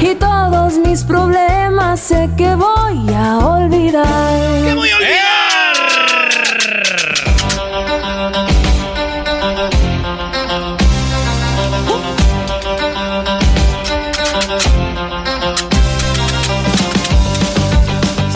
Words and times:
Y 0.00 0.14
todos 0.14 0.74
mis 0.78 1.02
problemas 1.04 2.00
sé 2.00 2.28
que 2.36 2.54
voy 2.54 3.14
a 3.14 3.38
olvidar. 3.38 4.64
¿Qué 4.64 4.74
voy 4.74 4.90
a 4.90 4.96
olvidar? 4.96 5.24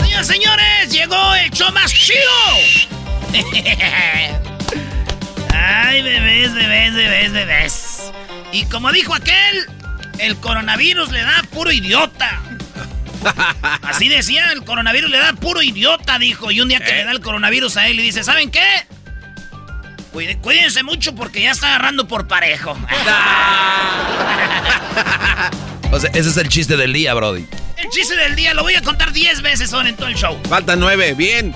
Señoras, 0.01 0.27
señores, 0.27 0.91
llegó 0.91 1.35
el 1.35 1.49
show 1.51 1.71
más 1.73 1.91
chido. 1.91 2.19
Ay, 5.53 6.01
bebés, 6.01 6.53
bebés, 6.53 6.93
bebés, 6.93 7.31
bebés. 7.33 8.11
Y 8.51 8.65
como 8.65 8.91
dijo 8.91 9.13
aquel, 9.13 9.69
el 10.19 10.37
coronavirus 10.37 11.11
le 11.11 11.21
da 11.21 11.43
puro 11.51 11.71
idiota. 11.71 12.41
Así 13.81 14.07
decía, 14.07 14.51
el 14.51 14.63
coronavirus 14.63 15.09
le 15.09 15.17
da 15.17 15.33
puro 15.33 15.61
idiota, 15.61 16.19
dijo. 16.19 16.51
Y 16.51 16.61
un 16.61 16.69
día 16.69 16.79
que 16.79 16.93
le 16.93 17.03
da 17.03 17.11
el 17.11 17.21
coronavirus 17.21 17.77
a 17.77 17.87
él 17.87 17.99
y 17.99 18.03
dice, 18.03 18.23
¿saben 18.23 18.51
qué? 18.51 18.85
Cuídense 20.41 20.83
mucho 20.83 21.15
porque 21.15 21.41
ya 21.41 21.51
está 21.51 21.67
agarrando 21.67 22.07
por 22.07 22.27
parejo. 22.27 22.77
O 25.91 25.99
sea, 25.99 26.11
ese 26.13 26.29
es 26.29 26.37
el 26.37 26.49
chiste 26.49 26.77
del 26.77 26.93
día, 26.93 27.15
Brody. 27.15 27.47
El 27.75 27.89
chiste 27.89 28.15
del 28.15 28.35
día 28.35 28.53
lo 28.53 28.61
voy 28.61 28.75
a 28.75 28.81
contar 28.83 29.11
10 29.11 29.41
veces 29.41 29.73
ahora 29.73 29.89
en 29.89 29.95
todo 29.95 30.07
el 30.07 30.13
show. 30.13 30.39
Faltan 30.47 30.79
nueve, 30.79 31.15
bien. 31.15 31.55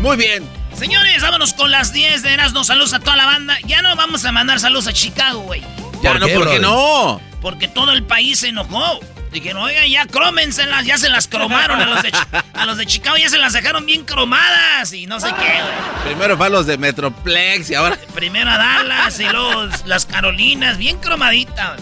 Muy 0.00 0.16
bien. 0.16 0.42
Señores, 0.74 1.20
vámonos 1.20 1.52
con 1.52 1.70
las 1.70 1.92
10 1.92 2.22
de 2.22 2.32
Erasmo. 2.32 2.64
Saludos 2.64 2.94
a 2.94 3.00
toda 3.00 3.16
la 3.16 3.26
banda. 3.26 3.58
Ya 3.66 3.82
no 3.82 3.94
vamos 3.94 4.24
a 4.24 4.32
mandar 4.32 4.58
saludos 4.58 4.86
a 4.86 4.94
Chicago, 4.94 5.40
güey. 5.40 5.62
Ya 6.04 6.18
no, 6.18 6.28
¿por 6.28 6.50
qué 6.50 6.58
no? 6.58 7.20
Porque 7.40 7.68
todo 7.68 7.92
el 7.92 8.04
país 8.04 8.40
se 8.40 8.48
enojó. 8.48 9.00
Dijeron, 9.32 9.62
oigan, 9.62 9.86
ya 9.88 10.06
crómenselas, 10.06 10.86
ya 10.86 10.96
se 10.96 11.08
las 11.08 11.26
cromaron 11.26 11.80
a 11.80 11.86
los, 11.86 12.02
de, 12.02 12.12
a 12.52 12.66
los 12.66 12.76
de 12.76 12.86
Chicago, 12.86 13.16
ya 13.16 13.28
se 13.28 13.38
las 13.38 13.52
dejaron 13.52 13.84
bien 13.84 14.04
cromadas 14.04 14.92
y 14.92 15.06
no 15.06 15.18
sé 15.18 15.26
qué, 15.28 15.60
güey. 15.60 16.04
Primero 16.04 16.36
fue 16.36 16.46
a 16.46 16.50
los 16.50 16.66
de 16.66 16.78
Metroplex 16.78 17.68
y 17.70 17.74
ahora. 17.74 17.98
Primero 18.14 18.48
a 18.48 18.58
Dallas 18.58 19.18
y 19.18 19.24
luego 19.24 19.68
las 19.86 20.06
Carolinas, 20.06 20.78
bien 20.78 20.98
cromaditas. 20.98 21.80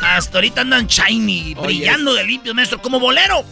Hasta 0.00 0.38
ahorita 0.38 0.62
andan 0.62 0.86
shiny, 0.86 1.54
brillando 1.54 2.14
de 2.14 2.24
limpio, 2.24 2.54
maestro, 2.54 2.80
como 2.80 2.98
bolero. 2.98 3.44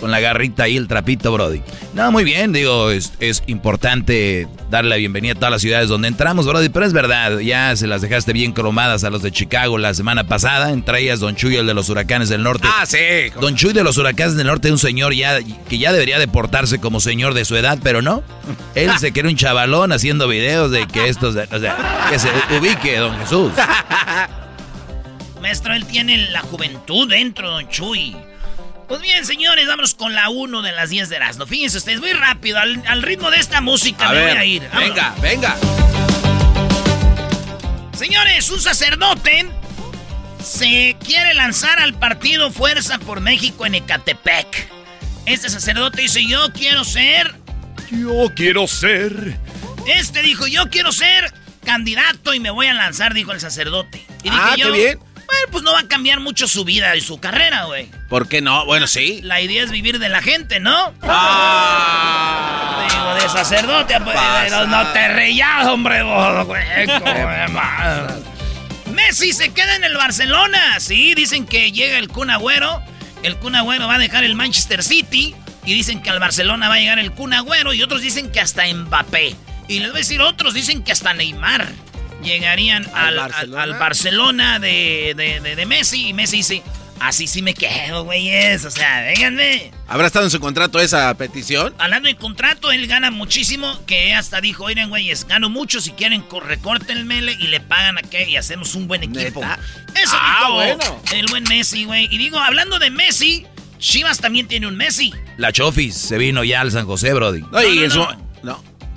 Con 0.00 0.10
la 0.10 0.20
garrita 0.20 0.64
ahí, 0.64 0.76
el 0.76 0.88
trapito, 0.88 1.32
Brody. 1.32 1.62
No, 1.94 2.12
muy 2.12 2.24
bien, 2.24 2.52
digo, 2.52 2.90
es, 2.90 3.14
es 3.18 3.42
importante 3.46 4.46
darle 4.70 4.90
la 4.90 4.96
bienvenida 4.96 5.32
a 5.32 5.34
todas 5.36 5.50
las 5.50 5.62
ciudades 5.62 5.88
donde 5.88 6.08
entramos, 6.08 6.46
Brody, 6.46 6.68
pero 6.68 6.84
es 6.84 6.92
verdad, 6.92 7.38
ya 7.38 7.74
se 7.76 7.86
las 7.86 8.02
dejaste 8.02 8.32
bien 8.32 8.52
cromadas 8.52 9.04
a 9.04 9.10
los 9.10 9.22
de 9.22 9.32
Chicago 9.32 9.78
la 9.78 9.94
semana 9.94 10.24
pasada, 10.24 10.70
entre 10.72 11.00
ellas 11.00 11.20
Don 11.20 11.34
Chuy, 11.34 11.56
el 11.56 11.66
de 11.66 11.74
los 11.74 11.88
huracanes 11.88 12.28
del 12.28 12.42
norte. 12.42 12.68
Ah, 12.70 12.84
sí. 12.86 12.98
Don 13.40 13.54
Chuy 13.54 13.72
de 13.72 13.84
los 13.84 13.96
huracanes 13.96 14.36
del 14.36 14.46
norte 14.46 14.68
es 14.68 14.72
un 14.72 14.78
señor 14.78 15.14
ya 15.14 15.38
que 15.68 15.78
ya 15.78 15.92
debería 15.92 16.18
deportarse 16.18 16.78
como 16.78 17.00
señor 17.00 17.34
de 17.34 17.44
su 17.44 17.56
edad, 17.56 17.78
pero 17.82 18.02
no. 18.02 18.22
Él 18.74 18.90
se 18.98 19.12
quiere 19.12 19.28
un 19.28 19.36
chavalón 19.36 19.92
haciendo 19.92 20.28
videos 20.28 20.70
de 20.70 20.86
que 20.86 21.08
estos, 21.08 21.36
o 21.36 21.58
sea, 21.58 22.06
que 22.10 22.18
se 22.18 22.28
ubique, 22.58 22.98
don 22.98 23.16
Jesús. 23.18 23.52
Maestro, 25.40 25.74
él 25.74 25.86
tiene 25.86 26.28
la 26.30 26.40
juventud 26.40 27.08
dentro, 27.08 27.50
don 27.50 27.68
Chuy. 27.68 28.16
Pues 28.88 29.00
bien, 29.02 29.24
señores, 29.26 29.66
vámonos 29.66 29.94
con 29.94 30.14
la 30.14 30.28
1 30.28 30.62
de 30.62 30.72
las 30.72 30.90
10 30.90 31.08
de 31.08 31.16
Erasmo. 31.16 31.46
Fíjense 31.46 31.78
ustedes, 31.78 32.00
muy 32.00 32.12
rápido, 32.12 32.58
al, 32.58 32.82
al 32.86 33.02
ritmo 33.02 33.30
de 33.30 33.38
esta 33.38 33.60
música 33.60 34.08
A 34.08 34.12
me 34.12 34.18
ver, 34.18 34.28
voy 34.30 34.38
a 34.38 34.44
ir. 34.44 34.62
Vámonos. 34.68 34.88
venga, 34.94 35.14
venga. 35.20 35.56
Señores, 37.96 38.50
un 38.50 38.60
sacerdote 38.60 39.46
se 40.42 40.96
quiere 41.04 41.34
lanzar 41.34 41.80
al 41.80 41.94
partido 41.94 42.52
Fuerza 42.52 42.98
por 42.98 43.20
México 43.20 43.66
en 43.66 43.74
Ecatepec. 43.74 44.68
Este 45.24 45.48
sacerdote 45.48 46.02
dice, 46.02 46.24
yo 46.24 46.52
quiero 46.52 46.84
ser... 46.84 47.34
Yo 47.90 48.32
quiero 48.34 48.68
ser. 48.68 49.38
Este 49.86 50.22
dijo, 50.22 50.46
yo 50.46 50.68
quiero 50.70 50.92
ser 50.92 51.32
candidato 51.64 52.34
y 52.34 52.38
me 52.40 52.50
voy 52.50 52.66
a 52.66 52.74
lanzar, 52.74 53.14
dijo 53.14 53.32
el 53.32 53.40
sacerdote. 53.40 54.06
Y 54.22 54.30
dije 54.30 54.36
Ah, 54.40 54.54
yo, 54.56 54.72
qué 54.72 54.78
bien. 54.78 54.98
Bueno, 55.26 55.46
pues 55.50 55.64
no 55.64 55.72
va 55.72 55.80
a 55.80 55.88
cambiar 55.88 56.20
mucho 56.20 56.46
su 56.46 56.64
vida 56.64 56.94
y 56.96 57.00
su 57.00 57.18
carrera, 57.18 57.64
güey. 57.64 57.90
¿Por 58.08 58.28
qué 58.28 58.40
no? 58.40 58.64
Bueno, 58.64 58.86
sí. 58.86 59.20
La 59.22 59.40
idea 59.40 59.64
es 59.64 59.70
vivir 59.70 59.98
de 59.98 60.08
la 60.08 60.22
gente, 60.22 60.60
¿no? 60.60 60.94
Ah. 61.02 62.86
Digo, 62.88 63.14
de 63.14 63.28
sacerdote, 63.28 64.00
pues, 64.00 64.16
no, 64.50 64.66
no 64.66 64.86
te 64.92 65.08
reías, 65.08 65.66
hombre, 65.66 66.02
vos, 66.02 66.46
güey. 66.46 66.64
Messi 68.92 69.32
se 69.32 69.52
queda 69.52 69.76
en 69.76 69.84
el 69.84 69.94
Barcelona, 69.96 70.80
sí, 70.80 71.14
dicen 71.14 71.46
que 71.46 71.70
llega 71.70 71.98
el 71.98 72.08
Kun 72.08 72.30
Agüero, 72.30 72.82
el 73.22 73.36
Kun 73.36 73.54
Agüero 73.54 73.86
va 73.86 73.96
a 73.96 73.98
dejar 73.98 74.24
el 74.24 74.34
Manchester 74.34 74.82
City, 74.82 75.34
y 75.66 75.74
dicen 75.74 76.00
que 76.00 76.10
al 76.10 76.20
Barcelona 76.20 76.68
va 76.68 76.76
a 76.76 76.78
llegar 76.78 76.98
el 76.98 77.12
Kun 77.12 77.34
Agüero, 77.34 77.74
y 77.74 77.82
otros 77.82 78.00
dicen 78.00 78.30
que 78.30 78.40
hasta 78.40 78.64
Mbappé. 78.66 79.36
Y 79.68 79.80
les 79.80 79.90
voy 79.90 79.98
a 79.98 80.00
decir, 80.00 80.22
otros 80.22 80.54
dicen 80.54 80.82
que 80.82 80.92
hasta 80.92 81.12
Neymar 81.12 81.66
llegarían 82.26 82.86
al, 82.92 83.18
al- 83.18 83.30
Barcelona? 83.30 83.62
al 83.62 83.72
Barcelona 83.78 84.58
de, 84.58 85.14
de- 85.16 85.40
de- 85.40 85.56
de 85.56 85.66
Messi, 85.66 86.08
y 86.08 86.12
Messi 86.12 86.36
dice, 86.38 86.62
así 87.00 87.26
sí 87.26 87.42
me 87.42 87.54
quedo, 87.54 88.04
güeyes, 88.04 88.64
o 88.64 88.70
sea, 88.70 89.00
vénganme. 89.02 89.70
¿Habrá 89.88 90.06
estado 90.08 90.24
en 90.24 90.30
su 90.30 90.40
contrato 90.40 90.80
esa 90.80 91.12
petición? 91.16 91.74
Hablando 91.78 92.08
de 92.08 92.16
contrato, 92.16 92.72
él 92.72 92.86
gana 92.86 93.10
muchísimo, 93.10 93.78
que 93.86 94.12
hasta 94.14 94.40
dijo, 94.40 94.64
oigan, 94.64 94.88
güeyes, 94.88 95.26
gano 95.26 95.48
mucho, 95.48 95.80
si 95.80 95.92
quieren, 95.92 96.22
co- 96.22 96.40
recórtenmele 96.40 97.32
y 97.32 97.46
le 97.46 97.60
pagan 97.60 97.98
a 97.98 98.02
qué 98.02 98.28
y 98.28 98.36
hacemos 98.36 98.74
un 98.74 98.88
buen 98.88 99.02
equipo. 99.02 99.40
¿Neta? 99.40 99.58
Eso 99.94 100.16
Ah, 100.18 100.36
dijo 100.40 100.52
bueno. 100.54 101.02
el 101.12 101.26
buen 101.26 101.44
Messi, 101.44 101.84
güey. 101.84 102.08
Y 102.10 102.18
digo, 102.18 102.38
hablando 102.38 102.78
de 102.78 102.90
Messi, 102.90 103.46
Chivas 103.78 104.18
también 104.20 104.48
tiene 104.48 104.66
un 104.66 104.76
Messi. 104.76 105.12
La 105.36 105.52
Chofis 105.52 105.94
se 105.94 106.16
vino 106.16 106.42
ya 106.44 106.62
al 106.62 106.70
San 106.72 106.86
José, 106.86 107.12
Brody. 107.12 107.42
No, 107.52 107.62
y 107.62 107.76
no, 107.76 107.82
en 107.84 107.90
su- 107.90 108.06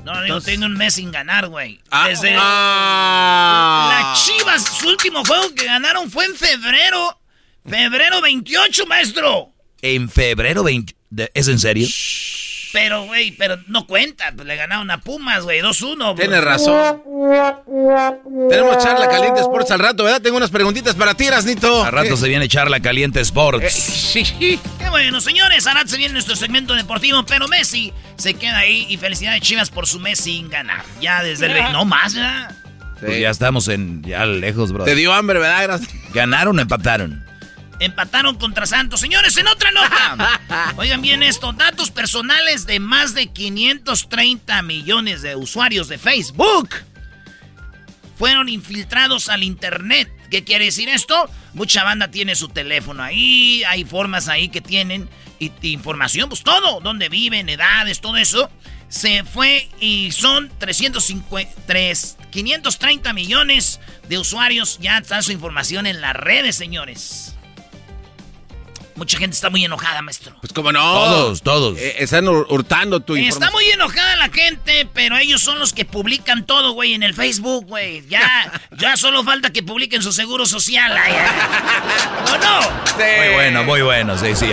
no. 0.04 0.12
Digo, 0.13 0.24
Entonces- 0.24 0.50
tiene 0.51 0.66
un 0.66 0.74
Messi 0.74 1.01
sin 1.01 1.12
ganar, 1.12 1.48
güey. 1.48 1.80
Ah, 1.92 2.07
Desde 2.07 2.36
ah. 2.38 3.90
la 3.92 4.13
Chivas, 4.16 4.63
su 4.80 4.88
último 4.90 5.24
juego 5.25 5.54
que 5.56 5.66
ganaron 5.66 6.10
fue 6.10 6.25
en 6.25 6.36
febrero. 6.36 7.19
Febrero 7.68 8.22
28, 8.22 8.86
maestro. 8.88 9.54
En 9.81 10.10
febrero 10.10 10.63
20... 10.63 10.96
¿Es 11.34 11.48
en 11.48 11.60
serio? 11.60 11.88
Pero, 12.71 13.06
güey, 13.06 13.31
pero 13.31 13.57
no 13.68 13.88
cuenta. 13.88 14.31
Pues 14.36 14.48
le 14.48 14.56
ganaron 14.56 14.89
a 14.92 15.00
Pumas, 15.00 15.44
güey, 15.44 15.62
2-1. 15.62 16.16
Tienes 16.16 16.44
razón. 16.44 17.01
Tenemos 18.50 18.77
charla 18.83 19.07
caliente 19.07 19.42
Sports 19.42 19.71
al 19.71 19.80
rato, 19.80 20.04
¿verdad? 20.04 20.21
Tengo 20.21 20.38
unas 20.38 20.51
preguntitas 20.51 20.95
para 20.95 21.16
ti, 21.16 21.27
Nito. 21.45 21.83
Al 21.83 21.92
rato 21.92 22.16
se 22.16 22.27
viene 22.27 22.48
charla 22.48 22.80
caliente 22.80 23.21
Sports. 23.21 23.63
Eh, 23.63 23.69
sí. 23.69 24.60
Qué 24.80 24.89
bueno, 24.89 25.19
señores. 25.21 25.66
Ahora 25.68 25.83
se 25.86 25.98
viene 25.98 26.13
nuestro 26.13 26.36
segmento 26.36 26.75
deportivo, 26.75 27.25
pero 27.25 27.48
Messi 27.48 27.94
se 28.18 28.36
queda 28.36 28.60
ahí. 28.60 28.86
Y 28.89 28.98
felicidades, 28.98 29.42
Chivas, 29.42 29.69
por 29.69 29.88
su 29.88 30.00
mes 30.00 30.19
sin 30.19 30.50
ganar. 30.50 30.83
Ya 31.01 31.24
desde 31.24 31.48
el. 31.48 31.71
No 31.71 31.86
más, 31.86 32.13
¿verdad? 32.13 32.56
Pues 33.00 33.19
ya 33.19 33.30
estamos 33.30 33.68
en. 33.68 34.04
Ya 34.04 34.25
lejos, 34.25 34.71
bro. 34.71 34.83
Te 34.83 34.95
dio 34.95 35.13
hambre, 35.13 35.39
¿verdad? 35.39 35.80
¿Ganaron 36.13 36.57
o 36.57 36.62
empataron? 36.62 37.29
Empataron 37.80 38.36
contra 38.36 38.66
Santos. 38.66 39.00
Señores, 39.00 39.38
en 39.38 39.48
otra 39.48 39.72
nota. 39.72 40.40
Oigan 40.78 41.02
bien 41.02 41.24
esto. 41.24 41.54
Datos 41.54 41.92
personales 41.92 42.66
de 42.66 42.80
más 42.80 43.14
de 43.14 43.28
530 43.28 44.62
millones 44.64 45.22
de 45.22 45.36
usuarios 45.36 45.88
de 45.88 45.98
Facebook 45.98 46.70
fueron 48.18 48.50
infiltrados 48.50 49.30
al 49.30 49.44
Internet. 49.44 50.12
¿Qué 50.30 50.44
quiere 50.44 50.66
decir 50.66 50.90
esto? 50.90 51.30
Mucha 51.54 51.86
banda 51.86 52.12
tiene 52.12 52.36
su 52.36 52.50
teléfono 52.50 53.02
ahí, 53.02 53.64
hay 53.64 53.86
formas 53.86 54.28
ahí 54.28 54.50
que 54.50 54.60
tienen 54.60 55.10
y, 55.40 55.52
información, 55.62 56.28
pues 56.28 56.44
todo, 56.44 56.81
dónde 56.81 57.08
viven, 57.08 57.48
edades, 57.48 58.02
todo 58.02 58.18
eso. 58.18 58.52
Se 58.90 59.24
fue 59.24 59.70
y 59.80 60.12
son 60.12 60.52
353, 60.60 62.18
530 62.30 63.14
millones 63.14 63.80
de 64.10 64.18
usuarios. 64.18 64.80
Ya 64.81 64.98
está 64.98 65.22
su 65.22 65.31
información 65.31 65.86
en 65.88 66.02
las 66.02 66.16
redes, 66.16 66.58
señores. 66.58 67.38
Mucha 69.00 69.18
gente 69.18 69.34
está 69.34 69.50
muy 69.50 69.63
enojada, 69.63 70.01
maestro. 70.01 70.36
Pues 70.42 70.51
como 70.51 70.74
no. 70.74 70.81
Todos, 70.81 71.42
todos. 71.42 71.78
Eh, 71.80 71.96
están 72.00 72.28
hurtando 72.28 73.00
tu 73.00 73.16
información. 73.16 73.44
Está 73.44 73.51
muy 73.51 73.66
enojada 73.69 74.18
la 74.18 74.28
gente, 74.30 74.90
pero 74.94 75.18
ellos 75.18 75.42
son 75.42 75.57
los 75.57 75.72
que 75.72 75.86
publican 75.86 76.46
todo, 76.46 76.74
güey, 76.74 76.96
en 76.96 77.04
el 77.04 77.13
Facebook, 77.13 77.66
güey. 77.66 78.06
Ya, 78.10 78.51
ya 78.78 78.98
solo 78.98 79.24
falta 79.24 79.51
que 79.51 79.63
publiquen 79.63 80.04
su 80.04 80.12
seguro 80.12 80.46
social. 80.46 80.92
¿O 80.92 82.38
no? 82.38 82.60
Muy 82.98 83.34
bueno, 83.36 83.63
muy 83.63 83.81
bueno, 83.81 84.18
sí, 84.18 84.36
sí. 84.36 84.48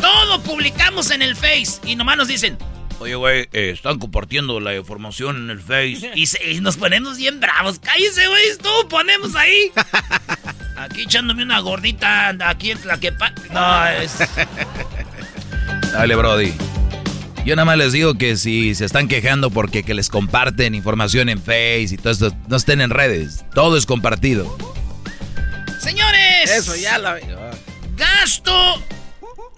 Todo 0.00 0.40
publicamos 0.42 1.10
en 1.10 1.22
el 1.22 1.34
Face 1.34 1.80
y 1.84 1.96
nomás 1.96 2.16
nos 2.16 2.28
dicen, 2.28 2.56
Oye, 3.02 3.16
güey, 3.16 3.48
eh, 3.52 3.70
están 3.70 3.98
compartiendo 3.98 4.60
la 4.60 4.76
información 4.76 5.36
en 5.36 5.50
el 5.50 5.58
Face. 5.58 6.12
Y, 6.14 6.60
nos 6.60 6.76
ponemos 6.76 7.16
bien 7.16 7.40
bravos. 7.40 7.80
Cállese, 7.80 8.28
güey, 8.28 8.42
todo 8.62 8.88
ponemos 8.88 9.34
ahí. 9.34 9.72
Aquí 10.76 11.02
echándome 11.02 11.42
una 11.42 11.58
gordita, 11.58 12.28
aquí 12.48 12.70
en 12.70 12.86
la 12.86 12.98
que... 13.00 13.12
No, 13.52 13.86
es... 13.86 14.18
Dale, 15.92 16.14
Brody. 16.14 16.52
Yo 17.44 17.56
nada 17.56 17.66
más 17.66 17.76
les 17.76 17.92
digo 17.92 18.14
que 18.14 18.36
si 18.36 18.74
se 18.76 18.84
están 18.84 19.08
quejando 19.08 19.50
porque 19.50 19.82
que 19.82 19.94
les 19.94 20.08
comparten 20.08 20.74
información 20.74 21.28
en 21.28 21.40
Face 21.40 21.88
y 21.90 21.96
todo 21.96 22.12
esto, 22.12 22.36
no 22.48 22.56
estén 22.56 22.80
en 22.80 22.90
redes. 22.90 23.44
Todo 23.52 23.76
es 23.76 23.84
compartido. 23.84 24.56
Señores. 25.80 26.50
Eso 26.50 26.76
ya 26.76 26.98
la... 26.98 27.18
Gasto 27.96 28.80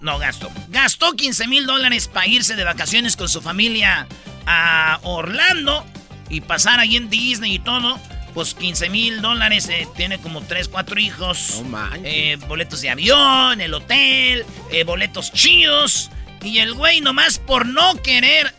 no 0.01 0.17
gasto. 0.19 0.49
Gastó 0.69 1.13
15 1.13 1.47
mil 1.47 1.65
dólares 1.65 2.07
para 2.07 2.27
irse 2.27 2.55
de 2.55 2.63
vacaciones 2.63 3.15
con 3.15 3.29
su 3.29 3.41
familia 3.41 4.07
a 4.45 4.99
Orlando 5.03 5.85
y 6.29 6.41
pasar 6.41 6.79
ahí 6.79 6.95
en 6.95 7.09
Disney 7.09 7.55
y 7.55 7.59
todo. 7.59 7.99
Pues 8.33 8.53
15 8.53 8.89
mil 8.89 9.21
dólares, 9.21 9.69
eh, 9.69 9.87
tiene 9.95 10.19
como 10.19 10.41
3, 10.41 10.67
4 10.67 10.99
hijos. 10.99 11.63
Eh, 12.03 12.37
boletos 12.47 12.81
de 12.81 12.89
avión, 12.89 13.61
el 13.61 13.73
hotel, 13.73 14.45
eh, 14.71 14.83
boletos 14.83 15.31
chidos. 15.31 16.11
Y 16.43 16.59
el 16.59 16.73
güey 16.73 16.99
nomás 16.99 17.39
por 17.39 17.65
no 17.65 18.01
querer 18.01 18.53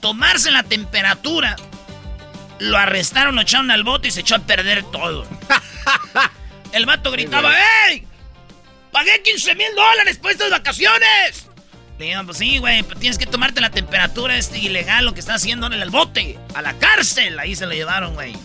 tomarse 0.00 0.50
la 0.50 0.64
temperatura, 0.64 1.56
lo 2.58 2.76
arrestaron, 2.76 3.36
lo 3.36 3.42
echaron 3.42 3.70
al 3.70 3.84
bote 3.84 4.08
y 4.08 4.10
se 4.10 4.20
echó 4.20 4.34
a 4.34 4.40
perder 4.40 4.82
todo. 4.90 5.26
el 6.72 6.84
vato 6.84 7.10
gritaba, 7.10 7.54
¡Ey! 7.88 8.06
¡Pagué 8.94 9.20
15 9.22 9.56
mil 9.56 9.74
dólares 9.74 10.18
por 10.18 10.30
estas 10.30 10.50
vacaciones! 10.50 11.48
Le 11.98 12.04
digo, 12.04 12.24
pues 12.26 12.38
sí, 12.38 12.58
güey, 12.58 12.84
pero 12.84 13.00
tienes 13.00 13.18
que 13.18 13.26
tomarte 13.26 13.60
la 13.60 13.70
temperatura, 13.70 14.36
es 14.36 14.54
ilegal 14.54 15.04
lo 15.04 15.14
que 15.14 15.18
está 15.18 15.34
haciendo 15.34 15.66
en 15.66 15.72
el 15.72 15.90
bote. 15.90 16.38
A 16.54 16.62
la 16.62 16.74
cárcel, 16.74 17.36
ahí 17.40 17.56
se 17.56 17.66
lo 17.66 17.72
llevaron, 17.72 18.14
güey. 18.14 18.36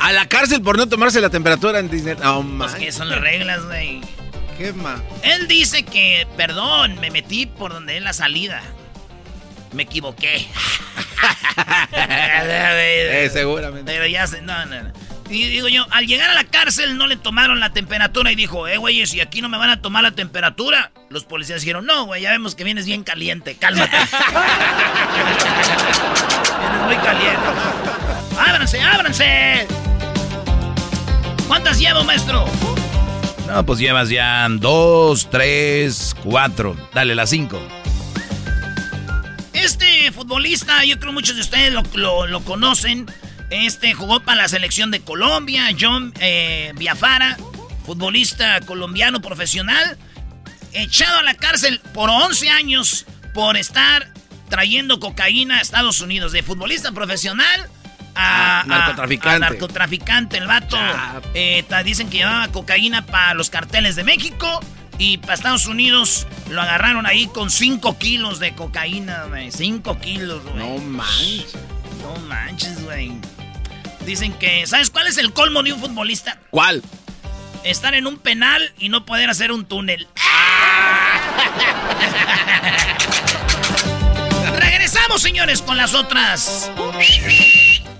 ¿A 0.00 0.10
la 0.10 0.26
cárcel 0.26 0.60
por 0.60 0.76
no 0.76 0.88
tomarse 0.88 1.20
la 1.20 1.30
temperatura 1.30 1.78
en 1.78 1.88
Disney? 1.88 2.16
No, 2.20 2.44
Pues 2.58 2.74
que 2.74 2.90
son 2.90 3.10
las 3.10 3.20
reglas, 3.20 3.64
güey. 3.64 4.00
¿Qué 4.58 4.72
más? 4.72 5.00
Él 5.22 5.46
dice 5.46 5.84
que, 5.84 6.26
perdón, 6.36 6.98
me 6.98 7.12
metí 7.12 7.46
por 7.46 7.72
donde 7.72 7.96
es 7.96 8.02
la 8.02 8.12
salida. 8.12 8.62
Me 9.70 9.84
equivoqué. 9.84 10.48
eh, 11.92 13.30
seguramente. 13.32 13.92
Pero 13.92 14.08
ya 14.08 14.26
se, 14.26 14.42
no, 14.42 14.66
no, 14.66 14.82
no. 14.82 14.92
Y 15.30 15.48
digo 15.48 15.68
yo, 15.68 15.86
al 15.92 16.06
llegar 16.08 16.28
a 16.30 16.34
la 16.34 16.42
cárcel 16.42 16.98
no 16.98 17.06
le 17.06 17.14
tomaron 17.16 17.60
la 17.60 17.72
temperatura 17.72 18.32
y 18.32 18.34
dijo, 18.34 18.66
eh, 18.66 18.78
güey, 18.78 19.06
si 19.06 19.20
aquí 19.20 19.40
no 19.40 19.48
me 19.48 19.58
van 19.58 19.70
a 19.70 19.80
tomar 19.80 20.02
la 20.02 20.10
temperatura. 20.10 20.90
Los 21.08 21.24
policías 21.24 21.60
dijeron, 21.60 21.86
no, 21.86 22.06
güey, 22.06 22.22
ya 22.22 22.30
vemos 22.32 22.56
que 22.56 22.64
vienes 22.64 22.84
bien 22.84 23.04
caliente, 23.04 23.54
cálmate. 23.54 23.96
vienes 26.60 26.82
muy 26.84 26.96
caliente. 26.96 27.46
¡Ábranse, 28.40 28.80
ábranse! 28.82 29.68
¿Cuántas 31.46 31.78
llevo, 31.78 32.02
maestro? 32.02 32.44
No, 33.46 33.64
pues 33.64 33.78
llevas 33.78 34.08
ya 34.08 34.48
dos, 34.50 35.30
tres, 35.30 36.16
cuatro. 36.24 36.76
Dale, 36.92 37.14
las 37.14 37.30
cinco. 37.30 37.60
Este 39.52 40.10
futbolista, 40.10 40.84
yo 40.84 40.98
creo 40.98 41.12
muchos 41.12 41.36
de 41.36 41.42
ustedes 41.42 41.72
lo, 41.72 42.26
lo 42.26 42.40
conocen. 42.40 43.06
Este 43.50 43.94
jugó 43.94 44.20
para 44.20 44.42
la 44.42 44.48
selección 44.48 44.90
de 44.90 45.00
Colombia, 45.00 45.68
John 45.78 46.14
eh, 46.20 46.72
Biafara, 46.76 47.36
futbolista 47.84 48.60
colombiano 48.60 49.20
profesional, 49.20 49.98
echado 50.72 51.18
a 51.18 51.22
la 51.22 51.34
cárcel 51.34 51.80
por 51.92 52.10
11 52.10 52.48
años 52.48 53.06
por 53.34 53.56
estar 53.56 54.12
trayendo 54.48 55.00
cocaína 55.00 55.58
a 55.58 55.60
Estados 55.60 56.00
Unidos, 56.00 56.32
de 56.32 56.42
futbolista 56.42 56.92
profesional 56.92 57.68
a, 58.14 58.64
narcotraficante. 58.66 59.40
narcotraficante. 59.40 60.38
El 60.38 60.46
vato 60.46 60.76
eh, 61.34 61.64
dicen 61.84 62.10
que 62.10 62.18
llevaba 62.18 62.48
cocaína 62.48 63.06
para 63.06 63.34
los 63.34 63.50
carteles 63.50 63.96
de 63.96 64.04
México. 64.04 64.60
Y 64.98 65.16
para 65.16 65.32
Estados 65.32 65.66
Unidos 65.66 66.26
lo 66.50 66.60
agarraron 66.60 67.06
ahí 67.06 67.26
con 67.26 67.50
5 67.50 67.96
kilos 67.96 68.38
de 68.38 68.54
cocaína, 68.54 69.24
güey. 69.28 69.50
5 69.50 69.98
kilos, 69.98 70.42
güey. 70.44 70.56
No 70.56 70.78
manches. 70.78 71.54
No 72.02 72.20
manches, 72.28 72.84
güey. 72.84 73.12
Dicen 74.04 74.32
que, 74.34 74.66
¿sabes 74.66 74.90
cuál 74.90 75.06
es 75.06 75.16
el 75.18 75.32
colmo 75.32 75.62
de 75.62 75.72
un 75.72 75.80
futbolista? 75.80 76.38
¿Cuál? 76.50 76.82
Estar 77.64 77.94
en 77.94 78.06
un 78.06 78.18
penal 78.18 78.72
y 78.78 78.88
no 78.88 79.04
poder 79.04 79.28
hacer 79.30 79.52
un 79.52 79.66
túnel. 79.66 80.08
Regresamos, 84.58 85.20
señores, 85.20 85.60
con 85.62 85.76
las 85.76 85.94
otras. 85.94 86.70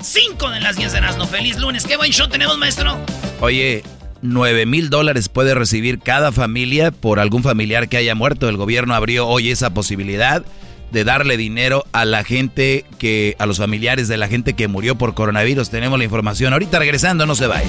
Cinco 0.00 0.50
de 0.50 0.60
las 0.60 0.76
10 0.76 0.92
de 0.92 1.00
no 1.02 1.26
Feliz 1.26 1.58
lunes. 1.58 1.84
¿Qué 1.84 1.96
buen 1.96 2.12
show 2.12 2.28
tenemos, 2.28 2.56
maestro? 2.56 2.98
Oye, 3.40 3.82
9 4.22 4.66
mil 4.66 4.90
dólares 4.90 5.28
puede 5.28 5.54
recibir 5.54 5.98
cada 5.98 6.32
familia 6.32 6.90
por 6.90 7.20
algún 7.20 7.42
familiar 7.42 7.88
que 7.88 7.98
haya 7.98 8.14
muerto. 8.14 8.48
El 8.48 8.56
gobierno 8.56 8.94
abrió 8.94 9.26
hoy 9.26 9.50
esa 9.50 9.70
posibilidad 9.70 10.44
de 10.90 11.04
darle 11.04 11.36
dinero 11.36 11.84
a 11.92 12.04
la 12.04 12.24
gente 12.24 12.84
que, 12.98 13.36
a 13.38 13.46
los 13.46 13.58
familiares 13.58 14.08
de 14.08 14.16
la 14.16 14.28
gente 14.28 14.54
que 14.54 14.68
murió 14.68 14.96
por 14.96 15.14
coronavirus. 15.14 15.70
Tenemos 15.70 15.98
la 15.98 16.04
información. 16.04 16.52
Ahorita 16.52 16.78
regresando, 16.78 17.26
no 17.26 17.34
se 17.34 17.46
vaya. 17.46 17.68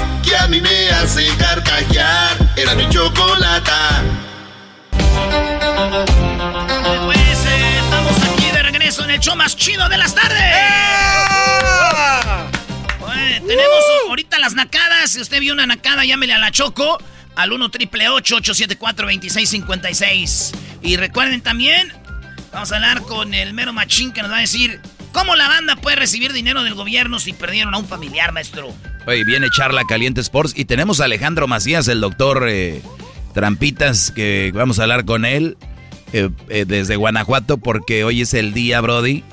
a 0.41 0.47
mí 0.47 0.59
me 0.59 0.89
hace 0.89 1.27
carcajear. 1.37 2.37
Era 2.55 2.75
mi 2.75 2.89
chocolata. 2.89 4.03
Pues 7.05 7.45
eh, 7.45 7.79
estamos 7.79 8.17
aquí 8.23 8.51
de 8.51 8.63
regreso 8.63 9.03
en 9.03 9.11
el 9.11 9.19
show 9.19 9.35
más 9.35 9.55
chido 9.55 9.87
de 9.87 9.97
las 9.97 10.15
tardes. 10.15 10.41
Oye, 13.01 13.39
tenemos 13.41 13.83
ahorita 14.07 14.39
las 14.39 14.53
nacadas. 14.53 15.11
Si 15.11 15.21
usted 15.21 15.39
vio 15.39 15.53
una 15.53 15.67
nacada, 15.67 16.05
llámele 16.05 16.33
a 16.33 16.39
la 16.39 16.51
Choco. 16.51 16.97
al 17.35 17.51
1 17.51 17.69
triple 17.69 18.09
874 18.09 19.05
2656. 19.05 20.51
Y 20.81 20.97
recuerden 20.97 21.41
también, 21.41 21.93
vamos 22.51 22.71
a 22.71 22.75
hablar 22.75 23.01
con 23.01 23.33
el 23.33 23.53
mero 23.53 23.73
machín 23.73 24.11
que 24.11 24.21
nos 24.21 24.31
va 24.31 24.37
a 24.37 24.41
decir 24.41 24.81
cómo 25.11 25.35
la 25.35 25.47
banda 25.47 25.75
puede 25.75 25.95
recibir 25.95 26.33
dinero 26.33 26.63
del 26.63 26.73
gobierno 26.73 27.19
si 27.19 27.33
perdieron 27.33 27.73
a 27.73 27.77
un 27.77 27.85
familiar, 27.85 28.31
maestro. 28.31 28.73
Oye, 29.07 29.23
viene 29.23 29.49
Charla 29.49 29.83
Caliente 29.87 30.21
Sports 30.21 30.53
y 30.55 30.65
tenemos 30.65 31.01
a 31.01 31.05
Alejandro 31.05 31.47
Macías, 31.47 31.87
el 31.87 32.01
doctor 32.01 32.45
eh, 32.47 32.81
Trampitas, 33.33 34.11
que 34.11 34.51
vamos 34.53 34.79
a 34.79 34.83
hablar 34.83 35.05
con 35.05 35.25
él 35.25 35.57
eh, 36.13 36.29
eh, 36.49 36.65
desde 36.67 36.95
Guanajuato 36.95 37.57
porque 37.57 38.03
hoy 38.03 38.21
es 38.21 38.33
el 38.33 38.53
día, 38.53 38.81
Brody, 38.81 39.23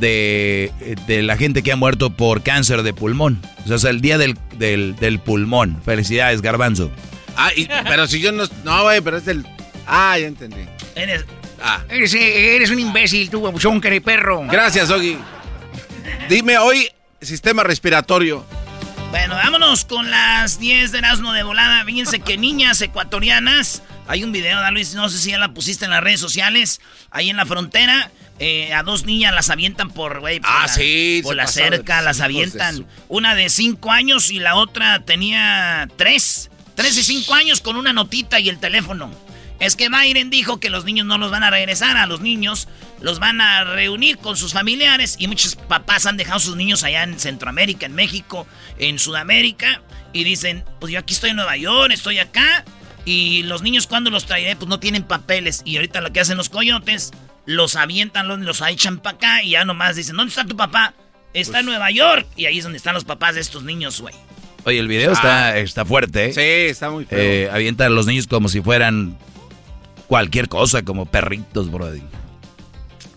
de, 0.00 0.72
la 1.08 1.36
gente 1.36 1.62
que 1.62 1.72
ha 1.72 1.76
muerto 1.76 2.10
por 2.10 2.42
cáncer 2.42 2.82
de 2.82 2.92
pulmón. 2.92 3.40
O 3.68 3.78
sea, 3.78 3.90
el 3.90 4.00
día 4.00 4.18
del, 4.18 4.36
del, 4.58 5.20
pulmón. 5.20 5.80
Felicidades, 5.84 6.42
Garbanzo. 6.42 6.90
Ah, 7.36 7.50
pero 7.84 8.06
si 8.06 8.20
yo 8.20 8.32
no... 8.32 8.44
No, 8.64 8.82
güey, 8.84 9.00
pero 9.00 9.16
es 9.16 9.24
del... 9.24 9.46
Ah, 9.86 10.18
ya 10.18 10.26
entendí. 10.26 10.64
Eres... 10.94 11.24
Ah. 11.66 11.82
Eres, 11.88 12.70
un 12.70 12.78
imbécil, 12.78 13.30
tú, 13.30 13.40
de 13.80 14.00
perro. 14.02 14.42
Gracias, 14.46 14.90
Ogi. 14.90 15.16
Dime 16.28 16.58
hoy, 16.58 16.90
sistema 17.22 17.62
respiratorio. 17.62 18.44
Bueno, 19.10 19.34
vámonos 19.36 19.86
con 19.86 20.10
las 20.10 20.58
10 20.58 20.92
de 20.92 20.98
Erasmo 20.98 21.32
de 21.32 21.42
volada. 21.42 21.82
Fíjense 21.86 22.20
que 22.20 22.36
niñas 22.36 22.82
ecuatorianas. 22.82 23.82
Hay 24.06 24.24
un 24.24 24.32
video, 24.32 24.60
Luis, 24.72 24.94
no 24.94 25.08
sé 25.08 25.16
si 25.16 25.30
ya 25.30 25.38
la 25.38 25.54
pusiste 25.54 25.86
en 25.86 25.92
las 25.92 26.04
redes 26.04 26.20
sociales. 26.20 26.82
Ahí 27.10 27.30
en 27.30 27.38
la 27.38 27.46
frontera. 27.46 28.10
Eh, 28.40 28.74
a 28.74 28.82
dos 28.82 29.06
niñas 29.06 29.32
las 29.32 29.48
avientan 29.48 29.90
por, 29.90 30.20
güey, 30.20 30.40
por, 30.40 30.50
ah, 30.50 30.62
la, 30.66 30.68
sí, 30.68 31.20
por 31.22 31.36
la 31.36 31.46
cerca, 31.46 32.02
las 32.02 32.20
avientan. 32.20 32.84
Una 33.08 33.34
de 33.34 33.48
5 33.48 33.90
años 33.90 34.30
y 34.30 34.38
la 34.38 34.56
otra 34.56 35.02
tenía 35.04 35.88
3. 35.96 36.50
3 36.74 36.98
y 36.98 37.02
5 37.04 37.32
años 37.32 37.60
con 37.62 37.76
una 37.76 37.94
notita 37.94 38.38
y 38.38 38.50
el 38.50 38.58
teléfono. 38.58 39.10
Es 39.60 39.76
que 39.76 39.88
Biden 39.88 40.30
dijo 40.30 40.58
que 40.58 40.68
los 40.68 40.84
niños 40.84 41.06
no 41.06 41.16
los 41.16 41.30
van 41.30 41.44
a 41.44 41.50
regresar, 41.50 41.96
a 41.96 42.06
los 42.06 42.20
niños 42.20 42.68
los 43.00 43.18
van 43.18 43.40
a 43.40 43.64
reunir 43.64 44.18
con 44.18 44.36
sus 44.36 44.52
familiares 44.52 45.16
y 45.18 45.28
muchos 45.28 45.56
papás 45.56 46.06
han 46.06 46.16
dejado 46.16 46.36
a 46.38 46.40
sus 46.40 46.56
niños 46.56 46.82
allá 46.82 47.02
en 47.04 47.18
Centroamérica, 47.18 47.86
en 47.86 47.94
México, 47.94 48.46
en 48.78 48.98
Sudamérica 48.98 49.82
y 50.12 50.24
dicen, 50.24 50.64
pues 50.80 50.92
yo 50.92 50.98
aquí 50.98 51.14
estoy 51.14 51.30
en 51.30 51.36
Nueva 51.36 51.56
York, 51.56 51.92
estoy 51.92 52.18
acá 52.18 52.64
y 53.04 53.42
los 53.44 53.62
niños 53.62 53.86
cuando 53.86 54.10
los 54.10 54.26
traeré 54.26 54.56
pues 54.56 54.68
no 54.68 54.80
tienen 54.80 55.04
papeles 55.04 55.62
y 55.64 55.76
ahorita 55.76 56.00
lo 56.00 56.12
que 56.12 56.20
hacen 56.20 56.36
los 56.36 56.48
coyotes, 56.48 57.12
los 57.46 57.76
avientan, 57.76 58.26
los, 58.26 58.40
los 58.40 58.60
echan 58.62 58.98
para 58.98 59.16
acá 59.16 59.42
y 59.42 59.50
ya 59.50 59.64
nomás 59.64 59.96
dicen, 59.96 60.16
¿dónde 60.16 60.30
está 60.30 60.44
tu 60.44 60.56
papá? 60.56 60.94
Está 61.32 61.60
en 61.60 61.66
pues 61.66 61.76
Nueva 61.76 61.90
York 61.90 62.26
y 62.36 62.46
ahí 62.46 62.58
es 62.58 62.64
donde 62.64 62.78
están 62.78 62.94
los 62.94 63.04
papás 63.04 63.34
de 63.34 63.40
estos 63.40 63.62
niños, 63.62 64.00
güey. 64.00 64.14
Oye, 64.64 64.78
el 64.78 64.88
video 64.88 65.12
está, 65.12 65.48
ah. 65.48 65.58
está 65.58 65.84
fuerte. 65.84 66.26
¿eh? 66.26 66.32
Sí, 66.32 66.70
está 66.70 66.90
muy 66.90 67.04
feo. 67.04 67.18
Eh, 67.18 67.50
avientan 67.52 67.88
a 67.88 67.90
los 67.90 68.06
niños 68.06 68.26
como 68.26 68.48
si 68.48 68.62
fueran 68.62 69.18
cualquier 70.06 70.48
cosa, 70.48 70.82
como 70.82 71.06
perritos, 71.06 71.70
brody. 71.70 72.02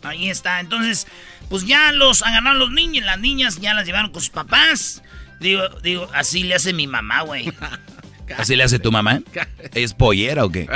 Ahí 0.03 0.29
está. 0.29 0.59
Entonces, 0.59 1.07
pues 1.49 1.65
ya 1.65 1.91
los 1.91 2.23
agarraron 2.23 2.59
los 2.59 2.71
niños, 2.71 3.05
las 3.05 3.19
niñas 3.19 3.59
ya 3.59 3.73
las 3.73 3.85
llevaron 3.85 4.11
con 4.11 4.21
sus 4.21 4.29
papás. 4.29 5.03
Digo, 5.39 5.67
digo, 5.83 6.09
así 6.13 6.43
le 6.43 6.55
hace 6.55 6.73
mi 6.73 6.87
mamá, 6.87 7.21
güey. 7.21 7.51
¿Así 8.37 8.55
le 8.55 8.63
hace 8.63 8.79
tu 8.79 8.91
mamá? 8.91 9.21
¿Es 9.73 9.93
pollera 9.93 10.43
o 10.45 10.51
qué? 10.51 10.67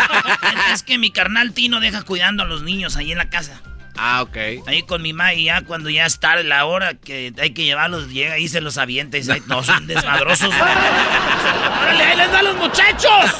es 0.72 0.82
que 0.82 0.98
mi 0.98 1.10
carnal 1.10 1.52
Tino 1.52 1.80
deja 1.80 2.02
cuidando 2.02 2.42
a 2.42 2.46
los 2.46 2.62
niños 2.62 2.96
ahí 2.96 3.12
en 3.12 3.18
la 3.18 3.28
casa. 3.28 3.60
Ah, 3.98 4.22
ok. 4.22 4.36
Ahí 4.66 4.82
con 4.82 5.02
mi 5.02 5.12
mamá 5.12 5.34
y 5.34 5.44
ya 5.44 5.62
cuando 5.62 5.90
ya 5.90 6.06
es 6.06 6.20
tarde 6.20 6.44
la 6.44 6.64
hora 6.66 6.94
que 6.94 7.32
hay 7.38 7.50
que 7.50 7.64
llevarlos, 7.64 8.08
llega 8.08 8.38
y 8.38 8.48
se 8.48 8.60
los 8.60 8.78
avienta 8.78 9.16
y 9.16 9.20
dice, 9.20 9.42
no, 9.46 9.62
son 9.62 9.86
desmadrosos. 9.86 10.54
¡Órale, 10.54 12.04
ahí 12.04 12.16
les 12.16 12.30
da 12.30 12.38
a 12.38 12.42
los 12.42 12.56
muchachos! 12.56 13.32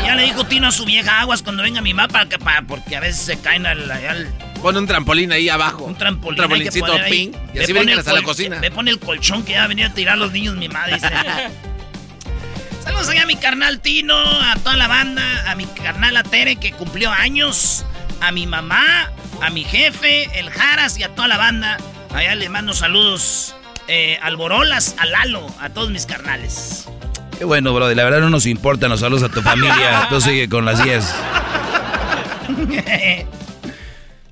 Y 0.00 0.06
ya 0.06 0.14
le 0.14 0.24
dijo 0.24 0.44
Tino 0.44 0.68
a 0.68 0.72
su 0.72 0.84
vieja 0.84 1.20
aguas 1.20 1.42
cuando 1.42 1.62
venga 1.62 1.80
mi 1.80 1.94
mamá 1.94 2.08
para 2.08 2.28
que, 2.28 2.38
para, 2.38 2.62
porque 2.62 2.96
a 2.96 3.00
veces 3.00 3.20
se 3.20 3.40
caen 3.40 3.66
al, 3.66 3.90
al... 3.90 4.28
Pone 4.62 4.78
un 4.78 4.86
trampolín 4.86 5.32
ahí 5.32 5.48
abajo. 5.48 5.84
Un 5.84 5.96
trampolín. 5.96 6.30
Un 6.30 6.36
trampolincito 6.36 6.92
ping. 7.08 7.32
Y 7.54 7.58
así 7.60 7.72
vienen 7.72 7.98
hasta 7.98 8.12
la 8.12 8.22
cocina. 8.22 8.58
Me 8.60 8.70
pone 8.70 8.90
el 8.90 8.98
colchón 8.98 9.44
que 9.44 9.52
ya 9.52 9.66
venía 9.66 9.86
a 9.86 9.94
tirar 9.94 10.18
los 10.18 10.32
niños 10.32 10.56
mi 10.56 10.68
madre. 10.68 10.94
Dice. 10.94 11.08
Saludos 12.84 13.08
allá 13.08 13.22
a 13.22 13.26
mi 13.26 13.36
carnal 13.36 13.80
Tino, 13.80 14.16
a 14.16 14.56
toda 14.56 14.76
la 14.76 14.88
banda, 14.88 15.50
a 15.50 15.54
mi 15.54 15.66
carnal 15.66 16.22
Tere 16.24 16.56
que 16.56 16.72
cumplió 16.72 17.10
años 17.12 17.84
a 18.20 18.32
mi 18.32 18.46
mamá, 18.46 19.10
a 19.40 19.50
mi 19.50 19.64
jefe, 19.64 20.28
el 20.38 20.50
Jaras 20.50 20.98
y 20.98 21.02
a 21.02 21.14
toda 21.14 21.28
la 21.28 21.36
banda. 21.36 21.78
Allá 22.14 22.34
le 22.34 22.48
mando 22.48 22.74
saludos 22.74 23.54
eh, 23.86 24.18
al 24.22 24.36
Borolas, 24.36 24.96
a 24.98 25.06
Lalo, 25.06 25.46
a 25.60 25.70
todos 25.70 25.90
mis 25.90 26.06
carnales. 26.06 26.88
Qué 27.36 27.44
bueno, 27.44 27.72
brother. 27.72 27.96
La 27.96 28.04
verdad 28.04 28.20
no 28.20 28.30
nos 28.30 28.46
importan 28.46 28.90
los 28.90 29.00
saludos 29.00 29.22
a 29.24 29.28
tu 29.28 29.42
familia. 29.42 30.06
Tú 30.10 30.20
sigue 30.20 30.48
con 30.48 30.64
las 30.64 30.82
10. 30.82 31.14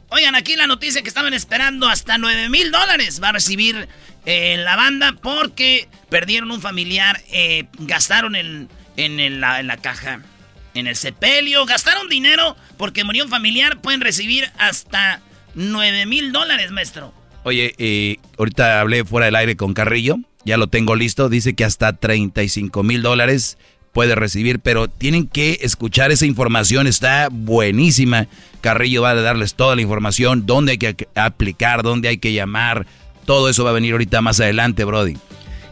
Oigan, 0.09 0.35
aquí 0.35 0.57
la 0.57 0.67
noticia 0.67 1.03
que 1.03 1.09
estaban 1.09 1.35
esperando 1.35 1.89
hasta 1.89 2.19
9 2.19 2.49
mil 2.49 2.71
dólares 2.71 3.23
va 3.23 3.29
a 3.29 3.33
recibir 3.33 3.89
eh, 4.25 4.57
la 4.59 4.75
banda 4.77 5.15
porque 5.21 5.89
perdieron 6.09 6.51
un 6.51 6.61
familiar, 6.61 7.21
eh, 7.31 7.67
gastaron 7.79 8.35
en, 8.35 8.69
la, 9.41 9.61
en 9.61 9.67
la 9.67 9.77
caja 9.77 10.21
en 10.77 10.87
el 10.87 10.97
sepelio, 10.97 11.65
gastaron 11.67 12.09
dinero 12.09 12.57
porque 12.77 13.05
murió 13.05 13.25
un 13.25 13.31
familiar, 13.31 13.81
pueden 13.81 14.01
recibir 14.01 14.51
hasta 14.59 15.21
9 15.55 16.07
mil 16.07 16.33
dólares, 16.33 16.71
maestro. 16.71 17.13
Oye, 17.45 17.75
eh, 17.79 18.17
ahorita 18.39 18.81
hablé 18.81 19.05
fuera 19.05 19.27
del 19.27 19.37
aire 19.37 19.57
con 19.57 19.73
Carrillo, 19.73 20.17
ya 20.45 20.57
lo 20.57 20.67
tengo 20.67 20.97
listo, 20.97 21.29
dice 21.29 21.55
que 21.55 21.65
hasta 21.65 21.93
35 21.93 22.83
mil 22.83 23.03
dólares 23.03 23.59
puede 23.93 24.15
recibir, 24.15 24.61
pero 24.61 24.89
tienen 24.89 25.27
que 25.27 25.59
escuchar 25.63 26.13
esa 26.13 26.27
información, 26.27 26.87
está 26.87 27.29
buenísima. 27.31 28.27
Carrillo 28.61 29.01
va 29.03 29.11
a 29.11 29.15
darles 29.15 29.55
toda 29.55 29.75
la 29.75 29.81
información, 29.81 30.45
dónde 30.45 30.73
hay 30.73 30.79
que 30.79 31.09
aplicar, 31.15 31.83
dónde 31.83 32.09
hay 32.09 32.19
que 32.19 32.35
llamar, 32.35 32.87
todo 33.25 33.49
eso 33.49 33.65
va 33.65 33.71
a 33.71 33.73
venir 33.73 33.93
ahorita 33.93 34.21
más 34.21 34.39
adelante, 34.39 34.85
Brody. 34.85 35.17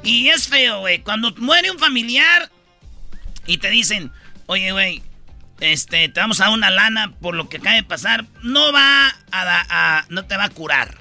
Y 0.03 0.29
es 0.29 0.49
feo, 0.49 0.81
güey, 0.81 1.01
cuando 1.01 1.33
muere 1.37 1.71
un 1.71 1.79
familiar 1.79 2.51
y 3.47 3.59
te 3.59 3.71
dicen, 3.71 4.11
oye, 4.47 4.73
güey, 4.73 5.03
este, 5.61 6.09
te 6.09 6.21
vamos 6.21 6.41
a 6.41 6.45
dar 6.45 6.53
una 6.53 6.71
lana 6.71 7.13
por 7.21 7.35
lo 7.35 7.49
que 7.49 7.59
acaba 7.59 7.77
de 7.77 7.83
pasar, 7.83 8.25
no 8.43 8.73
va 8.73 9.15
a, 9.33 10.05
no 10.09 10.25
te 10.25 10.37
va 10.37 10.45
a 10.45 10.51
curar. 10.51 10.99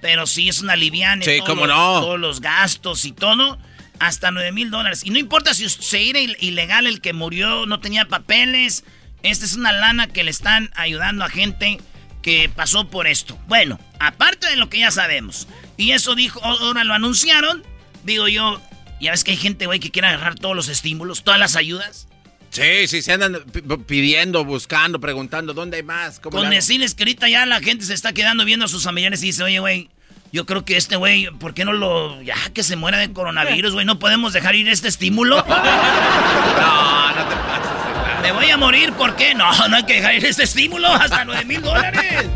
Pero 0.00 0.26
sí 0.26 0.48
es 0.48 0.60
una 0.62 0.76
liviana. 0.76 1.24
Sí, 1.24 1.40
cómo 1.44 1.66
no. 1.66 2.00
Todos 2.00 2.18
los 2.18 2.40
gastos 2.40 3.04
y 3.04 3.12
todo, 3.12 3.58
hasta 3.98 4.30
9 4.30 4.52
mil 4.52 4.70
dólares. 4.70 5.02
Y 5.04 5.10
no 5.10 5.18
importa 5.18 5.52
si 5.52 5.68
se 5.68 6.08
era 6.08 6.20
ilegal 6.20 6.86
el 6.86 7.00
que 7.00 7.12
murió, 7.12 7.66
no 7.66 7.80
tenía 7.80 8.06
papeles. 8.06 8.84
Esta 9.22 9.44
es 9.44 9.56
una 9.56 9.72
lana 9.72 10.06
que 10.06 10.24
le 10.24 10.30
están 10.30 10.70
ayudando 10.74 11.24
a 11.24 11.28
gente 11.28 11.78
que 12.22 12.48
pasó 12.48 12.88
por 12.88 13.06
esto. 13.06 13.38
Bueno, 13.46 13.78
aparte 13.98 14.48
de 14.48 14.56
lo 14.56 14.70
que 14.70 14.78
ya 14.78 14.90
sabemos. 14.90 15.46
Y 15.76 15.92
eso 15.92 16.14
dijo, 16.14 16.42
ahora 16.42 16.84
lo 16.84 16.94
anunciaron. 16.94 17.62
Digo 18.04 18.28
yo, 18.28 18.62
ya 19.00 19.10
ves 19.10 19.24
que 19.24 19.32
hay 19.32 19.36
gente, 19.36 19.66
güey, 19.66 19.80
que 19.80 19.90
quiere 19.90 20.08
agarrar 20.08 20.36
todos 20.36 20.56
los 20.56 20.68
estímulos, 20.68 21.24
todas 21.24 21.40
las 21.40 21.56
ayudas. 21.56 22.08
Sí, 22.50 22.88
sí, 22.88 23.00
se 23.00 23.12
andan 23.12 23.44
pidiendo, 23.86 24.44
buscando, 24.44 25.00
preguntando, 25.00 25.54
¿dónde 25.54 25.76
hay 25.76 25.82
más? 25.84 26.18
Con 26.18 26.50
decirles 26.50 26.96
que 26.96 27.04
ahorita 27.04 27.28
ya 27.28 27.46
la 27.46 27.60
gente 27.60 27.84
se 27.84 27.94
está 27.94 28.12
quedando 28.12 28.44
viendo 28.44 28.64
a 28.64 28.68
sus 28.68 28.82
familiares 28.82 29.22
y 29.22 29.26
dice, 29.26 29.44
oye, 29.44 29.60
güey, 29.60 29.88
yo 30.32 30.46
creo 30.46 30.64
que 30.64 30.76
este 30.76 30.96
güey, 30.96 31.30
¿por 31.38 31.54
qué 31.54 31.64
no 31.64 31.72
lo... 31.72 32.20
Ya 32.22 32.34
que 32.52 32.64
se 32.64 32.74
muera 32.74 32.98
de 32.98 33.12
coronavirus, 33.12 33.74
güey, 33.74 33.86
no 33.86 34.00
podemos 34.00 34.32
dejar 34.32 34.56
ir 34.56 34.68
este 34.68 34.88
estímulo? 34.88 35.36
no, 35.48 37.08
no 37.12 37.28
te 37.28 37.36
pases. 37.36 38.22
Me 38.22 38.32
voy 38.32 38.50
a 38.50 38.56
morir, 38.56 38.92
¿por 38.94 39.14
qué? 39.14 39.32
No, 39.34 39.68
no 39.68 39.76
hay 39.76 39.84
que 39.84 39.94
dejar 39.94 40.16
ir 40.16 40.26
este 40.26 40.42
estímulo 40.42 40.88
hasta 40.92 41.24
9 41.24 41.44
mil 41.44 41.62
dólares. 41.62 42.26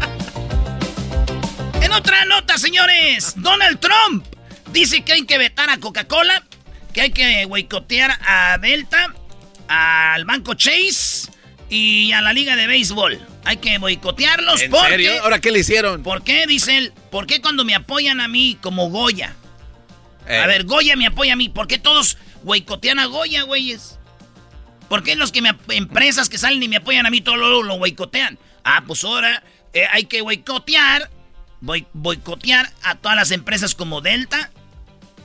En 1.82 1.92
otra 1.92 2.24
nota, 2.24 2.56
señores, 2.56 3.34
Donald 3.36 3.80
Trump 3.80 4.24
dice 4.72 5.02
que 5.02 5.12
hay 5.12 5.26
que 5.26 5.38
vetar 5.38 5.70
a 5.70 5.78
Coca-Cola, 5.78 6.44
que 6.92 7.00
hay 7.00 7.10
que 7.10 7.46
boicotear 7.46 8.16
a 8.26 8.58
Delta 8.58 9.12
al 9.74 10.24
banco 10.24 10.54
Chase 10.54 11.30
y 11.68 12.12
a 12.12 12.20
la 12.20 12.32
liga 12.32 12.56
de 12.56 12.66
béisbol. 12.66 13.20
Hay 13.44 13.56
que 13.58 13.78
boicotearlos. 13.78 14.62
¿En 14.62 14.72
serio? 14.72 15.12
¿Ahora 15.22 15.40
qué 15.40 15.50
le 15.50 15.60
hicieron? 15.60 16.02
¿Por 16.02 16.22
qué? 16.22 16.46
Dice 16.46 16.78
él. 16.78 16.92
¿Por 17.10 17.26
qué 17.26 17.40
cuando 17.40 17.64
me 17.64 17.74
apoyan 17.74 18.20
a 18.20 18.28
mí 18.28 18.58
como 18.60 18.90
Goya? 18.90 19.34
A 20.26 20.44
eh. 20.44 20.46
ver, 20.46 20.64
Goya 20.64 20.96
me 20.96 21.06
apoya 21.06 21.34
a 21.34 21.36
mí. 21.36 21.48
¿Por 21.48 21.66
qué 21.66 21.78
todos 21.78 22.16
boicotean 22.42 22.98
a 22.98 23.06
Goya, 23.06 23.42
güeyes? 23.42 23.98
¿Por 24.88 25.02
qué 25.02 25.16
los 25.16 25.32
que 25.32 25.42
me 25.42 25.56
empresas 25.70 26.28
que 26.28 26.38
salen 26.38 26.62
y 26.62 26.68
me 26.68 26.76
apoyan 26.76 27.06
a 27.06 27.10
mí 27.10 27.20
todo 27.20 27.36
lo, 27.36 27.62
lo 27.62 27.78
boicotean? 27.78 28.38
Ah, 28.64 28.84
pues 28.86 29.04
ahora 29.04 29.42
eh, 29.72 29.86
hay 29.90 30.04
que 30.04 30.22
boicotear, 30.22 31.10
boicotear 31.60 32.70
a 32.82 32.94
todas 32.94 33.16
las 33.16 33.30
empresas 33.30 33.74
como 33.74 34.00
Delta 34.00 34.50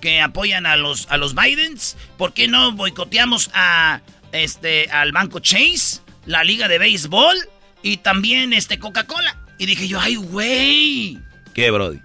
que 0.01 0.21
apoyan 0.21 0.65
a 0.65 0.75
los 0.75 1.07
a 1.09 1.17
los 1.17 1.35
Bidens. 1.35 1.97
¿Por 2.17 2.33
qué 2.33 2.47
no 2.47 2.71
boicoteamos 2.71 3.49
a 3.53 4.01
este, 4.31 4.89
al 4.91 5.12
banco 5.12 5.39
Chase, 5.39 6.01
la 6.25 6.43
liga 6.43 6.67
de 6.67 6.77
béisbol 6.77 7.38
y 7.81 7.98
también 7.98 8.53
este 8.53 8.79
Coca-Cola. 8.79 9.38
Y 9.57 9.65
dije 9.65 9.88
yo, 9.88 10.00
ay, 10.00 10.15
güey. 10.15 11.17
¿Qué, 11.53 11.71
Brody? 11.71 12.00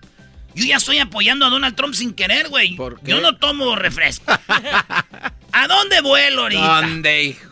Yo 0.55 0.65
ya 0.65 0.77
estoy 0.77 0.99
apoyando 0.99 1.47
a 1.47 1.51
Donald 1.51 1.75
Trump 1.75 1.95
sin 1.95 2.15
querer, 2.15 2.49
güey. 2.49 2.77
Yo 3.03 3.21
no 3.21 3.37
tomo 3.37 3.75
refresco. 3.77 4.33
¿A 5.53 5.69
dónde 5.69 6.01
vuelo 6.01 6.43
ahorita? 6.43 6.81
¿Dónde, 6.81 7.25
hijo? 7.25 7.51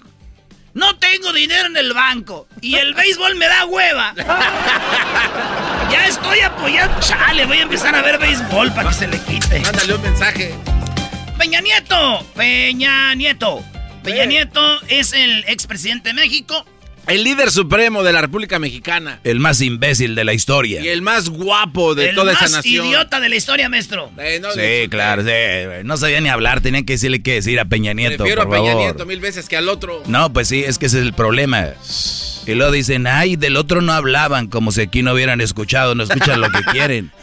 No 0.75 0.97
tengo 0.97 1.33
dinero 1.33 1.67
en 1.67 1.77
el 1.77 1.93
banco. 1.93 2.49
Y 2.61 2.77
el 2.77 2.95
béisbol 2.95 3.35
me 3.37 3.47
da 3.47 3.67
hueva. 3.67 4.15
ya 5.91 6.07
estoy 6.07 6.41
apoyando. 6.41 6.99
Chale, 7.01 7.45
voy 7.45 7.59
a 7.59 7.63
empezar 7.63 7.95
a 7.95 8.03
ver 8.03 8.19
béisbol 8.19 8.73
para 8.73 8.89
que 8.89 8.95
se 8.95 9.09
le 9.09 9.21
quite. 9.21 9.61
Mándale 9.61 9.95
un 9.95 10.03
mensaje. 10.03 10.55
Peña 11.39 11.61
Nieto. 11.61 12.27
Peña 12.35 13.15
Nieto. 13.15 13.63
Peña. 14.03 14.25
Nieto 14.27 14.61
es 14.89 15.13
el 15.13 15.45
expresidente 15.47 16.11
de 16.11 16.15
México. 16.15 16.67
El 17.09 17.25
líder 17.25 17.51
supremo 17.51 18.05
de 18.05 18.13
la 18.13 18.21
República 18.21 18.61
Mexicana. 18.61 19.19
El 19.25 19.41
más 19.41 19.61
imbécil 19.61 20.15
de 20.15 20.25
la 20.25 20.35
historia. 20.35 20.81
Y 20.83 20.89
el 20.89 21.03
más 21.03 21.29
guapo 21.31 21.97
de 21.97 22.11
el 22.11 22.15
toda 22.15 22.33
más 22.33 22.43
esa 22.43 22.59
nación. 22.59 22.87
idiota 22.87 23.19
de 23.19 23.29
la 23.29 23.35
historia, 23.35 23.69
maestro. 23.69 24.13
Eh, 24.19 24.39
no, 24.41 24.53
Sí, 24.53 24.89
claro, 24.89 25.25
sí. 25.25 25.31
No 25.85 25.97
sabía 25.97 26.21
ni 26.21 26.29
hablar, 26.29 26.61
tenía 26.61 26.85
que 26.85 26.93
decirle 26.93 27.21
qué 27.21 27.33
decir 27.35 27.59
a 27.59 27.65
Peña 27.65 27.93
Nieto, 27.93 28.19
Prefiero 28.19 28.45
por 28.45 28.55
a 28.55 28.59
Peña 28.61 28.71
favor. 28.73 28.85
Nieto 28.85 29.07
mil 29.07 29.19
veces 29.21 29.49
que 29.49 29.57
al 29.57 29.69
otro. 29.69 30.01
No, 30.07 30.33
pues 30.33 30.47
sí, 30.47 30.63
es 30.63 30.79
que 30.79 30.87
ese 30.87 31.01
es 31.01 31.05
el 31.05 31.13
problema. 31.13 31.71
Y 32.47 32.55
luego 32.55 32.71
dicen, 32.71 33.09
ay, 33.09 33.35
del 33.35 33.57
otro 33.57 33.81
no 33.81 33.93
hablaban, 33.93 34.47
como 34.47 34.71
si 34.71 34.83
aquí 34.83 35.03
no 35.03 35.13
hubieran 35.13 35.41
escuchado, 35.41 35.97
no 35.97 36.05
escuchan 36.05 36.41
lo 36.41 36.51
que 36.51 36.63
quieren. 36.71 37.11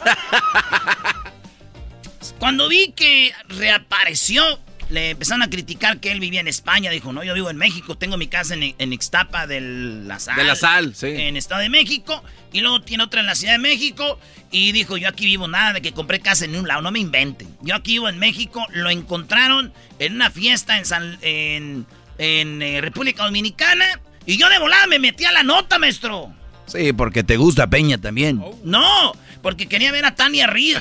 Cuando 2.38 2.68
vi 2.68 2.92
que 2.96 3.32
reapareció, 3.48 4.42
le 4.90 5.10
empezaron 5.10 5.42
a 5.42 5.50
criticar 5.50 5.98
que 6.00 6.12
él 6.12 6.20
vivía 6.20 6.40
en 6.40 6.48
España. 6.48 6.90
Dijo, 6.90 7.12
no, 7.12 7.24
yo 7.24 7.32
vivo 7.34 7.48
en 7.50 7.56
México, 7.56 7.96
tengo 7.96 8.16
mi 8.16 8.26
casa 8.26 8.54
en, 8.54 8.74
en 8.76 8.92
Ixtapa 8.92 9.46
de 9.46 9.60
la 9.60 10.18
Sal. 10.18 10.36
De 10.36 10.44
la 10.44 10.54
Sal, 10.56 10.94
sí. 10.94 11.06
En 11.08 11.36
Estado 11.36 11.62
de 11.62 11.68
México. 11.68 12.22
Y 12.52 12.60
luego 12.60 12.80
tiene 12.82 13.04
otra 13.04 13.20
en 13.20 13.26
la 13.26 13.34
Ciudad 13.34 13.54
de 13.54 13.58
México. 13.58 14.18
Y 14.50 14.72
dijo, 14.72 14.96
yo 14.96 15.08
aquí 15.08 15.24
vivo 15.24 15.46
nada 15.48 15.74
de 15.74 15.80
que 15.82 15.92
compré 15.92 16.20
casa 16.20 16.44
en 16.44 16.56
un 16.56 16.66
lado, 16.66 16.82
no 16.82 16.90
me 16.90 16.98
inventen. 16.98 17.48
Yo 17.62 17.74
aquí 17.76 17.92
vivo 17.92 18.08
en 18.08 18.18
México. 18.18 18.66
Lo 18.70 18.90
encontraron 18.90 19.72
en 19.98 20.14
una 20.16 20.30
fiesta 20.30 20.76
en, 20.78 20.84
San- 20.84 21.18
en, 21.22 21.86
en, 22.18 22.60
eh, 22.60 22.80
República 22.80 23.24
Dominicana. 23.24 23.86
Y 24.26 24.36
yo 24.36 24.48
de 24.48 24.58
volada 24.58 24.86
me 24.86 24.98
metí 24.98 25.24
a 25.24 25.32
la 25.32 25.42
nota, 25.42 25.78
maestro. 25.78 26.34
Sí, 26.66 26.92
porque 26.92 27.24
te 27.24 27.36
gusta 27.36 27.68
Peña 27.68 27.98
también. 27.98 28.42
No, 28.64 29.12
porque 29.42 29.66
quería 29.66 29.90
ver 29.92 30.04
a 30.04 30.14
Tania 30.14 30.46
Ruiz, 30.46 30.76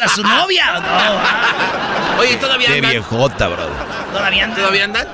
a 0.00 0.08
su 0.08 0.22
novia. 0.22 0.80
No, 0.80 2.20
Oye, 2.20 2.36
¿todavía 2.36 2.68
Qué 2.68 2.74
andan? 2.76 2.90
viejota, 2.90 3.48
brother. 3.48 3.72
todavía 4.12 4.44
anda. 4.44 4.56
¿Todavía 4.56 4.84
andan? 4.84 5.08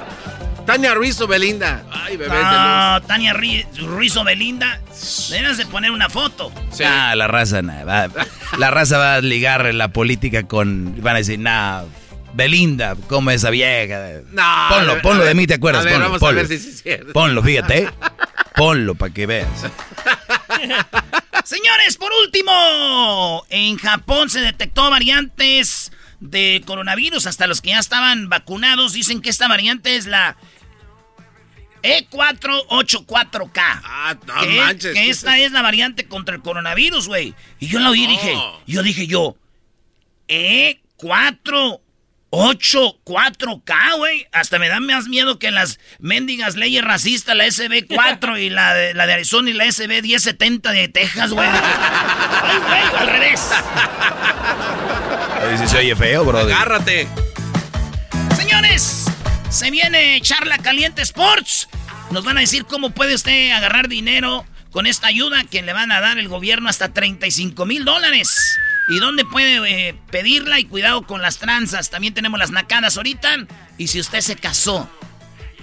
Tania 0.67 0.93
Ruiz 0.95 1.19
o 1.23 1.26
Belinda. 1.26 1.83
Ay, 1.90 2.17
bebés 2.19 2.33
de 2.35 2.38
luz. 2.45 2.52
No, 2.52 3.02
Tania 3.07 3.33
Ruiz 3.33 4.17
o 4.17 4.25
Belinda. 4.25 4.78
Debes 5.31 5.57
de 5.57 5.64
poner 5.67 5.90
una 5.90 6.11
foto. 6.11 6.52
Sí. 6.71 6.85
Ah, 6.85 7.14
la 7.17 7.26
raza, 7.26 7.62
nah, 7.62 7.85
va- 7.85 8.09
la 8.59 8.71
raza 8.71 8.99
va 8.99 9.14
a 9.14 9.21
ligar 9.23 9.73
la 9.75 9.88
política 9.88 10.43
con... 10.47 10.95
Van 11.00 11.14
a 11.14 11.19
decir, 11.21 11.38
nah, 11.38 11.83
Belinda, 12.38 12.95
¿cómo 13.09 13.33
esa 13.33 13.50
vieja? 13.50 14.21
No, 14.30 14.45
ponlo, 14.71 14.92
ver, 14.92 15.02
ponlo 15.02 15.23
de 15.23 15.26
ver, 15.26 15.37
mí, 15.37 15.49
¿te 15.49 15.54
acuerdas? 15.54 15.83
a 15.83 15.85
ver, 15.87 15.95
ponlo, 15.95 16.07
vamos 16.07 16.16
a 16.18 16.21
ponlo. 16.21 16.37
ver 16.37 16.47
si 16.47 16.54
es 16.54 16.83
cierto. 16.83 17.12
Ponlo, 17.12 17.42
fíjate. 17.42 17.78
¿eh? 17.78 17.88
Ponlo 18.54 18.95
para 18.95 19.12
que 19.12 19.26
veas. 19.26 19.49
Señores, 21.45 21.97
por 21.97 22.12
último, 22.25 23.45
en 23.50 23.76
Japón 23.78 24.30
se 24.30 24.40
detectó 24.40 24.88
variantes 24.88 25.90
de 26.21 26.62
coronavirus. 26.64 27.26
Hasta 27.26 27.49
los 27.49 27.61
que 27.61 27.71
ya 27.71 27.80
estaban 27.80 28.28
vacunados 28.28 28.92
dicen 28.92 29.21
que 29.21 29.30
esta 29.30 29.49
variante 29.49 29.97
es 29.97 30.07
la 30.07 30.37
E 31.83 32.07
E484K. 32.09 33.50
Ah, 33.57 34.16
no 34.26 34.40
que, 34.42 34.57
manches. 34.61 34.95
que 34.95 35.00
¿qué 35.02 35.11
esta 35.11 35.38
es 35.40 35.50
la 35.50 35.62
variante 35.62 36.07
contra 36.07 36.37
el 36.37 36.42
coronavirus, 36.42 37.09
güey. 37.09 37.35
Y 37.59 37.66
yo 37.66 37.80
la 37.80 37.90
oí 37.90 38.04
y 38.04 38.07
dije, 38.07 38.33
No. 38.35 38.61
yo 38.64 38.85
dije 38.85 39.09
yo, 39.09 39.35
E484K, 40.28 41.80
güey. 42.30 44.26
Hasta 44.32 44.58
me 44.58 44.68
da 44.68 44.80
más 44.80 45.08
miedo 45.08 45.38
que 45.38 45.50
las 45.50 45.78
mendigas 45.99 46.56
leyes 46.56 46.85
racistas, 46.85 47.37
la 47.37 47.47
SB4 47.47 48.40
y 48.40 48.50
la 48.50 48.75
de, 48.75 48.94
la 48.94 49.06
de 49.06 49.14
Arizona 49.14 49.50
y 49.50 49.54
la 49.54 49.70
SB 49.70 50.02
1070 50.02 50.73
de 50.73 50.88
Texas, 50.88 51.30
güey. 51.30 51.49
Ay, 51.49 52.58
güey, 52.67 53.00
al 53.00 53.08
revés. 53.08 53.50
Sí 55.58 55.69
se 55.69 55.78
oye 55.78 55.97
feo, 55.97 56.25
brother. 56.25 56.54
Agárrate. 56.54 57.08
Señores, 58.36 59.06
se 59.49 59.71
viene 59.71 60.21
Charla 60.21 60.58
Caliente 60.58 61.02
Sports. 61.02 61.69
Nos 62.10 62.25
van 62.25 62.36
a 62.36 62.41
decir 62.41 62.64
cómo 62.64 62.91
puede 62.91 63.14
usted 63.14 63.52
agarrar 63.52 63.88
dinero 63.88 64.45
con 64.71 64.86
esta 64.86 65.08
ayuda 65.08 65.45
que 65.45 65.62
le 65.62 65.73
van 65.73 65.93
a 65.93 66.00
dar 66.00 66.19
el 66.19 66.28
gobierno 66.28 66.69
hasta 66.69 66.93
35 66.93 67.64
mil 67.67 67.84
dólares. 67.84 68.58
¿Y 68.89 69.01
dónde 69.01 69.25
puede 69.25 69.89
eh, 69.89 69.95
pedirla? 70.11 70.59
Y 70.59 70.65
cuidado 70.65 71.03
con 71.03 71.21
las 71.21 71.39
tranzas. 71.39 71.91
También 71.91 72.15
tenemos 72.15 72.39
las 72.39 72.51
nacadas 72.51 72.97
ahorita. 72.97 73.47
Y 73.77 73.89
si 73.89 74.01
usted 74.01 74.21
se 74.21 74.37
casó 74.37 74.89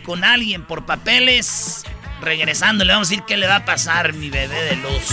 con 0.04 0.24
alguien 0.24 0.64
por 0.64 0.86
papeles, 0.86 1.84
regresando 2.22 2.86
le 2.86 2.94
vamos 2.94 3.08
a 3.08 3.12
decir 3.12 3.26
qué 3.26 3.38
le 3.38 3.48
va 3.48 3.58
a 3.58 3.66
pasar, 3.66 4.14
mi 4.14 4.30
bebé 4.30 4.62
de 4.66 4.76
luz. 4.76 5.04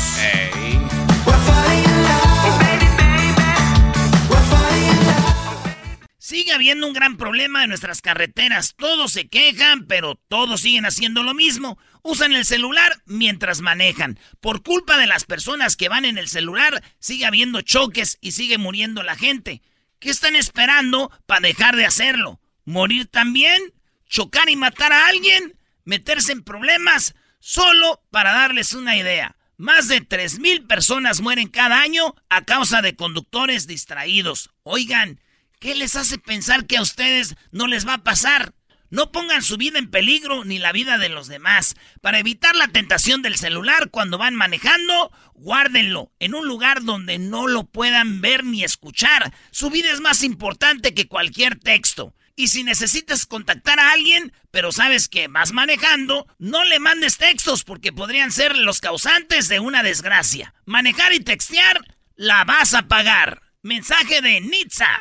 Sigue 6.19 6.53
habiendo 6.53 6.87
un 6.87 6.93
gran 6.93 7.17
problema 7.17 7.63
en 7.63 7.71
nuestras 7.71 8.01
carreteras. 8.01 8.75
Todos 8.77 9.13
se 9.13 9.29
quejan, 9.29 9.87
pero 9.87 10.15
todos 10.29 10.61
siguen 10.61 10.87
haciendo 10.87 11.23
lo 11.23 11.35
mismo. 11.35 11.79
Usan 12.03 12.33
el 12.33 12.45
celular 12.45 13.01
mientras 13.07 13.61
manejan. 13.61 14.19
Por 14.41 14.63
culpa 14.63 14.99
de 14.99 15.07
las 15.07 15.25
personas 15.25 15.77
que 15.77 15.89
van 15.89 16.05
en 16.05 16.19
el 16.19 16.29
celular, 16.29 16.83
sigue 16.99 17.27
habiendo 17.27 17.61
choques 17.61 18.19
y 18.21 18.33
sigue 18.33 18.59
muriendo 18.59 19.03
la 19.03 19.17
gente. 19.17 19.63
¿Qué 20.01 20.11
están 20.11 20.35
esperando 20.35 21.13
para 21.27 21.47
dejar 21.47 21.77
de 21.77 21.87
hacerlo? 21.87 22.41
¿Morir 22.65 23.07
también? 23.07 23.73
¿Chocar 24.09 24.51
y 24.51 24.57
matar 24.57 24.93
a 24.93 25.07
alguien? 25.07 25.57
¿Meterse 25.85 26.33
en 26.33 26.43
problemas? 26.43 27.15
Solo 27.39 28.03
para 28.11 28.33
darles 28.33 28.73
una 28.73 28.97
idea. 28.97 29.37
Más 29.57 29.87
de 29.87 30.03
3.000 30.03 30.67
personas 30.67 31.21
mueren 31.21 31.47
cada 31.47 31.81
año 31.81 32.17
a 32.29 32.45
causa 32.45 32.83
de 32.83 32.97
conductores 32.97 33.69
distraídos. 33.69 34.51
Oigan, 34.65 35.21
¿qué 35.61 35.77
les 35.77 35.95
hace 35.95 36.19
pensar 36.19 36.67
que 36.67 36.79
a 36.79 36.83
ustedes 36.83 37.37
no 37.53 37.69
les 37.69 37.87
va 37.87 37.95
a 37.95 38.03
pasar? 38.03 38.55
No 38.93 39.11
pongan 39.11 39.43
su 39.43 39.57
vida 39.57 39.79
en 39.79 39.91
peligro 39.91 40.45
ni 40.45 40.59
la 40.59 40.71
vida 40.71 40.99
de 40.99 41.09
los 41.09 41.27
demás. 41.27 41.77
Para 42.03 42.19
evitar 42.19 42.55
la 42.55 42.69
tentación 42.69 43.23
del 43.23 43.39
celular 43.39 43.89
cuando 43.91 44.19
van 44.19 44.35
manejando, 44.35 45.11
guárdenlo 45.33 46.13
en 46.21 46.35
un 46.35 46.47
lugar 46.47 46.85
donde 46.85 47.19
no 47.19 47.47
lo 47.47 47.65
puedan 47.65 48.21
ver 48.21 48.45
ni 48.45 48.65
escuchar. 48.65 49.33
Su 49.51 49.71
vida 49.71 49.91
es 49.91 50.01
más 50.01 50.23
importante 50.23 50.93
que 50.93 51.09
cualquier 51.09 51.59
texto. 51.59 52.15
Y 52.37 52.49
si 52.49 52.65
necesitas 52.65 53.25
contactar 53.25 53.81
a 53.81 53.93
alguien, 53.93 54.35
pero 54.51 54.73
sabes 54.73 55.09
que 55.09 55.27
vas 55.27 55.53
manejando, 55.53 56.27
no 56.39 56.63
le 56.63 56.79
mandes 56.79 57.17
textos 57.17 57.65
porque 57.65 57.95
podrían 57.95 58.31
ser 58.31 58.59
los 58.59 58.83
causantes 58.83 59.49
de 59.49 59.59
una 59.59 59.83
desgracia. 59.83 60.53
Manejar 60.67 61.15
y 61.15 61.21
textear, 61.21 61.83
la 62.15 62.45
vas 62.45 62.75
a 62.75 62.89
pagar. 62.89 63.41
Mensaje 63.63 64.21
de 64.21 64.43
Nitza. 64.43 65.01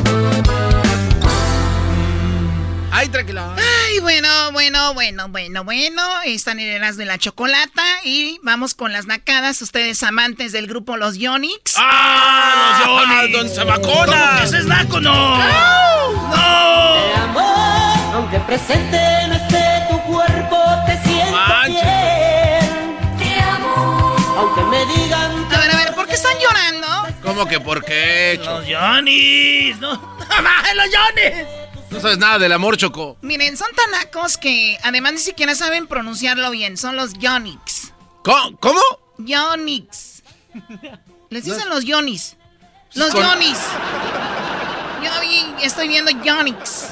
Ay, 3.01 3.09
tranquilo. 3.09 3.41
Ay, 3.57 3.99
bueno, 3.99 4.51
bueno, 4.51 4.93
bueno, 4.93 5.27
bueno, 5.27 5.63
bueno. 5.63 6.03
Están 6.23 6.59
en 6.59 6.67
el 6.69 6.83
as 6.83 6.97
de 6.97 7.05
la 7.05 7.17
chocolata 7.17 7.81
y 8.03 8.39
vamos 8.43 8.75
con 8.75 8.93
las 8.93 9.07
nacadas. 9.07 9.59
Ustedes 9.63 10.03
amantes 10.03 10.51
del 10.51 10.67
grupo 10.67 10.97
Los 10.97 11.17
Yonix. 11.17 11.73
¡Ah, 11.77 12.77
los 12.85 12.87
Johnny! 12.87 13.31
don 13.31 13.49
Sabacona! 13.49 14.43
¡Ese 14.43 14.59
es 14.59 14.65
naco, 14.67 14.99
no! 14.99 15.39
¡No! 15.39 15.43
Aunque 18.13 18.39
presente 18.41 18.99
no 19.29 19.33
esté 19.33 19.83
tu 19.89 19.99
cuerpo, 20.03 20.57
te 20.85 21.01
siento 21.01 21.39
bien. 21.65 23.17
Te 23.17 23.41
amo. 23.41 24.15
Aunque 24.37 24.61
me 24.65 24.85
digan 24.93 25.47
A 25.51 25.57
ver, 25.57 25.71
a 25.71 25.77
ver, 25.85 25.95
¿por 25.95 26.05
qué 26.05 26.13
están 26.13 26.37
llorando? 26.37 26.87
¿Cómo 27.23 27.47
que 27.47 27.59
por 27.59 27.83
qué? 27.83 28.39
Los 28.45 28.63
Johnny's, 28.67 29.79
no. 29.79 29.89
¡Los 30.75 30.85
Johnny's! 30.85 31.70
No 31.91 31.99
sabes 31.99 32.17
nada 32.17 32.39
del 32.39 32.51
amor, 32.53 32.77
Choco. 32.77 33.17
Miren, 33.21 33.57
son 33.57 33.67
tan 33.75 33.91
nacos 33.91 34.37
que 34.37 34.77
además 34.83 35.13
ni 35.13 35.19
siquiera 35.19 35.53
saben 35.55 35.87
pronunciarlo 35.87 36.49
bien. 36.51 36.77
Son 36.77 36.95
los 36.95 37.13
Yonix. 37.13 37.91
¿Cómo? 38.23 38.57
¿Cómo? 38.59 38.81
Yonix. 39.17 40.23
Les 41.29 41.43
dicen 41.45 41.67
los 41.69 41.83
Yonis. 41.85 42.37
Los 42.93 43.11
Con- 43.11 43.23
Yonis. 43.23 43.57
Yo 45.03 45.57
estoy 45.63 45.87
viendo 45.87 46.11
Yonix. 46.23 46.87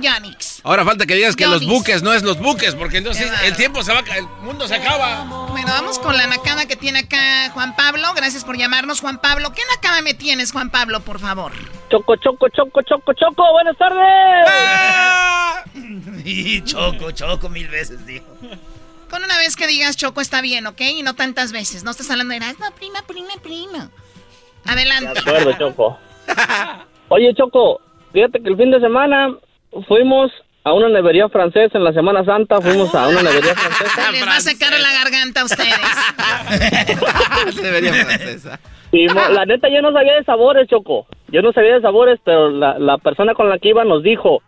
Yonix. 0.00 0.60
Ahora 0.64 0.84
falta 0.84 1.06
que 1.06 1.14
digas 1.14 1.36
que 1.36 1.46
los 1.46 1.66
buques 1.66 2.02
no 2.02 2.12
es 2.12 2.22
los 2.22 2.38
buques, 2.38 2.74
porque 2.74 2.98
entonces 2.98 3.30
Qué 3.40 3.46
el 3.48 3.56
tiempo 3.56 3.82
se 3.82 3.92
va, 3.92 4.00
el 4.00 4.26
mundo 4.42 4.66
se 4.66 4.74
acaba. 4.74 5.24
Bueno, 5.50 5.68
vamos 5.68 5.98
con 5.98 6.16
la 6.16 6.26
nacada 6.26 6.66
que 6.66 6.76
tiene 6.76 7.00
acá 7.00 7.50
Juan 7.52 7.76
Pablo. 7.76 8.12
Gracias 8.14 8.44
por 8.44 8.56
llamarnos, 8.56 9.00
Juan 9.00 9.18
Pablo. 9.18 9.52
¿Qué 9.52 9.62
nacada 9.74 10.02
me 10.02 10.14
tienes, 10.14 10.52
Juan 10.52 10.70
Pablo, 10.70 11.00
por 11.00 11.20
favor? 11.20 11.52
Choco, 11.90 12.16
choco, 12.16 12.48
choco, 12.48 12.82
choco, 12.82 13.12
choco. 13.12 13.52
Buenas 13.52 13.76
tardes. 13.76 14.46
Y 16.24 16.62
choco, 16.62 17.10
choco 17.10 17.48
mil 17.48 17.68
veces, 17.68 18.06
dijo. 18.06 18.26
Con 19.10 19.22
una 19.22 19.36
vez 19.38 19.56
que 19.56 19.66
digas 19.66 19.96
Choco 19.96 20.20
está 20.20 20.40
bien, 20.40 20.66
¿ok? 20.66 20.80
Y 20.80 21.02
no 21.02 21.14
tantas 21.14 21.52
veces. 21.52 21.84
No 21.84 21.90
estás 21.90 22.10
hablando 22.10 22.32
de 22.34 22.40
no, 22.40 22.70
prima, 22.76 23.02
prima, 23.06 23.34
prima. 23.42 23.90
Adelante. 24.64 25.12
De 25.14 25.20
acuerdo, 25.20 25.52
Choco. 25.58 25.98
Oye, 27.08 27.34
Choco, 27.34 27.80
fíjate 28.12 28.42
que 28.42 28.48
el 28.48 28.56
fin 28.56 28.70
de 28.70 28.80
semana 28.80 29.36
fuimos 29.86 30.32
a 30.64 30.72
una 30.72 30.88
nevería 30.88 31.28
francesa 31.28 31.76
en 31.76 31.84
la 31.84 31.92
Semana 31.92 32.24
Santa. 32.24 32.60
Fuimos 32.60 32.94
a 32.94 33.08
una 33.08 33.22
nevería 33.22 33.54
francesa. 33.56 34.12
Les 34.12 34.26
va 34.26 34.36
a 34.36 34.40
secar 34.40 34.72
la 34.72 34.92
garganta 34.92 35.42
a 35.42 35.44
ustedes. 35.44 35.78
Debería 37.62 37.92
francesa. 37.92 38.60
Y 38.92 39.08
la 39.08 39.44
neta, 39.44 39.68
yo 39.68 39.82
no 39.82 39.92
sabía 39.92 40.14
de 40.14 40.24
sabores, 40.24 40.68
Choco. 40.68 41.06
Yo 41.28 41.42
no 41.42 41.52
sabía 41.52 41.74
de 41.74 41.80
sabores, 41.80 42.20
pero 42.24 42.50
la, 42.50 42.78
la 42.78 42.96
persona 42.98 43.34
con 43.34 43.48
la 43.50 43.58
que 43.58 43.70
iba 43.70 43.84
nos 43.84 44.02
dijo: 44.02 44.40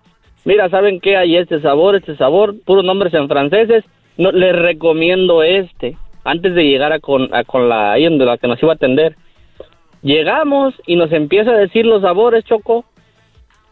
Mira, 0.45 0.71
¿saben 0.71 1.01
qué? 1.01 1.17
Hay 1.17 1.37
este 1.37 1.61
sabor, 1.61 1.97
este 1.97 2.17
sabor, 2.17 2.55
puros 2.65 2.85
nombres 2.85 3.12
en 3.15 3.29
franceses. 3.29 3.85
No, 4.17 4.31
les 4.31 4.55
recomiendo 4.55 5.43
este. 5.43 5.97
Antes 6.25 6.55
de 6.55 6.62
llegar 6.65 6.93
a 6.93 7.01
con, 7.01 7.35
a 7.35 7.45
con 7.45 7.69
la 7.69 7.93
ahí 7.93 8.05
donde 8.05 8.25
la 8.25 8.39
que 8.39 8.47
nos 8.49 8.62
iba 8.62 8.73
a 8.73 8.77
atender. 8.77 9.17
Llegamos 10.03 10.75
y 10.87 10.95
nos 10.95 11.11
empieza 11.11 11.51
a 11.51 11.57
decir 11.57 11.85
los 11.85 12.03
sabores, 12.03 12.45
Choco. 12.45 12.85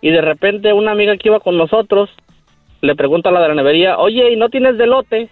Y 0.07 0.11
de 0.11 0.21
repente 0.21 0.71
una 0.75 0.93
amiga 0.93 1.17
que 1.17 1.31
iba 1.31 1.41
con 1.41 1.57
nosotros 1.57 2.11
le 2.83 2.95
pregunta 2.95 3.31
a 3.31 3.33
la 3.33 3.41
de 3.41 3.49
la 3.49 3.55
nevería, 3.55 3.97
oye, 3.97 4.31
¿y 4.31 4.37
no 4.37 4.51
tienes 4.51 4.77
delote? 4.77 5.31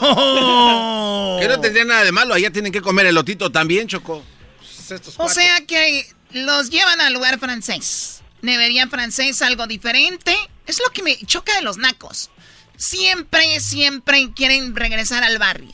¡Oh! 0.00 1.38
Que 1.40 1.48
no 1.48 1.60
tendría 1.60 1.84
nada 1.84 2.04
de 2.04 2.12
malo, 2.12 2.34
allá 2.34 2.50
tienen 2.52 2.70
que 2.72 2.80
comer 2.80 3.06
elotito 3.06 3.50
también, 3.50 3.88
Choco. 3.88 4.22
Pues 4.58 4.90
Estos 4.92 5.14
O 5.18 5.28
sea 5.28 5.66
que 5.66 6.04
los 6.32 6.70
llevan 6.70 7.00
al 7.00 7.12
lugar 7.12 7.38
francés. 7.40 8.22
Nevería 8.42 8.86
francés, 8.86 9.42
algo 9.42 9.66
diferente. 9.66 10.34
Es 10.66 10.80
lo 10.84 10.92
que 10.92 11.02
me 11.02 11.16
choca 11.26 11.54
de 11.56 11.62
los 11.62 11.76
nacos. 11.78 12.30
Siempre, 12.76 13.58
siempre 13.60 14.28
quieren 14.34 14.76
regresar 14.76 15.24
al 15.24 15.38
barrio. 15.38 15.72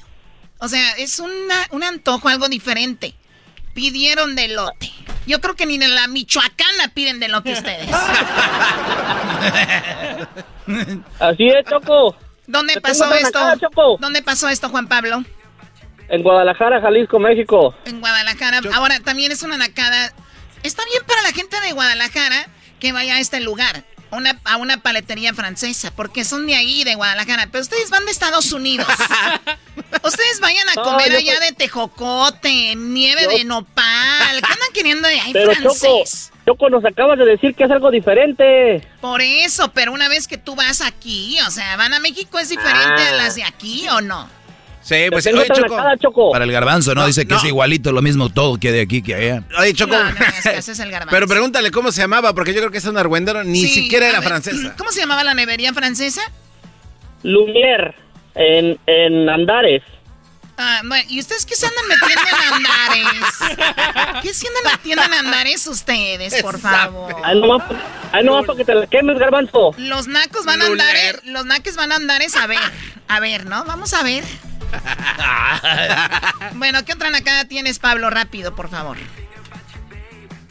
O 0.59 0.69
sea, 0.69 0.93
es 0.93 1.21
una- 1.21 1.67
un 1.73 1.83
antojo, 1.85 2.29
algo 2.29 2.49
diferente. 2.49 3.15
Pidieron 3.77 4.35
delote. 4.35 4.91
Yo 5.27 5.39
creo 5.43 5.55
que 5.55 5.67
ni 5.67 5.75
en 5.75 5.95
la 5.95 6.07
Michoacana 6.07 6.89
piden 6.95 7.21
delote 7.21 7.53
ustedes. 7.53 7.91
Así 11.21 11.47
es, 11.47 11.67
Choco. 11.69 12.17
¿Dónde 12.47 12.73
Te 12.73 12.81
pasó 12.81 13.13
esto? 13.13 13.39
Choco. 13.61 13.99
¿Dónde 14.01 14.23
pasó 14.23 14.49
esto, 14.49 14.71
Juan 14.71 14.89
Pablo? 14.89 15.23
En 16.09 16.23
Guadalajara, 16.23 16.81
Jalisco, 16.81 17.19
México. 17.19 17.75
En 17.85 18.01
Guadalajara. 18.01 18.61
Ahora, 18.73 18.99
también 19.01 19.31
es 19.31 19.43
una 19.43 19.59
nacada. 19.59 20.15
Está 20.63 20.83
bien 20.87 21.03
para 21.07 21.21
la 21.21 21.33
gente 21.33 21.61
de 21.61 21.73
Guadalajara 21.73 22.49
que 22.81 22.93
vaya 22.93 23.17
a 23.17 23.21
este 23.21 23.41
lugar. 23.41 23.85
Una, 24.13 24.39
a 24.45 24.57
una 24.57 24.79
paletería 24.79 25.35
francesa, 25.35 25.91
porque 25.95 26.25
son 26.25 26.47
de 26.47 26.55
ahí, 26.55 26.85
de 26.85 26.95
Guadalajara. 26.95 27.49
Pero 27.51 27.63
ustedes 27.63 27.91
van 27.91 28.05
de 28.05 28.13
Estados 28.13 28.53
Unidos. 28.53 28.87
ustedes 30.05 30.41
vayan 30.41 30.69
a 30.71 30.75
No, 30.75 30.83
comer 30.85 31.13
allá 31.13 31.39
de 31.41 31.53
tejocote, 31.53 32.75
nieve 32.77 33.23
Yo- 33.25 33.31
de 33.31 33.45
nopal. 33.45 34.41
¿Qué 34.41 34.53
andan 34.53 34.73
queriendo 34.73 35.09
de 35.09 35.21
ahí 35.21 35.33
Pero 35.33 35.53
Choco, 35.55 35.75
francés? 35.75 36.33
Choco, 36.47 36.71
nos 36.71 36.85
acabas 36.85 37.19
de 37.19 37.25
decir 37.25 37.55
que 37.55 37.65
es 37.65 37.71
algo 37.71 37.91
diferente. 37.91 38.87
Por 39.01 39.21
eso, 39.21 39.73
pero 39.73 39.93
una 39.93 40.09
vez 40.09 40.29
que 40.29 40.39
tú 40.39 40.55
vas 40.55 40.81
aquí, 40.81 41.37
o 41.47 41.51
sea, 41.51 41.77
van 41.77 41.93
a 41.93 41.99
México, 42.01 42.39
¿es 42.39 42.49
diferente 42.49 43.03
a 43.03 43.09
Ah. 43.11 43.17
las 43.17 43.35
de 43.35 43.43
aquí 43.45 43.89
o 43.89 44.01
no? 44.01 44.29
Sí, 44.87 45.07
pues 45.11 45.25
tengo 45.25 45.41
oye, 45.41 45.49
Choco. 45.53 45.77
Choco. 46.01 46.31
Para 46.31 46.45
el 46.45 46.53
garbanzo, 46.53 46.95
¿no? 46.95 47.01
No, 47.01 47.07
Dice 47.09 47.27
que 47.27 47.35
no. 47.35 47.39
es 47.41 47.45
igualito, 47.45 47.91
lo 47.91 48.03
mismo 48.03 48.29
todo 48.31 48.57
que 48.57 48.71
de 48.71 48.83
aquí 48.83 49.03
que 49.03 49.15
allá. 49.17 49.43
Oye, 49.59 49.75
Choco. 49.75 49.97
No, 49.97 50.05
no, 50.05 50.11
es 50.11 50.43
que 50.45 50.57
ese 50.59 50.73
es 50.73 50.79
el 50.79 50.91
garbanzo. 50.93 51.11
Pero 51.11 51.27
pregúntale 51.27 51.71
cómo 51.73 51.91
se 51.91 52.03
llamaba, 52.03 52.33
porque 52.35 52.53
yo 52.55 52.61
creo 52.61 52.71
que 52.71 52.79
es 52.79 52.85
un 52.85 52.97
argüendero, 52.97 53.43
ni 53.43 53.63
Sí, 53.63 53.69
siquiera 53.69 54.09
era 54.09 54.21
ver, 54.21 54.29
francesa. 54.29 54.75
¿Cómo 54.79 54.93
se 54.93 55.01
llamaba 55.01 55.25
la 55.25 55.35
nevería 55.35 55.73
francesa? 55.75 56.21
Lumière, 57.25 57.95
en, 58.37 58.79
en 58.87 59.29
Andares. 59.29 59.83
Ah, 60.59 60.81
bueno, 60.85 61.05
¿y 61.11 61.21
ustedes 61.21 61.45
qué 61.45 61.55
se 61.55 61.67
andan 61.67 61.85
metiendo 61.87 62.23
en 62.23 62.55
andares? 62.55 64.23
¿Qué 64.23 64.33
se 64.33 64.47
andan 64.49 64.73
metiendo 64.73 65.05
en 65.05 65.13
andares 65.13 65.67
ustedes, 65.67 66.41
por 66.43 66.59
favor? 66.59 67.15
Ahí 67.25 67.39
nomás, 67.39 67.63
ahí 68.13 68.25
nomás 68.25 68.47
para 68.47 68.57
que 68.57 68.65
te 68.65 68.75
la 68.75 68.87
quemes, 68.87 69.19
garbanzo. 69.19 69.73
Los 69.77 70.07
nacos 70.07 70.47
van 70.47 70.63
a 70.63 70.67
andar, 70.67 70.97
eh, 70.97 71.17
los 71.25 71.45
nacos 71.45 71.77
van 71.77 71.93
a 71.93 71.97
andar 71.97 72.23
es 72.23 72.37
a 72.37 72.47
ver, 72.47 72.59
a 73.09 73.21
ver, 73.21 73.45
¿no? 73.45 73.65
Vamos 73.67 73.93
a 73.93 74.03
ver. 74.03 74.25
Bueno, 76.55 76.85
¿qué 76.85 76.93
otra 76.93 77.11
nacada 77.11 77.45
tienes, 77.47 77.79
Pablo? 77.79 78.11
Rápido, 78.11 78.55
por 78.55 78.69
favor. 78.69 78.97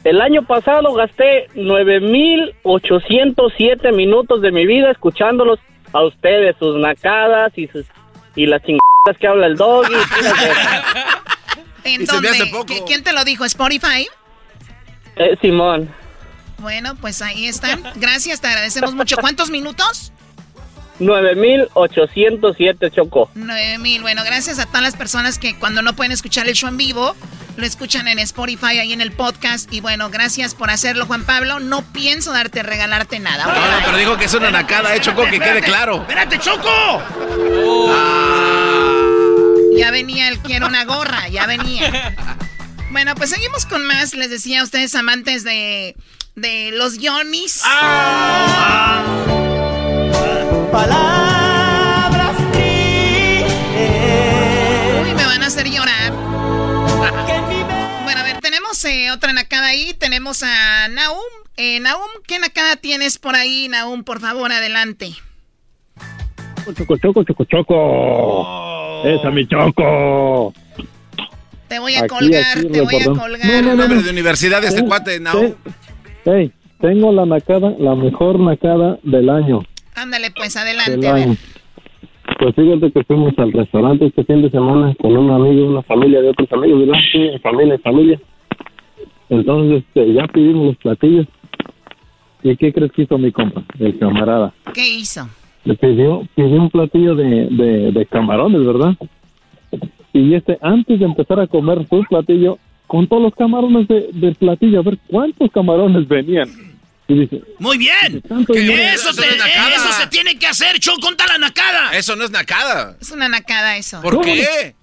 El 0.03 0.21
año 0.21 0.43
pasado 0.43 0.93
gasté 0.93 1.47
9,807 1.55 3.91
minutos 3.91 4.41
de 4.41 4.51
mi 4.51 4.65
vida 4.67 4.91
escuchándolos 4.91 5.59
a 5.93 6.03
ustedes, 6.03 6.55
sus 6.59 6.77
nacadas 6.77 7.51
y 7.57 7.67
sus 7.67 7.85
y 8.35 8.45
las 8.45 8.61
chingadas 8.61 9.17
que 9.19 9.27
habla 9.27 9.47
el 9.47 9.55
doggy. 9.55 9.93
¿En 11.83 12.05
¿Quién 12.85 13.03
te 13.03 13.13
lo 13.13 13.23
dijo? 13.23 13.45
¿Spotify? 13.45 14.07
eh, 15.15 15.37
Simón, 15.41 15.89
Bueno, 16.59 16.95
pues 16.99 17.21
ahí 17.21 17.47
están. 17.47 17.81
Gracias, 17.95 18.41
te 18.41 18.47
agradecemos 18.47 18.93
mucho. 18.93 19.15
¿Cuántos 19.17 19.49
minutos? 19.49 20.11
9,807, 20.99 22.91
Choco. 22.91 23.29
Nueve 23.35 23.77
mil. 23.77 24.01
Bueno, 24.01 24.23
gracias 24.23 24.59
a 24.59 24.65
todas 24.65 24.81
las 24.81 24.95
personas 24.95 25.39
que 25.39 25.57
cuando 25.57 25.81
no 25.81 25.95
pueden 25.95 26.11
escuchar 26.11 26.47
el 26.47 26.53
show 26.55 26.69
en 26.69 26.77
vivo, 26.77 27.15
lo 27.57 27.65
escuchan 27.65 28.07
en 28.07 28.19
Spotify, 28.19 28.79
ahí 28.79 28.93
en 28.93 29.01
el 29.01 29.11
podcast. 29.11 29.71
Y 29.73 29.81
bueno, 29.81 30.09
gracias 30.09 30.55
por 30.55 30.69
hacerlo, 30.69 31.05
Juan 31.05 31.25
Pablo. 31.25 31.59
No 31.59 31.81
pienso 31.81 32.31
darte, 32.31 32.63
regalarte 32.63 33.19
nada. 33.19 33.45
No, 33.45 33.53
no, 33.53 33.85
pero 33.85 33.97
dijo 33.97 34.17
que 34.17 34.25
es 34.25 34.33
una 34.33 34.51
nacada, 34.51 34.95
eh, 34.95 35.01
Choco, 35.01 35.23
que 35.25 35.39
quede 35.39 35.61
claro. 35.61 35.97
¡Espérate, 36.01 36.39
Choco! 36.39 37.01
Ya 39.77 39.91
venía 39.91 40.29
el 40.29 40.39
quiero 40.39 40.67
una 40.67 40.85
gorra, 40.85 41.27
ya 41.27 41.45
venía. 41.45 42.15
Bueno, 42.91 43.13
pues 43.15 43.29
seguimos 43.31 43.65
con 43.65 43.85
más. 43.85 44.13
Les 44.13 44.29
decía 44.29 44.61
a 44.61 44.63
ustedes, 44.63 44.95
amantes 44.95 45.43
de, 45.43 45.97
de 46.35 46.71
los 46.71 46.97
Yonis. 46.97 47.61
Palabras 50.75 52.35
Uy, 55.01 55.13
me 55.15 55.23
van 55.23 55.41
a 55.41 55.45
hacer 55.45 55.69
llorar. 55.69 56.11
Bueno, 58.03 58.19
a 58.19 58.23
ver, 58.23 58.39
tenemos 58.41 58.83
eh, 58.83 59.09
otra 59.11 59.31
nacada 59.31 59.67
ahí. 59.67 59.93
Tenemos 59.97 60.43
a 60.43 60.89
Naum. 60.89 61.15
Eh, 61.55 61.79
Naum, 61.79 62.09
¿qué 62.27 62.39
nacada 62.39 62.75
tienes 62.75 63.17
por 63.17 63.35
ahí, 63.35 63.69
Naum? 63.69 64.03
Por 64.03 64.19
favor, 64.19 64.51
adelante. 64.51 65.13
Choco, 66.77 66.97
choco, 66.97 67.23
choco, 67.23 67.45
choco. 67.45 69.01
Esa 69.05 69.31
mi 69.31 69.47
choco. 69.47 70.53
Te 71.69 71.79
voy 71.79 71.95
a 71.95 71.99
Aquí, 71.99 72.07
colgar, 72.09 72.57
aquí, 72.57 72.67
te 72.67 72.81
voy 72.81 72.95
a 72.97 73.05
colgar. 73.05 73.63
No, 73.63 73.75
no, 73.75 73.87
no, 73.87 74.01
de 74.01 74.09
universidad 74.09 74.61
de 74.61 74.67
este 74.67 74.81
Eh, 74.81 74.85
cuate, 74.85 75.21
Naum. 75.21 75.53
Hey, 76.25 76.51
tengo 76.81 77.13
la 77.13 77.25
nacada, 77.25 77.73
la 77.79 77.95
mejor 77.95 78.41
nacada 78.41 78.99
del 79.03 79.29
año. 79.29 79.61
Ándale, 79.95 80.31
pues, 80.31 80.53
Del 80.53 80.63
adelante. 80.79 81.07
A 81.07 81.13
ver. 81.13 81.27
Pues 82.39 82.55
fíjate 82.55 82.91
que 82.91 83.03
fuimos 83.03 83.33
al 83.37 83.51
restaurante 83.53 84.05
este 84.07 84.23
fin 84.25 84.41
de 84.41 84.49
semana 84.49 84.93
con 84.95 85.15
un 85.15 85.31
amigo, 85.31 85.67
una 85.67 85.81
familia 85.83 86.21
de 86.21 86.29
otros 86.29 86.51
amigos, 86.51 86.79
¿verdad? 86.81 86.99
Sí, 87.11 87.29
familia, 87.41 87.77
familia. 87.79 88.19
Entonces, 89.29 89.83
este, 89.87 90.13
ya 90.13 90.27
pedimos 90.27 90.67
los 90.67 90.77
platillos. 90.77 91.27
¿Y 92.43 92.55
qué 92.57 92.71
crees 92.73 92.91
que 92.91 93.03
hizo 93.03 93.17
mi 93.17 93.31
compa, 93.31 93.63
el 93.79 93.97
camarada? 93.97 94.53
¿Qué 94.73 94.87
hizo? 94.87 95.27
Le 95.63 95.73
pidió, 95.75 96.23
pidió 96.35 96.61
un 96.61 96.69
platillo 96.69 97.15
de, 97.15 97.47
de, 97.49 97.91
de 97.91 98.05
camarones, 98.05 98.63
¿verdad? 98.65 98.93
Y 100.13 100.33
este, 100.35 100.57
antes 100.61 100.99
de 100.99 101.05
empezar 101.05 101.39
a 101.39 101.47
comer 101.47 101.87
su 101.89 102.03
platillo, 102.07 102.59
contó 102.87 103.19
los 103.19 103.33
camarones 103.33 103.87
de- 103.87 104.09
del 104.13 104.35
platillo, 104.35 104.79
a 104.79 104.83
ver 104.83 104.99
cuántos 105.07 105.51
camarones 105.51 106.07
venían. 106.07 106.47
Muy 107.59 107.77
bien. 107.77 108.23
Eso, 108.25 109.11
Eso 109.11 109.21
te- 109.21 109.27
no 109.27 109.33
es 109.33 109.37
nacada. 109.37 109.75
eso 109.75 109.93
se 109.93 110.07
tiene 110.07 110.39
que 110.39 110.47
hacer, 110.47 110.79
Choco, 110.79 110.99
conta 111.01 111.27
la 111.27 111.37
nacada. 111.37 111.95
Eso 111.95 112.15
no 112.15 112.25
es 112.25 112.31
nacada. 112.31 112.97
Es 112.99 113.11
una 113.11 113.29
nacada 113.29 113.77
eso. 113.77 114.01
¿Por 114.01 114.21
qué? 114.21 114.75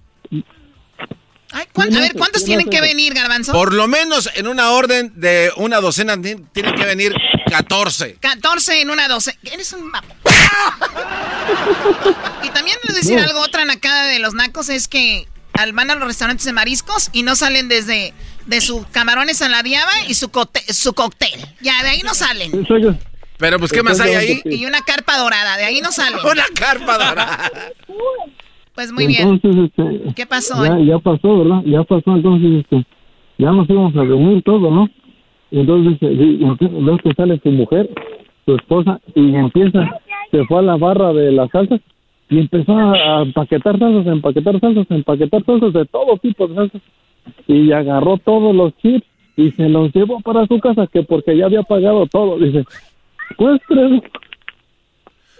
a 1.53 1.99
ver, 1.99 2.13
¿cuántos 2.15 2.43
tienen 2.45 2.69
que 2.69 2.81
venir, 2.81 3.13
Garbanzo? 3.13 3.51
Por 3.51 3.73
lo 3.73 3.87
menos 3.87 4.29
en 4.35 4.47
una 4.47 4.71
orden 4.71 5.11
de 5.15 5.51
una 5.57 5.79
docena 5.81 6.19
tienen 6.19 6.47
que 6.75 6.85
venir 6.85 7.13
14. 7.47 8.15
14 8.19 8.81
en 8.81 8.89
una 8.89 9.07
docena. 9.07 9.37
Eres 9.51 9.73
un 9.73 9.91
y 12.43 12.49
también 12.49 12.77
les 12.83 12.95
decir 12.95 13.19
algo, 13.19 13.39
otra 13.41 13.65
nacada 13.65 14.05
de 14.07 14.19
los 14.19 14.33
nacos 14.33 14.69
es 14.69 14.87
que 14.87 15.27
van 15.73 15.91
a 15.91 15.95
los 15.95 16.07
restaurantes 16.07 16.45
de 16.45 16.53
mariscos 16.53 17.09
y 17.13 17.23
no 17.23 17.35
salen 17.35 17.67
desde 17.67 18.13
de 18.45 18.61
sus 18.61 18.85
camarones 18.87 19.41
a 19.41 19.49
la 19.49 19.63
diaba 19.63 19.91
y 20.07 20.13
su, 20.13 20.29
su 20.67 20.93
cóctel. 20.93 21.39
Ya, 21.61 21.83
de 21.83 21.89
ahí 21.89 22.01
no 22.03 22.13
salen. 22.13 22.51
Pero 23.37 23.59
pues, 23.59 23.71
¿qué 23.71 23.83
más 23.83 23.99
hay 23.99 24.13
ahí? 24.13 24.41
Y 24.45 24.65
una 24.65 24.81
carpa 24.81 25.17
dorada, 25.17 25.57
de 25.57 25.65
ahí 25.65 25.81
no 25.81 25.91
salen. 25.91 26.19
una 26.31 26.43
carpa 26.55 26.93
dorada. 26.93 27.51
Pues 28.75 28.91
muy 28.91 29.07
bien. 29.07 29.39
Este, 29.43 30.13
¿Qué 30.15 30.25
pasó? 30.25 30.63
Ya, 30.65 30.79
ya, 30.79 30.99
pasó, 30.99 31.39
¿verdad? 31.39 31.61
Ya 31.65 31.83
pasó, 31.83 32.15
entonces 32.15 32.61
este, 32.61 32.85
ya 33.37 33.51
nos 33.51 33.69
íbamos 33.69 33.95
a 33.95 34.03
reunir 34.03 34.41
todo, 34.43 34.71
¿no? 34.71 34.89
Entonces 35.51 35.93
este, 35.93 36.07
veo 36.07 36.97
que 36.97 37.13
sale 37.13 37.39
su 37.43 37.51
mujer, 37.51 37.89
su 38.45 38.55
esposa, 38.55 38.99
y 39.13 39.35
empieza, 39.35 39.89
se 40.31 40.43
fue 40.45 40.59
a 40.59 40.63
la 40.63 40.77
barra 40.77 41.13
de 41.13 41.31
las 41.31 41.51
salsas 41.51 41.81
y 42.29 42.39
empezó 42.39 42.75
a 42.75 43.21
empaquetar 43.21 43.77
salsas, 43.77 44.07
empaquetar 44.07 44.59
salsas, 44.59 44.87
empaquetar 44.89 45.45
salsas 45.45 45.73
de 45.73 45.85
todo 45.85 46.17
tipo 46.17 46.47
de 46.47 46.55
salsas. 46.55 46.81
Y 47.47 47.71
agarró 47.71 48.17
todos 48.17 48.55
los 48.55 48.75
chips 48.77 49.05
y 49.35 49.51
se 49.51 49.69
los 49.69 49.91
llevó 49.93 50.19
para 50.21 50.45
su 50.47 50.59
casa, 50.59 50.87
que 50.87 51.03
porque 51.03 51.37
ya 51.37 51.45
había 51.45 51.63
pagado 51.63 52.05
todo. 52.07 52.37
Dice, 52.37 52.63
pues 53.37 53.59
tres, 53.67 54.01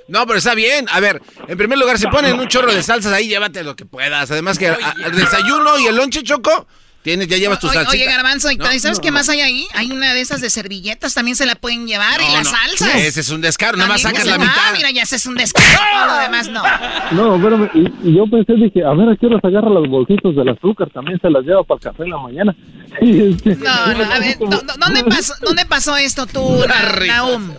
no, 0.07 0.25
pero 0.25 0.37
está 0.37 0.53
bien. 0.53 0.85
A 0.91 0.99
ver, 0.99 1.21
en 1.47 1.57
primer 1.57 1.77
lugar, 1.77 1.97
si 1.97 2.07
ponen 2.07 2.39
un 2.39 2.47
chorro 2.47 2.73
de 2.73 2.83
salsas 2.83 3.13
ahí, 3.13 3.27
llévate 3.27 3.63
lo 3.63 3.75
que 3.75 3.85
puedas. 3.85 4.29
Además 4.31 4.59
que 4.59 4.67
el 4.67 5.15
desayuno 5.15 5.79
y 5.79 5.85
el 5.87 5.95
lonche 5.95 6.23
choco, 6.23 6.67
tienes, 7.03 7.27
ya 7.27 7.37
llevas 7.37 7.59
tu 7.59 7.67
salsa. 7.67 7.91
Oye, 7.91 8.05
Garbanzo, 8.05 8.49
¿sabes 8.79 8.99
qué 8.99 9.11
más 9.11 9.29
hay 9.29 9.41
ahí? 9.41 9.67
Hay 9.73 9.91
una 9.91 10.13
de 10.13 10.21
esas 10.21 10.41
de 10.41 10.49
servilletas, 10.49 11.13
también 11.13 11.35
se 11.35 11.45
la 11.45 11.55
pueden 11.55 11.85
llevar. 11.85 12.21
y 12.21 12.31
las 12.31 12.49
salsas. 12.49 12.95
Ese 12.95 13.19
es 13.19 13.29
un 13.29 13.41
descaro, 13.41 13.77
nada 13.77 13.89
más 13.89 14.01
sacas 14.01 14.25
la 14.25 14.37
mitad. 14.37 14.53
Ah, 14.55 14.73
mira, 14.75 14.91
ya 14.91 15.03
ese 15.03 15.17
es 15.17 15.25
un 15.25 15.35
descaro. 15.35 16.07
Lo 16.07 16.17
demás 16.17 16.49
no. 16.49 16.63
No, 17.11 17.41
pero 17.41 17.69
y, 17.73 18.15
yo 18.15 18.25
pensé, 18.27 18.53
dije, 18.53 18.83
a 18.83 18.93
ver, 18.93 19.09
¿a 19.09 19.15
qué 19.15 19.27
se 19.27 19.47
agarra 19.47 19.69
los 19.69 19.87
bolsitos 19.87 20.35
del 20.35 20.49
azúcar? 20.49 20.89
También 20.91 21.19
se 21.19 21.29
las 21.29 21.43
lleva 21.43 21.63
para 21.63 21.77
el 21.77 21.83
café 21.83 22.03
en 22.03 22.09
la 22.09 22.17
mañana. 22.17 22.55
Este, 23.01 23.55
no, 23.55 23.93
no, 23.93 24.03
a 24.03 24.19
ver, 24.19 24.37
¿dónde 24.37 25.03
pasó, 25.09 25.33
¿dónde 25.41 25.65
pasó 25.65 25.97
esto 25.97 26.27
tú, 26.27 26.63
Naum? 27.07 27.51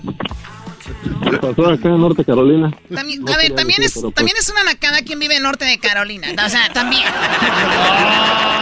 Pasó 1.41 1.67
acá 1.69 1.89
en 1.89 2.01
Norte 2.01 2.25
Carolina. 2.25 2.71
a 2.91 3.37
ver, 3.37 3.55
también 3.55 3.83
es, 3.83 3.95
pues. 3.95 4.15
también 4.15 4.37
es 4.39 4.49
una 4.51 4.65
nacada 4.65 5.03
quien 5.03 5.19
vive 5.19 5.37
en 5.37 5.43
Norte 5.43 5.65
de 5.65 5.79
Carolina. 5.79 6.29
O 6.45 6.49
sea, 6.49 6.73
también. 6.73 7.05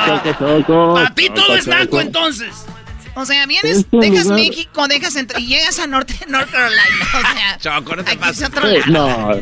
Para 0.07 1.15
ti 1.15 1.29
todo 1.31 1.57
es 1.57 1.67
naco 1.67 2.01
entonces. 2.01 2.67
O 3.15 3.27
sea, 3.27 3.45
vienes, 3.47 3.87
dejas 3.91 4.29
México, 4.29 4.89
dejas 4.89 5.15
y 5.39 5.47
llegas 5.47 5.79
a 5.79 5.87
Norte, 5.87 6.15
North 6.29 6.51
Carolina. 6.51 6.83
O 7.15 7.21
sea, 7.21 7.59
Choco, 7.81 7.97
no 7.97 8.05
te 8.05 8.17
pases. 8.17 8.49
No. 8.87 9.35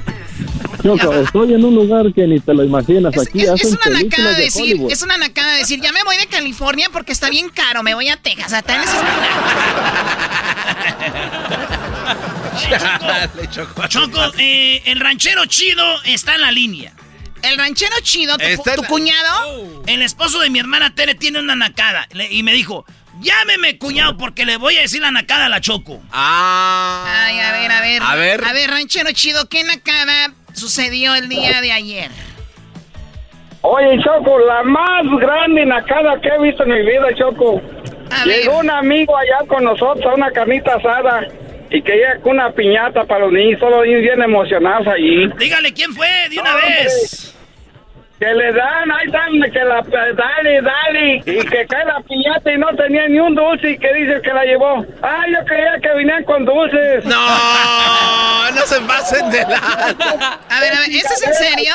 Choco, 0.83 1.15
estoy 1.15 1.55
en 1.55 1.65
un 1.65 1.75
lugar 1.77 2.13
que 2.13 2.27
ni 2.27 2.41
te 2.41 2.53
lo 2.53 2.65
imaginas. 2.65 3.15
Es, 3.15 3.29
Aquí 3.29 3.43
es, 3.43 3.51
es 3.63 3.73
una 3.73 4.01
nacada 4.01 4.33
de 4.33 4.43
decir, 4.45 4.77
es 4.89 5.03
una 5.03 5.19
nacada 5.19 5.55
decir, 5.55 5.81
ya 5.81 5.93
me 5.93 6.03
voy 6.03 6.17
de 6.17 6.27
California 6.27 6.89
porque 6.93 7.13
está 7.13 7.31
bien 7.31 7.49
caro, 7.49 7.85
me 7.85 7.95
voy 7.95 8.09
a 8.09 8.17
Texas. 8.17 8.47
O 8.47 8.51
sea, 8.51 8.63
también 8.63 8.89
es 8.89 8.95
Choco, 13.51 13.89
Choco 13.89 14.21
eh, 14.39 14.83
el 14.87 15.01
ranchero 15.01 15.47
chido 15.47 15.85
está 16.05 16.35
en 16.35 16.41
la 16.43 16.53
línea. 16.53 16.93
El 17.43 17.57
ranchero 17.57 17.95
chido, 18.03 18.37
tu, 18.37 18.83
cuñado, 18.85 19.83
el 19.87 20.03
esposo 20.03 20.41
de 20.41 20.51
mi 20.51 20.59
hermana 20.59 20.95
Tere 20.95 21.15
tiene 21.15 21.39
una 21.39 21.57
nacada. 21.57 22.07
y 22.31 22.43
me 22.43 22.53
dijo, 22.53 22.85
llámeme 23.21 23.79
cuñado 23.79 24.17
porque 24.19 24.45
le 24.45 24.59
voy 24.59 24.77
a 24.77 24.83
decir 24.83 25.01
la 25.01 25.11
nacada 25.11 25.47
a 25.47 25.49
la 25.49 25.61
Choco. 25.61 26.03
Ah. 26.13 27.25
Ay, 27.27 27.41
a 27.41 27.53
ver, 27.53 27.73
a 27.73 27.81
ver. 27.81 28.03
A 28.03 28.15
ver. 28.15 28.45
A 28.45 28.53
ver, 28.53 28.71
ranchero 28.71 29.11
chido, 29.13 29.49
¿qué 29.49 29.65
nacada 29.65 30.33
sucedió 30.53 31.15
el 31.15 31.29
día 31.29 31.61
de 31.63 31.73
ayer? 31.73 32.11
Oye, 33.63 33.99
Choco, 34.03 34.39
la 34.39 34.63
más 34.63 35.05
grande 35.21 35.65
nacada 35.65 36.21
que 36.21 36.29
he 36.29 36.43
visto 36.43 36.63
en 36.65 36.71
mi 36.71 36.83
vida, 36.83 37.09
Choco. 37.19 37.61
Llegó 38.25 38.59
un 38.59 38.71
amigo 38.71 39.17
allá 39.17 39.47
con 39.47 39.65
nosotros 39.65 40.05
a 40.05 40.15
una 40.15 40.31
carnita 40.31 40.75
asada 40.75 41.27
y 41.71 41.83
que 41.83 41.93
llega 41.93 42.19
con 42.21 42.33
una 42.33 42.51
piñata 42.51 43.05
para 43.05 43.27
los 43.27 43.33
niños, 43.33 43.61
todos 43.61 43.77
los 43.77 43.87
niños 43.87 44.03
bien 44.03 44.23
emocionados 44.23 44.87
allí. 44.89 45.29
Dígale 45.39 45.73
quién 45.73 45.93
fue 45.95 46.09
de 46.29 46.41
una 46.41 46.55
vez. 46.57 47.35
Que 48.19 48.35
le 48.35 48.53
dan, 48.53 48.91
ahí 48.91 49.07
están, 49.07 49.33
que 49.51 49.65
la, 49.65 49.83
dale, 49.83 50.61
dale, 50.61 51.17
y 51.25 51.47
que 51.47 51.67
cae 51.67 51.85
la 51.87 52.01
piñata 52.01 52.53
y 52.53 52.59
no 52.59 52.67
tenía 52.77 53.09
ni 53.09 53.19
un 53.19 53.35
dulce 53.35 53.71
y 53.71 53.79
que 53.79 53.95
dice 53.95 54.21
que 54.21 54.33
la 54.35 54.45
llevó. 54.45 54.85
Ah, 55.01 55.25
yo 55.33 55.43
creía 55.47 55.79
que 55.81 55.89
venían 55.95 56.25
con 56.25 56.45
dulces. 56.45 57.05
No, 57.07 58.51
no 58.51 58.61
se 58.67 58.81
pasen 58.83 59.31
de 59.31 59.41
la... 59.41 59.57
A 60.51 60.61
ver, 60.61 60.73
a 60.75 60.81
ver, 60.81 60.91
¿eso 60.91 61.15
es 61.15 61.27
en 61.29 61.35
serio? 61.35 61.75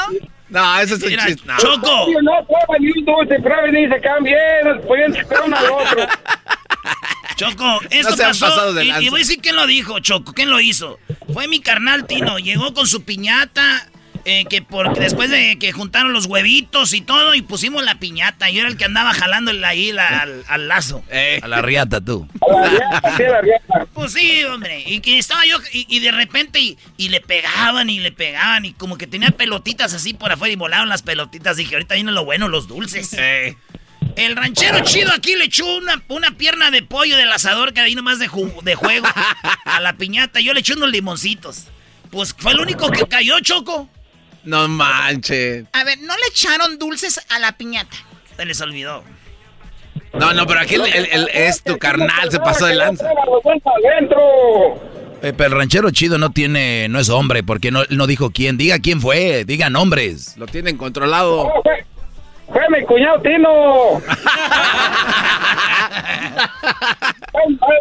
No, 0.55 0.79
eso 0.79 0.95
es 0.95 1.03
un 1.03 1.09
chiste. 1.09 1.45
No. 1.45 1.57
¡Choco! 1.57 2.07
No 2.21 2.45
prueba 2.47 2.79
ni 2.79 2.87
un 2.87 3.05
dulce, 3.05 3.39
prueben 3.41 3.75
y 3.75 3.89
se 3.89 3.99
cambian, 3.99 4.81
pueden 4.87 5.13
uno 5.45 5.57
al 5.57 5.65
otro. 5.65 6.07
Choco, 7.35 7.81
esto 7.89 8.15
pasó. 8.15 8.81
Y, 8.81 9.05
y, 9.05 9.09
voy 9.09 9.19
a 9.19 9.23
decir 9.23 9.39
quién 9.41 9.57
lo 9.57 9.67
dijo, 9.67 9.99
Choco, 9.99 10.31
quién 10.31 10.49
lo 10.49 10.61
hizo. 10.61 10.97
Fue 11.33 11.49
mi 11.49 11.59
carnal 11.59 12.07
Tino. 12.07 12.39
Llegó 12.39 12.73
con 12.73 12.87
su 12.87 13.03
piñata. 13.03 13.89
Eh, 14.27 14.45
que 14.49 14.63
porque 14.63 14.99
después 15.01 15.29
de 15.29 15.59
que 15.59 15.71
juntaron 15.71 16.11
los 16.11 16.25
huevitos 16.25 16.93
y 16.93 17.01
todo 17.01 17.35
y 17.35 17.43
pusimos 17.43 17.83
la 17.83 17.99
piñata, 17.99 18.49
yo 18.49 18.61
era 18.61 18.69
el 18.69 18.75
que 18.75 18.85
andaba 18.85 19.13
jalando 19.13 19.51
ahí 19.63 19.91
al, 19.91 20.67
lazo. 20.67 21.03
Eh. 21.11 21.39
A 21.43 21.47
la 21.47 21.61
riata 21.61 22.01
tú. 22.01 22.27
Pues 23.93 24.13
sí, 24.13 24.43
hombre. 24.45 24.83
Y 24.85 24.99
que 25.01 25.19
estaba 25.19 25.45
yo 25.45 25.57
y, 25.71 25.99
de 25.99 26.11
repente 26.11 26.59
y, 26.59 27.09
le 27.09 27.21
pegaban 27.21 27.89
y 27.89 27.99
le 27.99 28.11
pegaban 28.11 28.65
y 28.65 28.73
como 28.73 28.97
que 28.97 29.05
tenía 29.05 29.29
pelotitas 29.29 29.93
así 29.93 30.15
por 30.15 30.31
afuera 30.31 30.51
y 30.51 30.55
volaban 30.55 30.89
las 30.89 31.03
pelotitas. 31.03 31.57
Dije, 31.57 31.75
ahorita 31.75 31.93
viene 31.93 32.11
lo 32.11 32.25
bueno, 32.25 32.47
los 32.47 32.67
dulces. 32.67 33.13
Eh. 33.13 33.55
El 34.15 34.35
ranchero 34.35 34.79
chido 34.81 35.11
aquí 35.13 35.35
le 35.35 35.45
echó 35.45 35.65
una, 35.77 36.01
una 36.07 36.31
pierna 36.31 36.71
de 36.71 36.81
pollo 36.81 37.15
del 37.15 37.31
asador 37.31 37.73
que 37.73 37.81
ahí 37.81 37.93
nomás 37.93 38.17
de, 38.17 38.29
de 38.63 38.75
juego 38.75 39.07
a 39.65 39.79
la 39.81 39.93
piñata. 39.93 40.39
Yo 40.39 40.53
le 40.53 40.61
eché 40.61 40.73
unos 40.73 40.89
limoncitos. 40.89 41.65
Pues 42.09 42.33
fue 42.37 42.53
el 42.53 42.59
único 42.59 42.89
que 42.89 43.05
cayó, 43.07 43.39
Choco. 43.39 43.89
No 44.45 44.67
manches. 44.67 45.65
A 45.73 45.83
ver, 45.83 45.99
¿no 45.99 46.15
le 46.15 46.27
echaron 46.29 46.77
dulces 46.77 47.19
a 47.29 47.39
la 47.39 47.51
piñata? 47.53 47.97
Se 48.37 48.45
les 48.45 48.61
olvidó. 48.61 49.03
No, 50.13 50.33
no, 50.33 50.47
pero 50.47 50.61
aquí 50.61 50.75
el, 50.75 51.29
es 51.33 51.63
tu 51.63 51.77
carnal, 51.77 52.31
se 52.31 52.39
pasó 52.39 52.65
de 52.67 52.75
lanza. 52.75 53.09
Pero 55.21 55.45
el 55.45 55.51
ranchero 55.51 55.89
chido 55.91 56.17
no 56.17 56.29
tiene, 56.31 56.87
no 56.89 56.99
es 56.99 57.09
hombre, 57.09 57.43
porque 57.43 57.71
no, 57.71 57.81
no 57.89 58.07
dijo 58.07 58.31
quién. 58.31 58.57
Diga 58.57 58.79
quién 58.79 59.01
fue, 59.01 59.43
diga 59.45 59.69
nombres. 59.69 60.37
Lo 60.37 60.47
tienen 60.47 60.77
controlado. 60.77 61.51
Fue 62.47 62.61
mi 62.69 62.85
cuñado 62.85 63.21
Tino. 63.21 64.01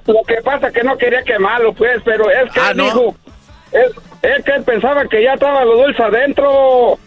Lo 0.06 0.22
que 0.26 0.36
pasa 0.42 0.68
es 0.68 0.74
que 0.74 0.82
no 0.82 0.96
quería 0.96 1.22
quemarlo, 1.22 1.74
pues, 1.74 2.00
pero 2.04 2.30
es 2.30 2.50
que 2.52 2.60
ah, 2.60 2.70
él 2.70 2.78
dijo, 2.78 3.16
es, 4.24 4.44
que 4.44 4.52
él 4.52 4.62
pensaba 4.64 5.06
que 5.08 5.22
ya 5.22 5.34
estaba 5.34 5.64
lo 5.64 5.76
dulce 5.76 6.02
adentro. 6.02 6.98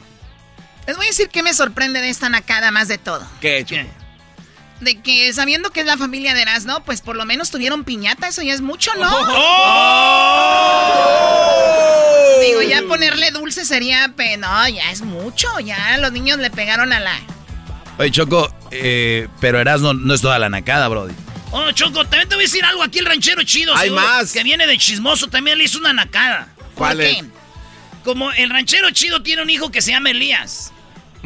Les 0.85 0.95
voy 0.95 1.05
a 1.05 1.09
decir 1.09 1.29
que 1.29 1.43
me 1.43 1.53
sorprende 1.53 1.99
de 2.01 2.09
esta 2.09 2.29
nacada 2.29 2.71
más 2.71 2.87
de 2.87 2.97
todo. 2.97 3.27
¿Qué, 3.41 3.65
De 4.79 5.01
que 5.01 5.33
sabiendo 5.33 5.69
que 5.71 5.81
es 5.81 5.85
la 5.85 5.97
familia 5.97 6.33
de 6.33 6.43
Erasmo, 6.43 6.81
pues 6.85 7.01
por 7.01 7.15
lo 7.15 7.25
menos 7.25 7.51
tuvieron 7.51 7.83
piñata, 7.83 8.27
eso 8.27 8.41
ya 8.41 8.53
es 8.53 8.61
mucho, 8.61 8.91
¿no? 8.95 9.09
¡Oh! 9.11 9.97
Digo, 12.47 12.61
ya 12.61 12.83
ponerle 12.83 13.31
dulce 13.31 13.65
sería, 13.65 14.07
no, 14.07 14.67
ya 14.69 14.91
es 14.91 15.01
mucho, 15.01 15.59
ya 15.59 15.97
los 15.97 16.11
niños 16.11 16.37
le 16.37 16.51
pegaron 16.51 16.93
a 16.93 16.99
la... 16.99 17.19
Oye, 17.97 18.11
Choco, 18.11 18.53
eh, 18.71 19.27
pero 19.41 19.59
Erasmo 19.59 19.93
no 19.93 20.13
es 20.13 20.21
toda 20.21 20.37
la 20.37 20.49
nacada, 20.49 20.87
Brody. 20.87 21.13
Oh, 21.51 21.71
Choco, 21.71 22.03
también 22.03 22.29
te 22.29 22.35
voy 22.35 22.43
a 22.43 22.47
decir 22.47 22.63
algo 22.63 22.83
aquí, 22.83 22.99
el 22.99 23.05
ranchero 23.05 23.41
chido. 23.43 23.75
Hay 23.75 23.89
más. 23.89 24.31
Que 24.31 24.43
viene 24.43 24.67
de 24.67 24.77
chismoso, 24.77 25.27
también 25.27 25.57
le 25.57 25.63
hizo 25.63 25.79
una 25.79 25.93
nacada. 25.93 26.47
¿Cuál 26.77 27.01
es? 27.01 27.23
Como 28.03 28.31
el 28.31 28.49
ranchero 28.49 28.89
chido 28.91 29.21
tiene 29.23 29.41
un 29.41 29.49
hijo 29.49 29.71
que 29.71 29.81
se 29.81 29.91
llama 29.91 30.11
Elías. 30.11 30.71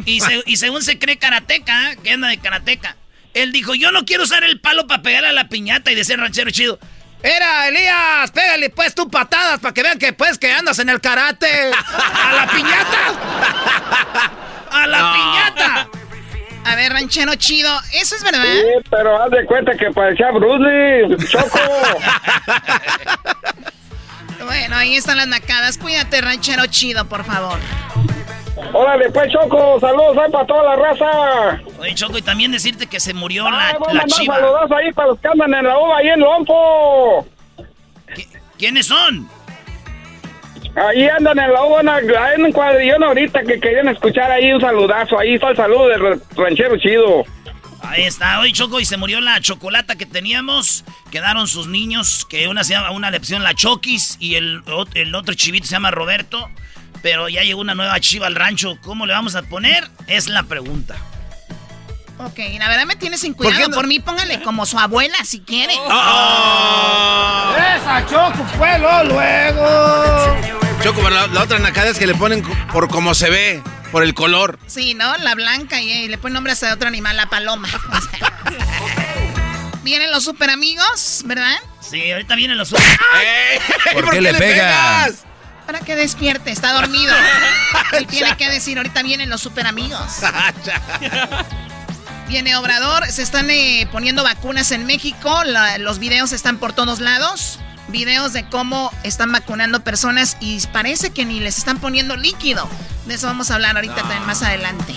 Y, 0.06 0.22
según 0.58 0.82
se 0.82 0.98
cree 0.98 1.18
karateca, 1.18 1.96
que 2.02 2.12
anda 2.12 2.30
de 2.30 2.40
karateca. 2.40 2.96
Él 3.34 3.52
dijo, 3.52 3.76
yo 3.76 3.92
no 3.92 4.06
quiero 4.06 4.24
usar 4.24 4.44
el 4.44 4.60
palo 4.60 4.88
para 4.88 5.04
pegar 5.04 5.26
a 5.26 5.32
la 5.32 5.48
piñata 5.48 5.92
y 5.92 5.96
decir 5.96 6.20
ranchero 6.20 6.50
chido. 6.50 6.80
Era, 7.22 7.68
Elías, 7.68 8.32
pégale 8.32 8.72
pues 8.72 8.96
tú 8.96 9.08
patadas 9.10 9.60
para 9.60 9.76
que 9.76 9.84
vean 9.84 10.00
que 10.00 10.12
pues 10.12 10.40
que 10.40 10.52
andas 10.52 10.80
en 10.80 10.90
el 10.90 11.00
karate. 11.00 11.46
¡A 11.94 12.34
la 12.34 12.48
piñata! 12.48 12.98
¡A 14.72 14.88
la 14.88 15.14
piñata! 15.14 15.88
A 16.66 16.76
ver, 16.76 16.94
ranchero 16.94 17.36
chido, 17.36 17.72
¿eso 17.94 18.16
es 18.16 18.24
verdad? 18.24 18.44
Sí, 18.44 18.64
pero 18.90 19.22
haz 19.22 19.30
de 19.32 19.46
cuenta 19.46 19.78
que 19.78 19.92
parecía 19.92 20.32
Bruce 20.32 20.64
Lee, 20.64 21.16
Choco. 21.28 21.60
bueno, 24.46 24.76
ahí 24.76 24.96
están 24.96 25.18
las 25.18 25.28
nacadas. 25.28 25.78
Cuídate, 25.78 26.22
ranchero 26.22 26.66
chido, 26.68 27.06
por 27.06 27.24
favor. 27.24 27.60
Órale, 28.74 29.10
pues, 29.12 29.32
Choco, 29.32 29.80
saludos 29.80 30.18
ahí 30.18 30.32
para 30.32 30.46
toda 30.46 30.64
la 30.64 30.76
raza. 30.76 31.62
Oye, 31.80 31.96
Choco, 31.96 32.18
y 32.18 32.22
también 32.22 32.52
decirte 32.52 32.88
que 32.88 33.00
se 33.00 33.14
murió 33.14 33.50
la, 33.50 33.74
vamos 33.74 33.88
a 33.90 33.94
la 33.94 34.04
chiva. 34.06 34.36
saludos 34.36 34.72
ahí 34.72 34.92
para 34.94 35.08
los 35.10 35.20
que 35.20 35.28
andan 35.28 35.54
en 35.54 35.66
la 35.68 35.78
uva 35.80 35.98
ahí 35.98 36.08
en 36.10 36.20
Lompo. 36.20 37.28
¿Quiénes 38.58 38.86
son? 38.88 39.28
Ahí 40.76 41.10
andan 41.10 41.38
en 41.40 41.52
la 41.52 41.64
uva, 41.64 41.82
hay 41.82 42.42
un 42.42 42.52
cuadrillón 42.52 43.04
ahorita 43.04 43.42
que 43.44 43.60
querían 43.60 43.90
escuchar 43.90 44.32
ahí 44.32 44.54
un 44.54 44.62
saludazo. 44.62 45.20
Ahí 45.20 45.34
está 45.34 45.50
el 45.50 45.56
saludo 45.58 45.88
del 45.90 46.00
ra- 46.02 46.18
ranchero 46.38 46.78
chido. 46.78 47.24
Ahí 47.84 48.04
está, 48.04 48.40
hoy 48.40 48.54
Choco, 48.54 48.80
y 48.80 48.86
se 48.86 48.96
murió 48.98 49.22
la 49.22 49.40
chocolata 49.42 49.96
que 49.96 50.06
teníamos. 50.06 50.84
Quedaron 51.12 51.48
sus 51.48 51.66
niños, 51.68 52.26
que 52.30 52.48
una 52.48 52.64
se 52.64 52.74
llama, 52.74 52.92
una 52.92 53.10
le 53.12 53.20
pusieron 53.20 53.44
la 53.44 53.54
Chokis 53.56 54.18
y 54.20 54.36
el, 54.36 54.64
el 54.94 55.16
otro 55.16 55.34
chivito 55.34 55.66
se 55.68 55.72
llama 55.74 55.90
Roberto. 55.92 56.50
Pero 57.02 57.28
ya 57.30 57.42
llegó 57.42 57.60
una 57.62 57.74
nueva 57.74 58.00
chiva 58.00 58.28
al 58.28 58.36
rancho. 58.36 58.78
¿Cómo 58.84 59.08
le 59.08 59.14
vamos 59.14 59.34
a 59.36 59.42
poner? 59.42 59.90
Es 60.08 60.28
la 60.28 60.44
pregunta. 60.44 60.96
Ok, 62.20 62.38
la 62.60 62.70
verdad 62.70 62.86
me 62.86 62.96
tiene 62.96 63.18
sin 63.18 63.34
¿Por 63.34 63.48
qué 63.48 63.54
cuidado. 63.54 63.70
no? 63.70 63.76
Por 63.76 63.88
mí, 63.88 64.00
póngale 64.00 64.42
como 64.44 64.68
su 64.68 64.78
abuela 64.78 65.16
si 65.26 65.40
quiere. 65.40 65.74
Esa 65.74 65.82
Choco 68.08 68.46
fue 68.58 68.78
lo 68.78 69.04
luego. 69.06 70.38
Choco, 70.84 71.02
pero 71.04 71.10
la, 71.10 71.26
la 71.28 71.42
otra 71.44 71.58
nacada 71.60 71.90
es 71.90 71.98
que 71.98 72.06
le 72.06 72.14
ponen 72.16 72.44
por 72.72 72.88
cómo 72.90 73.16
se 73.16 73.30
ve, 73.32 73.64
por 73.92 74.04
el 74.04 74.14
color. 74.14 74.60
Sí, 74.68 74.94
¿no? 74.94 75.18
La 75.18 75.36
blanca 75.36 75.82
y, 75.82 76.08
le 76.08 76.18
pone 76.18 76.34
nombre 76.34 76.56
de 76.56 76.72
otro 76.72 76.88
animal, 76.88 77.18
la 77.18 77.30
paloma. 77.30 77.68
Vienen 79.84 80.12
los 80.12 80.24
super 80.24 80.50
amigos, 80.50 81.22
¿verdad? 81.26 81.58
Sí, 81.80 82.12
ahorita 82.12 82.36
vienen 82.36 82.58
los... 82.58 82.70
¿Por, 82.70 84.10
qué, 84.12 84.22
le 84.22 84.34
pegas? 84.36 85.24
Para 85.66 85.80
que 85.80 85.96
despierte, 85.96 86.52
está 86.52 86.74
dormido. 86.74 87.14
Él 87.94 88.06
tiene 88.06 88.38
que 88.38 88.48
decir, 88.48 88.78
ahorita 88.78 89.02
vienen 89.02 89.30
los 89.30 89.42
super 89.42 89.66
amigos. 89.66 90.00
Viene 92.28 92.56
Obrador, 92.56 93.08
se 93.08 93.24
están 93.24 93.50
eh, 93.50 93.90
poniendo 93.92 94.24
vacunas 94.24 94.72
en 94.72 94.86
México, 94.86 95.44
la- 95.44 95.80
los 95.80 96.00
videos 96.00 96.32
están 96.32 96.60
por 96.60 96.72
todos 96.72 97.02
lados, 97.02 97.60
videos 97.92 98.34
de 98.34 98.48
cómo 98.50 98.92
están 99.04 99.32
vacunando 99.32 99.84
personas 99.84 100.38
y 100.40 100.60
parece 100.68 101.12
que 101.12 101.26
ni 101.26 101.40
les 101.40 101.58
están 101.58 101.80
poniendo 101.80 102.16
líquido. 102.16 102.68
De 103.06 103.16
eso 103.16 103.28
vamos 103.28 103.52
a 103.52 103.56
hablar 103.56 103.76
ahorita 103.76 103.96
también 103.96 104.26
más 104.26 104.42
adelante. 104.42 104.94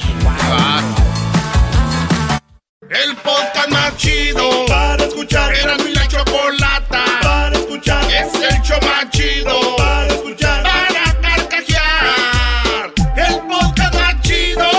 El 2.91 3.17
podcast 3.17 3.71
más 3.71 3.97
chido 3.97 4.67
para 4.67 5.05
escuchar. 5.05 5.55
Era 5.55 5.77
mi 5.79 5.93
la 5.93 6.07
chocolata 6.07 7.05
para 7.23 7.57
escuchar. 7.57 8.05
Es 8.11 8.35
el 8.35 8.63
show 8.63 8.79
más 8.83 9.11
chido 9.11 9.77
para 9.77 10.07
escuchar. 10.07 10.63
Para 10.63 11.21
carcajear. 11.21 12.93
El 13.17 13.41
podcast 13.49 13.95
más 13.95 14.21
chido. 14.23 14.71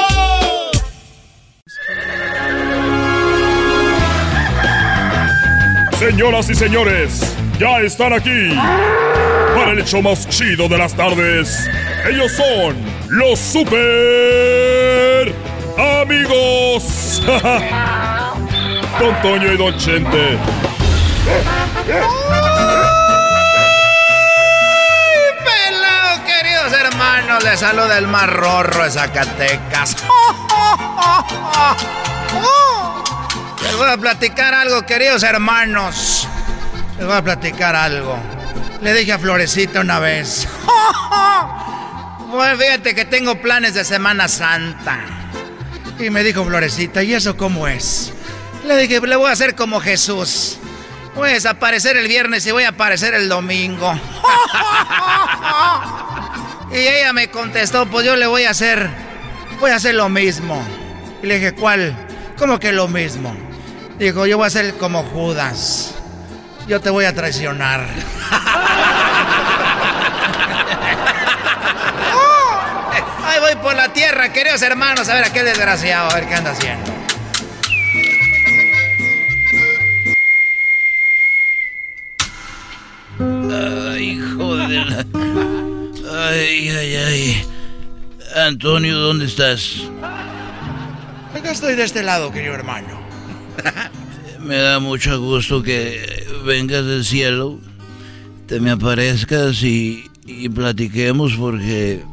Señoras 5.97 6.49
y 6.49 6.56
señores, 6.56 7.36
ya 7.59 7.79
están 7.79 8.13
aquí 8.13 8.49
para 9.55 9.71
el 9.71 9.79
hecho 9.79 10.01
más 10.01 10.27
chido 10.27 10.67
de 10.67 10.77
las 10.77 10.93
tardes. 10.93 11.69
Ellos 12.09 12.31
son 12.31 12.75
los 13.09 13.39
super 13.39 15.33
amigos. 16.01 17.21
Don 18.99 19.21
Toño 19.21 19.53
y 19.53 19.57
Don 19.57 19.77
Chente. 19.77 20.37
Pelado, 25.43 26.23
queridos 26.25 26.73
hermanos, 26.73 27.43
les 27.43 27.59
saluda 27.59 27.97
el 27.97 28.07
más 28.07 28.29
rorro 28.29 28.83
de 28.83 28.91
Zacatecas. 28.91 29.97
Les 33.61 33.75
voy 33.77 33.89
a 33.89 33.97
platicar 33.97 34.53
algo, 34.53 34.85
queridos 34.85 35.23
hermanos. 35.23 36.27
Les 36.97 37.05
voy 37.05 37.15
a 37.15 37.23
platicar 37.23 37.75
algo. 37.75 38.17
Le 38.81 38.93
dije 38.93 39.13
a 39.13 39.19
Florecita 39.19 39.81
una 39.81 39.99
vez. 39.99 40.47
Bueno, 42.27 42.58
fíjate 42.58 42.93
que 42.95 43.05
tengo 43.05 43.39
planes 43.41 43.75
de 43.75 43.86
Semana 43.86 44.27
Santa. 44.27 44.99
Y 45.99 46.10
me 46.10 46.21
dijo 46.21 46.43
Florecita, 46.43 47.01
¿y 47.01 47.13
eso 47.13 47.38
cómo 47.38 47.65
es? 47.65 48.12
Le 48.65 48.75
dije, 48.75 48.99
le 48.99 49.15
voy 49.15 49.29
a 49.29 49.31
hacer 49.31 49.55
como 49.55 49.79
Jesús. 49.79 50.58
Voy 51.15 51.29
a 51.29 51.34
desaparecer 51.34 51.95
el 51.95 52.10
viernes 52.10 52.45
y 52.45 52.51
voy 52.51 52.63
a 52.63 52.69
aparecer 52.69 53.13
el 53.13 53.29
domingo. 53.29 53.97
Y 56.71 56.77
ella 56.77 57.13
me 57.13 57.29
contestó, 57.29 57.86
pues 57.86 58.05
yo 58.05 58.17
le 58.17 58.27
voy 58.27 58.43
a 58.43 58.49
hacer, 58.49 58.89
voy 59.62 59.71
a 59.71 59.75
hacer 59.75 59.95
lo 59.95 60.10
mismo. 60.10 60.62
Y 61.23 61.27
le 61.27 61.36
dije, 61.36 61.53
¿cuál? 61.53 61.95
¿Cómo 62.38 62.60
que 62.60 62.73
lo 62.73 62.89
mismo? 62.89 63.34
Dijo, 63.97 64.25
yo 64.25 64.38
voy 64.38 64.47
a 64.47 64.49
ser 64.49 64.73
como 64.75 65.03
Judas. 65.03 65.93
Yo 66.67 66.82
te 66.82 66.89
voy 66.89 67.06
a 67.06 67.13
traicionar. 67.13 67.82
Ahí 73.23 73.39
voy 73.39 73.56
por 73.62 73.75
la 73.75 73.93
tierra, 73.93 74.34
queridos 74.34 74.63
hermanos, 74.63 75.08
a 75.10 75.13
ver 75.13 75.25
a 75.25 75.34
qué 75.34 75.43
desgraciado, 75.43 76.10
a 76.10 76.15
ver 76.15 76.28
qué 76.28 76.36
anda 76.36 76.51
haciendo. 76.51 76.91
Ay, 83.91 84.12
hijo 84.12 84.56
de 84.56 84.86
la... 84.86 85.06
Ay, 86.30 86.69
ay, 86.69 86.95
ay. 86.95 87.47
Antonio, 88.36 88.97
¿dónde 88.97 89.25
estás? 89.25 89.84
Acá 91.36 91.51
estoy 91.51 91.75
de 91.75 91.84
este 91.84 92.01
lado, 92.01 92.32
querido 92.32 92.56
hermano. 92.56 92.99
Me 94.39 94.58
da 94.58 94.80
mucho 94.80 95.19
gusto 95.19 95.62
que 95.62 96.14
vengas 96.45 96.86
del 96.86 97.03
cielo, 97.03 97.60
te 98.47 98.60
me 98.60 98.71
aparezcas 98.71 99.63
y, 99.63 100.05
y 100.25 100.47
platiquemos 100.49 101.34
porque 101.34 102.03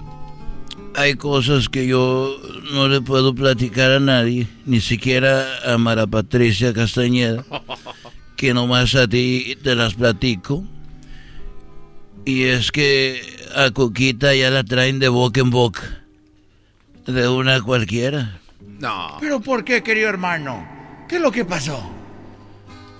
hay 0.94 1.14
cosas 1.14 1.68
que 1.68 1.86
yo 1.86 2.36
no 2.72 2.88
le 2.88 3.00
puedo 3.00 3.34
platicar 3.34 3.92
a 3.92 4.00
nadie, 4.00 4.46
ni 4.66 4.80
siquiera 4.80 5.46
a 5.64 5.78
Mara 5.78 6.06
Patricia 6.06 6.72
Castañeda, 6.72 7.44
que 8.36 8.54
nomás 8.54 8.94
a 8.94 9.06
ti 9.06 9.56
te 9.62 9.74
las 9.74 9.94
platico. 9.94 10.64
Y 12.24 12.44
es 12.44 12.70
que 12.70 13.20
a 13.54 13.70
Coquita 13.72 14.34
ya 14.34 14.50
la 14.50 14.64
traen 14.64 14.98
de 14.98 15.08
boca 15.08 15.40
en 15.40 15.50
boca, 15.50 16.04
de 17.06 17.28
una 17.28 17.60
cualquiera. 17.60 18.40
No. 18.78 19.16
¿Pero 19.20 19.40
por 19.40 19.64
qué, 19.64 19.82
querido 19.82 20.08
hermano? 20.08 20.66
¿Qué 21.08 21.16
es 21.16 21.22
lo 21.22 21.32
que 21.32 21.44
pasó? 21.44 22.01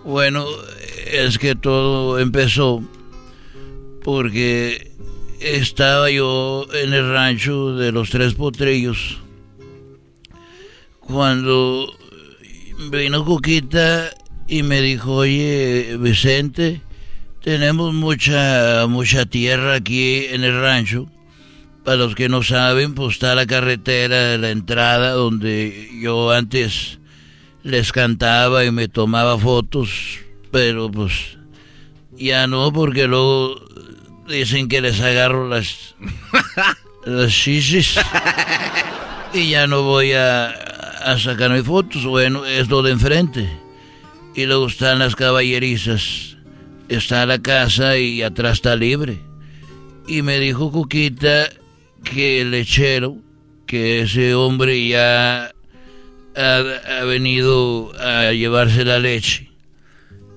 Bueno, 0.05 0.47
es 1.07 1.39
que 1.39 1.55
todo 1.55 2.19
empezó 2.19 2.83
porque 4.03 4.91
estaba 5.41 6.11
yo 6.11 6.67
en 6.73 6.93
el 6.93 7.11
rancho 7.11 7.77
de 7.77 7.93
los 7.93 8.11
tres 8.11 8.35
potrillos 8.35 9.23
cuando 11.13 11.93
vino 12.91 13.25
Coquita 13.25 14.11
y 14.49 14.63
me 14.63 14.81
dijo, 14.81 15.15
oye, 15.17 15.97
Vicente, 15.99 16.81
tenemos 17.43 17.93
mucha, 17.93 18.87
mucha 18.89 19.27
tierra 19.27 19.75
aquí 19.75 20.27
en 20.31 20.45
el 20.45 20.61
rancho. 20.61 21.07
Para 21.85 21.97
los 21.97 22.15
que 22.15 22.29
no 22.29 22.43
saben, 22.43 22.95
pues 22.95 23.15
está 23.15 23.35
la 23.35 23.47
carretera 23.47 24.29
de 24.29 24.39
la 24.39 24.51
entrada 24.51 25.13
donde 25.13 25.91
yo 26.01 26.31
antes 26.31 27.01
les 27.63 27.93
cantaba 27.93 28.65
y 28.65 28.71
me 28.71 28.89
tomaba 28.89 29.39
fotos, 29.39 30.19
pero 30.51 30.91
pues 30.91 31.39
ya 32.17 32.47
no, 32.47 32.73
porque 32.73 33.07
luego 33.07 33.61
dicen 34.29 34.69
que 34.69 34.81
les 34.81 35.01
agarro 35.01 35.49
las, 35.49 35.95
las 37.07 37.31
shishis 37.31 37.99
y 39.35 39.51
ya 39.51 39.67
no 39.67 39.83
voy 39.83 40.13
a, 40.13 40.51
a 40.51 41.19
sacarme 41.19 41.63
fotos. 41.63 42.05
Bueno, 42.05 42.45
es 42.45 42.69
lo 42.69 42.83
de 42.83 42.93
enfrente. 42.93 43.49
Y 44.35 44.47
luego 44.47 44.67
están 44.67 44.99
las 44.99 45.17
caballerizas. 45.17 46.37
Está 46.89 47.27
la 47.27 47.41
casa 47.41 47.97
y 47.99 48.23
atrás 48.23 48.55
está 48.55 48.77
libre. 48.77 49.21
Y 50.07 50.23
me 50.23 50.39
dijo 50.39 50.73
Cuquita 50.73 51.49
que 52.03 52.41
el 52.41 52.51
lechero, 52.51 53.17
que 53.67 54.01
ese 54.01 54.35
hombre 54.35 54.89
ya 54.89 55.53
ha, 56.37 57.05
venido 57.05 57.93
a 58.01 58.33
llevarse 58.33 58.85
la 58.85 58.99
leche. 58.99 59.51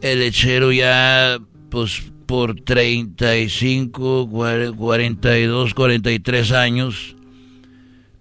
El 0.01 0.19
lechero 0.19 0.71
ya, 0.71 1.39
pues 1.69 2.03
por 2.25 2.55
35, 2.55 4.29
42, 4.29 5.73
43 5.73 6.51
años, 6.51 7.15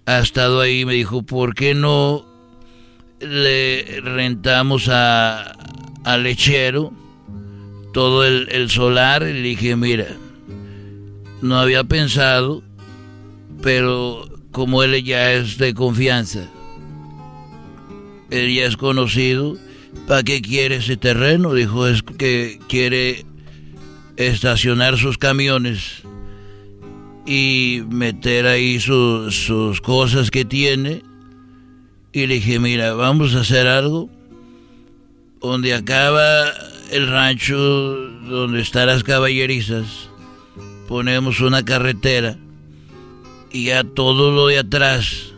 ha 0.07 0.19
estado 0.19 0.61
ahí. 0.61 0.85
Me 0.85 0.95
dijo, 0.95 1.23
¿por 1.23 1.55
qué 1.55 1.75
no 1.75 2.25
le 3.21 4.01
rentamos 4.03 4.89
a, 4.89 5.53
al 6.05 6.23
lechero 6.23 6.93
todo 7.93 8.25
el, 8.25 8.49
el 8.51 8.71
solar? 8.71 9.23
Y 9.23 9.33
le 9.33 9.43
dije, 9.43 9.77
mira, 9.77 10.17
no 11.43 11.59
había 11.59 11.85
pensado, 11.85 12.63
pero 13.63 14.29
como 14.51 14.83
él 14.83 15.03
ya 15.03 15.33
es 15.33 15.59
de 15.59 15.75
confianza, 15.75 16.49
ya 18.35 18.67
es 18.67 18.77
conocido, 18.77 19.57
¿para 20.07 20.23
qué 20.23 20.43
quiere 20.43 20.77
ese 20.77 20.97
terreno? 20.97 21.55
Dijo, 21.55 21.87
es 21.87 22.03
que 22.03 22.59
quiere 22.69 23.25
estacionar 24.17 24.99
sus 24.99 25.19
camiones 25.19 26.03
y 27.27 27.83
meter 27.89 28.47
ahí 28.47 28.81
sus 28.81 29.81
cosas 29.81 30.31
que 30.31 30.45
tiene. 30.45 31.03
Y 32.13 32.27
le 32.27 32.35
dije, 32.35 32.59
mira, 32.59 32.95
vamos 32.95 33.35
a 33.35 33.41
hacer 33.41 33.67
algo 33.67 34.11
donde 35.41 35.75
acaba 35.75 36.53
el 36.91 37.09
rancho, 37.09 37.57
donde 37.57 38.61
están 38.61 38.87
las 38.87 39.05
caballerizas, 39.05 40.09
ponemos 40.89 41.41
una 41.41 41.65
carretera 41.65 42.39
y 43.53 43.67
ya 43.67 43.85
todo 43.85 44.33
lo 44.33 44.47
de 44.47 44.59
atrás, 44.59 45.33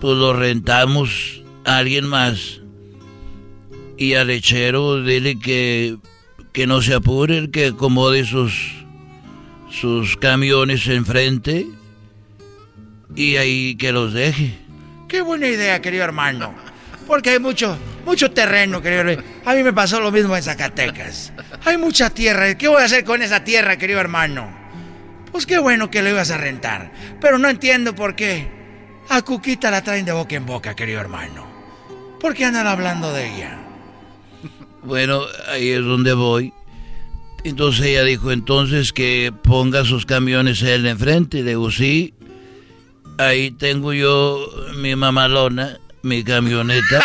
pues 0.00 0.16
lo 0.16 0.32
rentamos 0.32 1.43
a 1.64 1.78
alguien 1.78 2.06
más. 2.06 2.60
Y 3.96 4.14
al 4.14 4.26
lechero 4.28 5.02
dile 5.02 5.38
que, 5.38 5.96
que 6.52 6.66
no 6.66 6.82
se 6.82 6.94
apure, 6.94 7.50
que 7.50 7.66
acomode 7.66 8.24
sus, 8.24 8.84
sus 9.70 10.16
camiones 10.16 10.86
enfrente 10.88 11.66
y 13.14 13.36
ahí 13.36 13.76
que 13.76 13.92
los 13.92 14.12
deje. 14.12 14.58
Qué 15.08 15.20
buena 15.20 15.46
idea, 15.46 15.80
querido 15.80 16.04
hermano. 16.04 16.54
Porque 17.06 17.30
hay 17.30 17.38
mucho, 17.38 17.76
mucho 18.04 18.30
terreno, 18.30 18.80
querido. 18.80 19.22
A 19.44 19.54
mí 19.54 19.62
me 19.62 19.72
pasó 19.72 20.00
lo 20.00 20.10
mismo 20.10 20.36
en 20.36 20.42
Zacatecas. 20.42 21.32
Hay 21.64 21.76
mucha 21.76 22.10
tierra. 22.10 22.56
¿Qué 22.56 22.66
voy 22.68 22.80
a 22.80 22.86
hacer 22.86 23.04
con 23.04 23.22
esa 23.22 23.44
tierra, 23.44 23.76
querido 23.76 24.00
hermano? 24.00 24.50
Pues 25.30 25.46
qué 25.46 25.58
bueno 25.58 25.90
que 25.90 26.02
lo 26.02 26.10
ibas 26.10 26.30
a 26.30 26.38
rentar. 26.38 26.92
Pero 27.20 27.38
no 27.38 27.48
entiendo 27.48 27.94
por 27.94 28.16
qué. 28.16 28.48
A 29.08 29.22
Cuquita 29.22 29.70
la 29.70 29.82
traen 29.82 30.06
de 30.06 30.12
boca 30.12 30.34
en 30.34 30.46
boca, 30.46 30.74
querido 30.74 31.00
hermano. 31.00 31.53
¿Por 32.24 32.32
qué 32.32 32.46
andan 32.46 32.66
hablando 32.66 33.12
de 33.12 33.34
ella? 33.36 33.58
Bueno, 34.82 35.20
ahí 35.48 35.68
es 35.68 35.84
donde 35.84 36.14
voy. 36.14 36.54
Entonces 37.44 37.84
ella 37.84 38.02
dijo 38.02 38.32
entonces 38.32 38.94
que 38.94 39.30
ponga 39.42 39.84
sus 39.84 40.06
camiones 40.06 40.62
él 40.62 40.86
enfrente. 40.86 41.42
Le 41.42 41.50
digo, 41.50 41.70
sí, 41.70 42.14
ahí 43.18 43.50
tengo 43.50 43.92
yo 43.92 44.48
mi 44.76 44.96
mamalona 44.96 45.78
mi 46.00 46.24
camioneta 46.24 47.04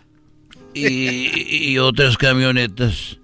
y, 0.74 1.76
otras 1.76 2.16
camionetas. 2.16 3.18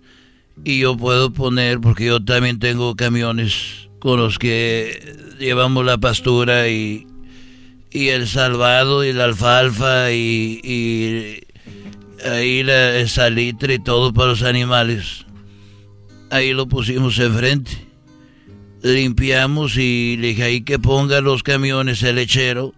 Y 0.62 0.80
yo 0.80 0.94
puedo 0.94 1.32
poner, 1.32 1.80
porque 1.80 2.04
yo 2.04 2.22
también 2.22 2.58
tengo 2.58 2.96
camiones 2.96 3.88
con 3.98 4.20
los 4.20 4.38
que 4.38 5.16
llevamos 5.38 5.86
la 5.86 5.96
pastura 5.96 6.68
y, 6.68 7.06
y 7.94 8.08
el 8.08 8.26
salvado 8.26 9.04
y 9.04 9.12
la 9.12 9.24
alfalfa 9.24 10.10
y, 10.12 11.40
ahí 12.28 12.64
la, 12.64 13.06
salitre 13.06 13.74
y 13.74 13.78
todo 13.78 14.12
para 14.12 14.30
los 14.30 14.42
animales. 14.42 15.24
Ahí 16.28 16.52
lo 16.52 16.66
pusimos 16.66 17.18
enfrente. 17.20 17.70
Limpiamos 18.82 19.76
y 19.76 20.16
le 20.18 20.28
dije 20.28 20.42
ahí 20.42 20.60
que 20.62 20.78
ponga 20.78 21.20
los 21.20 21.42
camiones 21.42 22.02
el 22.02 22.16
lechero 22.16 22.74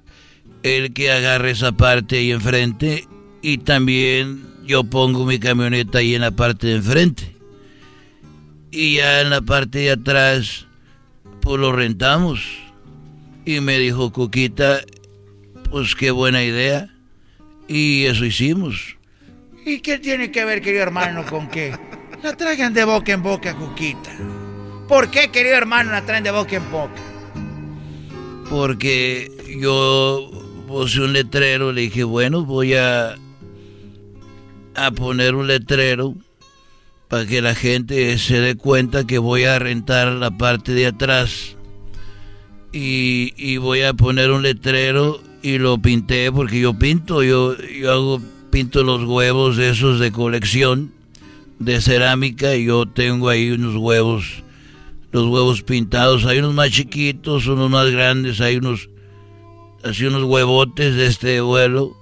el 0.63 0.93
que 0.93 1.11
agarre 1.11 1.53
esa 1.53 1.73
parte 1.73 2.19
ahí 2.19 2.33
enfrente 2.33 3.07
y 3.41 3.59
también 3.59 4.45
yo 4.67 4.85
pongo 4.85 5.25
mi 5.25 5.39
camioneta 5.39 5.99
ahí 5.99 6.15
en 6.15 6.23
la 6.23 6.33
parte 6.33 6.67
de 6.67 6.75
enfrente. 6.77 7.37
Y 8.71 8.97
ya 8.97 9.23
en 9.23 9.31
la 9.31 9.41
parte 9.41 9.79
de 9.79 9.93
atrás, 9.93 10.67
pues 11.41 11.59
lo 11.59 11.73
rentamos. 11.73 12.41
Y 13.45 13.61
me 13.61 13.79
dijo 13.79 14.13
Cuquita, 14.13 14.81
pues 15.71 15.95
qué 15.95 16.11
buena 16.11 16.43
idea. 16.43 16.89
Y 17.69 18.05
eso 18.05 18.25
hicimos. 18.25 18.97
¿Y 19.65 19.81
qué 19.81 19.99
tiene 19.99 20.31
que 20.31 20.45
ver, 20.45 20.63
querido 20.63 20.83
hermano, 20.83 21.25
con 21.27 21.49
que 21.49 21.77
la 22.23 22.37
traigan 22.37 22.73
de 22.73 22.85
boca 22.85 23.13
en 23.13 23.23
boca, 23.23 23.57
Cuquita? 23.57 24.17
¿Por 24.89 25.11
qué, 25.11 25.31
querido 25.31 25.57
hermano, 25.57 25.91
la 25.91 26.07
traen 26.07 26.23
de 26.23 26.31
boca 26.31 26.57
en 26.57 26.71
boca? 26.71 27.03
Porque 28.49 29.29
yo 29.61 30.31
puse 30.69 31.01
un 31.01 31.13
letrero, 31.13 31.73
le 31.73 31.83
dije, 31.83 32.05
bueno, 32.05 32.45
voy 32.45 32.75
a, 32.75 33.17
a 34.77 34.91
poner 34.93 35.35
un 35.35 35.49
letrero 35.49 36.15
para 37.09 37.27
que 37.27 37.43
la 37.43 37.57
gente 37.57 38.17
se 38.19 38.39
dé 38.39 38.57
cuenta 38.57 39.05
que 39.05 39.19
voy 39.19 39.45
a 39.45 39.59
rentar 39.59 40.09
la 40.13 40.31
parte 40.31 40.73
de 40.73 40.87
atrás. 40.87 41.57
Y, 42.73 43.33
y 43.37 43.57
voy 43.57 43.83
a 43.83 43.95
poner 43.95 44.31
un 44.31 44.43
letrero 44.43 45.21
y 45.43 45.59
lo 45.59 45.79
pinté 45.79 46.31
porque 46.33 46.61
yo 46.61 46.75
pinto, 46.75 47.23
yo, 47.23 47.57
yo 47.57 47.93
hago, 47.93 48.21
pinto 48.51 48.83
los 48.83 49.05
huevos 49.05 49.59
esos 49.59 50.01
de 50.01 50.13
colección 50.13 50.93
de 51.59 51.81
cerámica 51.81 52.55
y 52.55 52.67
yo 52.67 52.87
tengo 52.87 53.29
ahí 53.29 53.51
unos 53.51 53.77
huevos, 53.77 54.43
los 55.13 55.27
huevos 55.27 55.63
pintados, 55.63 56.25
hay 56.25 56.39
unos 56.39 56.55
más 56.55 56.71
chiquitos, 56.71 57.47
unos 57.47 57.71
más 57.71 57.91
grandes, 57.91 58.41
hay 58.41 58.57
unos 58.57 58.89
así 59.85 60.05
unos 60.05 60.25
huevotes 60.25 60.95
de 60.97 61.07
este 61.07 61.41
vuelo 61.41 61.97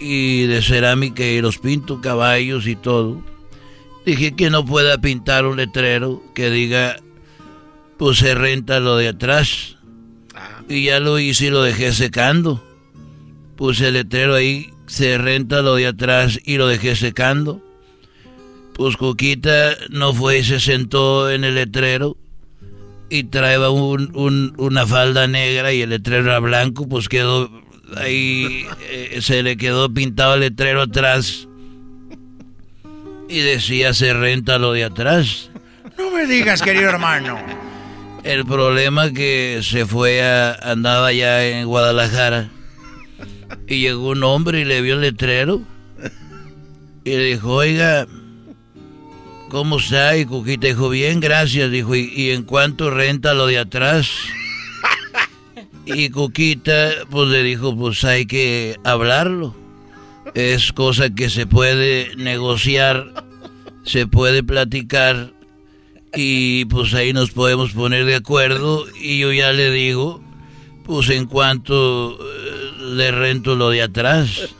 y 0.00 0.46
de 0.46 0.62
cerámica 0.62 1.24
y 1.24 1.40
los 1.40 1.58
pinto 1.58 2.00
caballos 2.00 2.66
y 2.66 2.76
todo. 2.76 3.22
Dije 4.04 4.34
que 4.34 4.50
no 4.50 4.64
pueda 4.64 4.98
pintar 4.98 5.46
un 5.46 5.56
letrero 5.56 6.22
que 6.34 6.50
diga, 6.50 6.96
pues 7.98 8.18
se 8.18 8.34
renta 8.34 8.80
lo 8.80 8.96
de 8.96 9.08
atrás. 9.08 9.73
Y 10.68 10.84
ya 10.84 11.00
lo 11.00 11.18
hice 11.18 11.46
y 11.46 11.50
lo 11.50 11.62
dejé 11.62 11.92
secando. 11.92 12.62
Puse 13.56 13.88
el 13.88 13.94
letrero 13.94 14.34
ahí, 14.34 14.70
se 14.86 15.18
renta 15.18 15.62
lo 15.62 15.76
de 15.76 15.86
atrás 15.86 16.40
y 16.44 16.56
lo 16.56 16.66
dejé 16.66 16.96
secando. 16.96 17.62
Pues 18.74 18.96
Coquita 18.96 19.76
no 19.90 20.12
fue 20.12 20.38
y 20.38 20.44
se 20.44 20.58
sentó 20.58 21.30
en 21.30 21.44
el 21.44 21.54
letrero 21.54 22.16
y 23.08 23.24
traía 23.24 23.70
un, 23.70 24.54
una 24.56 24.86
falda 24.86 25.26
negra 25.28 25.72
y 25.72 25.82
el 25.82 25.90
letrero 25.90 26.24
era 26.24 26.40
blanco, 26.40 26.88
pues 26.88 27.08
quedó 27.08 27.50
ahí, 27.96 28.66
eh, 28.90 29.18
se 29.20 29.42
le 29.42 29.56
quedó 29.56 29.92
pintado 29.92 30.34
el 30.34 30.40
letrero 30.40 30.82
atrás 30.82 31.46
y 33.28 33.38
decía 33.40 33.94
se 33.94 34.12
renta 34.12 34.58
lo 34.58 34.72
de 34.72 34.84
atrás. 34.84 35.50
No 35.96 36.10
me 36.10 36.26
digas, 36.26 36.62
querido 36.62 36.90
hermano. 36.90 37.38
El 38.24 38.44
problema 38.46 39.12
que 39.12 39.60
se 39.62 39.86
fue 39.86 40.22
a, 40.22 40.54
andaba 40.54 41.12
ya 41.12 41.46
en 41.46 41.66
Guadalajara 41.66 42.50
y 43.68 43.80
llegó 43.80 44.08
un 44.08 44.24
hombre 44.24 44.60
y 44.60 44.64
le 44.64 44.80
vio 44.80 44.94
el 44.94 45.02
letrero 45.02 45.62
y 47.04 47.10
le 47.10 47.24
dijo, 47.24 47.52
oiga, 47.52 48.06
¿Cómo 49.54 49.78
está? 49.78 50.16
Y 50.16 50.24
Cuquita 50.24 50.66
dijo, 50.66 50.88
bien, 50.88 51.20
gracias. 51.20 51.70
Dijo, 51.70 51.94
¿y, 51.94 52.30
en 52.30 52.42
cuánto 52.42 52.90
renta 52.90 53.34
lo 53.34 53.46
de 53.46 53.58
atrás? 53.58 54.10
Y 55.86 56.10
Cuquita, 56.10 56.90
pues 57.08 57.28
le 57.28 57.44
dijo, 57.44 57.76
pues 57.76 58.02
hay 58.02 58.26
que 58.26 58.76
hablarlo. 58.82 59.54
Es 60.34 60.72
cosa 60.72 61.10
que 61.10 61.30
se 61.30 61.46
puede 61.46 62.16
negociar, 62.16 63.26
se 63.84 64.08
puede 64.08 64.42
platicar 64.42 65.33
y 66.16 66.64
pues 66.66 66.94
ahí 66.94 67.12
nos 67.12 67.30
podemos 67.30 67.72
poner 67.72 68.04
de 68.04 68.16
acuerdo 68.16 68.84
y 69.00 69.18
yo 69.18 69.32
ya 69.32 69.52
le 69.52 69.70
digo, 69.70 70.20
pues 70.84 71.10
en 71.10 71.26
cuanto 71.26 72.12
eh, 72.12 72.94
le 72.94 73.10
rento 73.10 73.56
lo 73.56 73.70
de 73.70 73.82
atrás. 73.82 74.54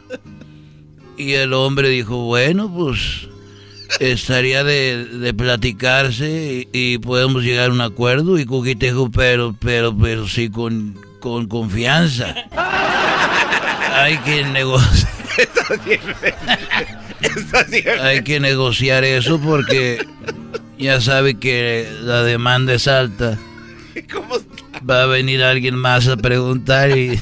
Y 1.16 1.34
el 1.34 1.52
hombre 1.52 1.90
dijo, 1.90 2.24
bueno, 2.24 2.72
pues 2.74 3.28
estaría 4.00 4.64
de, 4.64 5.32
platicarse 5.36 6.68
y, 6.72 6.98
podemos 6.98 7.44
llegar 7.44 7.70
a 7.70 7.72
un 7.72 7.80
acuerdo 7.80 8.38
y 8.38 8.44
Cuquitejo, 8.44 9.11
pero, 9.11 9.55
pero, 9.61 9.96
pero 9.96 10.26
sí 10.26 10.50
con, 10.50 10.98
con 11.20 11.46
confianza. 11.46 12.34
Hay 13.96 14.18
que 14.18 14.44
negociar. 14.44 15.14
Hay 18.00 18.22
que 18.22 18.40
negociar 18.40 19.05
eso 19.05 19.40
porque 19.40 20.05
ya 20.79 21.01
sabe 21.01 21.39
que 21.39 21.89
la 22.03 22.22
demanda 22.22 22.75
es 22.75 22.89
alta. 22.89 23.39
Va 24.89 25.03
a 25.03 25.07
venir 25.07 25.43
alguien 25.43 25.77
más 25.77 26.09
a 26.09 26.16
preguntar 26.16 26.97
y, 26.97 27.20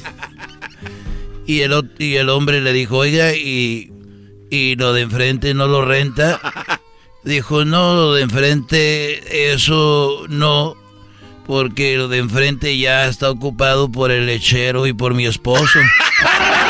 y, 1.45 1.61
el, 1.61 1.91
y 1.99 2.15
el 2.15 2.29
hombre 2.29 2.61
le 2.61 2.73
dijo, 2.73 2.97
oiga, 2.97 3.33
y 3.35 3.93
y 4.53 4.75
lo 4.75 4.93
de 4.93 5.01
enfrente 5.01 5.55
no 5.55 5.67
lo 5.67 5.83
renta. 5.83 6.39
Dijo, 7.23 7.65
no, 7.65 7.95
lo 7.95 8.13
de 8.13 8.21
enfrente, 8.21 9.51
eso 9.51 10.25
no, 10.29 10.75
porque 11.47 11.97
lo 11.97 12.07
de 12.07 12.19
enfrente 12.19 12.77
ya 12.77 13.07
está 13.07 13.31
ocupado 13.31 13.91
por 13.91 14.11
el 14.11 14.27
lechero 14.27 14.85
y 14.85 14.93
por 14.93 15.15
mi 15.15 15.25
esposo. 15.25 15.79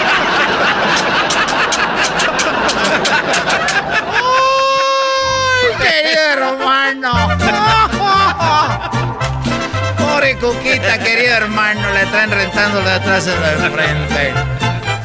Cuquita, 10.44 11.00
querido 11.00 11.36
hermano, 11.36 11.90
le 11.94 12.06
traen 12.08 12.30
rentando 12.30 12.82
de 12.82 12.92
atrás 12.92 13.26
en 13.28 13.42
la 13.42 13.72
frente. 13.72 14.34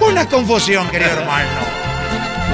Una 0.00 0.28
confusión, 0.28 0.88
querido 0.88 1.12
hermano. 1.12 1.48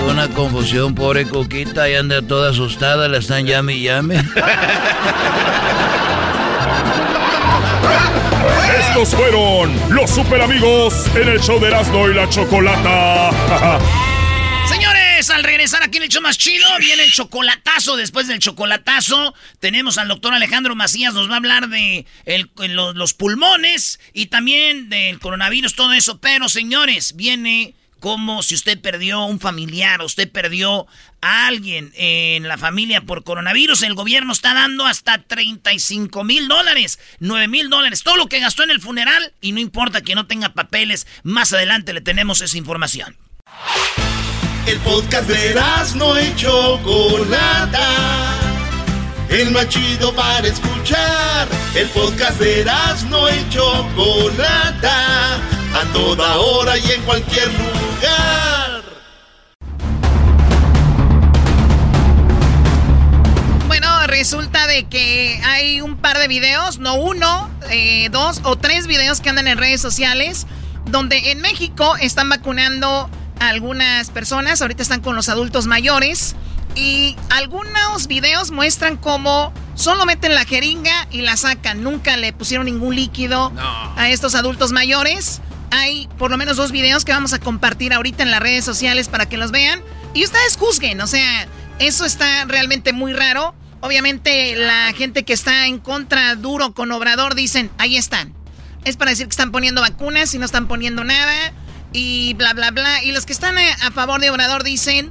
Una 0.06 0.28
confusión, 0.28 0.94
pobre 0.94 1.24
Cuquita, 1.26 1.88
y 1.88 1.94
anda 1.94 2.20
toda 2.20 2.50
asustada, 2.50 3.08
la 3.08 3.16
están 3.16 3.46
llame 3.46 3.72
y 3.72 3.84
llame. 3.84 4.22
Estos 8.80 9.14
fueron 9.14 9.74
los 9.88 10.10
super 10.10 10.42
amigos 10.42 11.06
en 11.14 11.30
el 11.30 11.40
show 11.40 11.58
de 11.58 11.68
Erasmo 11.68 12.06
y 12.10 12.12
la 12.12 12.28
Chocolata. 12.28 13.30
Regresar 15.64 15.82
aquí 15.82 15.96
en 15.96 16.02
el 16.02 16.10
show 16.10 16.20
más 16.20 16.36
chido, 16.36 16.68
viene 16.78 17.04
el 17.04 17.10
chocolatazo. 17.10 17.96
Después 17.96 18.28
del 18.28 18.38
chocolatazo, 18.38 19.32
tenemos 19.60 19.96
al 19.96 20.08
doctor 20.08 20.34
Alejandro 20.34 20.76
Macías, 20.76 21.14
nos 21.14 21.30
va 21.30 21.32
a 21.32 21.36
hablar 21.38 21.70
de 21.70 22.04
los 22.68 23.14
pulmones 23.14 23.98
y 24.12 24.26
también 24.26 24.90
del 24.90 25.18
coronavirus, 25.20 25.74
todo 25.74 25.94
eso. 25.94 26.20
Pero, 26.20 26.50
señores, 26.50 27.16
viene 27.16 27.74
como 27.98 28.42
si 28.42 28.54
usted 28.54 28.78
perdió 28.78 29.24
un 29.24 29.40
familiar, 29.40 30.02
usted 30.02 30.30
perdió 30.30 30.86
a 31.22 31.46
alguien 31.46 31.92
en 31.94 32.46
la 32.46 32.58
familia 32.58 33.00
por 33.00 33.24
coronavirus, 33.24 33.84
el 33.84 33.94
gobierno 33.94 34.34
está 34.34 34.52
dando 34.52 34.84
hasta 34.84 35.16
35 35.16 36.24
mil 36.24 36.46
dólares, 36.46 36.98
9 37.20 37.48
mil 37.48 37.70
dólares, 37.70 38.02
todo 38.02 38.16
lo 38.16 38.26
que 38.26 38.40
gastó 38.40 38.64
en 38.64 38.70
el 38.70 38.82
funeral 38.82 39.32
y 39.40 39.52
no 39.52 39.60
importa 39.60 40.02
que 40.02 40.14
no 40.14 40.26
tenga 40.26 40.52
papeles, 40.52 41.06
más 41.22 41.54
adelante 41.54 41.94
le 41.94 42.02
tenemos 42.02 42.42
esa 42.42 42.58
información. 42.58 43.16
El 44.66 44.78
podcast 44.78 45.28
de 45.28 45.54
no 45.96 46.16
hecho 46.16 46.80
Chocolata, 46.82 48.40
el 49.28 49.50
más 49.50 49.68
chido 49.68 50.14
para 50.14 50.48
escuchar, 50.48 51.46
el 51.74 51.86
podcast 51.90 52.40
de 52.40 52.64
no 53.10 53.28
hecho 53.28 53.86
Chocolata. 53.94 55.34
A 55.74 55.92
toda 55.92 56.38
hora 56.38 56.78
y 56.78 56.92
en 56.92 57.02
cualquier 57.02 57.48
lugar. 57.48 58.82
Bueno, 63.66 64.06
resulta 64.06 64.66
de 64.66 64.84
que 64.84 65.42
hay 65.44 65.82
un 65.82 65.98
par 65.98 66.16
de 66.18 66.26
videos, 66.26 66.78
no 66.78 66.94
uno, 66.94 67.50
eh, 67.68 68.08
dos 68.10 68.40
o 68.44 68.56
tres 68.56 68.86
videos 68.86 69.20
que 69.20 69.28
andan 69.28 69.46
en 69.46 69.58
redes 69.58 69.82
sociales, 69.82 70.46
donde 70.86 71.32
en 71.32 71.42
México 71.42 71.96
están 72.00 72.30
vacunando 72.30 73.10
algunas 73.40 74.10
personas, 74.10 74.62
ahorita 74.62 74.82
están 74.82 75.00
con 75.00 75.16
los 75.16 75.28
adultos 75.28 75.66
mayores, 75.66 76.36
y 76.74 77.16
algunos 77.30 78.08
videos 78.08 78.50
muestran 78.50 78.96
cómo 78.96 79.52
solo 79.76 80.06
meten 80.06 80.34
la 80.34 80.44
jeringa 80.44 81.06
y 81.10 81.20
la 81.20 81.36
sacan, 81.36 81.82
nunca 81.84 82.16
le 82.16 82.32
pusieron 82.32 82.66
ningún 82.66 82.96
líquido 82.96 83.52
a 83.96 84.08
estos 84.08 84.34
adultos 84.34 84.72
mayores 84.72 85.40
hay 85.74 86.08
por 86.18 86.30
lo 86.30 86.36
menos 86.36 86.56
dos 86.56 86.70
videos 86.70 87.04
que 87.04 87.12
vamos 87.12 87.32
a 87.32 87.40
compartir 87.40 87.92
ahorita 87.92 88.22
en 88.22 88.30
las 88.30 88.40
redes 88.40 88.64
sociales 88.64 89.08
para 89.08 89.28
que 89.28 89.36
los 89.36 89.50
vean. 89.50 89.82
Y 90.14 90.24
ustedes 90.24 90.56
juzguen, 90.56 91.00
o 91.00 91.06
sea, 91.06 91.48
eso 91.80 92.04
está 92.04 92.44
realmente 92.44 92.92
muy 92.92 93.12
raro. 93.12 93.54
Obviamente 93.80 94.54
la 94.54 94.92
gente 94.96 95.24
que 95.24 95.32
está 95.32 95.66
en 95.66 95.78
contra 95.78 96.36
duro 96.36 96.72
con 96.74 96.92
Obrador 96.92 97.34
dicen, 97.34 97.70
ahí 97.78 97.96
están. 97.96 98.32
Es 98.84 98.96
para 98.96 99.10
decir 99.10 99.26
que 99.26 99.32
están 99.32 99.50
poniendo 99.50 99.80
vacunas 99.80 100.32
y 100.34 100.38
no 100.38 100.46
están 100.46 100.68
poniendo 100.68 101.04
nada 101.04 101.52
y 101.94 102.34
bla, 102.34 102.52
bla, 102.52 102.70
bla. 102.70 103.02
Y 103.02 103.12
los 103.12 103.24
que 103.24 103.32
están 103.32 103.56
a 103.56 103.90
favor 103.90 104.20
de 104.20 104.28
Obrador 104.28 104.64
dicen 104.64 105.10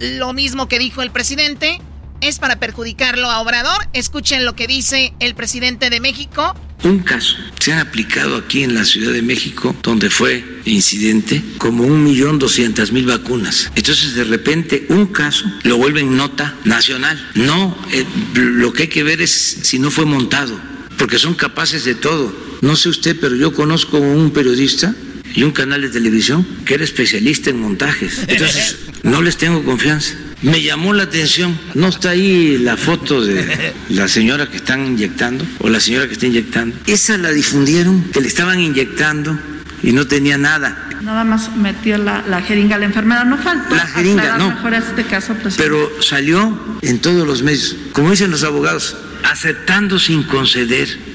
lo 0.00 0.34
mismo 0.34 0.68
que 0.68 0.78
dijo 0.78 1.00
el 1.00 1.10
presidente. 1.10 1.80
Es 2.20 2.38
para 2.38 2.56
perjudicarlo 2.56 3.30
a 3.30 3.40
Obrador. 3.40 3.88
Escuchen 3.94 4.44
lo 4.44 4.54
que 4.54 4.66
dice 4.66 5.14
el 5.20 5.34
presidente 5.34 5.88
de 5.88 6.00
México 6.00 6.54
un 6.84 6.98
caso. 6.98 7.36
Se 7.58 7.72
ha 7.72 7.80
aplicado 7.80 8.36
aquí 8.36 8.62
en 8.62 8.74
la 8.74 8.84
Ciudad 8.84 9.12
de 9.12 9.22
México, 9.22 9.74
donde 9.82 10.10
fue 10.10 10.44
incidente, 10.66 11.42
como 11.58 11.84
un 11.84 12.04
millón 12.04 12.38
doscientas 12.38 12.92
mil 12.92 13.06
vacunas. 13.06 13.70
Entonces, 13.74 14.14
de 14.14 14.24
repente, 14.24 14.86
un 14.90 15.06
caso 15.06 15.46
lo 15.62 15.78
vuelven 15.78 16.16
nota 16.16 16.54
nacional. 16.64 17.30
No, 17.34 17.76
eh, 17.90 18.04
lo 18.34 18.72
que 18.72 18.82
hay 18.82 18.88
que 18.88 19.02
ver 19.02 19.22
es 19.22 19.30
si 19.62 19.78
no 19.78 19.90
fue 19.90 20.04
montado, 20.04 20.60
porque 20.98 21.18
son 21.18 21.34
capaces 21.34 21.84
de 21.84 21.94
todo. 21.94 22.34
No 22.60 22.76
sé 22.76 22.90
usted, 22.90 23.16
pero 23.18 23.34
yo 23.34 23.54
conozco 23.54 23.98
un 23.98 24.30
periodista 24.30 24.94
y 25.34 25.42
un 25.42 25.50
canal 25.50 25.82
de 25.82 25.88
televisión 25.88 26.46
que 26.64 26.74
era 26.74 26.84
especialista 26.84 27.50
en 27.50 27.60
montajes. 27.60 28.20
Entonces, 28.26 28.78
no 29.02 29.20
les 29.20 29.36
tengo 29.36 29.62
confianza. 29.64 30.14
Me 30.42 30.62
llamó 30.62 30.92
la 30.92 31.04
atención, 31.04 31.58
no 31.74 31.88
está 31.88 32.10
ahí 32.10 32.58
la 32.58 32.76
foto 32.76 33.24
de 33.24 33.72
la 33.88 34.08
señora 34.08 34.48
que 34.48 34.58
están 34.58 34.86
inyectando 34.86 35.44
o 35.58 35.68
la 35.68 35.80
señora 35.80 36.06
que 36.06 36.12
está 36.12 36.26
inyectando. 36.26 36.76
Esa 36.86 37.16
la 37.16 37.30
difundieron, 37.30 38.04
que 38.12 38.20
le 38.20 38.28
estaban 38.28 38.60
inyectando 38.60 39.38
y 39.82 39.92
no 39.92 40.06
tenía 40.06 40.38
nada. 40.38 40.88
Nada 41.02 41.24
más 41.24 41.54
metió 41.56 41.98
la, 41.98 42.22
jeringa 42.46 42.76
a 42.76 42.78
la 42.78 42.86
enfermera, 42.86 43.24
no 43.24 43.36
faltó. 43.36 43.74
La 43.74 43.86
jeringa, 43.86 44.38
no. 44.38 44.50
Mejor 44.50 44.74
este 44.74 45.04
caso, 45.04 45.36
Pero 45.56 45.90
salió 46.00 46.78
en 46.80 46.98
todos 47.00 47.26
los 47.26 47.42
medios, 47.42 47.76
como 47.92 48.10
dicen 48.10 48.30
los 48.30 48.42
abogados, 48.42 48.96
aceptando 49.22 49.98
sin 49.98 50.22
conceder. 50.22 51.13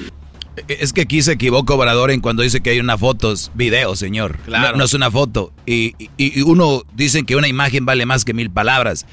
Es 0.68 0.92
que 0.92 1.02
aquí 1.02 1.22
se 1.22 1.32
equivoca 1.32 1.74
Obrador 1.74 2.10
en 2.10 2.20
cuando 2.20 2.42
dice 2.42 2.60
que 2.60 2.70
hay 2.70 2.80
una 2.80 2.98
foto, 2.98 3.32
es 3.32 3.50
video, 3.54 3.96
señor. 3.96 4.38
Claro. 4.44 4.76
No, 4.76 4.84
es 4.84 4.94
una 4.94 5.10
foto. 5.10 5.52
Y, 5.66 5.94
y, 6.16 6.42
uno 6.42 6.82
dice 6.94 7.24
que 7.24 7.36
una 7.36 7.48
imagen 7.48 7.84
vale 7.84 8.06
más 8.06 8.24
que 8.24 8.34
mil 8.34 8.50
palabras. 8.50 9.06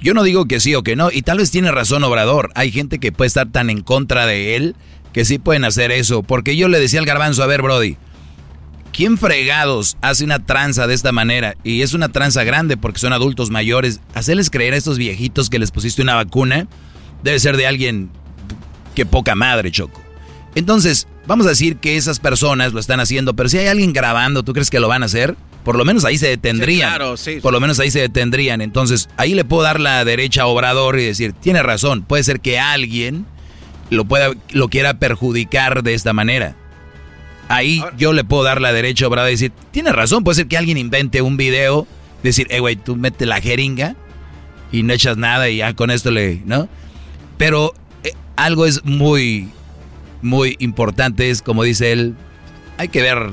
Yo 0.00 0.14
no 0.14 0.22
digo 0.22 0.46
que 0.46 0.60
sí 0.60 0.74
o 0.74 0.82
que 0.82 0.96
no, 0.96 1.10
y 1.12 1.22
tal 1.22 1.38
vez 1.38 1.50
tiene 1.50 1.70
razón 1.70 2.02
Obrador. 2.04 2.50
Hay 2.54 2.72
gente 2.72 2.98
que 2.98 3.12
puede 3.12 3.28
estar 3.28 3.50
tan 3.50 3.70
en 3.70 3.82
contra 3.82 4.26
de 4.26 4.56
él 4.56 4.74
que 5.12 5.24
sí 5.24 5.38
pueden 5.38 5.64
hacer 5.64 5.92
eso. 5.92 6.22
Porque 6.22 6.56
yo 6.56 6.68
le 6.68 6.80
decía 6.80 7.00
al 7.00 7.06
garbanzo, 7.06 7.42
a 7.42 7.46
ver, 7.46 7.62
Brody, 7.62 7.96
¿quién 8.92 9.18
fregados 9.18 9.96
hace 10.00 10.24
una 10.24 10.44
tranza 10.44 10.86
de 10.86 10.94
esta 10.94 11.12
manera? 11.12 11.54
Y 11.62 11.82
es 11.82 11.94
una 11.94 12.08
tranza 12.08 12.44
grande 12.44 12.76
porque 12.76 12.98
son 12.98 13.12
adultos 13.12 13.50
mayores. 13.50 14.00
Hacerles 14.14 14.50
creer 14.50 14.74
a 14.74 14.78
estos 14.78 14.98
viejitos 14.98 15.50
que 15.50 15.58
les 15.58 15.70
pusiste 15.70 16.02
una 16.02 16.14
vacuna 16.14 16.66
debe 17.22 17.38
ser 17.38 17.56
de 17.56 17.66
alguien 17.66 18.10
que 18.94 19.06
poca 19.06 19.34
madre, 19.34 19.70
Choco. 19.70 20.02
Entonces, 20.54 21.08
vamos 21.26 21.46
a 21.46 21.50
decir 21.50 21.76
que 21.76 21.96
esas 21.96 22.18
personas 22.18 22.72
lo 22.72 22.80
están 22.80 23.00
haciendo, 23.00 23.34
pero 23.34 23.48
si 23.48 23.58
hay 23.58 23.68
alguien 23.68 23.92
grabando, 23.92 24.42
¿tú 24.42 24.52
crees 24.52 24.70
que 24.70 24.80
lo 24.80 24.88
van 24.88 25.02
a 25.02 25.06
hacer? 25.06 25.34
Por 25.64 25.76
lo 25.76 25.84
menos 25.84 26.04
ahí 26.04 26.18
se 26.18 26.28
detendrían. 26.28 26.90
claro, 26.90 27.16
sí. 27.16 27.38
Por 27.40 27.52
lo 27.52 27.60
menos 27.60 27.78
ahí 27.80 27.90
se 27.90 28.00
detendrían. 28.00 28.60
Entonces, 28.60 29.08
ahí 29.16 29.34
le 29.34 29.44
puedo 29.44 29.62
dar 29.62 29.80
la 29.80 30.04
derecha 30.04 30.42
a 30.42 30.46
Obrador 30.46 30.98
y 30.98 31.04
decir, 31.04 31.32
tiene 31.32 31.62
razón, 31.62 32.02
puede 32.02 32.24
ser 32.24 32.40
que 32.40 32.58
alguien 32.58 33.26
lo 33.90 34.04
pueda 34.04 34.30
lo 34.50 34.68
quiera 34.68 34.94
perjudicar 34.94 35.82
de 35.82 35.94
esta 35.94 36.12
manera. 36.12 36.56
Ahí 37.48 37.82
yo 37.98 38.12
le 38.12 38.24
puedo 38.24 38.42
dar 38.42 38.60
la 38.60 38.72
derecha 38.72 39.04
a 39.04 39.08
Obrador 39.08 39.30
y 39.30 39.34
decir, 39.34 39.52
tiene 39.70 39.92
razón, 39.92 40.24
puede 40.24 40.36
ser 40.36 40.46
que 40.48 40.56
alguien 40.56 40.78
invente 40.78 41.22
un 41.22 41.36
video, 41.36 41.86
decir, 42.22 42.46
eh, 42.50 42.60
güey, 42.60 42.76
tú 42.76 42.96
mete 42.96 43.26
la 43.26 43.40
jeringa 43.40 43.94
y 44.70 44.82
no 44.82 44.92
echas 44.92 45.16
nada 45.16 45.48
y 45.48 45.58
ya 45.58 45.74
con 45.74 45.90
esto 45.90 46.10
le, 46.10 46.42
¿no? 46.44 46.68
Pero 47.36 47.74
eh, 48.04 48.12
algo 48.36 48.64
es 48.66 48.84
muy 48.84 49.50
muy 50.22 50.56
importante 50.60 51.30
es, 51.30 51.42
como 51.42 51.62
dice 51.62 51.92
él, 51.92 52.14
hay 52.78 52.88
que 52.88 53.02
ver 53.02 53.30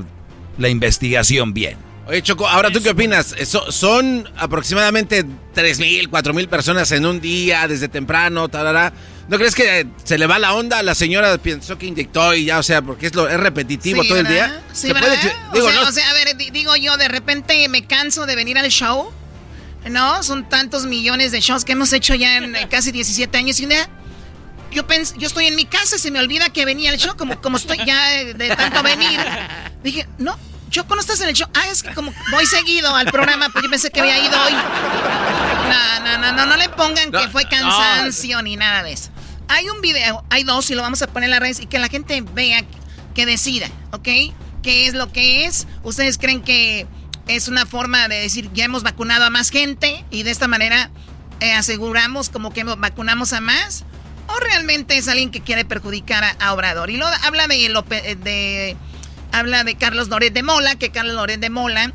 la 0.58 0.68
investigación 0.68 1.54
bien. 1.54 1.76
Oye, 2.06 2.22
Choco, 2.22 2.48
ahora 2.48 2.72
tú 2.72 2.82
qué 2.82 2.90
opinas? 2.90 3.36
son 3.68 4.28
aproximadamente 4.36 5.24
3.000, 5.24 6.10
4.000 6.10 6.48
personas 6.48 6.90
en 6.90 7.06
un 7.06 7.20
día, 7.20 7.68
desde 7.68 7.88
temprano, 7.88 8.48
tarara. 8.48 8.92
¿No 9.28 9.38
crees 9.38 9.54
que 9.54 9.86
se 10.02 10.18
le 10.18 10.26
va 10.26 10.40
la 10.40 10.54
onda? 10.54 10.82
La 10.82 10.96
señora 10.96 11.38
pensó 11.38 11.78
que 11.78 11.86
inyectó 11.86 12.34
y 12.34 12.46
ya, 12.46 12.58
o 12.58 12.64
sea, 12.64 12.82
porque 12.82 13.06
es, 13.06 13.14
lo, 13.14 13.28
es 13.28 13.38
repetitivo 13.38 14.02
todo 14.02 14.18
el 14.18 14.26
día. 14.26 14.60
Sí, 14.72 14.88
¿Se 14.88 14.94
digo, 15.54 15.68
o, 15.68 15.92
sea, 15.92 16.10
a 16.10 16.12
ver, 16.14 16.36
digo 16.36 16.74
yo, 16.74 16.96
de 16.96 17.06
repente 17.06 17.68
me 17.68 17.86
canso 17.86 18.26
de 18.26 18.34
venir 18.34 18.58
al 18.58 18.68
show. 18.70 19.12
¿No? 19.88 20.22
Son 20.22 20.46
tantos 20.46 20.84
millones 20.84 21.32
de 21.32 21.40
shows 21.40 21.64
que 21.64 21.72
hemos 21.72 21.92
hecho 21.94 22.14
ya 22.14 22.36
en 22.36 22.54
casi 22.68 22.92
17 22.92 23.38
años 23.38 23.60
y 23.60 23.64
una 23.64 23.88
yo, 24.70 24.84
yo 25.16 25.26
estoy 25.26 25.46
en 25.46 25.56
mi 25.56 25.64
casa, 25.64 25.98
se 25.98 26.10
me 26.10 26.18
olvida 26.18 26.50
que 26.50 26.64
venía 26.64 26.90
el 26.90 26.98
show, 26.98 27.16
como, 27.16 27.40
como 27.40 27.56
estoy 27.56 27.78
ya 27.84 28.08
de, 28.24 28.56
tanto 28.56 28.82
venir. 28.82 29.20
Dije, 29.82 30.08
no, 30.18 30.38
yo 30.70 30.84
no 30.84 31.00
estás 31.00 31.20
en 31.20 31.28
el 31.28 31.34
show. 31.34 31.48
Ah, 31.54 31.68
es 31.68 31.82
que 31.82 31.92
como 31.94 32.12
voy 32.30 32.46
seguido 32.46 32.94
al 32.94 33.06
programa, 33.10 33.48
pues 33.50 33.64
yo 33.64 33.70
pensé 33.70 33.90
que 33.90 34.00
había 34.00 34.18
ido 34.18 34.40
hoy. 34.42 34.52
No, 34.52 36.00
no, 36.04 36.18
no, 36.18 36.32
no, 36.32 36.46
no 36.46 36.56
le 36.56 36.68
pongan 36.70 37.10
que 37.10 37.28
fue 37.28 37.44
cansancio 37.44 38.42
ni 38.42 38.56
nada 38.56 38.82
de 38.82 38.92
eso. 38.92 39.10
Hay 39.48 39.68
un 39.68 39.80
video, 39.80 40.24
hay 40.30 40.44
dos 40.44 40.70
y 40.70 40.74
lo 40.74 40.82
vamos 40.82 41.02
a 41.02 41.08
poner 41.08 41.26
en 41.26 41.30
la 41.32 41.40
red 41.40 41.58
y 41.58 41.66
que 41.66 41.78
la 41.78 41.88
gente 41.88 42.20
vea, 42.20 42.64
que 43.14 43.26
decida, 43.26 43.68
¿ok? 43.90 44.08
¿Qué 44.62 44.86
es 44.86 44.94
lo 44.94 45.10
que 45.12 45.44
es? 45.46 45.66
¿Ustedes 45.82 46.18
creen 46.18 46.42
que 46.42 46.86
es 47.26 47.48
una 47.48 47.66
forma 47.66 48.06
de 48.08 48.20
decir 48.20 48.50
ya 48.52 48.64
hemos 48.64 48.82
vacunado 48.82 49.24
a 49.24 49.30
más 49.30 49.50
gente 49.50 50.04
y 50.10 50.22
de 50.22 50.30
esta 50.30 50.46
manera 50.48 50.90
eh, 51.40 51.52
aseguramos 51.52 52.28
como 52.28 52.52
que 52.52 52.62
vacunamos 52.62 53.32
a 53.32 53.40
más? 53.40 53.84
O 54.34 54.40
realmente 54.40 54.96
es 54.96 55.08
alguien 55.08 55.30
que 55.30 55.40
quiere 55.40 55.64
perjudicar 55.64 56.36
a, 56.38 56.52
Obrador. 56.52 56.90
Y 56.90 56.96
lo, 56.96 57.06
habla 57.06 57.46
de, 57.48 58.16
de, 58.22 58.76
habla 59.32 59.64
de 59.64 59.74
Carlos 59.76 60.08
Loret 60.08 60.32
de 60.32 60.42
Mola, 60.42 60.76
que 60.76 60.90
Carlos 60.90 61.14
Loret 61.14 61.40
de 61.40 61.50
Mola 61.50 61.92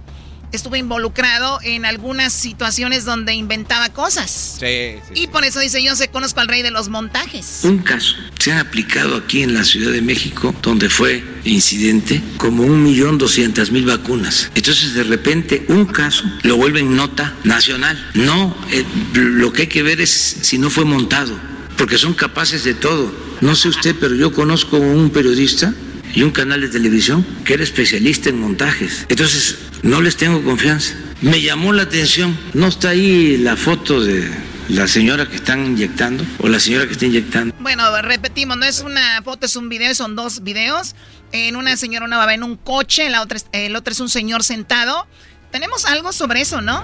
estuvo 0.56 0.76
involucrado 0.76 1.60
en 1.64 1.86
algunas 1.86 2.34
situaciones 2.34 3.06
donde 3.06 3.34
inventaba 3.34 3.90
cosas. 3.90 4.58
Sí, 4.60 4.98
sí. 5.08 5.24
Y 5.24 5.28
por 5.28 5.44
eso 5.44 5.60
dice, 5.60 5.84
yo 5.84 5.96
se 5.96 6.08
conozco 6.08 6.40
al 6.40 6.48
rey 6.48 6.62
de 6.62 6.72
los 6.72 6.90
montajes. 6.90 7.60
Un 7.64 7.80
caso 7.80 8.16
se 8.40 8.52
ha 8.54 8.60
aplicado 8.60 9.18
aquí 9.18 9.44
en 9.44 9.54
la 9.54 9.64
Ciudad 9.64 9.92
de 9.92 10.02
México, 10.02 10.56
donde 10.62 10.90
fue 10.90 11.24
incidente, 11.44 12.22
como 12.38 12.64
un 12.64 12.84
millón 12.84 13.18
doscientas 13.18 13.72
mil 13.72 13.86
vacunas. 13.86 14.50
Entonces, 14.56 14.94
de 14.94 15.04
repente, 15.04 15.66
un 15.68 15.86
caso 15.86 16.24
lo 16.44 16.58
vuelven 16.58 16.96
nota 16.96 17.34
nacional. 17.44 18.12
No, 18.14 18.56
eh, 18.72 18.86
lo 19.14 19.52
que 19.52 19.64
hay 19.64 19.68
que 19.68 19.84
ver 19.84 20.02
es 20.02 20.38
si 20.42 20.58
no 20.58 20.70
fue 20.70 20.86
montado, 20.86 21.38
porque 21.78 21.98
son 21.98 22.14
capaces 22.14 22.64
de 22.64 22.74
todo. 22.74 23.12
No 23.42 23.56
sé 23.56 23.70
usted, 23.70 23.96
pero 24.00 24.16
yo 24.16 24.32
conozco 24.32 24.78
un 24.78 25.10
periodista 25.10 25.74
y 26.14 26.24
un 26.24 26.32
canal 26.32 26.62
de 26.62 26.70
televisión 26.70 27.26
que 27.44 27.56
era 27.56 27.64
especialista 27.64 28.30
en 28.30 28.40
montajes. 28.40 29.06
Entonces, 29.10 29.58
no 29.84 30.02
les 30.02 30.16
tengo 30.16 30.44
confianza. 30.44 30.96
Me 31.22 31.42
llamó 31.42 31.74
la 31.74 31.84
atención, 31.84 32.38
no 32.54 32.68
está 32.68 32.90
ahí 32.90 33.38
la 33.38 33.56
foto 33.56 34.02
de 34.02 34.30
la 34.70 34.88
señora 34.88 35.28
que 35.28 35.36
están 35.36 35.66
inyectando 35.66 36.26
o 36.40 36.48
la 36.48 36.60
señora 36.60 36.88
que 36.88 36.94
está 36.94 37.06
inyectando. 37.06 37.54
Bueno, 37.60 37.84
repetimos, 38.02 38.58
no 38.58 38.66
es 38.66 38.82
una 38.82 39.22
foto, 39.24 39.46
es 39.46 39.56
un 39.56 39.70
video, 39.70 39.94
son 39.94 40.16
dos 40.16 40.44
videos. 40.44 40.96
En 41.32 41.56
una 41.56 41.76
señora 41.78 42.06
una 42.06 42.18
va 42.18 42.34
en 42.34 42.44
un 42.44 42.56
coche, 42.56 43.10
la 43.10 43.22
otra, 43.22 43.40
el 43.52 43.76
otro 43.76 43.92
es 43.92 44.00
un 44.00 44.10
señor 44.10 44.44
sentado. 44.44 45.08
Tenemos 45.52 45.86
algo 45.86 46.14
sobre 46.14 46.42
eso, 46.42 46.62
¿no? 46.62 46.84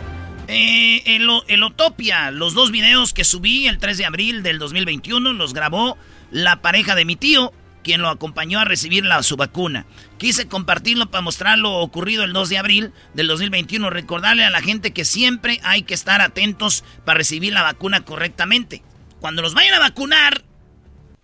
Eh, 0.54 1.16
el, 1.16 1.30
el 1.48 1.64
Utopia, 1.64 2.30
los 2.30 2.54
dos 2.54 2.72
videos 2.72 3.14
que 3.14 3.24
subí 3.24 3.68
el 3.68 3.78
3 3.78 3.98
de 3.98 4.06
abril 4.06 4.44
del 4.44 4.60
2021, 4.60 5.32
los 5.32 5.54
grabó 5.54 5.98
la 6.30 6.62
pareja 6.62 6.94
de 6.94 7.06
mi 7.06 7.16
tío 7.16 7.54
quien 7.84 8.02
lo 8.02 8.10
acompañó 8.10 8.60
a 8.60 8.66
recibir 8.66 9.06
la, 9.06 9.24
su 9.24 9.38
vacuna. 9.38 9.86
Quise 10.18 10.50
compartirlo 10.50 11.10
para 11.10 11.22
mostrar 11.22 11.58
lo 11.58 11.76
ocurrido 11.76 12.26
el 12.26 12.34
2 12.34 12.50
de 12.50 12.58
abril 12.58 12.94
del 13.14 13.28
2021, 13.28 13.90
recordarle 13.90 14.44
a 14.44 14.50
la 14.50 14.62
gente 14.62 14.92
que 14.92 15.06
siempre 15.06 15.62
hay 15.64 15.84
que 15.84 15.94
estar 15.94 16.20
atentos 16.20 16.84
para 17.06 17.18
recibir 17.18 17.54
la 17.54 17.64
vacuna 17.64 18.02
correctamente. 18.02 18.84
Cuando 19.22 19.42
los 19.42 19.54
vayan 19.54 19.76
a 19.76 19.80
vacunar, 19.80 20.44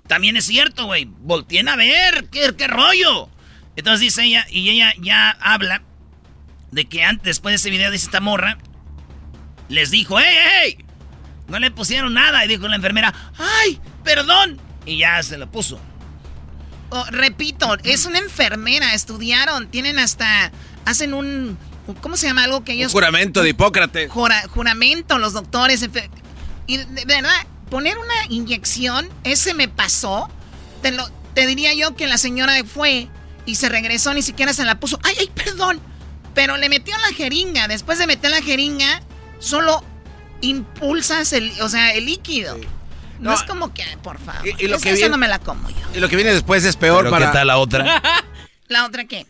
también 0.07 0.37
es 0.37 0.45
cierto, 0.45 0.85
güey, 0.85 1.05
volteen 1.05 1.67
a 1.67 1.75
ver, 1.75 2.29
¿qué, 2.31 2.55
qué 2.57 2.67
rollo. 2.67 3.29
Entonces 3.75 3.99
dice 3.99 4.23
ella, 4.23 4.47
y 4.49 4.69
ella 4.69 4.93
ya 4.99 5.31
habla 5.31 5.83
de 6.71 6.85
que 6.85 7.03
antes, 7.03 7.25
después 7.25 7.51
de 7.51 7.55
ese 7.57 7.69
video, 7.69 7.91
dice 7.91 8.05
esta 8.05 8.21
morra, 8.21 8.57
les 9.69 9.91
dijo, 9.91 10.19
¡hey, 10.19 10.35
hey! 10.63 10.85
No 11.47 11.59
le 11.59 11.71
pusieron 11.71 12.13
nada. 12.13 12.43
Y 12.45 12.47
dijo 12.47 12.67
la 12.67 12.75
enfermera, 12.75 13.13
¡ay, 13.37 13.79
perdón! 14.03 14.59
Y 14.85 14.99
ya 14.99 15.21
se 15.23 15.37
lo 15.37 15.49
puso. 15.49 15.79
Oh, 16.89 17.05
repito, 17.09 17.75
es 17.83 18.05
una 18.05 18.19
enfermera, 18.19 18.93
estudiaron, 18.93 19.67
tienen 19.67 19.99
hasta, 19.99 20.51
hacen 20.85 21.13
un, 21.13 21.57
¿cómo 21.99 22.15
se 22.15 22.27
llama 22.27 22.45
algo 22.45 22.63
que 22.63 22.73
ellos? 22.73 22.93
Un 22.93 22.99
juramento 22.99 23.41
de 23.41 23.49
Hipócrates. 23.49 24.09
juramento, 24.09 25.17
los 25.17 25.33
doctores. 25.33 25.85
Y 26.65 26.77
de 26.77 27.05
verdad, 27.05 27.45
poner 27.69 27.97
una 27.97 28.13
inyección, 28.29 29.09
ese 29.25 29.53
me 29.53 29.67
pasó. 29.67 30.29
Te, 30.81 30.91
lo, 30.91 31.09
te 31.33 31.45
diría 31.45 31.73
yo 31.73 31.95
que 31.95 32.07
la 32.07 32.17
señora 32.17 32.53
fue 32.63 33.09
y 33.45 33.55
se 33.55 33.67
regresó, 33.67 34.13
ni 34.13 34.21
siquiera 34.21 34.53
se 34.53 34.63
la 34.63 34.79
puso. 34.79 34.99
Ay, 35.03 35.15
ay, 35.19 35.29
perdón. 35.35 35.81
Pero 36.33 36.55
le 36.55 36.69
metió 36.69 36.95
la 36.99 37.15
jeringa. 37.15 37.67
Después 37.67 37.97
de 37.99 38.07
meter 38.07 38.31
la 38.31 38.41
jeringa, 38.41 39.01
solo 39.39 39.83
impulsas 40.41 41.33
el, 41.33 41.51
o 41.61 41.69
sea, 41.69 41.93
el 41.93 42.05
líquido. 42.05 42.57
No, 43.19 43.33
es 43.33 43.43
como 43.43 43.73
que, 43.73 43.83
por 44.03 44.19
favor. 44.19 44.45
Y, 44.45 44.67
lo 44.67 44.79
que 44.79 44.93
viene, 44.93 45.09
no 45.09 45.17
me 45.17 45.27
la 45.27 45.39
como 45.39 45.69
yo. 45.69 45.75
Y 45.95 45.99
lo 45.99 46.07
que 46.07 46.15
viene 46.15 46.31
después 46.31 46.63
es 46.63 46.75
peor 46.75 47.09
para. 47.09 47.27
¿Qué 47.27 47.33
tal 47.33 47.47
la 47.47 47.57
otra? 47.57 48.01
¿La 48.67 48.85
otra 48.85 49.05
qué? 49.05 49.25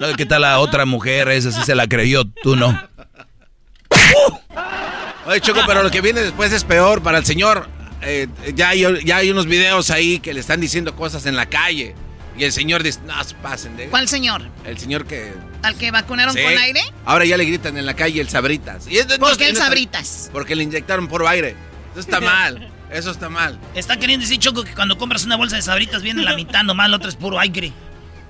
¿Qué 0.16 0.26
tal 0.26 0.42
la 0.42 0.60
otra 0.60 0.84
mujer? 0.84 1.28
Esa 1.28 1.50
sí 1.50 1.60
se 1.64 1.74
la 1.74 1.88
creyó, 1.88 2.24
tú 2.42 2.54
no. 2.54 2.68
Oye, 5.26 5.40
Choco, 5.40 5.60
pero 5.66 5.82
lo 5.82 5.90
que 5.90 6.00
viene 6.00 6.20
después 6.20 6.52
es 6.52 6.62
peor 6.64 7.02
para 7.02 7.18
el 7.18 7.24
señor. 7.24 7.68
Eh, 8.02 8.28
ya, 8.54 8.68
hay, 8.68 8.84
ya 9.04 9.16
hay 9.16 9.30
unos 9.30 9.46
videos 9.46 9.90
ahí 9.90 10.20
que 10.20 10.34
le 10.34 10.40
están 10.40 10.60
diciendo 10.60 10.94
cosas 10.94 11.26
en 11.26 11.34
la 11.34 11.46
calle. 11.46 11.94
Y 12.38 12.44
el 12.44 12.52
señor 12.52 12.82
dice, 12.82 13.00
no, 13.06 13.14
pasen 13.42 13.76
de... 13.76 13.88
¿Cuál 13.88 14.08
señor? 14.08 14.42
El 14.64 14.78
señor 14.78 15.06
que... 15.06 15.32
¿Al 15.62 15.74
que 15.76 15.90
vacunaron 15.90 16.34
con 16.34 16.58
aire? 16.58 16.82
Ahora 17.04 17.24
ya 17.24 17.36
le 17.36 17.44
gritan 17.44 17.76
en 17.78 17.86
la 17.86 17.94
calle 17.94 18.20
el 18.20 18.28
Sabritas. 18.28 18.86
Y 18.88 18.98
¿Por 19.18 19.36
qué 19.36 19.48
el 19.48 19.56
Sabritas? 19.56 20.28
Porque 20.32 20.54
le 20.54 20.64
inyectaron 20.64 21.08
por 21.08 21.26
aire. 21.26 21.56
Eso 21.92 22.00
está 22.00 22.20
mal. 22.20 22.70
Eso 22.90 23.10
está 23.10 23.28
mal. 23.28 23.58
Está 23.74 23.96
queriendo 23.96 24.24
decir, 24.24 24.38
Choco, 24.38 24.64
que 24.64 24.74
cuando 24.74 24.98
compras 24.98 25.24
una 25.24 25.36
bolsa 25.36 25.56
de 25.56 25.62
sabritas 25.62 26.02
viene 26.02 26.22
la 26.22 26.36
mitad 26.36 26.62
nomás, 26.62 26.88
la 26.88 26.96
otra 26.96 27.08
es 27.08 27.16
puro 27.16 27.38
aire. 27.38 27.72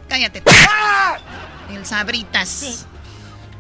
Cállate. 0.09 0.43
El 1.75 1.85
sabritas. 1.85 2.87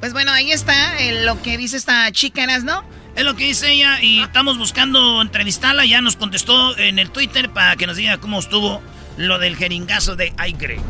Pues 0.00 0.12
bueno, 0.12 0.32
ahí 0.32 0.52
está 0.52 0.94
lo 1.24 1.42
que 1.42 1.58
dice 1.58 1.76
esta 1.76 2.10
chica, 2.12 2.46
¿no? 2.60 2.84
Es 3.14 3.24
lo 3.24 3.34
que 3.34 3.44
dice 3.44 3.72
ella 3.72 4.00
y 4.00 4.22
estamos 4.22 4.58
buscando 4.58 5.20
entrevistarla. 5.22 5.84
Ya 5.84 6.00
nos 6.00 6.16
contestó 6.16 6.76
en 6.78 6.98
el 6.98 7.10
Twitter 7.10 7.50
para 7.50 7.76
que 7.76 7.86
nos 7.86 7.96
diga 7.96 8.18
cómo 8.18 8.38
estuvo 8.38 8.82
lo 9.16 9.38
del 9.38 9.56
jeringazo 9.56 10.16
de 10.16 10.32
aire. 10.38 10.80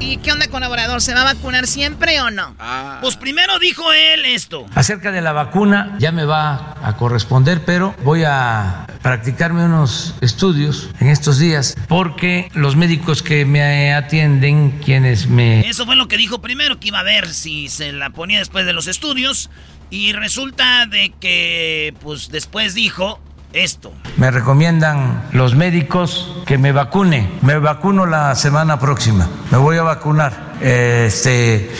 ¿Y 0.00 0.18
qué 0.18 0.30
onda, 0.30 0.46
colaborador? 0.46 1.02
¿Se 1.02 1.12
va 1.12 1.22
a 1.22 1.34
vacunar 1.34 1.66
siempre 1.66 2.20
o 2.20 2.30
no? 2.30 2.54
Ah. 2.60 2.98
Pues 3.02 3.16
primero 3.16 3.58
dijo 3.58 3.92
él 3.92 4.24
esto. 4.26 4.64
Acerca 4.74 5.10
de 5.10 5.20
la 5.20 5.32
vacuna, 5.32 5.96
ya 5.98 6.12
me 6.12 6.24
va 6.24 6.76
a 6.82 6.96
corresponder, 6.96 7.64
pero 7.64 7.96
voy 8.04 8.22
a 8.24 8.86
practicarme 9.02 9.64
unos 9.64 10.14
estudios 10.20 10.90
en 11.00 11.08
estos 11.08 11.38
días, 11.38 11.76
porque 11.88 12.48
los 12.54 12.76
médicos 12.76 13.24
que 13.24 13.44
me 13.44 13.92
atienden, 13.92 14.80
quienes 14.84 15.26
me... 15.26 15.68
Eso 15.68 15.84
fue 15.84 15.96
lo 15.96 16.06
que 16.06 16.16
dijo 16.16 16.40
primero, 16.40 16.78
que 16.78 16.88
iba 16.88 17.00
a 17.00 17.04
ver 17.04 17.28
si 17.34 17.68
se 17.68 17.92
la 17.92 18.10
ponía 18.10 18.38
después 18.38 18.66
de 18.66 18.72
los 18.72 18.86
estudios. 18.86 19.50
Y 19.90 20.12
resulta 20.12 20.86
de 20.86 21.12
que, 21.18 21.94
pues 22.02 22.28
después 22.30 22.74
dijo 22.74 23.20
esto. 23.52 23.92
Me 24.16 24.30
recomiendan 24.30 25.24
los 25.32 25.54
médicos 25.54 26.42
que 26.46 26.58
me 26.58 26.72
vacune. 26.72 27.28
Me 27.42 27.58
vacuno 27.58 28.06
la 28.06 28.34
semana 28.34 28.78
próxima. 28.78 29.28
Me 29.50 29.58
voy 29.58 29.76
a 29.76 29.82
vacunar. 29.82 30.54
Este, 30.60 31.70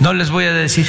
no 0.00 0.12
les 0.12 0.30
voy 0.30 0.44
a 0.44 0.52
decir 0.52 0.86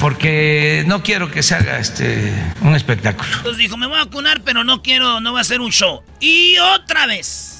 porque 0.00 0.84
no 0.86 1.02
quiero 1.02 1.30
que 1.30 1.42
se 1.42 1.54
haga 1.54 1.78
este 1.78 2.32
un 2.60 2.74
espectáculo. 2.74 3.28
Entonces 3.38 3.58
dijo, 3.58 3.76
me 3.76 3.86
voy 3.86 3.96
a 3.96 4.04
vacunar, 4.04 4.42
pero 4.44 4.62
no 4.62 4.82
quiero, 4.82 5.20
no 5.20 5.32
va 5.32 5.40
a 5.40 5.44
ser 5.44 5.60
un 5.60 5.70
show. 5.72 6.02
Y 6.20 6.56
otra 6.58 7.06
vez. 7.06 7.52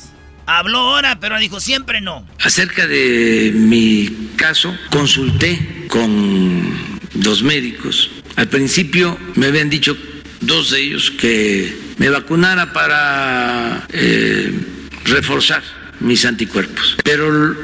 Habló 0.48 0.78
ahora, 0.78 1.18
pero 1.18 1.36
dijo 1.40 1.58
siempre 1.58 2.00
no. 2.00 2.24
Acerca 2.40 2.86
de 2.86 3.50
mi 3.52 4.30
caso, 4.36 4.72
consulté 4.90 5.88
con 5.88 7.00
dos 7.14 7.42
médicos. 7.42 8.12
Al 8.36 8.46
principio 8.46 9.18
me 9.34 9.46
habían 9.46 9.68
dicho 9.68 9.96
dos 10.40 10.70
de 10.70 10.82
ellos 10.82 11.10
que 11.10 11.76
me 11.98 12.08
vacunara 12.08 12.72
para 12.72 13.86
eh, 13.92 14.52
reforzar 15.04 15.62
mis 16.00 16.24
anticuerpos. 16.24 16.96
Pero 17.02 17.56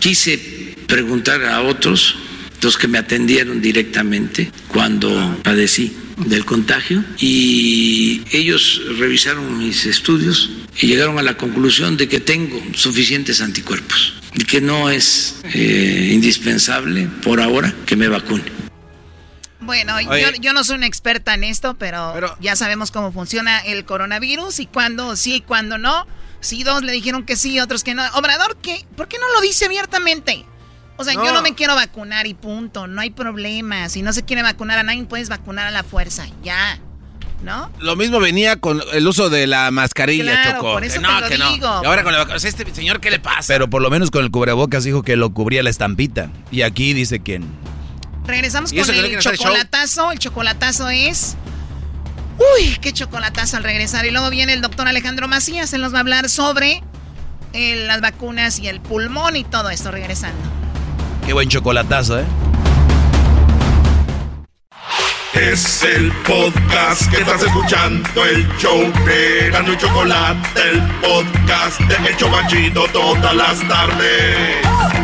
quise 0.00 0.76
preguntar 0.86 1.44
a 1.44 1.62
otros, 1.62 2.16
los 2.62 2.78
que 2.78 2.88
me 2.88 2.98
atendieron 2.98 3.60
directamente 3.60 4.50
cuando 4.68 5.38
padecí 5.42 5.94
del 6.16 6.44
contagio, 6.44 7.04
y 7.18 8.22
ellos 8.32 8.80
revisaron 8.98 9.58
mis 9.58 9.84
estudios 9.84 10.50
y 10.80 10.86
llegaron 10.86 11.18
a 11.18 11.22
la 11.22 11.36
conclusión 11.36 11.96
de 11.96 12.08
que 12.08 12.20
tengo 12.20 12.62
suficientes 12.74 13.40
anticuerpos 13.40 14.14
y 14.34 14.44
que 14.44 14.60
no 14.60 14.90
es 14.90 15.40
eh, 15.52 16.10
indispensable 16.12 17.08
por 17.22 17.40
ahora 17.40 17.74
que 17.86 17.96
me 17.96 18.08
vacune. 18.08 18.63
Bueno, 19.64 20.00
yo, 20.40 20.52
no 20.52 20.64
soy 20.64 20.76
una 20.76 20.86
experta 20.86 21.34
en 21.34 21.44
esto, 21.44 21.74
pero, 21.74 22.36
ya 22.40 22.56
sabemos 22.56 22.90
cómo 22.90 23.12
funciona 23.12 23.60
el 23.60 23.84
coronavirus 23.84 24.60
y 24.60 24.66
cuándo 24.66 25.16
sí 25.16 25.36
y 25.36 25.40
cuándo 25.40 25.78
no. 25.78 26.06
Si 26.40 26.62
dos 26.62 26.82
le 26.82 26.92
dijeron 26.92 27.24
que 27.24 27.36
sí, 27.36 27.58
otros 27.58 27.84
que 27.84 27.94
no. 27.94 28.02
Obrador, 28.14 28.56
¿qué? 28.60 28.84
¿por 28.96 29.08
qué 29.08 29.18
no 29.18 29.32
lo 29.32 29.40
dice 29.40 29.64
abiertamente? 29.64 30.44
O 30.96 31.04
sea, 31.04 31.14
yo 31.14 31.32
no 31.32 31.42
me 31.42 31.54
quiero 31.54 31.74
vacunar 31.74 32.26
y 32.26 32.34
punto, 32.34 32.86
no 32.86 33.00
hay 33.00 33.10
problema. 33.10 33.88
Si 33.88 34.02
no 34.02 34.12
se 34.12 34.24
quiere 34.24 34.42
vacunar 34.42 34.78
a 34.78 34.82
nadie, 34.82 35.04
puedes 35.04 35.28
vacunar 35.28 35.66
a 35.66 35.70
la 35.70 35.82
fuerza, 35.82 36.26
ya. 36.42 36.78
¿No? 37.42 37.70
Lo 37.78 37.94
mismo 37.94 38.20
venía 38.20 38.56
con 38.56 38.80
el 38.92 39.06
uso 39.06 39.28
de 39.28 39.46
la 39.46 39.70
mascarilla, 39.70 40.40
claro, 40.42 40.60
Por 40.62 40.84
eso 40.84 41.00
no, 41.00 41.20
te 41.28 41.36
lo 41.36 41.50
digo. 41.50 41.80
Y 41.82 41.86
ahora 41.86 42.02
con 42.02 42.12
la 42.12 42.20
vacunación, 42.20 42.48
este 42.48 42.74
señor, 42.74 43.00
¿qué 43.00 43.10
le 43.10 43.18
pasa? 43.18 43.48
Pero 43.48 43.68
por 43.68 43.82
lo 43.82 43.90
menos 43.90 44.10
con 44.10 44.24
el 44.24 44.30
cubrebocas 44.30 44.84
dijo 44.84 45.02
que 45.02 45.16
lo 45.16 45.34
cubría 45.34 45.62
la 45.62 45.68
estampita. 45.68 46.30
Y 46.50 46.62
aquí 46.62 46.94
dice 46.94 47.20
quién. 47.20 47.44
Regresamos 48.26 48.72
con 48.72 48.94
el 48.94 49.18
chocolatazo. 49.18 50.12
El 50.12 50.18
chocolatazo 50.18 50.88
es. 50.88 51.36
Uy, 52.38 52.76
qué 52.80 52.92
chocolatazo 52.92 53.56
al 53.58 53.64
regresar. 53.64 54.06
Y 54.06 54.10
luego 54.10 54.30
viene 54.30 54.52
el 54.52 54.60
doctor 54.60 54.88
Alejandro 54.88 55.28
Macías. 55.28 55.72
Él 55.72 55.82
nos 55.82 55.92
va 55.92 55.98
a 55.98 56.00
hablar 56.00 56.28
sobre 56.28 56.82
eh, 57.52 57.84
las 57.86 58.00
vacunas 58.00 58.58
y 58.58 58.68
el 58.68 58.80
pulmón 58.80 59.36
y 59.36 59.44
todo 59.44 59.70
esto 59.70 59.90
regresando. 59.90 60.42
Qué 61.24 61.32
buen 61.32 61.48
chocolatazo, 61.48 62.18
¿eh? 62.20 62.24
Es 65.34 65.82
el 65.82 66.12
podcast 66.22 67.10
que 67.10 67.18
estás 67.18 67.42
escuchando, 67.42 68.24
el 68.24 68.46
show 68.56 68.80
de 69.04 69.48
y 69.48 69.76
Chocolate, 69.76 70.70
el 70.70 70.80
podcast 71.00 71.80
de 71.80 72.08
El 72.08 72.16
Chocachito 72.16 72.86
todas 72.92 73.34
las 73.34 73.68
tardes. 73.68 75.03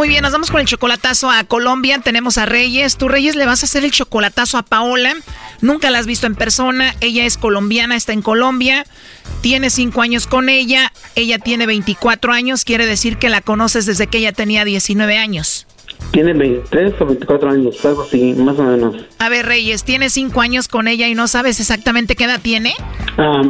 Muy 0.00 0.08
bien, 0.08 0.22
nos 0.22 0.32
vamos 0.32 0.50
con 0.50 0.60
el 0.60 0.66
chocolatazo 0.66 1.30
a 1.30 1.44
Colombia. 1.44 1.98
Tenemos 2.02 2.38
a 2.38 2.46
Reyes. 2.46 2.96
Tú, 2.96 3.06
Reyes, 3.06 3.36
le 3.36 3.44
vas 3.44 3.62
a 3.62 3.66
hacer 3.66 3.84
el 3.84 3.90
chocolatazo 3.90 4.56
a 4.56 4.62
Paola. 4.62 5.12
Nunca 5.60 5.90
la 5.90 5.98
has 5.98 6.06
visto 6.06 6.26
en 6.26 6.36
persona. 6.36 6.94
Ella 7.02 7.26
es 7.26 7.36
colombiana, 7.36 7.96
está 7.96 8.14
en 8.14 8.22
Colombia. 8.22 8.86
Tiene 9.42 9.68
cinco 9.68 10.00
años 10.00 10.26
con 10.26 10.48
ella. 10.48 10.90
Ella 11.16 11.38
tiene 11.38 11.66
24 11.66 12.32
años. 12.32 12.64
Quiere 12.64 12.86
decir 12.86 13.18
que 13.18 13.28
la 13.28 13.42
conoces 13.42 13.84
desde 13.84 14.06
que 14.06 14.16
ella 14.16 14.32
tenía 14.32 14.64
19 14.64 15.18
años. 15.18 15.66
Tiene 16.12 16.32
23 16.32 16.94
o 16.98 17.04
24 17.04 17.50
años, 17.50 17.84
algo 17.84 18.00
así, 18.04 18.32
más 18.38 18.58
o 18.58 18.62
menos. 18.62 19.04
A 19.18 19.28
ver, 19.28 19.44
Reyes, 19.44 19.84
tienes 19.84 20.14
cinco 20.14 20.40
años 20.40 20.66
con 20.66 20.88
ella 20.88 21.08
y 21.08 21.14
no 21.14 21.28
sabes 21.28 21.60
exactamente 21.60 22.16
qué 22.16 22.24
edad 22.24 22.40
tiene. 22.40 22.72
Ah, 23.18 23.42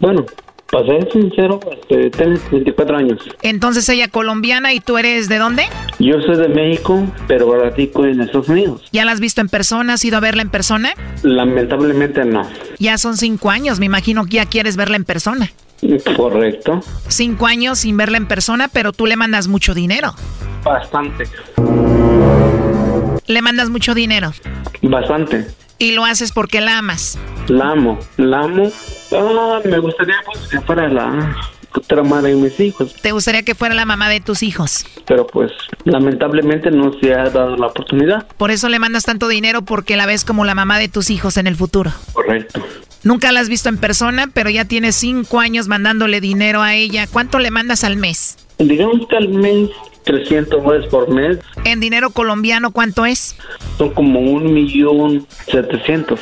bueno, 0.00 0.26
para 0.72 0.86
ser 0.86 1.12
sincero, 1.12 1.60
este, 1.70 2.08
tengo 2.08 2.40
24 2.50 2.96
años. 2.96 3.18
Entonces 3.42 3.86
ella 3.90 4.08
colombiana 4.08 4.72
y 4.72 4.80
tú 4.80 4.96
eres 4.96 5.28
de 5.28 5.36
dónde? 5.36 5.64
Yo 5.98 6.18
soy 6.22 6.36
de 6.36 6.48
México, 6.48 7.06
pero 7.28 7.54
ratico 7.62 8.06
en 8.06 8.22
Estados 8.22 8.48
Unidos. 8.48 8.82
¿Ya 8.90 9.04
la 9.04 9.12
has 9.12 9.20
visto 9.20 9.42
en 9.42 9.50
persona? 9.50 9.92
¿Has 9.92 10.04
ido 10.06 10.16
a 10.16 10.20
verla 10.20 10.40
en 10.40 10.48
persona? 10.48 10.94
Lamentablemente 11.22 12.24
no. 12.24 12.48
Ya 12.78 12.96
son 12.96 13.18
cinco 13.18 13.50
años, 13.50 13.80
me 13.80 13.86
imagino 13.86 14.24
que 14.24 14.36
ya 14.36 14.46
quieres 14.46 14.76
verla 14.76 14.96
en 14.96 15.04
persona. 15.04 15.52
Correcto. 16.16 16.80
Cinco 17.06 17.46
años 17.46 17.80
sin 17.80 17.98
verla 17.98 18.16
en 18.16 18.26
persona, 18.26 18.68
pero 18.72 18.94
tú 18.94 19.04
le 19.04 19.16
mandas 19.16 19.48
mucho 19.48 19.74
dinero. 19.74 20.14
Bastante. 20.64 21.24
Le 23.26 23.42
mandas 23.42 23.68
mucho 23.68 23.92
dinero. 23.92 24.32
Bastante. 24.80 25.48
Y 25.82 25.90
lo 25.90 26.04
haces 26.04 26.30
porque 26.30 26.60
la 26.60 26.78
amas. 26.78 27.18
La 27.48 27.70
amo, 27.70 27.98
la 28.16 28.42
amo. 28.42 28.70
Ah, 29.10 29.58
me 29.64 29.80
gustaría 29.80 30.14
pues, 30.24 30.46
que 30.46 30.60
fuera 30.60 30.88
la 30.88 31.36
otra 31.74 32.04
madre 32.04 32.36
de 32.36 32.36
mis 32.36 32.60
hijos. 32.60 32.94
¿Te 33.02 33.10
gustaría 33.10 33.42
que 33.42 33.56
fuera 33.56 33.74
la 33.74 33.84
mamá 33.84 34.08
de 34.08 34.20
tus 34.20 34.44
hijos? 34.44 34.86
Pero 35.08 35.26
pues 35.26 35.50
lamentablemente 35.82 36.70
no 36.70 36.92
se 37.00 37.12
ha 37.12 37.28
dado 37.30 37.56
la 37.56 37.66
oportunidad. 37.66 38.28
Por 38.36 38.52
eso 38.52 38.68
le 38.68 38.78
mandas 38.78 39.02
tanto 39.02 39.26
dinero 39.26 39.62
porque 39.62 39.96
la 39.96 40.06
ves 40.06 40.24
como 40.24 40.44
la 40.44 40.54
mamá 40.54 40.78
de 40.78 40.86
tus 40.86 41.10
hijos 41.10 41.36
en 41.36 41.48
el 41.48 41.56
futuro. 41.56 41.90
Correcto. 42.12 42.64
Nunca 43.02 43.32
la 43.32 43.40
has 43.40 43.48
visto 43.48 43.68
en 43.68 43.78
persona, 43.78 44.30
pero 44.32 44.50
ya 44.50 44.64
tienes 44.64 44.94
cinco 44.94 45.40
años 45.40 45.66
mandándole 45.66 46.20
dinero 46.20 46.62
a 46.62 46.76
ella. 46.76 47.08
¿Cuánto 47.08 47.40
le 47.40 47.50
mandas 47.50 47.82
al 47.82 47.96
mes? 47.96 48.36
Digamos 48.58 49.08
que 49.08 49.16
al 49.16 49.30
mes 49.30 49.70
300 50.04 50.62
dólares 50.62 50.86
por 50.90 51.08
mes. 51.10 51.38
¿En 51.64 51.80
dinero 51.80 52.10
colombiano 52.10 52.70
cuánto 52.70 53.06
es? 53.06 53.36
Son 53.78 53.90
como 53.90 54.20
un 54.20 54.52
millón 54.52 55.26
setecientos. 55.50 56.20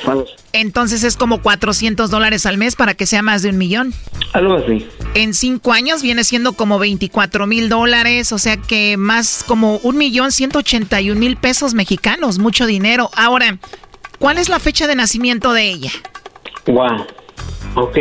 Entonces 0.53 1.05
es 1.05 1.17
como 1.17 1.43
400 1.43 2.11
dólares 2.11 2.47
al 2.47 2.59
mes 2.59 2.77
para 2.77 2.95
que 2.95 3.07
sea 3.07 3.23
más 3.23 3.43
de 3.43 3.51
un 3.51 3.59
millón. 3.59 3.93
Algo 4.33 4.55
así. 4.55 4.87
En 5.15 5.35
cinco 5.35 5.73
años 5.73 6.03
viene 6.03 6.25
siendo 6.25 6.53
como 6.53 6.79
24 6.79 7.47
mil 7.47 7.69
dólares, 7.69 8.33
o 8.33 8.39
sea 8.39 8.57
que 8.57 8.97
más 8.97 9.45
como 9.47 9.77
un 9.79 9.97
millón 9.97 10.33
181 10.33 11.19
mil 11.19 11.37
pesos 11.37 11.75
mexicanos, 11.75 12.39
mucho 12.39 12.67
dinero. 12.67 13.11
Ahora, 13.17 13.59
¿cuál 14.19 14.39
es 14.39 14.49
la 14.49 14.59
fecha 14.59 14.87
de 14.87 14.95
nacimiento 14.95 15.53
de 15.53 15.69
ella? 15.69 15.91
Wow. 16.67 17.07
Ok. 17.75 17.99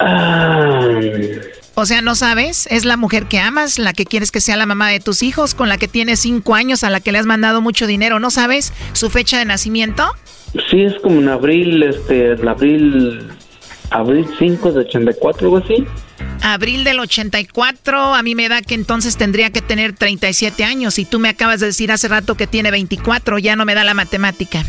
Ah, 0.00 0.80
O 1.80 1.86
sea, 1.86 2.02
¿no 2.02 2.14
sabes? 2.14 2.66
Es 2.70 2.84
la 2.84 2.98
mujer 2.98 3.24
que 3.24 3.38
amas, 3.38 3.78
la 3.78 3.94
que 3.94 4.04
quieres 4.04 4.30
que 4.30 4.42
sea 4.42 4.58
la 4.58 4.66
mamá 4.66 4.90
de 4.90 5.00
tus 5.00 5.22
hijos, 5.22 5.54
con 5.54 5.70
la 5.70 5.78
que 5.78 5.88
tienes 5.88 6.20
cinco 6.20 6.54
años, 6.54 6.84
a 6.84 6.90
la 6.90 7.00
que 7.00 7.10
le 7.10 7.16
has 7.16 7.24
mandado 7.24 7.62
mucho 7.62 7.86
dinero. 7.86 8.20
¿No 8.20 8.30
sabes 8.30 8.74
su 8.92 9.08
fecha 9.08 9.38
de 9.38 9.46
nacimiento? 9.46 10.04
sí, 10.68 10.82
es 10.82 10.94
como 11.00 11.20
en 11.22 11.30
abril, 11.30 11.82
este, 11.82 12.32
el 12.32 12.46
abril, 12.46 13.28
abril 13.90 14.26
5 14.38 14.72
de 14.72 14.80
84, 14.80 15.46
algo 15.46 15.56
así. 15.56 15.86
Abril 16.42 16.84
del 16.84 17.00
84, 17.00 18.14
a 18.14 18.22
mí 18.22 18.34
me 18.34 18.50
da 18.50 18.60
que 18.60 18.74
entonces 18.74 19.16
tendría 19.16 19.48
que 19.48 19.62
tener 19.62 19.94
37 19.94 20.62
años 20.64 20.98
y 20.98 21.06
tú 21.06 21.18
me 21.18 21.30
acabas 21.30 21.60
de 21.60 21.66
decir 21.66 21.90
hace 21.92 22.08
rato 22.08 22.34
que 22.34 22.46
tiene 22.46 22.70
24, 22.70 23.38
ya 23.38 23.56
no 23.56 23.64
me 23.64 23.74
da 23.74 23.84
la 23.84 23.94
matemática. 23.94 24.64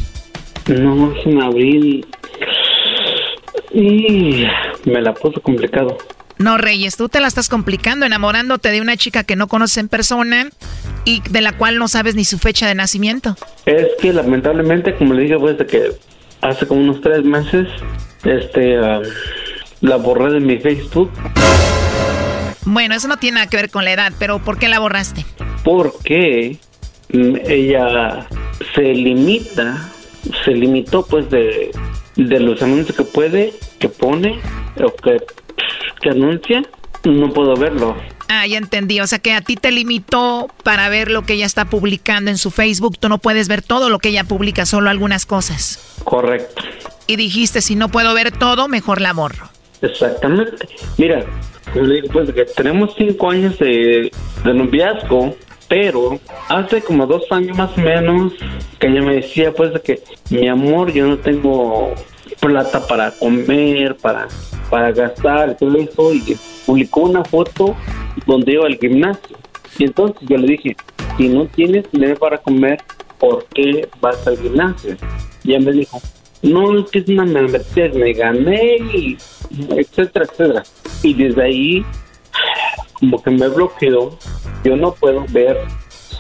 No, 0.70 1.14
es 1.14 1.26
en 1.26 1.42
abril. 1.42 2.06
Y 3.74 4.46
me 4.86 5.02
la 5.02 5.14
puso 5.14 5.42
complicado. 5.42 5.98
No, 6.42 6.58
Reyes, 6.58 6.98
tú 6.98 7.10
te 7.10 7.20
la 7.20 7.28
estás 7.28 7.50
complicando 7.50 8.06
enamorándote 8.06 8.70
de 8.72 8.82
una 8.82 8.98
chica 8.98 9.24
que 9.24 9.36
no 9.36 9.48
conoces 9.48 9.78
en 9.78 9.88
persona 9.88 10.50
y 11.06 11.22
de 11.30 11.42
la 11.42 11.54
cual 11.54 11.78
no 11.78 11.88
sabes 11.88 12.16
ni 12.16 12.26
su 12.26 12.38
fecha 12.38 12.68
de 12.68 12.76
nacimiento. 12.76 13.36
Es 13.66 13.88
que 14.00 14.12
lamentablemente, 14.14 14.96
como 14.96 15.14
le 15.14 15.24
dije, 15.24 15.38
pues 15.38 15.58
de 15.58 15.66
que 15.66 15.92
hace 16.42 16.66
como 16.68 16.82
unos 16.82 17.02
tres 17.02 17.24
meses, 17.24 17.68
este, 18.24 18.78
la 19.82 19.96
borré 19.98 20.34
de 20.34 20.40
mi 20.40 20.58
Facebook 20.60 21.12
Bueno, 22.66 22.96
eso 22.96 23.08
no 23.08 23.18
tiene 23.18 23.36
nada 23.36 23.48
que 23.48 23.58
ver 23.58 23.70
con 23.70 23.86
la 23.86 23.94
edad, 23.94 24.14
pero 24.20 24.40
¿por 24.40 24.58
qué 24.58 24.68
la 24.68 24.80
borraste? 24.80 25.26
porque 25.64 26.58
mm, 27.14 27.36
ella 27.48 28.28
se 28.76 28.82
limita, 28.82 29.92
se 30.46 30.52
limitó 30.52 31.06
pues 31.06 31.30
de, 31.30 31.72
de 32.16 32.40
los 32.40 32.62
anuncios 32.62 32.96
que 32.96 33.04
puede, 33.04 33.54
que 33.80 33.90
pone 33.90 34.40
o 34.84 34.94
que, 34.96 35.22
que 36.02 36.10
anuncia, 36.10 36.64
no 37.04 37.32
puedo 37.32 37.56
verlo. 37.56 37.96
Ah, 38.28 38.48
ya 38.48 38.58
entendí. 38.58 39.02
O 39.02 39.08
sea 39.08 39.20
que 39.20 39.34
a 39.34 39.42
ti 39.42 39.56
te 39.56 39.72
limitó 39.72 40.48
para 40.64 40.88
ver 40.90 41.12
lo 41.12 41.24
que 41.24 41.34
ella 41.34 41.46
está 41.46 41.66
publicando 41.66 42.32
en 42.32 42.38
su 42.38 42.50
Facebook. 42.50 42.98
Tú 42.98 43.10
no 43.10 43.18
puedes 43.18 43.48
ver 43.48 43.62
todo 43.62 43.90
lo 43.90 44.00
que 44.00 44.10
ella 44.10 44.24
publica, 44.24 44.66
solo 44.66 44.90
algunas 44.90 45.26
cosas. 45.26 45.98
Correcto. 46.06 46.64
Y 47.08 47.18
dijiste, 47.18 47.62
si 47.62 47.76
no 47.76 47.90
puedo 47.90 48.14
ver 48.14 48.32
todo, 48.32 48.68
mejor 48.68 49.02
la 49.02 49.12
borro. 49.12 49.50
Exactamente. 49.82 50.68
Mira, 50.98 51.26
yo 51.76 51.82
le 51.82 51.96
digo 51.96 52.08
pues 52.14 52.32
que 52.32 52.46
tenemos 52.46 52.94
cinco 52.98 53.32
años 53.32 53.58
de, 53.60 54.12
de 54.46 54.54
noviazgo, 54.54 55.36
pero 55.68 56.20
hace 56.48 56.82
como 56.82 57.06
dos 57.08 57.24
años 57.32 57.58
más 57.58 57.78
o 57.78 57.82
menos 57.82 58.34
que 58.80 58.88
ella 58.88 59.02
me 59.02 59.16
decía 59.16 59.52
pues 59.52 59.74
de 59.74 59.82
que 59.82 60.04
mi 60.30 60.48
amor, 60.48 60.94
yo 60.94 61.08
no 61.08 61.18
tengo 61.18 61.94
plata 62.40 62.86
para 62.88 63.12
comer, 63.12 63.96
para, 63.98 64.28
para 64.70 64.92
gastar, 64.92 65.58
todo 65.58 65.78
eso, 65.78 66.14
y 66.14 66.38
publicó 66.66 67.02
una 67.02 67.24
foto 67.24 67.76
donde 68.26 68.54
iba 68.54 68.66
al 68.66 68.78
gimnasio. 68.78 69.38
Y 69.78 69.86
entonces 69.86 70.28
yo 70.28 70.38
le 70.38 70.48
dije, 70.48 70.76
si 71.18 71.30
no 71.30 71.46
tienes 71.48 71.90
dinero 71.92 72.18
para 72.18 72.38
comer, 72.38 72.82
¿por 73.20 73.46
qué 73.54 73.88
vas 74.00 74.26
al 74.28 74.38
gimnasio? 74.38 74.96
Y 75.44 75.54
ella 75.54 75.66
me 75.66 75.72
dijo, 75.72 76.02
no, 76.42 76.80
es 76.80 76.90
que 76.90 77.00
es 77.00 77.08
una 77.08 77.26
membresía, 77.26 77.90
me 77.94 78.14
gané, 78.14 78.78
y 78.94 79.18
etcétera, 79.70 80.26
etcétera. 80.26 80.64
Y 81.04 81.14
desde 81.14 81.44
ahí, 81.44 81.86
como 82.94 83.22
que 83.22 83.32
me 83.32 83.48
bloqueó, 83.48 84.18
yo 84.64 84.76
no 84.76 84.94
puedo 84.94 85.26
ver 85.30 85.58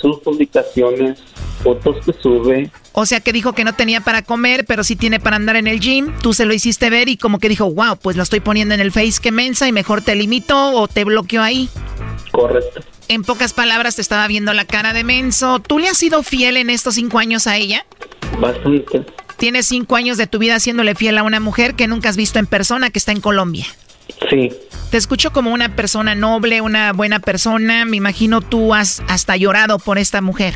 sus 0.02 0.20
publicaciones, 0.20 1.20
fotos 1.64 2.04
que 2.06 2.14
sube. 2.14 2.72
O 2.94 3.06
sea 3.06 3.20
que 3.20 3.32
dijo 3.32 3.54
que 3.54 3.64
no 3.64 3.74
tenía 3.74 4.02
para 4.02 4.22
comer, 4.22 4.66
pero 4.66 4.84
sí 4.84 4.96
tiene 4.96 5.20
para 5.20 5.36
andar 5.36 5.56
en 5.56 5.68
el 5.68 5.80
gym. 5.80 6.12
Tú 6.22 6.34
se 6.34 6.46
lo 6.46 6.54
hiciste 6.54 6.90
ver 6.90 7.08
y 7.08 7.18
como 7.18 7.40
que 7.40 7.50
dijo, 7.50 7.72
wow, 7.72 7.98
pues 7.98 8.18
lo 8.18 8.24
estoy 8.24 8.40
poniendo 8.40 8.74
en 8.74 8.82
el 8.82 8.92
Face, 8.92 9.22
que 9.22 9.32
mensa, 9.32 9.68
y 9.68 9.72
mejor 9.72 10.02
te 10.02 10.16
limito 10.16 10.74
o 10.74 10.88
te 10.88 11.04
bloqueó 11.04 11.42
ahí. 11.42 11.70
Correcto. 12.32 12.82
En 13.08 13.24
pocas 13.24 13.54
palabras, 13.54 13.96
te 13.96 14.02
estaba 14.02 14.28
viendo 14.28 14.54
la 14.54 14.66
cara 14.66 14.94
de 14.94 15.04
menso. 15.04 15.60
¿Tú 15.60 15.80
le 15.80 15.90
has 15.90 15.98
sido 15.98 16.24
fiel 16.24 16.58
en 16.58 16.70
estos 16.70 16.96
cinco 16.96 17.20
años 17.20 17.46
a 17.46 17.58
ella? 17.58 17.86
Bastante. 18.40 19.06
Tienes 19.38 19.66
cinco 19.66 19.96
años 19.96 20.18
de 20.18 20.28
tu 20.28 20.40
vida 20.40 20.56
haciéndole 20.56 20.96
fiel 20.96 21.18
a 21.18 21.24
una 21.24 21.40
mujer 21.40 21.76
que 21.76 21.88
nunca 21.88 22.10
has 22.10 22.16
visto 22.16 22.40
en 22.40 22.46
persona, 22.46 22.90
que 22.90 23.00
está 23.00 23.12
en 23.12 23.22
Colombia. 23.22 23.66
Sí. 24.30 24.52
Te 24.90 24.98
escucho 24.98 25.32
como 25.32 25.52
una 25.52 25.76
persona 25.76 26.16
noble, 26.16 26.62
una 26.62 26.94
buena 26.94 27.20
persona. 27.20 27.86
Me 27.86 27.98
imagino 27.98 28.42
tú 28.42 28.74
has 28.74 29.02
hasta 29.08 29.38
llorado 29.38 29.80
por 29.80 29.98
esta 29.98 30.22
mujer. 30.22 30.54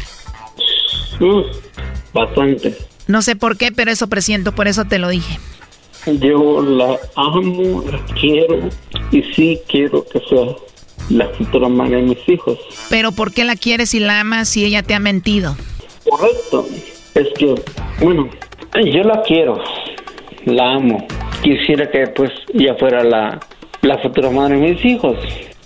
Mm, 1.20 1.42
bastante. 2.14 2.78
No 3.08 3.22
sé 3.22 3.36
por 3.36 3.58
qué, 3.58 3.72
pero 3.72 3.92
eso 3.92 4.08
presiento, 4.08 4.54
por 4.54 4.68
eso 4.68 4.86
te 4.86 5.00
lo 5.00 5.10
dije. 5.10 5.40
Yo 6.06 6.62
la 6.62 7.00
amo, 7.16 7.84
la 7.90 8.00
quiero 8.20 8.70
y 9.12 9.24
sí 9.34 9.60
quiero 9.68 10.06
que 10.08 10.20
sea 10.30 10.56
la 11.10 11.28
futura 11.30 11.68
madre 11.70 11.98
de 11.98 12.02
mis 12.04 12.30
hijos. 12.30 12.60
Pero 12.90 13.12
¿por 13.12 13.34
qué 13.34 13.44
la 13.44 13.56
quieres 13.56 13.94
y 13.94 14.00
la 14.00 14.20
amas 14.20 14.50
si 14.50 14.66
ella 14.66 14.84
te 14.84 14.94
ha 14.94 15.00
mentido? 15.00 15.56
Correcto. 16.08 16.68
Es 17.16 17.28
que, 17.38 17.56
bueno, 18.02 18.30
yo 18.74 19.04
la 19.04 19.22
quiero, 19.24 19.64
la 20.46 20.74
amo. 20.74 21.08
Quisiera 21.42 21.90
que 21.90 22.08
pues 22.08 22.32
ya 22.54 22.76
fuera 22.76 23.04
la, 23.04 23.40
la 23.86 23.98
futura 24.00 24.30
madre 24.30 24.60
de 24.60 24.74
mis 24.74 24.86
hijos. 24.86 25.18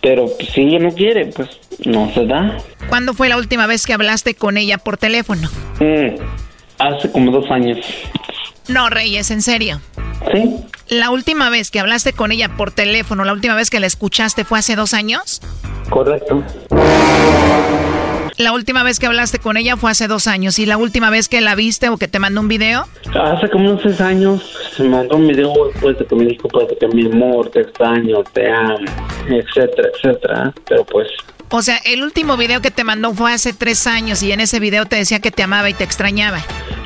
Pero 0.02 0.28
pues, 0.38 0.50
si 0.50 0.62
ella 0.62 0.80
no 0.80 0.92
quiere, 0.92 1.28
pues 1.28 1.50
no 1.86 2.12
se 2.14 2.26
da. 2.26 2.58
¿Cuándo 2.88 3.14
fue 3.14 3.30
la 3.30 3.38
última 3.38 3.68
vez 3.68 3.86
que 3.86 3.94
hablaste 3.94 4.36
con 4.36 4.58
ella 4.58 4.78
por 4.78 4.98
teléfono? 4.98 5.50
Mm, 5.80 6.16
hace 6.78 7.12
como 7.12 7.32
dos 7.32 7.50
años. 7.52 7.78
No, 8.68 8.90
Reyes, 8.90 9.32
en 9.32 9.42
serio. 9.42 9.82
Sí. 10.34 10.56
¿La 10.90 11.12
última 11.12 11.50
vez 11.50 11.72
que 11.72 11.80
hablaste 11.80 12.14
con 12.14 12.32
ella 12.32 12.50
por 12.50 12.72
teléfono, 12.72 13.26
la 13.26 13.34
última 13.34 13.56
vez 13.56 13.70
que 13.70 13.80
la 13.80 13.88
escuchaste 13.88 14.44
fue 14.44 14.60
hace 14.60 14.76
dos 14.76 14.94
años? 14.94 15.42
Correcto. 15.90 16.44
La 18.40 18.54
última 18.54 18.84
vez 18.84 19.00
que 19.00 19.06
hablaste 19.06 19.38
con 19.40 19.58
ella 19.58 19.76
fue 19.76 19.92
hace 19.92 20.08
dos 20.08 20.26
años. 20.26 20.60
¿Y 20.60 20.66
la 20.66 20.78
última 20.78 21.10
vez 21.10 21.28
que 21.28 21.42
la 21.42 21.56
viste 21.56 21.90
o 21.90 21.98
que 21.98 22.08
te 22.08 22.20
mandó 22.20 22.40
un 22.40 22.48
video? 22.48 22.88
Hace 23.14 23.50
como 23.50 23.70
unos 23.70 23.82
seis 23.84 24.00
años 24.00 24.42
se 24.78 24.84
mandó 24.84 25.18
un 25.18 25.28
video 25.28 25.54
después 25.74 26.00
de 26.00 26.06
que 26.06 26.16
me 26.16 26.24
dijo 26.24 26.48
pues, 26.48 26.68
que 26.80 26.88
mi 26.88 27.08
amor, 27.08 27.50
te 27.50 27.60
extraño, 27.60 28.24
te 28.32 28.50
amo, 28.50 28.86
etcétera, 29.28 29.90
etcétera. 29.94 30.54
Pero 30.70 30.86
pues... 30.86 31.10
O 31.50 31.62
sea, 31.62 31.82
el 31.84 32.02
último 32.02 32.38
video 32.38 32.62
que 32.62 32.72
te 32.72 32.86
mandó 32.86 33.14
fue 33.14 33.34
hace 33.34 33.52
tres 33.52 33.86
años 33.88 34.24
y 34.24 34.32
en 34.32 34.40
ese 34.40 34.62
video 34.62 34.86
te 34.86 34.96
decía 34.96 35.20
que 35.20 35.32
te 35.32 35.44
amaba 35.44 35.70
y 35.70 35.74
te 35.74 35.84
extrañaba. 35.84 36.40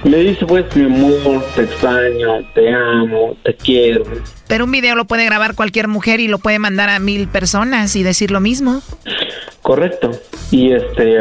Me 0.05 0.17
dice 0.17 0.47
pues 0.47 0.65
mi 0.75 0.85
amor, 0.85 1.45
te 1.55 1.65
extraño, 1.65 2.49
te 2.55 2.73
amo, 2.73 3.37
te 3.43 3.55
quiero. 3.55 4.05
Pero 4.47 4.65
un 4.65 4.71
video 4.71 4.95
lo 4.95 5.05
puede 5.05 5.23
grabar 5.25 5.53
cualquier 5.53 5.87
mujer 5.87 6.19
y 6.19 6.27
lo 6.27 6.39
puede 6.39 6.57
mandar 6.57 6.89
a 6.89 6.97
mil 6.97 7.27
personas 7.27 7.95
y 7.95 8.01
decir 8.01 8.31
lo 8.31 8.39
mismo. 8.39 8.81
Correcto. 9.63 10.11
Y 10.51 10.73
este, 10.73 11.17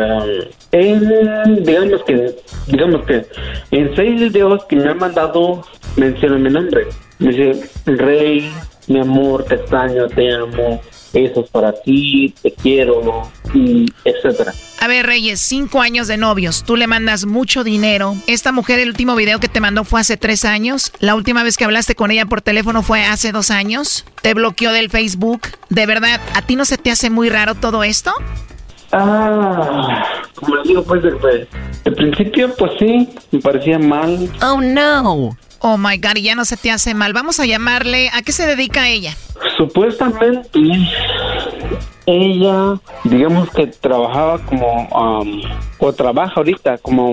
digamos 0.73 2.03
que, 2.05 2.37
digamos 2.67 3.07
que 3.07 3.25
en 3.71 3.97
seis 3.97 4.21
videos 4.21 4.65
que 4.67 4.77
me 4.77 4.91
han 4.91 4.99
mandado 4.99 5.63
menciona 5.97 6.37
mi 6.37 6.51
nombre. 6.51 6.89
Me 7.21 7.33
dice, 7.33 7.71
Rey, 7.87 8.53
mi 8.89 8.99
amor, 8.99 9.45
te 9.45 9.55
extraño, 9.55 10.09
te 10.09 10.35
amo, 10.35 10.81
eso 11.13 11.41
es 11.41 11.51
para 11.51 11.73
ti, 11.73 12.35
te 12.43 12.53
quiero, 12.53 13.31
y 13.55 13.87
etcétera. 14.05 14.53
A 14.81 14.89
ver, 14.89 15.07
Reyes, 15.07 15.41
cinco 15.41 15.81
años 15.81 16.09
de 16.09 16.17
novios, 16.17 16.65
tú 16.65 16.77
le 16.77 16.87
mandas 16.87 17.27
mucho 17.27 17.65
dinero. 17.65 18.17
Esta 18.27 18.51
mujer, 18.53 18.79
el 18.79 18.89
último 18.89 19.15
video 19.15 19.39
que 19.41 19.49
te 19.49 19.61
mandó 19.61 19.85
fue 19.85 20.01
hace 20.01 20.17
tres 20.17 20.45
años. 20.45 20.93
La 20.99 21.15
última 21.15 21.43
vez 21.43 21.57
que 21.57 21.65
hablaste 21.65 21.95
con 21.95 22.11
ella 22.11 22.27
por 22.27 22.43
teléfono 22.43 22.83
fue 22.83 23.05
hace 23.05 23.33
dos 23.33 23.51
años. 23.51 24.05
Te 24.23 24.35
bloqueó 24.35 24.73
del 24.73 24.91
Facebook. 24.91 25.43
¿De 25.69 25.87
verdad, 25.87 26.21
a 26.35 26.43
ti 26.43 26.57
no 26.57 26.65
se 26.65 26.79
te 26.79 26.91
hace 26.91 27.11
muy 27.11 27.29
raro 27.29 27.55
todo 27.55 27.85
esto? 27.85 28.13
Ah, 28.93 30.05
como 30.35 30.57
les 30.57 30.69
digo, 30.69 30.83
pues, 30.83 31.03
de, 31.03 31.49
de 31.85 31.93
principio, 31.93 32.55
pues 32.57 32.73
sí, 32.79 33.09
me 33.31 33.41
parecía 33.41 33.79
mal. 33.79 34.31
Oh, 34.43 34.61
no. 34.61 35.37
Oh, 35.65 35.79
my 35.79 35.97
God, 35.97 36.17
ya 36.21 36.35
no 36.35 36.45
se 36.45 36.57
te 36.57 36.73
hace 36.73 36.93
mal. 36.93 37.13
Vamos 37.13 37.39
a 37.39 37.47
llamarle. 37.47 38.11
¿A 38.13 38.23
qué 38.23 38.33
se 38.33 38.47
dedica 38.47 38.89
ella? 38.89 39.15
Supuestamente, 39.57 40.59
ella, 42.05 42.81
digamos 43.05 43.49
que 43.51 43.69
trabajaba 43.69 44.41
como, 44.45 44.89
um, 44.89 45.41
o 45.79 45.93
trabaja 45.93 46.33
ahorita 46.37 46.79
como, 46.79 47.13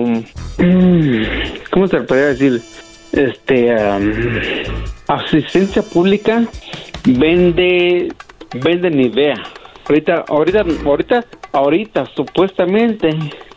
mm, 0.58 1.22
¿cómo 1.70 1.86
se 1.86 2.00
podría 2.00 2.26
decir? 2.26 2.60
Este, 3.12 3.72
um, 3.72 4.12
asistencia 5.06 5.82
pública, 5.82 6.42
vende, 7.04 8.12
vende 8.52 8.90
Nivea. 8.90 9.44
Ahorita, 9.88 10.24
ahorita, 10.26 10.64
ahorita, 10.84 11.24
ahorita, 11.52 12.06
supuestamente 12.16 13.10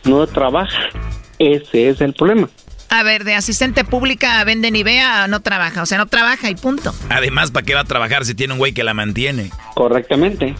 no 0.04 0.24
trabaja. 0.28 0.88
Ese 1.40 1.88
es 1.88 2.00
el 2.00 2.12
problema. 2.12 2.48
A 2.88 3.02
ver, 3.02 3.24
de 3.24 3.34
asistente 3.34 3.84
pública 3.84 4.42
vende 4.44 4.70
Nivea 4.70 5.26
no 5.26 5.40
trabaja, 5.40 5.82
o 5.82 5.86
sea, 5.86 5.98
no 5.98 6.06
trabaja 6.06 6.50
y 6.50 6.54
punto. 6.54 6.94
Además, 7.08 7.50
¿para 7.50 7.66
qué 7.66 7.74
va 7.74 7.80
a 7.80 7.84
trabajar 7.84 8.24
si 8.24 8.34
tiene 8.34 8.52
un 8.52 8.58
güey 8.58 8.72
que 8.72 8.84
la 8.84 8.94
mantiene? 8.94 9.50
Correctamente. 9.74 10.54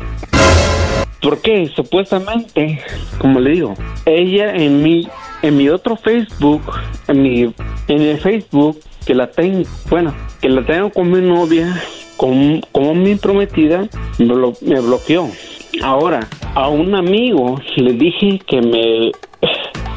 ¿Por 1.20 1.40
qué? 1.40 1.70
Supuestamente, 1.74 2.82
como 3.18 3.40
le 3.40 3.52
digo, 3.52 3.74
ella 4.04 4.54
en 4.54 4.82
mi, 4.82 5.08
en 5.42 5.56
mi 5.56 5.68
otro 5.70 5.96
Facebook, 5.96 6.62
en 7.08 7.22
mi, 7.22 7.42
en 7.88 8.02
el 8.02 8.20
Facebook 8.20 8.80
que 9.06 9.14
la 9.14 9.30
tengo, 9.30 9.62
bueno, 9.88 10.14
que 10.40 10.48
la 10.48 10.64
tengo 10.64 10.90
con 10.90 11.10
mi 11.10 11.20
novia, 11.20 11.80
como, 12.16 12.60
como 12.72 12.94
mi 12.94 13.14
prometida, 13.14 13.88
me, 14.18 14.34
me 14.62 14.80
bloqueó. 14.80 15.30
Ahora, 15.82 16.28
a 16.54 16.68
un 16.68 16.94
amigo 16.94 17.60
le 17.76 17.92
dije 17.94 18.40
que 18.46 18.60
me, 18.60 19.12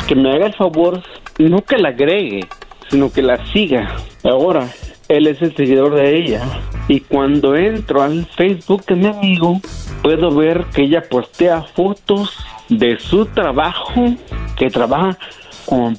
que 0.08 0.16
me 0.16 0.34
haga 0.34 0.48
el 0.48 0.54
favor, 0.54 1.04
no 1.38 1.64
que 1.64 1.78
la 1.78 1.90
agregue, 1.90 2.48
sino 2.90 3.12
que 3.12 3.22
la 3.22 3.46
siga. 3.52 3.96
Ahora, 4.24 4.68
él 5.08 5.28
es 5.28 5.42
el 5.42 5.56
seguidor 5.56 5.96
de 5.96 6.18
ella. 6.18 6.42
Y 6.88 7.02
cuando 7.02 7.56
entro 7.56 8.02
al 8.02 8.26
Facebook 8.26 8.86
de 8.86 8.96
mi 8.96 9.08
amigo, 9.08 9.62
puedo 10.02 10.32
ver 10.32 10.66
que 10.74 10.84
ella 10.84 11.04
postea 11.10 11.62
fotos 11.62 12.38
de 12.70 13.00
su 13.00 13.26
trabajo, 13.26 14.14
que 14.56 14.70
trabaja 14.70 15.18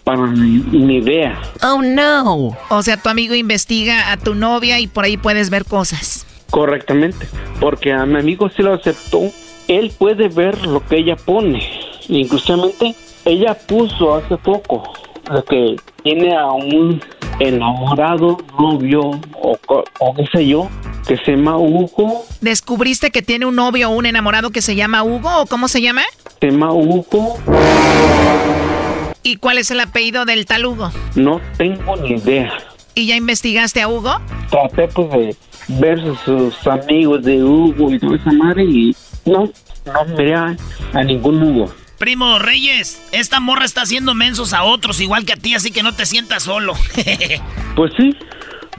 para 0.05 0.22
mi, 0.22 0.62
Nivea. 0.72 1.41
Oh, 1.62 1.82
no. 1.82 2.57
O 2.70 2.82
sea, 2.82 2.97
tu 2.97 3.09
amigo 3.09 3.34
investiga 3.34 4.12
a 4.12 4.16
tu 4.16 4.34
novia 4.34 4.80
y 4.80 4.86
por 4.86 5.05
ahí 5.05 5.16
puedes 5.16 5.51
ver 5.51 5.64
cosas. 5.64 6.26
Correctamente, 6.51 7.28
porque 7.61 7.93
a 7.93 8.07
mi 8.07 8.18
amigo 8.18 8.49
sí 8.49 8.62
lo 8.62 8.72
aceptó. 8.72 9.20
Él 9.68 9.93
puede 9.99 10.28
ver 10.28 10.66
lo 10.66 10.84
que 10.86 10.97
ella 10.97 11.16
pone. 11.16 11.62
Inclusivamente, 12.09 12.95
ella 13.26 13.55
puso 13.55 14.14
hace 14.14 14.39
poco 14.39 14.82
que 15.48 15.76
tiene 16.02 16.36
a 16.36 16.46
un 16.46 17.00
enamorado 17.40 18.38
novio 18.58 19.00
o, 19.40 19.58
o 20.00 20.14
qué 20.14 20.26
sé 20.32 20.46
yo, 20.46 20.68
que 21.06 21.16
se 21.18 21.32
llama 21.32 21.56
Hugo. 21.56 22.24
¿Descubriste 22.40 23.10
que 23.10 23.22
tiene 23.22 23.46
un 23.46 23.56
novio 23.56 23.90
o 23.90 23.92
un 23.94 24.06
enamorado 24.06 24.50
que 24.50 24.60
se 24.60 24.74
llama 24.76 25.02
Hugo 25.02 25.42
o 25.42 25.46
cómo 25.46 25.68
se 25.68 25.80
llama? 25.80 26.02
Se 26.40 26.50
llama 26.50 26.72
Hugo. 26.72 27.38
¿Y 29.22 29.36
cuál 29.36 29.58
es 29.58 29.70
el 29.70 29.80
apellido 29.80 30.24
del 30.24 30.46
tal 30.46 30.66
Hugo? 30.66 30.90
No 31.14 31.40
tengo 31.56 31.96
ni 31.96 32.12
idea. 32.12 32.52
¿Y 32.94 33.06
ya 33.06 33.16
investigaste 33.16 33.80
a 33.80 33.88
Hugo? 33.88 34.20
Traté 34.50 34.88
pues 34.88 35.10
de 35.10 35.36
ver 35.68 36.00
sus 36.24 36.66
amigos 36.66 37.22
de 37.22 37.42
Hugo 37.42 37.92
y 37.92 37.98
toda 37.98 38.16
esa 38.16 38.32
madre 38.32 38.64
y 38.64 38.96
no, 39.24 39.50
no 39.86 40.04
miré 40.16 40.34
a 40.34 40.56
ningún 41.04 41.42
Hugo. 41.42 41.70
Primo 41.99 42.38
Reyes, 42.38 43.03
esta 43.11 43.40
morra 43.40 43.64
está 43.64 43.82
haciendo 43.82 44.14
mensos 44.14 44.53
a 44.53 44.62
otros 44.62 45.01
igual 45.01 45.24
que 45.26 45.32
a 45.32 45.36
ti, 45.36 45.57
así 45.57 45.72
que 45.72 45.82
no 45.82 45.92
te 45.92 46.07
sientas 46.07 46.44
solo. 46.44 46.74
Pues 47.74 47.92
sí, 47.96 48.11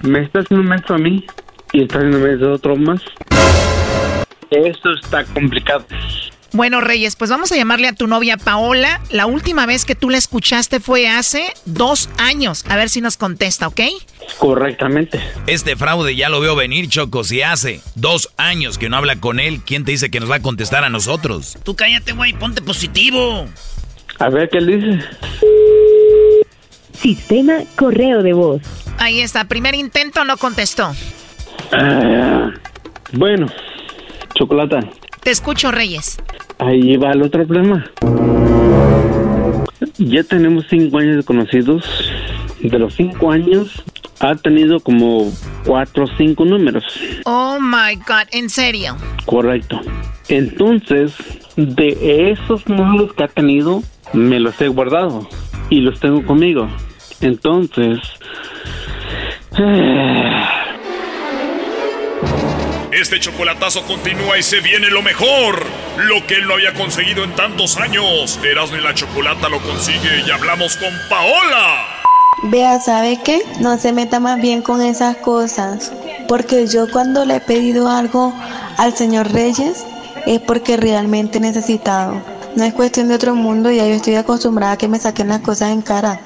me 0.01 0.22
está 0.22 0.39
haciendo 0.39 0.67
menso 0.67 0.93
a 0.93 0.97
mí 0.97 1.26
y 1.72 1.84
está 1.84 1.99
haciendo 1.99 2.20
menso 2.20 2.49
a 2.49 2.53
otro 2.55 2.76
más. 2.76 3.01
Eso 4.51 4.91
está 5.01 5.24
complicado. 5.24 5.86
Bueno, 6.51 6.81
Reyes, 6.81 7.15
pues 7.15 7.29
vamos 7.29 7.51
a 7.51 7.55
llamarle 7.55 7.87
a 7.87 7.93
tu 7.93 8.07
novia 8.07 8.37
Paola. 8.37 9.01
La 9.11 9.27
última 9.27 9.65
vez 9.65 9.85
que 9.85 9.95
tú 9.95 10.09
la 10.09 10.17
escuchaste 10.17 10.79
fue 10.79 11.07
hace 11.07 11.53
dos 11.65 12.09
años. 12.17 12.65
A 12.67 12.75
ver 12.75 12.89
si 12.89 13.01
nos 13.01 13.17
contesta, 13.17 13.67
¿ok? 13.67 13.81
Correctamente. 14.39 15.19
Este 15.47 15.75
fraude 15.75 16.15
ya 16.15 16.29
lo 16.29 16.39
veo 16.39 16.55
venir, 16.55 16.89
Choco. 16.89 17.23
Si 17.23 17.41
hace 17.41 17.81
dos 17.95 18.29
años 18.37 18.77
que 18.77 18.89
no 18.89 18.97
habla 18.97 19.17
con 19.17 19.39
él, 19.39 19.61
¿quién 19.65 19.85
te 19.85 19.91
dice 19.91 20.09
que 20.09 20.19
nos 20.19 20.29
va 20.29 20.35
a 20.35 20.41
contestar 20.41 20.83
a 20.83 20.89
nosotros? 20.89 21.57
Tú 21.63 21.75
cállate, 21.75 22.13
güey, 22.13 22.33
ponte 22.33 22.61
positivo. 22.61 23.47
A 24.17 24.29
ver 24.29 24.49
qué 24.49 24.57
él 24.57 24.67
dice. 24.67 25.09
Sistema 26.93 27.59
correo 27.75 28.21
de 28.23 28.33
voz. 28.33 28.61
Ahí 28.97 29.21
está, 29.21 29.45
primer 29.45 29.75
intento 29.75 30.25
no 30.25 30.35
contestó. 30.37 30.93
Ah, 31.71 32.51
bueno, 33.13 33.47
chocolata. 34.35 34.81
Te 35.24 35.32
escucho, 35.32 35.72
Reyes. 35.72 36.17
Ahí 36.59 36.97
va 36.97 37.11
el 37.11 37.22
otro 37.22 37.45
problema. 37.45 37.86
Ya 39.97 40.24
tenemos 40.24 40.65
cinco 40.70 40.99
años 40.99 41.17
de 41.17 41.24
conocidos. 41.24 41.86
De 42.61 42.78
los 42.78 42.95
cinco 42.95 43.32
años, 43.32 43.84
ha 44.20 44.36
tenido 44.36 44.80
como 44.80 45.32
cuatro 45.65 46.03
o 46.05 46.07
cinco 46.17 46.45
números. 46.45 46.84
Oh 47.26 47.57
my 47.59 47.95
God, 47.95 48.28
¿en 48.32 48.49
serio? 48.49 48.97
Correcto. 49.26 49.80
Entonces, 50.28 51.13
de 51.55 52.32
esos 52.32 52.67
números 52.67 53.13
que 53.13 53.24
ha 53.24 53.28
tenido, 53.28 53.82
me 54.13 54.39
los 54.39 54.59
he 54.61 54.67
guardado 54.67 55.28
y 55.70 55.82
los 55.82 55.99
tengo 55.99 56.26
conmigo. 56.26 56.67
Entonces, 57.22 57.99
Este 62.99 63.17
chocolatazo 63.17 63.83
continúa 63.83 64.37
y 64.37 64.43
se 64.43 64.59
viene 64.59 64.89
lo 64.89 65.01
mejor. 65.01 65.65
Lo 65.97 66.27
que 66.27 66.35
él 66.35 66.47
no 66.47 66.55
había 66.55 66.73
conseguido 66.73 67.23
en 67.23 67.33
tantos 67.33 67.77
años. 67.77 68.37
Erasmo 68.43 68.75
y 68.75 68.81
la 68.81 68.93
chocolata 68.93 69.47
lo 69.47 69.61
consigue 69.61 70.23
y 70.27 70.31
hablamos 70.31 70.75
con 70.75 70.89
Paola. 71.09 71.85
Vea, 72.43 72.77
¿sabe 72.81 73.17
qué? 73.23 73.41
No 73.61 73.77
se 73.77 73.93
meta 73.93 74.19
más 74.19 74.41
bien 74.41 74.61
con 74.61 74.81
esas 74.81 75.15
cosas. 75.17 75.93
Porque 76.27 76.67
yo 76.67 76.91
cuando 76.91 77.23
le 77.23 77.37
he 77.37 77.39
pedido 77.39 77.89
algo 77.89 78.33
al 78.77 78.93
señor 78.93 79.31
Reyes 79.31 79.85
es 80.25 80.41
porque 80.41 80.75
realmente 80.75 81.37
he 81.37 81.41
necesitado. 81.41 82.21
No 82.60 82.66
es 82.66 82.74
cuestión 82.74 83.07
de 83.07 83.16
otro 83.16 83.36
mundo, 83.36 83.72
ya 83.72 83.88
yo 83.88 83.93
estoy 83.93 84.16
acostumbrada 84.16 84.74
a 84.74 84.78
que 84.78 84.89
me 84.89 84.99
saquen 84.99 85.30
las 85.30 85.39
cosas 85.39 85.72
en 85.72 85.82
cara. 85.82 86.20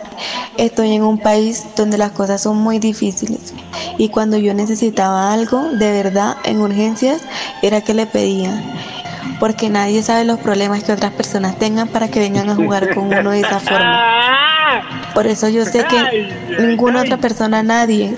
Estoy 0.57 0.93
en 0.93 1.03
un 1.03 1.19
país 1.19 1.63
donde 1.75 1.99
las 1.99 2.11
cosas 2.11 2.41
son 2.41 2.57
muy 2.57 2.79
difíciles. 2.79 3.53
Y 3.99 4.09
cuando 4.09 4.37
yo 4.37 4.55
necesitaba 4.55 5.31
algo, 5.31 5.61
de 5.73 5.91
verdad, 5.91 6.37
en 6.43 6.59
urgencias, 6.59 7.21
era 7.61 7.81
que 7.81 7.93
le 7.93 8.07
pedía. 8.07 8.49
porque 9.39 9.69
nadie 9.69 10.01
sabe 10.01 10.25
los 10.25 10.39
problemas 10.39 10.83
que 10.83 10.91
otras 10.91 11.11
personas 11.11 11.59
tengan 11.59 11.87
para 11.87 12.07
que 12.07 12.19
vengan 12.19 12.49
a 12.49 12.55
jugar 12.55 12.95
con 12.95 13.13
uno 13.13 13.29
de 13.29 13.41
esa 13.41 13.59
forma. 13.59 14.01
Por 15.13 15.27
eso 15.27 15.49
yo 15.49 15.65
sé 15.65 15.85
que 15.85 16.33
ninguna 16.59 17.01
otra 17.01 17.17
persona, 17.17 17.61
nadie, 17.61 18.17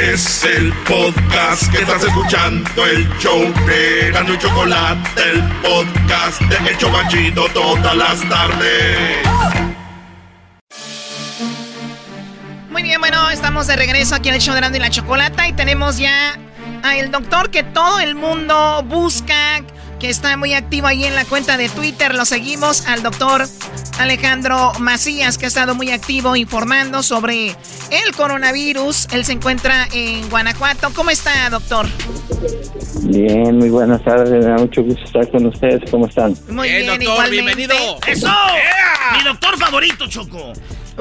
Es 0.00 0.44
el 0.44 0.72
podcast 0.84 1.72
que 1.72 1.78
estás 1.78 2.04
escuchando, 2.04 2.86
el 2.86 3.08
show 3.18 3.52
de 3.66 4.12
Gano 4.12 4.32
y 4.32 4.38
Chocolate, 4.38 5.22
el 5.32 5.42
podcast 5.60 6.40
de 6.42 6.70
El 6.70 6.78
Chocachito 6.78 7.48
todas 7.48 7.96
las 7.96 8.20
tardes. 8.28 9.26
Muy 12.70 12.84
bien, 12.84 13.00
bueno, 13.00 13.28
estamos 13.30 13.66
de 13.66 13.74
regreso 13.74 14.14
aquí 14.14 14.28
en 14.28 14.36
el 14.36 14.40
show 14.40 14.54
de 14.54 14.60
Grande 14.60 14.78
y 14.78 14.80
la 14.80 14.90
Chocolata 14.90 15.48
y 15.48 15.52
tenemos 15.52 15.98
ya 15.98 16.38
al 16.84 17.10
doctor 17.10 17.50
que 17.50 17.64
todo 17.64 17.98
el 17.98 18.14
mundo 18.14 18.84
busca, 18.84 19.64
que 19.98 20.08
está 20.08 20.36
muy 20.36 20.54
activo 20.54 20.86
ahí 20.86 21.04
en 21.04 21.14
la 21.14 21.24
cuenta 21.24 21.56
de 21.56 21.68
Twitter. 21.68 22.14
Lo 22.14 22.24
seguimos 22.24 22.86
al 22.86 23.02
doctor 23.02 23.48
Alejandro 23.98 24.72
Macías, 24.78 25.38
que 25.38 25.46
ha 25.46 25.48
estado 25.48 25.74
muy 25.74 25.90
activo 25.90 26.36
informando 26.36 27.02
sobre 27.02 27.48
el 27.90 28.14
coronavirus. 28.16 29.08
Él 29.12 29.24
se 29.24 29.32
encuentra 29.32 29.88
en 29.92 30.28
Guanajuato. 30.30 30.90
¿Cómo 30.94 31.10
está, 31.10 31.50
doctor? 31.50 31.86
Bien, 33.02 33.58
muy 33.58 33.70
buenas 33.70 34.02
tardes. 34.04 34.30
Me 34.30 34.38
da 34.50 34.56
mucho 34.56 34.82
gusto 34.82 35.04
estar 35.04 35.30
con 35.30 35.46
ustedes. 35.46 35.90
¿Cómo 35.90 36.06
están? 36.06 36.36
Muy 36.48 36.68
bien, 36.68 36.86
doctor, 36.86 37.30
bienvenido. 37.30 37.74
¡Eso! 38.06 38.28
Mi 39.16 39.24
doctor 39.24 39.58
favorito, 39.58 40.06
Choco. 40.06 40.52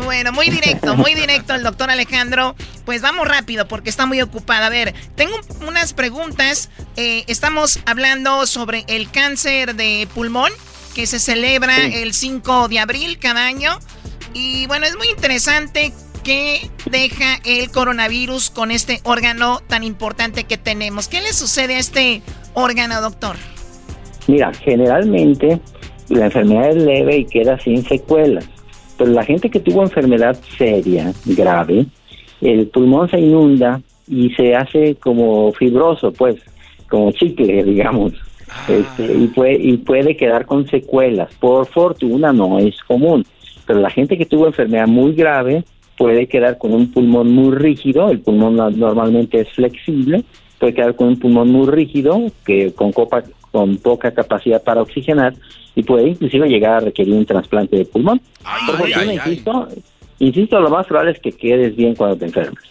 Bueno, 0.04 0.32
muy 0.32 0.50
directo, 0.50 0.96
muy 0.96 1.16
directo 1.16 1.56
el 1.56 1.64
doctor 1.64 1.90
Alejandro. 1.90 2.56
Pues 2.86 3.02
vamos 3.02 3.28
rápido 3.28 3.68
porque 3.68 3.90
está 3.90 4.06
muy 4.06 4.22
ocupada. 4.22 4.68
A 4.68 4.70
ver, 4.70 4.94
tengo 5.16 5.36
unas 5.68 5.94
preguntas. 5.94 6.70
Eh, 7.00 7.26
estamos 7.28 7.80
hablando 7.86 8.48
sobre 8.48 8.84
el 8.88 9.12
cáncer 9.12 9.76
de 9.76 10.08
pulmón 10.16 10.52
que 10.96 11.06
se 11.06 11.20
celebra 11.20 11.76
el 11.86 12.12
5 12.12 12.70
de 12.70 12.80
abril 12.80 13.20
cada 13.20 13.46
año. 13.46 13.70
Y 14.34 14.66
bueno, 14.66 14.88
es 14.88 14.98
muy 14.98 15.08
interesante 15.10 15.94
qué 16.24 16.72
deja 16.90 17.36
el 17.46 17.70
coronavirus 17.70 18.50
con 18.50 18.72
este 18.72 19.00
órgano 19.04 19.60
tan 19.68 19.84
importante 19.84 20.46
que 20.46 20.58
tenemos. 20.58 21.08
¿Qué 21.08 21.22
le 21.22 21.34
sucede 21.34 21.76
a 21.76 21.78
este 21.78 22.24
órgano, 22.56 23.00
doctor? 23.00 23.36
Mira, 24.26 24.52
generalmente 24.56 25.60
la 26.10 26.26
enfermedad 26.26 26.72
es 26.72 26.78
leve 26.78 27.18
y 27.18 27.26
queda 27.26 27.60
sin 27.60 27.84
secuelas. 27.84 28.46
Pero 28.98 29.12
la 29.12 29.24
gente 29.24 29.52
que 29.52 29.60
tuvo 29.60 29.84
enfermedad 29.84 30.36
seria, 30.58 31.14
grave, 31.26 31.86
el 32.42 32.66
pulmón 32.70 33.08
se 33.08 33.20
inunda 33.20 33.82
y 34.08 34.32
se 34.32 34.56
hace 34.56 34.96
como 34.96 35.52
fibroso, 35.54 36.12
pues, 36.12 36.38
como 36.90 37.12
chicle, 37.12 37.64
digamos. 37.64 38.14
Este, 38.68 39.14
y, 39.14 39.28
puede, 39.28 39.56
y 39.56 39.78
puede 39.78 40.16
quedar 40.16 40.46
con 40.46 40.68
secuelas. 40.68 41.34
Por 41.36 41.68
fortuna 41.68 42.32
no 42.32 42.60
es 42.60 42.82
común. 42.84 43.26
Pero 43.66 43.80
la 43.80 43.90
gente 43.90 44.18
que 44.18 44.26
tuvo 44.26 44.48
enfermedad 44.48 44.88
muy 44.88 45.14
grave 45.14 45.64
puede 45.98 46.28
quedar 46.28 46.58
con 46.58 46.74
un 46.74 46.92
pulmón 46.92 47.32
muy 47.32 47.56
rígido, 47.56 48.10
el 48.10 48.22
pulmón 48.22 48.56
normalmente 48.56 49.42
es 49.42 49.50
flexible, 49.50 50.24
puede 50.60 50.74
quedar 50.74 50.96
con 50.96 51.08
un 51.08 51.20
pulmón 51.20 51.52
muy 51.52 51.68
rígido, 51.68 52.32
que 52.46 52.72
con, 52.74 52.92
copa, 52.92 53.24
con 53.52 53.78
poca 53.78 54.12
capacidad 54.12 54.64
para 54.64 54.82
oxigenar, 54.82 55.34
y 55.76 55.84
puede 55.84 56.10
inclusive 56.10 56.48
llegar 56.48 56.74
a 56.74 56.80
requerir 56.82 57.14
un 57.14 57.26
trasplante 57.26 57.78
de 57.78 57.86
pulmón. 57.86 58.22
insisto, 59.12 59.68
insisto, 60.20 60.60
lo 60.60 60.70
más 60.70 60.86
probable 60.86 61.12
es 61.12 61.20
que 61.20 61.32
quedes 61.32 61.76
bien 61.76 61.96
cuando 61.96 62.18
te 62.18 62.26
enfermes. 62.26 62.64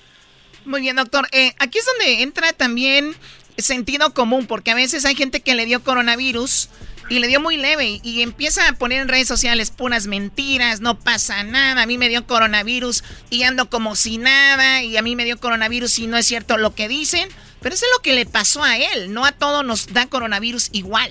Muy 0.64 0.80
bien, 0.80 0.96
doctor. 0.96 1.26
Eh, 1.32 1.52
aquí 1.58 1.78
es 1.78 1.86
donde 1.86 2.22
entra 2.22 2.52
también 2.52 3.12
sentido 3.59 4.12
común, 4.12 4.46
porque 4.46 4.70
a 4.70 4.74
veces 4.74 5.04
hay 5.04 5.14
gente 5.14 5.40
que 5.40 5.54
le 5.54 5.66
dio 5.66 5.82
coronavirus 5.82 6.68
y 7.09 7.18
le 7.20 7.28
dio 7.28 7.40
muy 7.40 7.57
leve 7.57 8.00
y 8.02 8.22
empieza 8.22 8.68
a 8.68 8.72
poner 8.72 9.02
en 9.02 9.09
redes 9.09 9.28
sociales 9.28 9.70
puras 9.70 10.07
mentiras, 10.07 10.80
no 10.80 10.98
pasa 10.98 11.44
nada, 11.44 11.82
a 11.82 11.86
mí 11.86 11.98
me 11.98 12.09
dio 12.09 12.26
coronavirus 12.26 13.04
y 13.30 13.44
ando 13.44 13.70
como 13.70 13.94
si 13.94 14.18
nada 14.18 14.82
y 14.82 14.96
a 14.96 15.02
mí 15.02 15.14
me 15.14 15.24
dio 15.24 15.38
coronavirus 15.38 16.00
y 16.00 16.07
no 16.07 16.16
es 16.16 16.26
cierto 16.26 16.57
lo 16.57 16.74
que 16.74 16.88
dicen, 16.88 17.28
pero 17.61 17.74
eso 17.74 17.84
es 17.86 17.92
lo 17.96 18.02
que 18.02 18.14
le 18.14 18.26
pasó 18.26 18.62
a 18.62 18.76
él, 18.76 19.12
no 19.12 19.24
a 19.24 19.32
todos 19.32 19.64
nos 19.64 19.92
da 19.92 20.07
coronavirus 20.07 20.70
igual. 20.72 21.11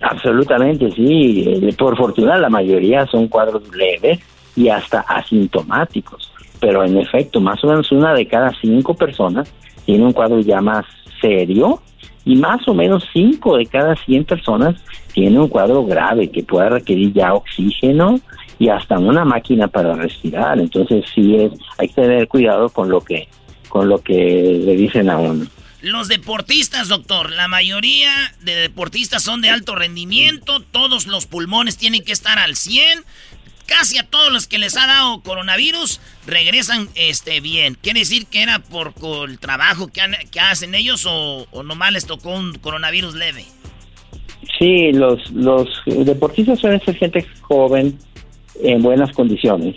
Absolutamente, 0.00 0.90
sí, 0.92 1.44
eh, 1.46 1.74
por 1.78 1.96
fortuna 1.96 2.36
la 2.36 2.48
mayoría 2.48 3.06
son 3.06 3.28
cuadros 3.28 3.62
leves 3.74 4.20
y 4.56 4.68
hasta 4.68 5.00
asintomáticos, 5.00 6.32
pero 6.60 6.84
en 6.84 6.98
efecto, 6.98 7.40
más 7.40 7.62
o 7.64 7.68
menos 7.68 7.90
una 7.92 8.14
de 8.14 8.26
cada 8.26 8.52
cinco 8.60 8.94
personas 8.94 9.48
tiene 9.84 10.04
un 10.04 10.12
cuadro 10.12 10.40
ya 10.40 10.60
más 10.60 10.84
serio 11.22 11.80
y 12.26 12.36
más 12.36 12.68
o 12.68 12.74
menos 12.74 13.08
5 13.14 13.56
de 13.56 13.66
cada 13.66 13.96
100 13.96 14.24
personas 14.26 14.74
tienen 15.14 15.38
un 15.38 15.48
cuadro 15.48 15.86
grave 15.86 16.30
que 16.30 16.42
pueda 16.42 16.68
requerir 16.68 17.14
ya 17.14 17.32
oxígeno 17.32 18.20
y 18.58 18.68
hasta 18.68 18.98
una 18.98 19.24
máquina 19.24 19.68
para 19.68 19.94
respirar. 19.94 20.58
Entonces 20.58 21.04
sí 21.14 21.36
es, 21.36 21.52
hay 21.78 21.88
que 21.88 22.02
tener 22.02 22.28
cuidado 22.28 22.68
con 22.68 22.90
lo 22.90 23.00
que 23.00 23.28
con 23.68 23.88
lo 23.88 24.02
que 24.02 24.12
le 24.12 24.76
dicen 24.76 25.08
a 25.08 25.16
uno. 25.16 25.46
Los 25.80 26.06
deportistas, 26.06 26.88
doctor, 26.88 27.32
la 27.32 27.48
mayoría 27.48 28.12
de 28.40 28.54
deportistas 28.54 29.22
son 29.22 29.40
de 29.40 29.48
alto 29.48 29.74
rendimiento, 29.74 30.60
todos 30.60 31.06
los 31.06 31.26
pulmones 31.26 31.78
tienen 31.78 32.04
que 32.04 32.12
estar 32.12 32.38
al 32.38 32.54
100 32.54 33.02
casi 33.78 33.98
a 33.98 34.04
todos 34.04 34.30
los 34.30 34.46
que 34.46 34.58
les 34.58 34.76
ha 34.76 34.86
dado 34.86 35.22
coronavirus 35.22 36.00
regresan 36.26 36.88
este, 36.94 37.40
bien. 37.40 37.76
¿Quiere 37.80 38.00
decir 38.00 38.26
que 38.26 38.42
era 38.42 38.58
por, 38.58 38.92
el 39.28 39.38
trabajo 39.38 39.88
que, 39.88 40.40
hacen 40.40 40.74
ellos 40.74 41.06
o, 41.08 41.46
o, 41.50 41.62
nomás 41.62 41.92
les 41.92 42.06
tocó 42.06 42.34
un 42.34 42.54
coronavirus 42.54 43.14
leve? 43.14 43.44
Sí, 44.58 44.92
los, 44.92 45.30
los 45.30 45.68
deportistas 45.86 46.60
suelen 46.60 46.80
ser 46.84 46.96
gente 46.96 47.26
joven 47.40 47.98
en 48.62 48.82
buenas 48.82 49.10
condiciones 49.12 49.76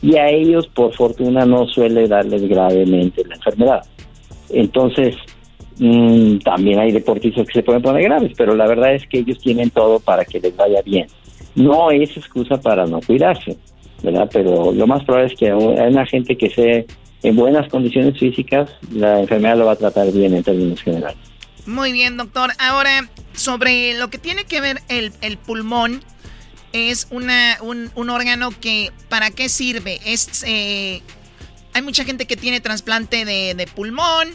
y 0.00 0.16
a 0.16 0.28
ellos 0.28 0.68
por 0.68 0.94
fortuna 0.94 1.44
no 1.44 1.66
suele 1.66 2.06
darles 2.06 2.48
gravemente 2.48 3.24
la 3.26 3.34
enfermedad. 3.34 3.82
Entonces, 4.50 5.16
mm, 5.78 6.38
también 6.38 6.78
hay 6.78 6.92
deportistas 6.92 7.46
que 7.46 7.54
se 7.54 7.62
pueden 7.62 7.82
poner 7.82 8.04
graves, 8.04 8.32
pero 8.36 8.54
la 8.54 8.68
verdad 8.68 8.94
es 8.94 9.06
que 9.08 9.18
ellos 9.18 9.38
tienen 9.38 9.70
todo 9.70 9.98
para 9.98 10.24
que 10.24 10.38
les 10.38 10.56
vaya 10.56 10.80
bien 10.82 11.06
no 11.54 11.90
es 11.90 12.16
excusa 12.16 12.60
para 12.60 12.86
no 12.86 13.00
cuidarse, 13.00 13.56
¿verdad? 14.02 14.28
Pero 14.32 14.72
lo 14.72 14.86
más 14.86 15.04
probable 15.04 15.32
es 15.32 15.38
que 15.38 15.50
hay 15.50 15.92
una 15.92 16.06
gente 16.06 16.36
que 16.36 16.46
esté 16.46 16.86
en 17.22 17.36
buenas 17.36 17.68
condiciones 17.68 18.18
físicas, 18.18 18.70
la 18.90 19.20
enfermedad 19.20 19.56
lo 19.56 19.66
va 19.66 19.72
a 19.72 19.76
tratar 19.76 20.10
bien 20.10 20.34
en 20.34 20.42
términos 20.42 20.82
generales. 20.82 21.18
Muy 21.66 21.92
bien, 21.92 22.16
doctor. 22.16 22.50
Ahora, 22.58 23.08
sobre 23.34 23.94
lo 23.94 24.10
que 24.10 24.18
tiene 24.18 24.44
que 24.44 24.60
ver 24.60 24.82
el, 24.88 25.38
pulmón, 25.38 26.02
es 26.72 27.06
una, 27.10 27.58
un, 27.60 28.10
órgano 28.10 28.50
que, 28.60 28.90
¿para 29.08 29.30
qué 29.30 29.48
sirve? 29.48 30.00
Es, 30.04 30.42
eh, 30.46 31.02
hay 31.72 31.82
mucha 31.82 32.04
gente 32.04 32.26
que 32.26 32.36
tiene 32.36 32.60
trasplante 32.60 33.24
de 33.24 33.68
pulmón. 33.72 34.28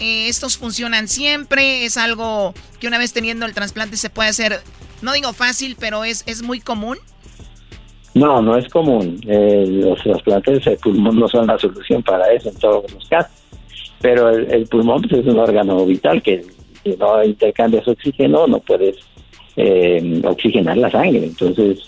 Eh, 0.00 0.28
estos 0.28 0.56
funcionan 0.56 1.08
siempre. 1.08 1.84
Es 1.84 1.96
algo 1.96 2.54
que 2.80 2.86
una 2.86 2.98
vez 2.98 3.12
teniendo 3.12 3.46
el 3.46 3.54
trasplante 3.54 3.96
se 3.96 4.10
puede 4.10 4.28
hacer 4.28 4.60
no 5.04 5.12
digo 5.12 5.32
fácil, 5.34 5.76
pero 5.78 6.02
es, 6.02 6.24
es 6.26 6.42
muy 6.42 6.60
común. 6.60 6.96
No, 8.14 8.40
no 8.40 8.56
es 8.56 8.66
común. 8.68 9.20
Eh, 9.26 9.64
los 9.68 10.02
trasplantes 10.02 10.64
de 10.64 10.76
pulmón 10.76 11.18
no 11.18 11.28
son 11.28 11.46
la 11.46 11.58
solución 11.58 12.02
para 12.02 12.32
eso 12.32 12.48
en 12.48 12.56
todos 12.56 12.90
los 12.92 13.06
casos. 13.08 13.32
Pero 14.00 14.30
el, 14.30 14.66
pulmón 14.66 15.02
pues, 15.02 15.20
es 15.20 15.26
un 15.26 15.38
órgano 15.38 15.84
vital 15.84 16.22
que 16.22 16.44
si 16.82 16.96
no 16.96 17.22
intercambias 17.22 17.86
oxígeno, 17.86 18.46
no 18.46 18.60
puedes 18.60 18.96
eh, 19.56 20.22
oxigenar 20.24 20.78
la 20.78 20.90
sangre. 20.90 21.24
Entonces, 21.24 21.80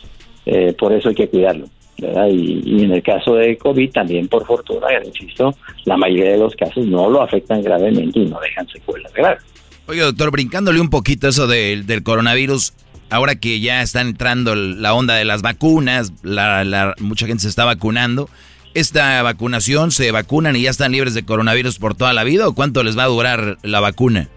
eh, 0.44 0.74
por 0.78 0.92
eso 0.92 1.08
hay 1.08 1.14
que 1.14 1.28
cuidarlo. 1.28 1.66
¿Verdad? 1.98 2.28
Y, 2.28 2.62
y, 2.64 2.84
en 2.84 2.92
el 2.92 3.02
caso 3.02 3.34
de 3.34 3.56
COVID 3.56 3.90
también, 3.90 4.28
por 4.28 4.46
fortuna, 4.46 4.86
insisto, 5.04 5.54
la 5.84 5.96
mayoría 5.96 6.32
de 6.32 6.38
los 6.38 6.54
casos 6.54 6.86
no 6.86 7.08
lo 7.08 7.22
afectan 7.22 7.62
gravemente 7.62 8.20
y 8.20 8.26
no 8.26 8.38
dejan 8.40 8.68
secuelas 8.68 9.12
graves. 9.12 9.42
Oye, 9.88 10.00
doctor, 10.00 10.30
brincándole 10.30 10.80
un 10.80 10.90
poquito 10.90 11.28
eso 11.28 11.46
del, 11.46 11.86
del 11.86 12.02
coronavirus, 12.02 12.72
ahora 13.10 13.36
que 13.36 13.60
ya 13.60 13.82
está 13.82 14.00
entrando 14.00 14.54
la 14.54 14.94
onda 14.94 15.14
de 15.14 15.24
las 15.24 15.42
vacunas, 15.42 16.12
la, 16.22 16.94
mucha 17.00 17.26
gente 17.26 17.42
se 17.42 17.48
está 17.48 17.64
vacunando. 17.64 18.28
¿Esta 18.74 19.22
vacunación 19.22 19.90
se 19.90 20.10
vacunan 20.10 20.54
y 20.54 20.62
ya 20.62 20.70
están 20.70 20.92
libres 20.92 21.14
de 21.14 21.24
coronavirus 21.24 21.78
por 21.78 21.94
toda 21.94 22.12
la 22.12 22.24
vida 22.24 22.46
o 22.46 22.54
cuánto 22.54 22.82
les 22.82 22.98
va 22.98 23.04
a 23.04 23.08
durar 23.08 23.56
la 23.62 23.80
vacuna? 23.80 24.28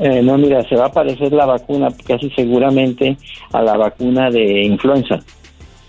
Eh, 0.00 0.22
no, 0.22 0.38
mira, 0.38 0.66
se 0.68 0.76
va 0.76 0.86
a 0.86 0.92
parecer 0.92 1.32
la 1.32 1.44
vacuna 1.44 1.88
casi 2.06 2.30
seguramente 2.30 3.16
a 3.52 3.62
la 3.62 3.76
vacuna 3.76 4.30
de 4.30 4.64
influenza, 4.64 5.20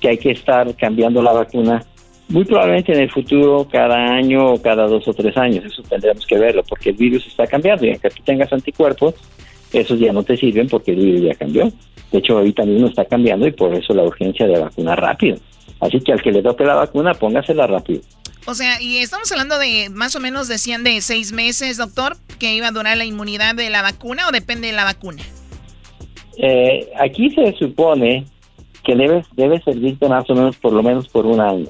que 0.05 0.09
hay 0.09 0.17
que 0.19 0.31
estar 0.31 0.75
cambiando 0.75 1.19
la 1.23 1.33
vacuna 1.33 1.83
muy 2.27 2.45
probablemente 2.45 2.93
en 2.93 2.99
el 2.99 3.11
futuro 3.11 3.67
cada 3.71 3.95
año 3.95 4.53
o 4.53 4.61
cada 4.61 4.85
dos 4.85 5.07
o 5.07 5.13
tres 5.15 5.35
años. 5.35 5.65
Eso 5.65 5.81
tendremos 5.81 6.23
que 6.27 6.37
verlo 6.37 6.63
porque 6.69 6.91
el 6.91 6.95
virus 6.95 7.25
está 7.25 7.47
cambiando 7.47 7.87
y 7.87 7.89
aunque 7.89 8.11
tú 8.11 8.21
tengas 8.23 8.53
anticuerpos, 8.53 9.15
esos 9.73 9.99
ya 9.99 10.13
no 10.13 10.21
te 10.21 10.37
sirven 10.37 10.67
porque 10.67 10.91
el 10.91 10.97
virus 10.97 11.21
ya 11.23 11.33
cambió. 11.33 11.71
De 12.11 12.19
hecho, 12.19 12.37
ahorita 12.37 12.63
mismo 12.65 12.87
está 12.87 13.05
cambiando 13.05 13.47
y 13.47 13.51
por 13.51 13.73
eso 13.73 13.95
la 13.95 14.03
urgencia 14.03 14.45
de 14.45 14.59
vacunar 14.59 15.01
rápido. 15.01 15.37
Así 15.79 15.99
que 15.99 16.13
al 16.13 16.21
que 16.21 16.31
le 16.31 16.43
toque 16.43 16.63
la 16.65 16.75
vacuna, 16.75 17.15
póngasela 17.15 17.65
rápido. 17.65 18.01
O 18.45 18.53
sea, 18.53 18.79
y 18.79 18.97
estamos 18.97 19.31
hablando 19.31 19.57
de 19.57 19.89
más 19.89 20.15
o 20.15 20.19
menos 20.19 20.47
decían 20.47 20.83
de 20.83 21.01
seis 21.01 21.31
meses, 21.31 21.77
doctor, 21.77 22.15
que 22.37 22.53
iba 22.53 22.67
a 22.67 22.71
durar 22.71 22.95
la 22.95 23.05
inmunidad 23.05 23.55
de 23.55 23.71
la 23.71 23.81
vacuna 23.81 24.27
o 24.27 24.31
depende 24.31 24.67
de 24.67 24.73
la 24.73 24.83
vacuna. 24.83 25.23
Eh, 26.37 26.91
aquí 26.99 27.31
se 27.31 27.53
supone 27.53 28.25
que 28.85 28.95
debe, 28.95 29.25
debe 29.33 29.61
servirte 29.61 30.07
más 30.07 30.29
o 30.29 30.35
menos 30.35 30.55
por 30.57 30.71
lo 30.71 30.83
menos 30.83 31.07
por 31.09 31.25
un 31.25 31.41
año. 31.41 31.67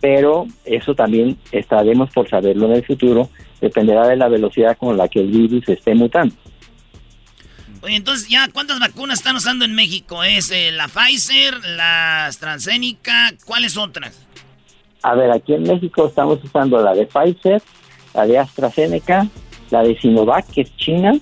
Pero 0.00 0.46
eso 0.64 0.94
también 0.94 1.36
estaremos 1.52 2.10
por 2.10 2.28
saberlo 2.28 2.66
en 2.66 2.72
el 2.72 2.84
futuro, 2.84 3.28
dependerá 3.60 4.08
de 4.08 4.16
la 4.16 4.28
velocidad 4.28 4.76
con 4.78 4.96
la 4.96 5.06
que 5.08 5.20
el 5.20 5.28
virus 5.28 5.68
esté 5.68 5.94
mutando. 5.94 6.34
Oye, 7.82 7.96
entonces 7.96 8.28
ya, 8.28 8.48
¿cuántas 8.52 8.78
vacunas 8.78 9.18
están 9.18 9.36
usando 9.36 9.64
en 9.64 9.74
México? 9.74 10.22
¿Es 10.22 10.50
eh, 10.50 10.70
la 10.72 10.88
Pfizer, 10.88 11.54
la 11.64 12.26
AstraZeneca? 12.26 13.32
¿Cuáles 13.46 13.76
otras? 13.76 14.26
A 15.02 15.14
ver, 15.14 15.30
aquí 15.30 15.54
en 15.54 15.62
México 15.62 16.06
estamos 16.06 16.42
usando 16.44 16.82
la 16.82 16.92
de 16.92 17.06
Pfizer, 17.06 17.62
la 18.14 18.26
de 18.26 18.38
AstraZeneca, 18.38 19.26
la 19.70 19.82
de 19.82 19.98
Sinovac, 19.98 20.46
que 20.50 20.62
es 20.62 20.76
China, 20.76 21.12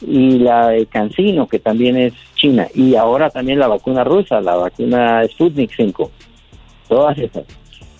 y 0.00 0.38
la 0.38 0.68
de 0.68 0.86
Cancino, 0.86 1.46
que 1.46 1.58
también 1.58 1.96
es 1.96 2.14
China, 2.36 2.66
y 2.74 2.94
ahora 2.94 3.30
también 3.30 3.58
la 3.58 3.68
vacuna 3.68 4.04
rusa, 4.04 4.40
la 4.40 4.56
vacuna 4.56 5.22
Sputnik 5.28 5.72
5. 5.76 6.10
Todas 6.88 7.18
esas. 7.18 7.44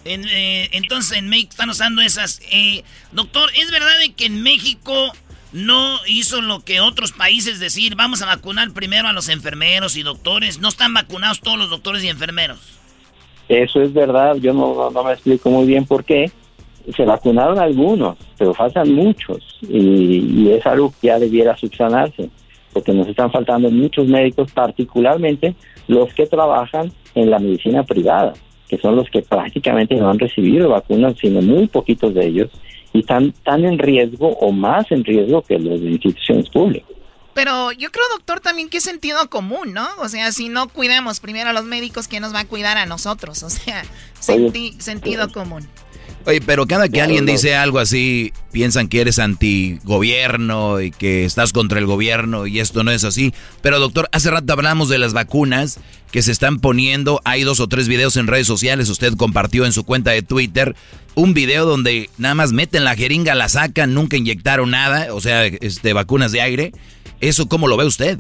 Eh, 0.04 0.68
entonces 0.72 1.18
en 1.18 1.28
México 1.28 1.50
están 1.50 1.70
usando 1.70 2.02
esas. 2.02 2.40
Eh, 2.50 2.82
doctor, 3.12 3.50
¿es 3.60 3.70
verdad 3.70 3.92
que 4.16 4.26
en 4.26 4.42
México 4.42 5.12
no 5.52 5.98
hizo 6.06 6.40
lo 6.40 6.60
que 6.60 6.80
otros 6.80 7.12
países 7.12 7.60
decir, 7.60 7.96
vamos 7.96 8.22
a 8.22 8.26
vacunar 8.26 8.72
primero 8.72 9.08
a 9.08 9.12
los 9.12 9.28
enfermeros 9.28 9.96
y 9.96 10.02
doctores? 10.02 10.58
¿No 10.58 10.68
están 10.68 10.94
vacunados 10.94 11.40
todos 11.40 11.58
los 11.58 11.70
doctores 11.70 12.02
y 12.04 12.08
enfermeros? 12.08 12.58
Eso 13.48 13.82
es 13.82 13.92
verdad, 13.92 14.36
yo 14.36 14.54
no, 14.54 14.90
no, 14.90 15.04
me 15.04 15.12
explico 15.12 15.50
muy 15.50 15.66
bien 15.66 15.84
por 15.84 16.04
qué. 16.04 16.30
Se 16.96 17.04
vacunaron 17.04 17.58
algunos, 17.58 18.16
pero 18.36 18.54
faltan 18.54 18.92
muchos 18.94 19.58
y, 19.62 20.42
y 20.42 20.50
es 20.52 20.64
algo 20.66 20.92
que 21.00 21.08
ya 21.08 21.18
debiera 21.18 21.56
subsanarse, 21.56 22.30
porque 22.72 22.92
nos 22.92 23.08
están 23.08 23.30
faltando 23.30 23.70
muchos 23.70 24.06
médicos, 24.06 24.52
particularmente 24.52 25.54
los 25.88 26.12
que 26.14 26.26
trabajan 26.26 26.92
en 27.14 27.30
la 27.30 27.38
medicina 27.38 27.82
privada, 27.82 28.32
que 28.68 28.78
son 28.78 28.96
los 28.96 29.08
que 29.10 29.22
prácticamente 29.22 29.96
no 29.96 30.10
han 30.10 30.18
recibido 30.18 30.68
vacunas, 30.68 31.14
sino 31.20 31.42
muy 31.42 31.66
poquitos 31.66 32.14
de 32.14 32.26
ellos, 32.26 32.50
y 32.92 33.00
están 33.00 33.32
tan 33.44 33.64
en 33.64 33.78
riesgo 33.78 34.28
o 34.28 34.52
más 34.52 34.90
en 34.90 35.04
riesgo 35.04 35.42
que 35.42 35.58
los 35.58 35.80
de 35.80 35.90
instituciones 35.90 36.48
públicas. 36.48 36.90
Pero 37.34 37.72
yo 37.72 37.90
creo, 37.90 38.04
doctor, 38.12 38.40
también 38.40 38.68
que 38.68 38.78
es 38.78 38.84
sentido 38.84 39.30
común, 39.30 39.72
¿no? 39.72 39.86
O 39.98 40.08
sea, 40.08 40.32
si 40.32 40.48
no 40.48 40.68
cuidamos 40.68 41.20
primero 41.20 41.50
a 41.50 41.52
los 41.52 41.64
médicos, 41.64 42.08
¿quién 42.08 42.22
nos 42.22 42.34
va 42.34 42.40
a 42.40 42.46
cuidar 42.46 42.76
a 42.76 42.86
nosotros? 42.86 43.42
O 43.42 43.50
sea, 43.50 43.82
sentido 44.18 45.30
común. 45.32 45.66
Oye, 46.26 46.40
pero 46.42 46.66
cada 46.66 46.88
que 46.88 47.00
alguien 47.00 47.24
dice 47.24 47.54
algo 47.54 47.78
así, 47.78 48.32
piensan 48.52 48.88
que 48.88 49.00
eres 49.00 49.18
antigobierno 49.18 50.80
y 50.80 50.90
que 50.90 51.24
estás 51.24 51.52
contra 51.52 51.78
el 51.78 51.86
gobierno 51.86 52.46
y 52.46 52.60
esto 52.60 52.84
no 52.84 52.90
es 52.90 53.04
así. 53.04 53.32
Pero 53.62 53.78
doctor, 53.78 54.08
hace 54.12 54.30
rato 54.30 54.52
hablamos 54.52 54.88
de 54.90 54.98
las 54.98 55.14
vacunas 55.14 55.80
que 56.12 56.20
se 56.20 56.32
están 56.32 56.60
poniendo. 56.60 57.20
Hay 57.24 57.42
dos 57.42 57.60
o 57.60 57.68
tres 57.68 57.88
videos 57.88 58.16
en 58.16 58.26
redes 58.26 58.46
sociales. 58.46 58.90
Usted 58.90 59.14
compartió 59.16 59.64
en 59.64 59.72
su 59.72 59.84
cuenta 59.84 60.10
de 60.10 60.22
Twitter 60.22 60.74
un 61.14 61.34
video 61.34 61.64
donde 61.64 62.10
nada 62.18 62.34
más 62.34 62.52
meten 62.52 62.84
la 62.84 62.96
jeringa, 62.96 63.34
la 63.34 63.48
sacan, 63.48 63.94
nunca 63.94 64.16
inyectaron 64.16 64.70
nada, 64.70 65.14
o 65.14 65.20
sea, 65.20 65.46
este, 65.46 65.92
vacunas 65.92 66.32
de 66.32 66.40
aire. 66.40 66.72
¿Eso 67.20 67.48
cómo 67.48 67.66
lo 67.66 67.76
ve 67.76 67.84
usted? 67.84 68.18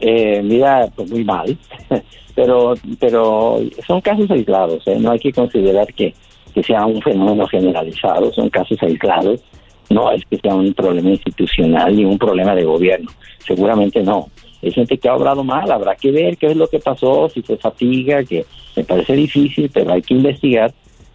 Eh, 0.00 0.42
mira, 0.44 0.88
pues 0.94 1.10
muy 1.10 1.24
mal, 1.24 1.58
pero, 2.34 2.74
pero 3.00 3.60
son 3.86 4.00
casos 4.00 4.30
aislados, 4.30 4.86
¿eh? 4.86 4.96
no 4.98 5.12
hay 5.12 5.18
que 5.18 5.32
considerar 5.32 5.86
que, 5.94 6.14
que 6.54 6.62
sea 6.62 6.86
un 6.86 7.02
fenómeno 7.02 7.46
generalizado, 7.48 8.32
son 8.32 8.48
casos 8.48 8.80
aislados, 8.82 9.42
no 9.90 10.10
es 10.12 10.22
que 10.30 10.38
sea 10.38 10.54
un 10.54 10.72
problema 10.72 11.10
institucional 11.10 11.94
ni 11.94 12.04
un 12.04 12.18
problema 12.18 12.54
de 12.54 12.64
gobierno, 12.64 13.10
seguramente 13.44 14.02
no. 14.02 14.28
Hay 14.62 14.70
gente 14.70 14.96
que 14.96 15.08
ha 15.08 15.16
obrado 15.16 15.44
mal, 15.44 15.70
habrá 15.70 15.94
que 15.94 16.10
ver 16.10 16.38
qué 16.38 16.46
es 16.46 16.56
lo 16.56 16.68
que 16.68 16.78
pasó, 16.78 17.28
si 17.28 17.42
fue 17.42 17.58
fatiga, 17.58 18.24
que 18.24 18.46
me 18.76 18.84
parece 18.84 19.14
difícil, 19.14 19.70
pero 19.72 19.92
hay 19.92 20.00
que 20.00 20.14
investigar 20.14 20.72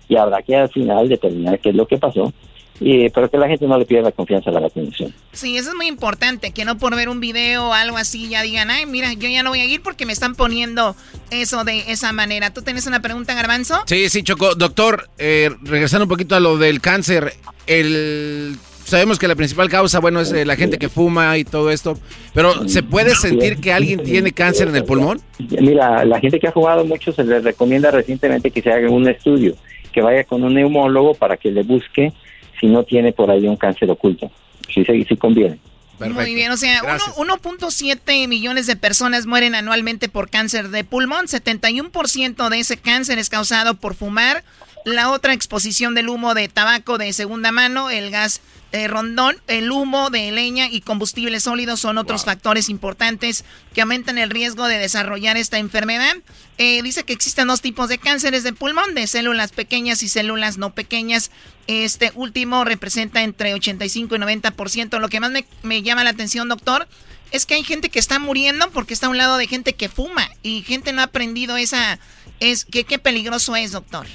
y 0.08 0.18
habrá 0.18 0.42
que 0.42 0.56
al 0.56 0.70
final 0.70 1.08
determinar 1.08 1.60
qué 1.60 1.70
es 1.70 1.76
lo 1.76 1.88
que 1.88 1.98
pasó 1.98 2.32
y, 2.80 3.10
pero 3.10 3.30
que 3.30 3.38
la 3.38 3.48
gente 3.48 3.68
no 3.68 3.78
le 3.78 3.86
pierda 3.86 4.12
confianza 4.12 4.50
a 4.50 4.54
la 4.54 4.62
vacunación. 4.62 5.14
Sí, 5.34 5.58
eso 5.58 5.70
es 5.70 5.76
muy 5.76 5.88
importante, 5.88 6.52
que 6.52 6.66
no 6.66 6.78
por 6.78 6.96
ver 6.96 7.10
un 7.10 7.20
video 7.20 7.70
o 7.70 7.74
algo 7.74 7.98
así 7.98 8.30
ya 8.30 8.42
digan, 8.42 8.70
ay, 8.70 8.86
mira, 8.86 9.14
yo 9.14 9.28
ya 9.28 9.44
no 9.44 9.50
voy 9.50 9.60
a 9.60 9.66
ir 9.66 9.82
porque 9.82 10.06
me 10.06 10.14
están 10.14 10.36
poniendo 10.36 10.96
eso 11.30 11.64
de 11.64 11.92
esa 11.92 12.14
manera. 12.14 12.54
¿Tú 12.54 12.62
tienes 12.62 12.88
una 12.88 13.02
pregunta, 13.02 13.34
Garbanzo? 13.34 13.84
Sí, 13.86 14.10
sí, 14.10 14.24
Choco. 14.24 14.56
Doctor, 14.56 15.10
eh, 15.18 15.50
regresando 15.64 16.06
un 16.06 16.10
poquito 16.10 16.36
a 16.36 16.40
lo 16.40 16.58
del 16.58 16.82
cáncer, 16.82 17.34
el... 17.68 18.56
Sabemos 18.86 19.20
que 19.20 19.28
la 19.28 19.36
principal 19.36 19.70
causa, 19.70 20.00
bueno, 20.00 20.20
es 20.20 20.32
eh, 20.32 20.46
la 20.46 20.56
gente 20.56 20.80
que 20.80 20.90
fuma 20.90 21.38
y 21.38 21.44
todo 21.44 21.70
esto, 21.70 22.00
pero 22.34 22.68
¿se 22.68 22.82
puede 22.82 23.14
sentir 23.14 23.58
que 23.58 23.72
alguien 23.72 24.02
tiene 24.02 24.32
cáncer 24.32 24.68
en 24.68 24.76
el 24.76 24.84
pulmón? 24.84 25.22
Mira, 25.38 26.04
la 26.06 26.20
gente 26.20 26.40
que 26.40 26.48
ha 26.48 26.52
fumado 26.52 26.84
mucho 26.86 27.12
se 27.12 27.24
les 27.24 27.44
recomienda 27.44 27.92
recientemente 27.92 28.50
que 28.50 28.64
se 28.64 28.72
haga 28.72 28.90
un 28.90 29.08
estudio, 29.08 29.54
que 29.92 30.02
vaya 30.02 30.24
con 30.24 30.44
un 30.44 30.56
neumólogo 30.56 31.14
para 31.14 31.38
que 31.38 31.52
le 31.52 31.62
busque 31.62 32.14
si 32.60 32.68
no 32.68 32.84
tiene 32.84 33.12
por 33.12 33.32
ahí 33.32 33.48
un 33.48 33.58
cáncer 33.58 33.90
oculto. 33.90 34.32
Sí, 34.74 34.84
sí, 34.86 35.06
sí 35.08 35.18
conviene. 35.18 35.60
Muy 36.00 36.34
bien, 36.34 36.52
o 36.52 36.58
sea, 36.58 36.82
1.7 36.82 38.28
millones 38.28 38.68
de 38.68 38.76
personas 38.78 39.26
mueren 39.26 39.54
anualmente 39.54 40.08
por 40.08 40.30
cáncer 40.30 40.70
de 40.70 40.86
pulmón, 40.86 41.26
71% 41.26 42.50
de 42.50 42.60
ese 42.60 42.78
cáncer 42.78 43.20
es 43.20 43.30
causado 43.30 43.76
por 43.76 43.96
fumar, 43.96 44.44
la 44.86 45.12
otra 45.12 45.34
exposición 45.34 45.96
del 45.96 46.10
humo 46.10 46.34
de 46.34 46.48
tabaco 46.48 46.98
de 46.98 47.14
segunda 47.14 47.52
mano, 47.52 47.90
el 47.90 48.12
gas 48.12 48.42
eh, 48.72 48.88
rondón, 48.88 49.36
el 49.48 49.72
humo 49.72 50.12
de 50.12 50.32
leña 50.32 50.70
y 50.70 50.82
combustibles 50.82 51.44
sólidos 51.44 51.80
son 51.80 51.98
otros 51.98 52.24
factores 52.24 52.70
importantes 52.70 53.44
que 53.74 53.82
aumentan 53.82 54.20
el 54.20 54.30
riesgo 54.30 54.68
de 54.68 54.78
desarrollar 54.78 55.38
esta 55.38 55.58
enfermedad. 55.58 56.16
Eh, 56.60 56.82
dice 56.84 57.04
que 57.04 57.14
existen 57.14 57.48
dos 57.48 57.62
tipos 57.62 57.90
de 57.90 57.98
cánceres 57.98 58.44
de 58.44 58.54
pulmón, 58.54 58.94
de 58.94 59.08
células 59.08 59.52
pequeñas 59.52 60.04
y 60.04 60.10
células 60.10 60.58
no 60.58 60.74
pequeñas. 60.76 61.32
Este 61.66 62.12
último 62.14 62.64
representa 62.64 63.24
entre 63.24 63.56
85 63.56 64.16
y 64.16 64.20
90%. 64.20 65.00
Lo 65.00 65.10
que 65.10 65.20
más 65.20 65.32
me, 65.32 65.46
me 65.64 65.82
llama 65.82 66.04
la 66.04 66.12
atención, 66.12 66.48
doctor, 66.48 66.88
es 67.32 67.48
que 67.48 67.56
hay 67.56 67.64
gente 67.64 67.90
que 67.90 68.00
está 68.00 68.20
muriendo 68.20 68.70
porque 68.72 68.94
está 68.94 69.08
a 69.08 69.10
un 69.10 69.18
lado 69.18 69.38
de 69.38 69.48
gente 69.48 69.74
que 69.74 69.90
fuma 69.90 70.30
y 70.44 70.62
gente 70.62 70.94
no 70.94 71.02
ha 71.02 71.06
aprendido 71.06 71.58
esa... 71.58 72.00
Es, 72.40 72.66
¿qué, 72.66 72.84
¿Qué 72.86 73.00
peligroso 73.00 73.56
es, 73.56 73.72
doctor? 73.72 74.08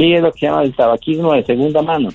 Sí, 0.00 0.14
es 0.14 0.22
lo 0.22 0.32
que 0.32 0.40
se 0.40 0.46
llama 0.46 0.62
el 0.62 0.74
tabaquismo 0.74 1.34
de 1.34 1.44
segunda 1.44 1.82
mano. 1.82 2.08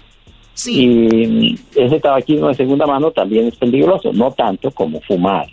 Y 0.65 1.59
ese 1.75 1.99
tabaquismo 1.99 2.47
de 2.47 2.55
segunda 2.55 2.87
mano 2.87 3.11
también 3.11 3.45
es 3.45 3.55
peligroso, 3.57 4.11
no 4.11 4.31
tanto 4.31 4.71
como 4.71 4.99
fumar, 5.01 5.45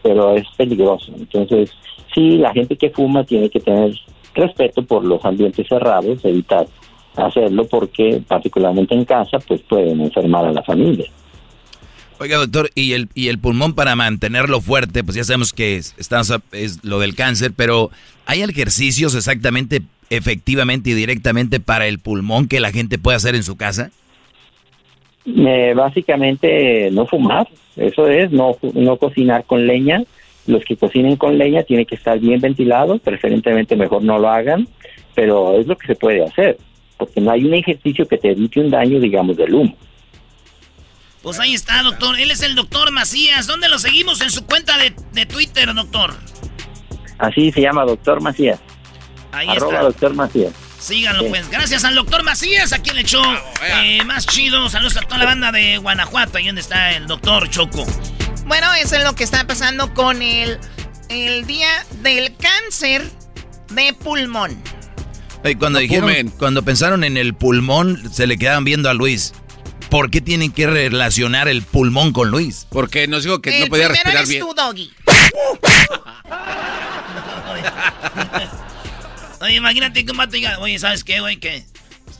pero 0.00 0.36
es 0.36 0.46
peligroso. 0.56 1.12
Entonces, 1.18 1.72
sí, 2.14 2.38
la 2.38 2.52
gente 2.52 2.76
que 2.76 2.90
fuma 2.90 3.24
tiene 3.24 3.50
que 3.50 3.58
tener 3.58 3.98
respeto 4.32 4.84
por 4.84 5.04
los 5.04 5.24
ambientes 5.24 5.66
cerrados, 5.66 6.24
evitar 6.24 6.68
hacerlo 7.16 7.66
porque 7.66 8.22
particularmente 8.28 8.94
en 8.94 9.04
casa 9.04 9.40
pues 9.40 9.60
pueden 9.62 10.00
enfermar 10.02 10.44
a 10.44 10.52
la 10.52 10.62
familia. 10.62 11.10
Oiga, 12.20 12.38
doctor, 12.38 12.70
y 12.76 12.92
el, 12.92 13.08
y 13.14 13.26
el 13.26 13.40
pulmón 13.40 13.74
para 13.74 13.96
mantenerlo 13.96 14.60
fuerte, 14.60 15.02
pues 15.02 15.16
ya 15.16 15.24
sabemos 15.24 15.52
que 15.52 15.78
es, 15.78 15.96
es 16.52 16.84
lo 16.84 17.00
del 17.00 17.16
cáncer, 17.16 17.52
pero 17.56 17.90
¿hay 18.24 18.42
ejercicios 18.42 19.16
exactamente, 19.16 19.82
efectivamente 20.16 20.90
y 20.90 20.94
directamente 20.94 21.58
para 21.58 21.86
el 21.86 21.98
pulmón 21.98 22.46
que 22.46 22.60
la 22.60 22.70
gente 22.70 22.98
puede 22.98 23.16
hacer 23.16 23.34
en 23.34 23.42
su 23.42 23.56
casa? 23.56 23.90
Eh, 25.24 25.72
básicamente 25.74 26.90
no 26.90 27.06
fumar, 27.06 27.48
eso 27.76 28.08
es, 28.08 28.30
no, 28.30 28.56
no 28.74 28.96
cocinar 28.96 29.44
con 29.44 29.66
leña. 29.66 30.02
Los 30.46 30.64
que 30.64 30.76
cocinen 30.76 31.16
con 31.16 31.38
leña 31.38 31.62
tienen 31.62 31.86
que 31.86 31.94
estar 31.94 32.18
bien 32.18 32.40
ventilados, 32.40 33.00
preferentemente 33.00 33.76
mejor 33.76 34.02
no 34.02 34.18
lo 34.18 34.28
hagan, 34.28 34.68
pero 35.14 35.58
es 35.58 35.66
lo 35.66 35.78
que 35.78 35.86
se 35.86 35.94
puede 35.94 36.24
hacer, 36.24 36.58
porque 36.96 37.20
no 37.20 37.30
hay 37.30 37.44
un 37.44 37.54
ejercicio 37.54 38.06
que 38.06 38.18
te 38.18 38.32
evite 38.32 38.60
un 38.60 38.70
daño, 38.70 38.98
digamos, 39.00 39.36
del 39.36 39.54
humo. 39.54 39.76
Pues 41.22 41.38
ahí 41.38 41.54
está, 41.54 41.82
doctor. 41.82 42.18
Él 42.18 42.32
es 42.32 42.42
el 42.42 42.56
doctor 42.56 42.90
Macías. 42.90 43.46
¿Dónde 43.46 43.68
lo 43.68 43.78
seguimos? 43.78 44.20
En 44.20 44.30
su 44.30 44.44
cuenta 44.44 44.76
de, 44.76 44.92
de 45.12 45.24
Twitter, 45.24 45.72
doctor. 45.72 46.14
Así 47.18 47.52
se 47.52 47.60
llama, 47.60 47.84
doctor 47.84 48.20
Macías. 48.20 48.60
Ahí 49.32 49.48
Arroba 49.48 49.72
está. 49.72 49.84
doctor 49.84 50.14
Macías. 50.14 50.52
Síganlo, 50.78 51.28
pues. 51.28 51.48
Gracias 51.48 51.84
al 51.84 51.94
doctor 51.94 52.22
Macías, 52.22 52.72
aquí 52.72 52.90
le 52.90 53.02
echó 53.02 53.22
eh, 53.62 54.02
más 54.04 54.26
chido. 54.26 54.68
Saludos 54.68 54.96
a 54.96 55.00
toda 55.02 55.18
la 55.18 55.24
banda 55.26 55.52
de 55.52 55.78
Guanajuato, 55.78 56.38
ahí 56.38 56.46
donde 56.46 56.60
está 56.60 56.92
el 56.92 57.06
doctor 57.06 57.48
Choco. 57.48 57.86
Bueno, 58.46 58.72
eso 58.74 58.96
es 58.96 59.04
lo 59.04 59.14
que 59.14 59.24
está 59.24 59.46
pasando 59.46 59.94
con 59.94 60.20
el, 60.22 60.58
el 61.08 61.46
Día 61.46 61.68
del 62.02 62.36
Cáncer. 62.36 63.08
de 63.70 63.94
pulmón. 63.94 64.60
Y 65.44 65.54
cuando 65.54 65.78
dijeron, 65.78 66.28
cuando 66.38 66.62
pensaron 66.62 67.04
en 67.04 67.16
el 67.16 67.34
pulmón, 67.34 68.12
se 68.12 68.26
le 68.26 68.36
quedaban 68.36 68.64
viendo 68.64 68.90
a 68.90 68.94
Luis. 68.94 69.32
¿Por 69.88 70.10
qué 70.10 70.20
tienen 70.20 70.52
que 70.52 70.66
relacionar 70.66 71.48
el 71.48 71.62
pulmón 71.62 72.12
con 72.12 72.30
Luis? 72.30 72.66
Porque 72.70 73.06
nos 73.06 73.24
dijo 73.24 73.40
que 73.40 73.60
no 73.60 73.66
podía 73.66 73.88
respirar 73.88 74.16
eres 74.16 74.28
bien. 74.28 74.42
tú, 74.42 74.54
Doggy. 74.54 74.92
Oye, 79.42 79.56
imagínate 79.56 80.04
que 80.04 80.12
un 80.12 80.16
vato 80.16 80.32
diga, 80.32 80.58
oye, 80.60 80.78
¿sabes 80.78 81.02
qué, 81.02 81.20
güey? 81.20 81.38
Que 81.38 81.64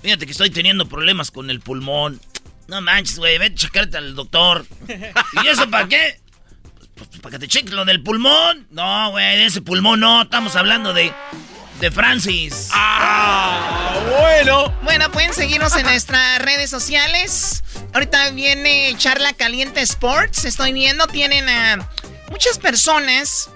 fíjate 0.02 0.26
que 0.26 0.32
estoy 0.32 0.50
teniendo 0.50 0.88
problemas 0.88 1.30
con 1.30 1.50
el 1.50 1.60
pulmón. 1.60 2.20
No 2.66 2.80
manches, 2.80 3.18
güey, 3.18 3.38
vete 3.38 3.54
a 3.54 3.58
checarte 3.58 3.96
al 3.96 4.14
doctor. 4.14 4.66
¿Y 4.88 5.46
eso 5.46 5.70
para 5.70 5.86
qué? 5.86 6.20
Pues, 6.96 7.08
para 7.20 7.32
que 7.32 7.38
te 7.38 7.48
cheques 7.48 7.72
lo 7.72 7.84
del 7.84 8.02
pulmón. 8.02 8.66
No, 8.70 9.12
güey, 9.12 9.36
de 9.36 9.46
ese 9.46 9.62
pulmón 9.62 10.00
no, 10.00 10.22
estamos 10.22 10.56
hablando 10.56 10.92
de 10.92 11.12
de 11.82 11.90
Francis. 11.90 12.68
Ah, 12.72 13.98
bueno. 14.20 14.72
Bueno, 14.82 15.10
pueden 15.10 15.34
seguirnos 15.34 15.76
en 15.76 15.82
nuestras 15.82 16.38
redes 16.42 16.70
sociales. 16.70 17.64
Ahorita 17.92 18.30
viene 18.30 18.94
Charla 18.96 19.32
Caliente 19.32 19.80
Sports. 19.80 20.44
Estoy 20.44 20.72
viendo, 20.72 21.08
tienen 21.08 21.48
a 21.48 21.88
muchas 22.30 22.58
personas 22.58 23.50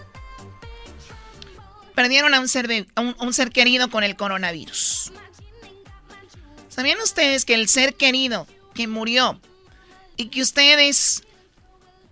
perdieron 1.97 2.35
a 2.35 2.41
un 2.41 2.49
ser, 2.49 2.87
un 2.95 3.35
ser 3.35 3.51
querido 3.51 3.91
con 3.91 4.05
el 4.05 4.15
coronavirus. 4.15 5.11
¿Sabían 6.69 7.01
ustedes 7.01 7.45
que 7.45 7.55
el 7.55 7.69
ser 7.69 7.97
querido 7.97 8.47
que 8.75 8.87
murió 8.87 9.41
y 10.17 10.27
que 10.27 10.43
ustedes 10.43 11.25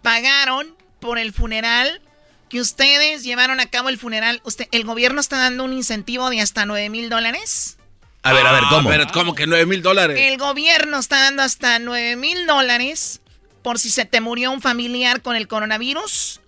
pagaron 0.02 0.74
por 1.00 1.18
el 1.18 1.32
funeral 1.32 2.00
que 2.48 2.60
ustedes 2.60 3.24
llevaron 3.24 3.58
a 3.58 3.66
cabo 3.66 3.88
el 3.88 3.98
funeral, 3.98 4.40
usted, 4.44 4.68
el 4.70 4.84
gobierno 4.84 5.20
está 5.20 5.38
dando 5.38 5.64
un 5.64 5.72
incentivo 5.72 6.30
de 6.30 6.40
hasta 6.40 6.66
9 6.66 6.88
mil 6.88 7.08
dólares. 7.08 7.78
A 8.22 8.32
ver, 8.32 8.46
a 8.46 8.52
ver, 8.52 8.62
¿cómo? 8.70 8.90
Ah, 8.90 9.06
¿cómo 9.12 9.34
que 9.34 9.46
9 9.46 9.66
mil 9.66 9.82
dólares? 9.82 10.18
El 10.20 10.38
gobierno 10.38 10.98
está 10.98 11.20
dando 11.20 11.42
hasta 11.42 11.78
9 11.78 12.16
mil 12.16 12.46
dólares 12.46 13.20
por 13.62 13.78
si 13.78 13.90
se 13.90 14.04
te 14.04 14.20
murió 14.20 14.50
un 14.52 14.62
familiar 14.62 15.20
con 15.20 15.36
el 15.36 15.48
coronavirus 15.48 16.40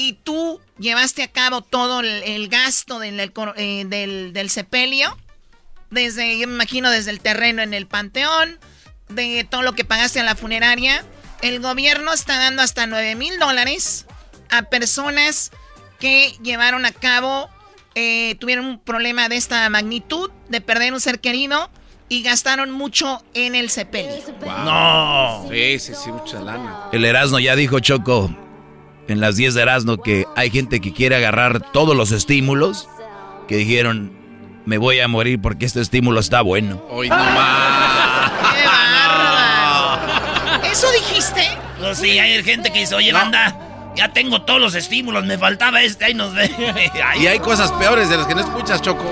y 0.00 0.14
tú 0.14 0.58
llevaste 0.78 1.22
a 1.22 1.28
cabo 1.28 1.60
todo 1.60 2.00
el, 2.00 2.48
gasto 2.48 2.98
del, 2.98 3.20
eh, 3.20 3.84
del, 3.86 4.32
del, 4.32 4.48
sepelio, 4.48 5.14
desde, 5.90 6.38
yo 6.38 6.48
me 6.48 6.54
imagino, 6.54 6.90
desde 6.90 7.10
el 7.10 7.20
terreno 7.20 7.60
en 7.60 7.74
el 7.74 7.86
panteón, 7.86 8.58
de 9.10 9.44
todo 9.44 9.60
lo 9.60 9.74
que 9.74 9.84
pagaste 9.84 10.18
a 10.18 10.24
la 10.24 10.36
funeraria. 10.36 11.04
El 11.42 11.60
gobierno 11.60 12.14
está 12.14 12.38
dando 12.38 12.62
hasta 12.62 12.86
9 12.86 13.14
mil 13.14 13.38
dólares 13.38 14.06
a 14.48 14.62
personas 14.62 15.50
que 15.98 16.34
llevaron 16.42 16.86
a 16.86 16.92
cabo, 16.92 17.50
eh, 17.94 18.36
tuvieron 18.36 18.64
un 18.64 18.78
problema 18.78 19.28
de 19.28 19.36
esta 19.36 19.68
magnitud, 19.68 20.30
de 20.48 20.62
perder 20.62 20.94
un 20.94 21.00
ser 21.00 21.20
querido 21.20 21.70
y 22.08 22.22
gastaron 22.22 22.70
mucho 22.70 23.22
en 23.34 23.54
el 23.54 23.68
sepelio. 23.68 24.14
No. 24.64 25.46
Sí, 25.50 25.78
sí, 25.78 25.92
sí, 25.94 26.10
mucha 26.10 26.40
lana. 26.40 26.88
El 26.90 27.04
Erasmo 27.04 27.38
ya 27.38 27.54
dijo 27.54 27.80
Choco 27.80 28.34
en 29.10 29.20
las 29.20 29.36
10 29.36 29.54
de 29.54 29.62
Erasmo 29.62 29.96
que 29.98 30.26
hay 30.36 30.50
gente 30.50 30.80
que 30.80 30.92
quiere 30.92 31.16
agarrar 31.16 31.60
todos 31.72 31.96
los 31.96 32.12
estímulos 32.12 32.88
que 33.48 33.56
dijeron 33.56 34.12
me 34.66 34.78
voy 34.78 35.00
a 35.00 35.08
morir 35.08 35.40
porque 35.40 35.66
este 35.66 35.80
estímulo 35.80 36.20
está 36.20 36.42
bueno. 36.42 36.82
Hoy 36.90 37.08
no 37.08 37.16
más. 37.16 38.30
¡Qué 38.54 38.66
bárbaro! 38.66 40.00
¿Eso 40.70 40.86
dijiste? 40.92 41.48
Pues 41.80 41.98
sí, 41.98 42.18
hay 42.18 42.42
gente 42.44 42.70
que 42.70 42.80
dice, 42.80 42.94
oye, 42.94 43.12
banda, 43.12 43.92
ya 43.96 44.12
tengo 44.12 44.42
todos 44.42 44.60
los 44.60 44.74
estímulos, 44.74 45.24
me 45.24 45.38
faltaba 45.38 45.82
este, 45.82 46.04
ahí 46.04 46.14
nos 46.14 46.34
ve. 46.34 46.50
y 47.20 47.26
hay 47.26 47.38
cosas 47.38 47.72
peores 47.72 48.08
de 48.08 48.18
las 48.18 48.26
que 48.26 48.34
no 48.34 48.42
escuchas, 48.42 48.80
Choco. 48.82 49.04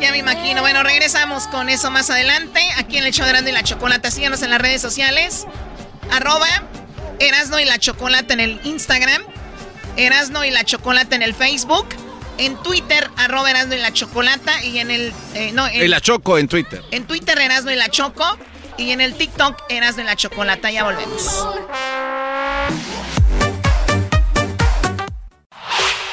Ya 0.00 0.10
me 0.10 0.18
imagino. 0.18 0.60
Bueno, 0.60 0.82
regresamos 0.82 1.46
con 1.48 1.68
eso 1.68 1.90
más 1.90 2.10
adelante. 2.10 2.60
Aquí 2.78 2.98
en 2.98 3.04
el 3.04 3.12
show 3.12 3.24
de 3.24 3.30
Erasmo 3.30 3.48
y 3.48 3.52
la 3.52 3.62
Chocolata. 3.62 4.10
Síganos 4.10 4.42
en 4.42 4.50
las 4.50 4.60
redes 4.60 4.82
sociales. 4.82 5.46
Arroba 6.10 6.46
Erasno 7.18 7.60
y 7.60 7.64
la 7.64 7.78
Chocolata 7.78 8.34
en 8.34 8.40
el 8.40 8.60
Instagram. 8.64 9.22
Erasno 9.96 10.44
y 10.44 10.50
la 10.50 10.64
Chocolata 10.64 11.16
en 11.16 11.22
el 11.22 11.34
Facebook. 11.34 11.86
En 12.38 12.56
Twitter, 12.62 13.08
arroba 13.16 13.50
Erasno 13.50 13.74
y 13.74 13.78
la 13.78 13.92
Chocolata. 13.92 14.64
Y 14.64 14.78
en 14.78 14.90
el... 14.90 15.12
Eh, 15.34 15.52
no, 15.52 15.66
en, 15.66 15.82
y 15.82 15.88
la 15.88 16.00
Choco 16.00 16.38
en 16.38 16.48
Twitter. 16.48 16.82
En 16.90 17.06
Twitter, 17.06 17.38
Erasno 17.38 17.70
y 17.70 17.76
la 17.76 17.88
Choco. 17.88 18.38
Y 18.76 18.90
en 18.90 19.00
el 19.00 19.14
TikTok, 19.14 19.62
Erasno 19.68 20.02
y 20.02 20.06
la 20.06 20.16
Chocolata. 20.16 20.70
Ya 20.70 20.84
volvemos. 20.84 21.46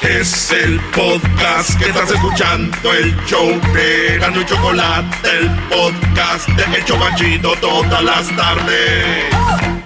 Es 0.02 0.50
el 0.50 0.80
podcast 0.94 1.78
que 1.78 1.86
estás 1.86 2.10
escuchando, 2.10 2.92
el 2.92 3.16
show 3.24 3.48
de 3.72 4.16
y 4.16 4.44
Chocolate, 4.44 5.38
el 5.38 5.48
podcast 5.68 6.48
de 6.48 6.76
El 6.76 6.84
Chocachito 6.84 7.54
todas 7.60 8.02
las 8.02 8.36
tardes. 8.36 9.81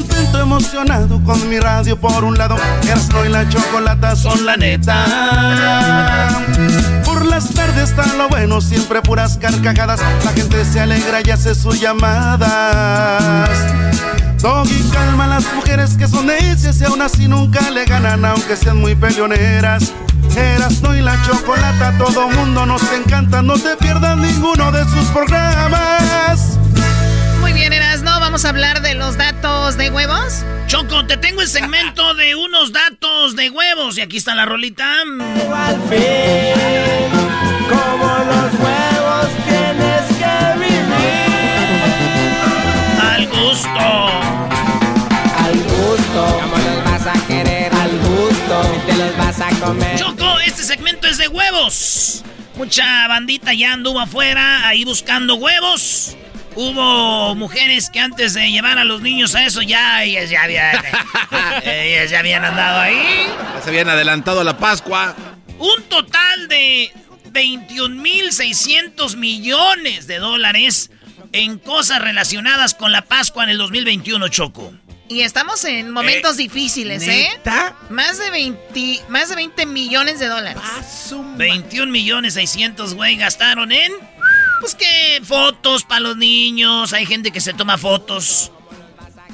Contento, 0.00 0.40
emocionado 0.40 1.22
con 1.24 1.46
mi 1.50 1.58
radio 1.60 1.94
por 1.94 2.24
un 2.24 2.38
lado, 2.38 2.56
Erasmo 2.84 3.22
y 3.22 3.28
la 3.28 3.46
Chocolata 3.46 4.16
son 4.16 4.46
la 4.46 4.56
neta. 4.56 5.04
Por 7.04 7.26
las 7.26 7.50
tardes 7.52 7.90
está 7.90 8.06
lo 8.14 8.26
bueno, 8.30 8.62
siempre 8.62 9.02
puras 9.02 9.36
carcajadas, 9.36 10.00
la 10.24 10.32
gente 10.32 10.64
se 10.64 10.80
alegra 10.80 11.20
y 11.22 11.30
hace 11.30 11.54
sus 11.54 11.78
llamadas. 11.78 13.50
Doggy 14.38 14.88
calma 14.90 15.24
a 15.24 15.28
las 15.28 15.44
mujeres 15.54 15.98
que 15.98 16.08
son 16.08 16.28
necias 16.28 16.80
y 16.80 16.84
aún 16.84 17.02
así 17.02 17.28
nunca 17.28 17.70
le 17.70 17.84
ganan 17.84 18.24
aunque 18.24 18.56
sean 18.56 18.78
muy 18.78 18.94
peleoneras. 18.94 19.92
Erasno 20.34 20.96
y 20.96 21.02
la 21.02 21.20
chocolata, 21.26 21.92
todo 21.98 22.26
mundo 22.30 22.64
nos 22.64 22.82
encanta, 22.94 23.42
no 23.42 23.52
te 23.58 23.76
pierdas 23.76 24.16
ninguno 24.16 24.72
de 24.72 24.82
sus 24.84 25.04
programas. 25.10 26.58
Muy 27.50 27.58
bien, 27.58 27.72
Erasno, 27.72 28.20
vamos 28.20 28.44
a 28.44 28.50
hablar 28.50 28.80
de 28.80 28.94
los 28.94 29.16
datos 29.16 29.76
de 29.76 29.90
huevos. 29.90 30.44
Choco, 30.68 31.04
te 31.06 31.16
tengo 31.16 31.42
el 31.42 31.48
segmento 31.48 32.14
de 32.14 32.36
unos 32.36 32.70
datos 32.70 33.34
de 33.34 33.50
huevos 33.50 33.98
y 33.98 34.02
aquí 34.02 34.18
está 34.18 34.36
la 34.36 34.44
rolita. 34.46 35.00
Al 35.02 35.74
fin, 35.88 37.10
como 37.68 38.06
los 38.06 38.54
huevos 38.54 39.26
tienes 39.48 40.06
que 40.16 40.58
vivir. 40.60 41.40
Al 43.02 43.26
gusto. 43.26 43.80
¿Cómo 46.14 46.56
los 46.56 46.84
vas 46.84 47.06
a 47.08 47.26
querer? 47.26 47.74
Al 47.74 47.98
gusto. 47.98 48.62
Te 48.86 48.96
los 48.96 49.16
vas 49.16 49.40
a 49.40 49.48
comer. 49.58 49.98
Choco, 49.98 50.38
este 50.46 50.62
segmento 50.62 51.08
es 51.08 51.18
de 51.18 51.26
huevos. 51.26 52.22
Mucha 52.54 53.08
bandita 53.08 53.52
ya 53.54 53.72
anduvo 53.72 53.98
afuera 53.98 54.68
ahí 54.68 54.84
buscando 54.84 55.34
huevos. 55.34 56.16
Hubo 56.62 57.34
mujeres 57.36 57.88
que 57.88 58.00
antes 58.00 58.34
de 58.34 58.50
llevar 58.50 58.76
a 58.78 58.84
los 58.84 59.00
niños 59.00 59.34
a 59.34 59.46
eso 59.46 59.62
ya 59.62 60.04
ellas 60.04 60.28
ya 60.28 60.42
habían, 60.42 60.76
ellas 61.64 62.10
ya 62.10 62.18
habían 62.18 62.44
andado 62.44 62.80
ahí. 62.80 63.26
Ya 63.54 63.62
se 63.62 63.70
habían 63.70 63.88
adelantado 63.88 64.42
a 64.42 64.44
la 64.44 64.58
Pascua. 64.58 65.16
Un 65.58 65.82
total 65.84 66.48
de 66.48 66.92
21.600 67.32 69.16
millones 69.16 70.06
de 70.06 70.18
dólares 70.18 70.90
en 71.32 71.58
cosas 71.58 72.02
relacionadas 72.02 72.74
con 72.74 72.92
la 72.92 73.06
Pascua 73.06 73.44
en 73.44 73.50
el 73.50 73.56
2021, 73.56 74.28
Choco. 74.28 74.74
Y 75.08 75.22
estamos 75.22 75.64
en 75.64 75.90
momentos 75.90 76.34
eh, 76.34 76.42
difíciles, 76.42 77.08
¿eh? 77.08 77.26
Más 77.88 78.18
de 78.18 78.30
20, 78.30 79.04
más 79.08 79.30
de 79.30 79.36
20 79.36 79.64
millones 79.64 80.20
de 80.20 80.26
dólares. 80.26 80.62
21 81.36 81.90
millones 81.90 82.34
600, 82.34 82.92
güey, 82.94 83.16
gastaron 83.16 83.72
en... 83.72 83.92
Pues 84.60 84.74
que 84.74 85.20
fotos 85.24 85.84
para 85.84 86.00
los 86.00 86.16
niños, 86.16 86.92
hay 86.92 87.06
gente 87.06 87.30
que 87.30 87.40
se 87.40 87.54
toma 87.54 87.78
fotos. 87.78 88.52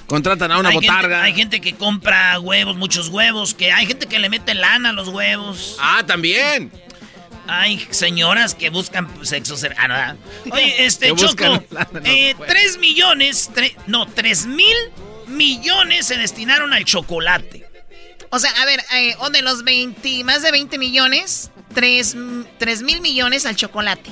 Contratan 0.06 0.52
a 0.52 0.58
una 0.58 0.70
botarga. 0.70 1.22
hay 1.22 1.34
gente 1.34 1.60
que 1.60 1.74
compra 1.74 2.38
huevos, 2.38 2.76
muchos 2.76 3.08
huevos, 3.08 3.54
que 3.54 3.72
hay 3.72 3.86
gente 3.86 4.06
que 4.06 4.20
le 4.20 4.28
mete 4.28 4.54
lana 4.54 4.90
a 4.90 4.92
los 4.92 5.08
huevos. 5.08 5.76
Ah, 5.80 6.04
también. 6.06 6.70
Hay 7.48 7.84
señoras 7.90 8.54
que 8.54 8.70
buscan 8.70 9.08
sexo 9.24 9.56
cercano. 9.56 9.94
Ah, 9.94 10.16
Oye, 10.50 10.74
este, 10.86 11.14
Choco, 11.14 11.62
eh, 12.04 12.34
3 12.46 12.78
millones, 12.78 13.50
no, 13.86 14.06
3 14.06 14.46
mil 14.46 14.76
millones 15.26 16.06
se 16.06 16.16
destinaron 16.16 16.72
al 16.72 16.84
chocolate. 16.84 17.66
O 18.30 18.38
sea, 18.38 18.50
a 18.60 18.64
ver, 18.64 18.80
eh, 18.94 19.14
o 19.20 19.30
de 19.30 19.42
los 19.42 19.64
20, 19.64 20.24
más 20.24 20.42
de 20.42 20.50
20 20.50 20.78
millones, 20.78 21.50
3, 21.74 22.14
mil 22.82 23.00
millones 23.00 23.46
al 23.46 23.56
chocolate. 23.56 24.10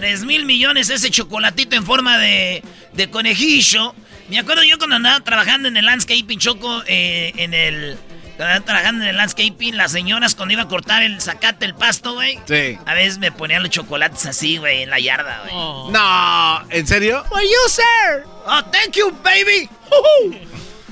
3 0.00 0.24
mil 0.24 0.46
millones 0.46 0.88
ese 0.88 1.10
chocolatito 1.10 1.76
en 1.76 1.84
forma 1.84 2.16
de, 2.16 2.62
de 2.94 3.10
conejillo. 3.10 3.94
Me 4.30 4.38
acuerdo 4.38 4.62
yo 4.64 4.78
cuando 4.78 4.96
andaba 4.96 5.20
trabajando 5.20 5.68
en 5.68 5.76
el 5.76 5.84
landscaping 5.84 6.38
choco, 6.38 6.82
eh, 6.86 7.34
en 7.36 7.52
el... 7.52 7.98
Andaba 8.38 8.60
trabajando 8.64 9.04
en 9.04 9.10
el 9.10 9.16
landscaping, 9.18 9.76
las 9.76 9.92
señoras 9.92 10.34
cuando 10.34 10.54
iba 10.54 10.62
a 10.62 10.68
cortar 10.68 11.02
el 11.02 11.20
zacate, 11.20 11.66
el 11.66 11.74
pasto, 11.74 12.14
güey. 12.14 12.38
Sí. 12.46 12.78
A 12.86 12.94
veces 12.94 13.18
me 13.18 13.30
ponían 13.30 13.62
los 13.62 13.70
chocolates 13.70 14.24
así, 14.24 14.56
güey, 14.56 14.84
en 14.84 14.88
la 14.88 14.98
yarda, 14.98 15.42
güey. 15.42 15.92
No, 15.92 16.64
¿en 16.70 16.86
serio? 16.86 17.22
For 17.28 17.42
you, 17.42 17.68
sir. 17.68 18.24
Oh, 18.46 18.62
thank 18.72 18.92
you, 18.94 19.10
baby. 19.22 19.68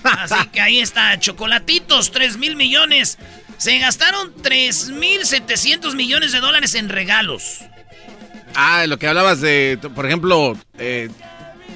Así 0.05 0.49
que 0.53 0.61
ahí 0.61 0.81
está, 0.81 1.19
chocolatitos, 1.19 2.11
3 2.11 2.37
mil 2.37 2.57
millones. 2.57 3.17
Se 3.57 3.79
gastaron 3.79 4.35
3.700 4.35 5.95
millones 5.95 6.33
de 6.33 6.41
dólares 6.41 6.75
en 6.75 6.91
regalos. 6.91 7.61
Ah, 8.61 8.87
lo 8.89 8.99
que 8.99 9.07
hablabas 9.07 9.41
de, 9.41 9.79
por 9.95 10.05
ejemplo... 10.05 10.57
Eh, 10.79 11.09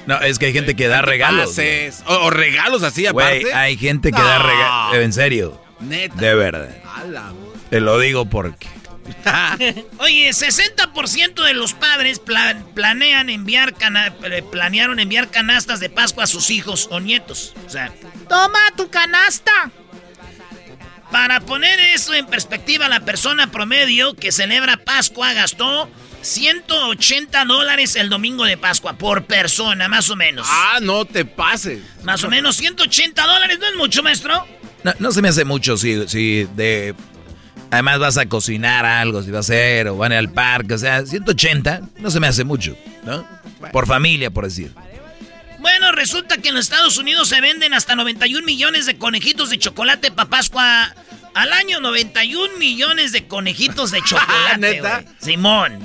no, 0.05 0.19
es 0.19 0.37
que 0.37 0.47
hay 0.47 0.53
gente 0.53 0.75
que 0.75 0.89
da 0.89 1.01
regalos. 1.01 1.57
o, 2.05 2.29
regalos 2.29 2.83
así 2.83 3.05
aparte. 3.05 3.53
hay 3.53 3.77
gente 3.77 4.11
que 4.11 4.21
da 4.21 4.37
regalos. 4.37 4.97
En 4.97 5.13
serio. 5.13 5.61
Neta. 5.79 6.15
De 6.15 6.35
verdad. 6.35 6.69
Te 7.69 7.79
lo 7.79 7.97
digo 7.99 8.25
porque. 8.25 8.67
Oye, 9.99 10.29
60% 10.29 11.43
de 11.43 11.53
los 11.53 11.73
padres 11.73 12.21
planean 12.73 13.29
enviar 13.29 13.73
eh, 14.23 14.43
planearon 14.51 14.99
enviar 14.99 15.29
canastas 15.29 15.79
de 15.79 15.89
Pascua 15.89 16.25
a 16.25 16.27
sus 16.27 16.51
hijos 16.51 16.89
o 16.91 16.99
nietos. 16.99 17.53
O 17.65 17.69
sea, 17.69 17.93
toma 18.27 18.59
tu 18.75 18.89
canasta. 18.89 19.71
Para 21.11 21.39
poner 21.39 21.79
eso 21.79 22.13
en 22.13 22.25
perspectiva, 22.25 22.89
la 22.89 23.01
persona 23.01 23.51
promedio 23.51 24.15
que 24.15 24.31
celebra 24.31 24.77
Pascua 24.77 25.31
gastó 25.33 25.89
180 26.23 27.45
dólares 27.45 27.95
el 27.95 28.09
domingo 28.09 28.45
de 28.45 28.57
Pascua 28.57 28.93
por 28.93 29.25
persona, 29.25 29.87
más 29.87 30.09
o 30.09 30.15
menos. 30.15 30.47
Ah, 30.49 30.79
no 30.81 31.05
te 31.05 31.25
pases. 31.25 31.81
Más 32.03 32.23
o 32.23 32.29
menos 32.29 32.55
180 32.57 33.21
dólares, 33.21 33.59
¿no 33.59 33.67
es 33.67 33.75
mucho, 33.75 34.01
maestro? 34.01 34.47
No, 34.99 35.11
se 35.11 35.21
me 35.21 35.29
hace 35.29 35.45
mucho 35.45 35.77
si, 35.77 36.07
si 36.07 36.47
de... 36.55 36.95
Además 37.71 37.99
vas 37.99 38.17
a 38.17 38.27
cocinar 38.27 38.85
algo, 38.85 39.23
si 39.23 39.31
va 39.31 39.39
a 39.39 39.43
ser, 39.43 39.87
o 39.87 39.97
van 39.97 40.11
al 40.11 40.31
parque, 40.31 40.75
o 40.75 40.77
sea, 40.77 41.05
180 41.05 41.81
no 41.97 42.11
se 42.11 42.19
me 42.19 42.27
hace 42.27 42.43
mucho, 42.43 42.77
¿no? 43.03 43.27
Por 43.71 43.87
familia, 43.87 44.29
por 44.29 44.43
decir. 44.43 44.71
Bueno, 45.57 45.91
resulta 45.93 46.37
que 46.37 46.49
en 46.49 46.55
los 46.55 46.65
Estados 46.65 46.97
Unidos 46.97 47.29
se 47.29 47.41
venden 47.41 47.73
hasta 47.73 47.95
91 47.95 48.45
millones 48.45 48.85
de 48.85 48.97
conejitos 48.97 49.49
de 49.49 49.57
chocolate 49.57 50.11
para 50.11 50.29
Pascua 50.29 50.93
al 51.33 51.53
año. 51.53 51.79
91 51.79 52.57
millones 52.57 53.11
de 53.13 53.27
conejitos 53.27 53.91
de 53.91 54.01
chocolate. 54.05 54.57
¿Neta? 54.59 55.03
Simón. 55.19 55.79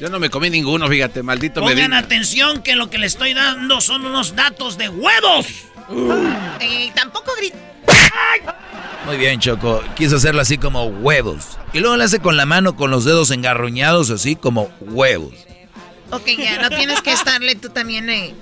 Yo 0.00 0.08
no 0.10 0.18
me 0.18 0.28
comí 0.28 0.50
ninguno, 0.50 0.88
fíjate, 0.88 1.22
maldito 1.22 1.60
Pongan 1.60 1.92
atención 1.94 2.62
que 2.62 2.74
lo 2.74 2.90
que 2.90 2.98
le 2.98 3.06
estoy 3.06 3.32
dando 3.34 3.80
son 3.80 4.04
unos 4.04 4.34
datos 4.34 4.76
de 4.76 4.88
huevos. 4.88 5.46
Eh, 6.60 6.90
tampoco 6.94 7.32
grita. 7.36 7.56
Muy 9.06 9.16
bien, 9.16 9.38
Choco. 9.38 9.82
Quiso 9.94 10.16
hacerlo 10.16 10.40
así 10.40 10.58
como 10.58 10.84
huevos. 10.84 11.58
Y 11.72 11.80
luego 11.80 11.96
lo 11.96 12.04
hace 12.04 12.20
con 12.20 12.36
la 12.36 12.46
mano 12.46 12.76
con 12.76 12.90
los 12.90 13.04
dedos 13.04 13.30
engarruñados, 13.30 14.10
así 14.10 14.34
como 14.34 14.70
huevos. 14.80 15.34
Ok, 16.10 16.26
ya, 16.38 16.62
no 16.62 16.70
tienes 16.70 17.02
que 17.02 17.12
estarle 17.12 17.54
tú 17.54 17.68
también. 17.68 18.08
Eh. 18.08 18.34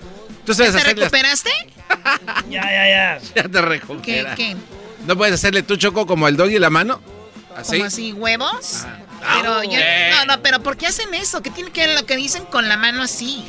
¿Tú 0.44 0.54
sabes 0.54 0.72
¿Te 0.72 0.94
recuperaste? 0.94 1.50
ya, 2.50 2.62
ya, 2.62 2.88
ya. 2.88 3.20
Ya 3.34 3.48
te 3.48 3.60
recuperas. 3.60 4.36
¿Qué, 4.36 4.54
qué? 4.54 4.56
¿No 5.06 5.16
puedes 5.16 5.34
hacerle 5.34 5.62
tú, 5.62 5.76
Choco, 5.76 6.06
como 6.06 6.28
el 6.28 6.36
doggy 6.36 6.58
la 6.58 6.70
mano? 6.70 7.00
¿Así? 7.56 7.76
¿Como 7.76 7.86
así, 7.86 8.12
huevos? 8.12 8.86
Pero 9.22 9.62
no, 9.62 10.24
no, 10.26 10.42
pero 10.42 10.62
¿por 10.62 10.76
qué 10.76 10.86
hacen 10.86 11.14
eso? 11.14 11.42
¿Qué 11.42 11.50
tiene 11.50 11.70
que 11.70 11.86
ver 11.86 11.98
lo 11.98 12.06
que 12.06 12.16
dicen 12.16 12.44
con 12.44 12.68
la 12.68 12.76
mano 12.76 13.02
así? 13.02 13.44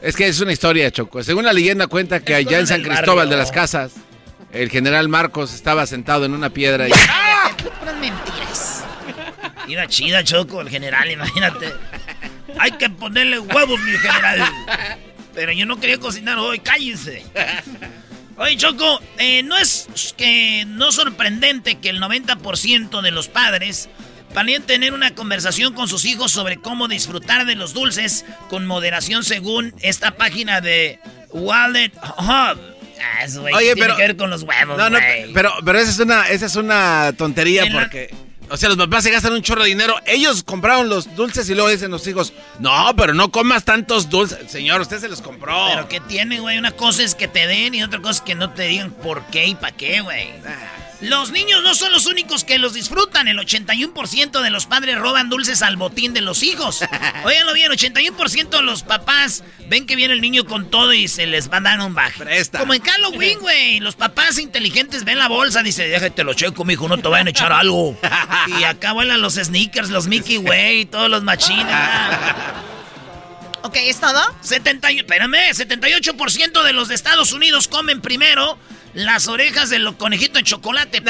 Es 0.00 0.16
que 0.16 0.28
es 0.28 0.40
una 0.40 0.52
historia, 0.52 0.90
Choco. 0.90 1.22
Según 1.22 1.44
la 1.44 1.52
leyenda 1.52 1.86
cuenta 1.86 2.20
que 2.20 2.34
allá 2.34 2.58
en 2.58 2.66
San 2.66 2.82
Cristóbal 2.82 3.28
de 3.30 3.36
las 3.36 3.50
Casas, 3.50 3.92
el 4.52 4.70
general 4.70 5.08
Marcos 5.08 5.54
estaba 5.54 5.86
sentado 5.86 6.24
en 6.24 6.34
una 6.34 6.50
piedra 6.50 6.88
y... 6.88 6.92
¡Ah! 7.08 7.50
mentiras. 8.00 8.84
Iba 9.66 9.86
chida, 9.86 10.22
Choco, 10.24 10.60
el 10.60 10.68
general, 10.68 11.10
imagínate. 11.10 11.72
Hay 12.58 12.72
que 12.72 12.90
ponerle 12.90 13.38
huevos, 13.38 13.80
mi 13.80 13.92
general. 13.92 14.44
Pero 15.34 15.52
yo 15.52 15.66
no 15.66 15.80
quería 15.80 15.98
cocinar 15.98 16.38
hoy, 16.38 16.60
cállense. 16.60 17.24
Oye, 18.36 18.56
Choco, 18.56 19.00
eh, 19.18 19.42
no 19.42 19.56
es 19.56 19.88
que 20.16 20.64
no 20.66 20.92
sorprendente 20.92 21.76
que 21.76 21.88
el 21.88 22.00
90% 22.00 23.00
de 23.00 23.10
los 23.10 23.28
padres 23.28 23.88
planean 24.34 24.64
tener 24.64 24.92
una 24.92 25.14
conversación 25.14 25.72
con 25.72 25.88
sus 25.88 26.04
hijos 26.04 26.32
sobre 26.32 26.58
cómo 26.58 26.88
disfrutar 26.88 27.46
de 27.46 27.54
los 27.54 27.72
dulces 27.72 28.26
con 28.50 28.66
moderación 28.66 29.24
según 29.24 29.72
esta 29.80 30.16
página 30.16 30.60
de 30.60 30.98
Wallet 31.30 31.92
Hub. 32.18 32.60
Ah, 33.00 33.26
Oye, 33.54 33.74
pero, 33.74 33.74
tiene 33.74 33.96
que 33.96 34.02
ver 34.02 34.16
con 34.16 34.30
los 34.30 34.42
huevos, 34.42 34.76
no, 34.76 34.90
no, 34.90 34.98
pero, 35.32 35.52
pero 35.64 35.78
esa 35.78 35.90
es 35.90 35.98
una, 35.98 36.28
esa 36.28 36.46
es 36.46 36.56
una 36.56 37.14
tontería 37.16 37.64
porque... 37.72 38.14
O 38.50 38.58
sea, 38.58 38.68
los 38.68 38.76
papás 38.76 39.02
se 39.02 39.10
gastan 39.10 39.32
un 39.32 39.40
chorro 39.40 39.62
de 39.62 39.70
dinero. 39.70 39.96
Ellos 40.04 40.44
compraron 40.44 40.90
los 40.90 41.16
dulces 41.16 41.48
y 41.48 41.54
luego 41.54 41.70
dicen 41.70 41.90
los 41.90 42.06
hijos, 42.06 42.34
no, 42.58 42.92
pero 42.94 43.14
no 43.14 43.30
comas 43.32 43.64
tantos 43.64 44.10
dulces. 44.10 44.50
Señor, 44.50 44.82
usted 44.82 45.00
se 45.00 45.08
los 45.08 45.22
compró. 45.22 45.68
Pero 45.70 45.88
¿qué 45.88 46.00
tiene, 46.00 46.40
güey? 46.40 46.58
Una 46.58 46.72
cosa 46.72 47.02
es 47.02 47.14
que 47.14 47.26
te 47.26 47.46
den 47.46 47.74
y 47.74 47.82
otra 47.82 48.00
cosa 48.00 48.12
es 48.12 48.20
que 48.20 48.34
no 48.34 48.50
te 48.50 48.64
digan 48.64 48.90
por 48.90 49.24
qué 49.28 49.46
y 49.46 49.54
para 49.54 49.74
qué, 49.74 50.02
güey. 50.02 50.28
Ah. 50.46 50.73
Los 51.04 51.32
niños 51.32 51.62
no 51.62 51.74
son 51.74 51.92
los 51.92 52.06
únicos 52.06 52.44
que 52.44 52.58
los 52.58 52.72
disfrutan. 52.72 53.28
El 53.28 53.38
81% 53.38 54.40
de 54.40 54.50
los 54.50 54.64
padres 54.64 54.98
roban 54.98 55.28
dulces 55.28 55.60
al 55.60 55.76
botín 55.76 56.14
de 56.14 56.22
los 56.22 56.42
hijos. 56.42 56.80
Óiganlo 57.24 57.52
bien, 57.52 57.70
81% 57.70 58.48
de 58.48 58.62
los 58.62 58.82
papás 58.82 59.44
ven 59.68 59.86
que 59.86 59.96
viene 59.96 60.14
el 60.14 60.22
niño 60.22 60.46
con 60.46 60.70
todo 60.70 60.94
y 60.94 61.08
se 61.08 61.26
les 61.26 61.50
va 61.50 61.58
a 61.58 61.60
dar 61.60 61.80
un 61.80 61.94
baj. 61.94 62.14
Como 62.58 62.72
en 62.72 62.82
Halloween, 62.82 63.38
güey. 63.40 63.80
Los 63.80 63.96
papás 63.96 64.38
inteligentes 64.38 65.04
ven 65.04 65.18
la 65.18 65.28
bolsa, 65.28 65.62
dice, 65.62 65.86
déjate 65.88 66.24
lo 66.24 66.32
checo, 66.32 66.64
mijo, 66.64 66.88
no 66.88 66.96
te 66.96 67.08
vayan 67.08 67.26
a 67.26 67.30
echar 67.30 67.52
algo. 67.52 67.98
y 68.58 68.64
acá 68.64 68.92
vuelan 68.92 69.20
los 69.20 69.34
sneakers, 69.34 69.90
los 69.90 70.06
Mickey 70.06 70.38
Way, 70.38 70.86
todos 70.86 71.10
los 71.10 71.22
machines. 71.22 71.66
ok, 73.62 73.76
¿es 73.76 74.00
todo? 74.00 74.22
70, 74.40 74.88
espérame, 74.90 75.50
78% 75.52 76.62
de 76.62 76.72
los 76.72 76.88
de 76.88 76.94
Estados 76.94 77.32
Unidos 77.32 77.68
comen 77.68 78.00
primero 78.00 78.58
las 78.94 79.28
orejas 79.28 79.70
de 79.70 79.78
los 79.80 79.96
conejitos 79.96 80.36
de 80.36 80.44
chocolate. 80.44 81.02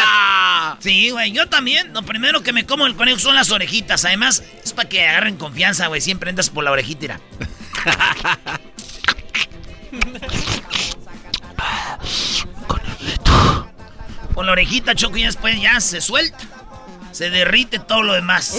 Sí, 0.81 1.11
güey, 1.11 1.33
yo 1.33 1.49
también. 1.49 1.93
Lo 1.93 2.03
primero 2.03 2.43
que 2.43 2.53
me 2.53 2.67
como 2.67 2.87
el 2.87 2.97
conejo 2.97 3.19
son 3.19 3.35
las 3.35 3.51
orejitas. 3.51 4.05
Además, 4.05 4.43
es 4.65 4.73
para 4.73 4.89
que 4.89 5.07
agarren 5.07 5.37
confianza, 5.37 5.87
güey. 5.87 6.01
Siempre 6.01 6.31
andas 6.31 6.51
por 6.51 6.65
la 6.65 6.73
orejita. 6.73 7.21
Con 14.35 14.47
la 14.47 14.53
orejita, 14.53 14.95
Choco, 14.97 15.17
y 15.17 15.25
después 15.25 15.61
ya 15.61 15.81
se 15.81 16.01
suelta. 16.01 16.39
Se 17.13 17.31
derrite 17.31 17.79
todo 17.79 18.03
lo 18.03 18.15
demás. 18.15 18.57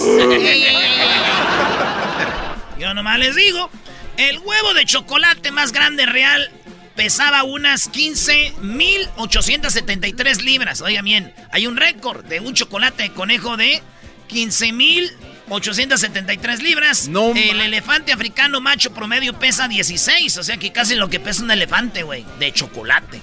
Yo 2.78 2.94
nomás 2.94 3.18
les 3.18 3.36
digo, 3.36 3.68
el 4.16 4.38
huevo 4.38 4.72
de 4.72 4.86
chocolate 4.86 5.50
más 5.50 5.72
grande 5.72 6.06
real 6.06 6.50
pesaba 6.96 7.44
unas 7.44 7.92
15.873 7.92 10.40
libras. 10.40 10.80
Oigan 10.80 11.04
bien, 11.04 11.32
hay 11.52 11.66
un 11.66 11.76
récord 11.76 12.24
de 12.24 12.40
un 12.40 12.54
chocolate 12.54 13.02
de 13.04 13.12
conejo 13.12 13.56
de 13.56 13.82
15.873 14.28 16.58
libras. 16.58 17.06
No, 17.08 17.32
El 17.34 17.60
elefante 17.60 18.12
africano 18.12 18.60
macho 18.60 18.92
promedio 18.92 19.38
pesa 19.38 19.68
16, 19.68 20.38
o 20.38 20.42
sea 20.42 20.56
que 20.56 20.72
casi 20.72 20.96
lo 20.96 21.08
que 21.08 21.20
pesa 21.20 21.44
un 21.44 21.52
elefante, 21.52 22.02
güey, 22.02 22.26
de 22.40 22.52
chocolate. 22.52 23.20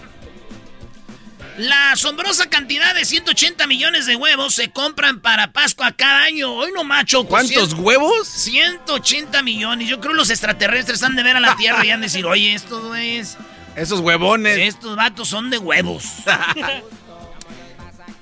La 1.57 1.91
asombrosa 1.91 2.49
cantidad 2.49 2.95
de 2.95 3.03
180 3.05 3.67
millones 3.67 4.07
de 4.07 4.15
huevos 4.15 4.55
se 4.55 4.71
compran 4.71 5.19
para 5.19 5.51
Pascua 5.51 5.91
cada 5.91 6.23
año. 6.23 6.51
Hoy 6.51 6.71
no 6.73 6.83
macho. 6.83 7.25
¿Cuántos 7.25 7.73
huevos? 7.73 8.27
180 8.27 9.43
millones. 9.43 9.87
Yo 9.87 9.99
creo 9.99 10.13
que 10.13 10.17
los 10.17 10.31
extraterrestres 10.31 11.03
han 11.03 11.15
de 11.15 11.21
ver 11.21 11.37
a 11.37 11.39
la 11.39 11.55
Tierra 11.55 11.85
y 11.85 11.91
han 11.91 11.99
de 11.99 12.07
decir, 12.07 12.25
oye, 12.25 12.55
esto 12.55 12.95
es... 12.95 13.37
Esos 13.75 13.99
huevones. 13.99 14.57
Estos 14.57 14.95
vatos 14.95 15.27
son 15.27 15.49
de 15.49 15.57
huevos. 15.57 16.05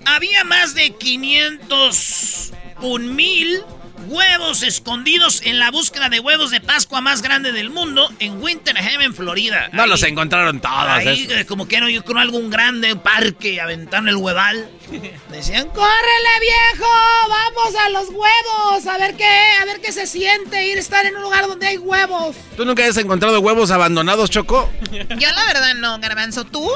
Había 0.06 0.44
más 0.44 0.74
de 0.74 0.96
501 0.96 3.14
mil 3.14 3.64
huevos 4.08 4.64
escondidos 4.64 5.42
en 5.44 5.60
la 5.60 5.72
búsqueda 5.72 6.10
de 6.10 6.20
huevos 6.20 6.52
de 6.52 6.62
Pascua 6.62 7.02
más 7.02 7.22
grande 7.22 7.52
del 7.52 7.70
mundo 7.70 8.12
en 8.20 8.42
Winter 8.42 8.78
Haven, 8.78 9.14
Florida. 9.14 9.70
No 9.72 9.86
los 9.88 10.04
encontraron 10.04 10.60
todos. 10.60 10.76
Ahí, 10.76 11.28
como 11.48 11.68
que 11.68 11.80
no, 11.80 11.90
yo 11.90 12.04
creo 12.04 12.20
algún 12.20 12.50
grande 12.50 12.96
parque 12.96 13.62
aventaron 13.62 14.10
el 14.10 14.16
hueval. 14.16 14.70
Decían, 15.32 15.70
¡córrele 15.70 16.40
viejo! 16.42 16.90
¡Vamos 17.30 17.76
a 17.80 17.90
los 17.90 18.10
huevos! 18.10 18.88
A 18.88 18.98
ver 18.98 19.16
qué, 19.16 19.40
a 19.62 19.66
ver 19.66 19.82
qué 19.82 19.92
se 19.92 20.08
siente 20.08 20.68
ir 20.68 20.78
a 20.78 20.82
estar 20.82 21.06
en 21.06 21.16
un 21.16 21.22
lugar 21.22 21.48
donde 21.48 21.68
hay 21.68 21.78
huevos. 21.78 22.36
¿Tú 22.58 22.66
nunca 22.66 22.86
has 22.86 22.98
encontrado 22.98 23.40
huevos 23.40 23.72
abandonados, 23.72 24.30
Choco? 24.30 24.72
Yo 24.92 25.30
la 25.32 25.46
verdad 25.46 25.76
no, 25.76 26.00
Garbanzo, 26.00 26.46
¿tú? 26.46 26.70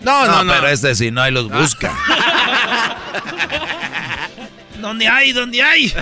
No, 0.00 0.26
no, 0.26 0.44
no. 0.44 0.52
Pero 0.52 0.68
este 0.68 0.94
si 0.94 1.10
no 1.10 1.22
hay 1.22 1.32
los 1.32 1.48
busca. 1.48 1.96
¿Dónde 4.80 5.08
hay? 5.08 5.32
¿Dónde 5.32 5.62
hay? 5.62 5.92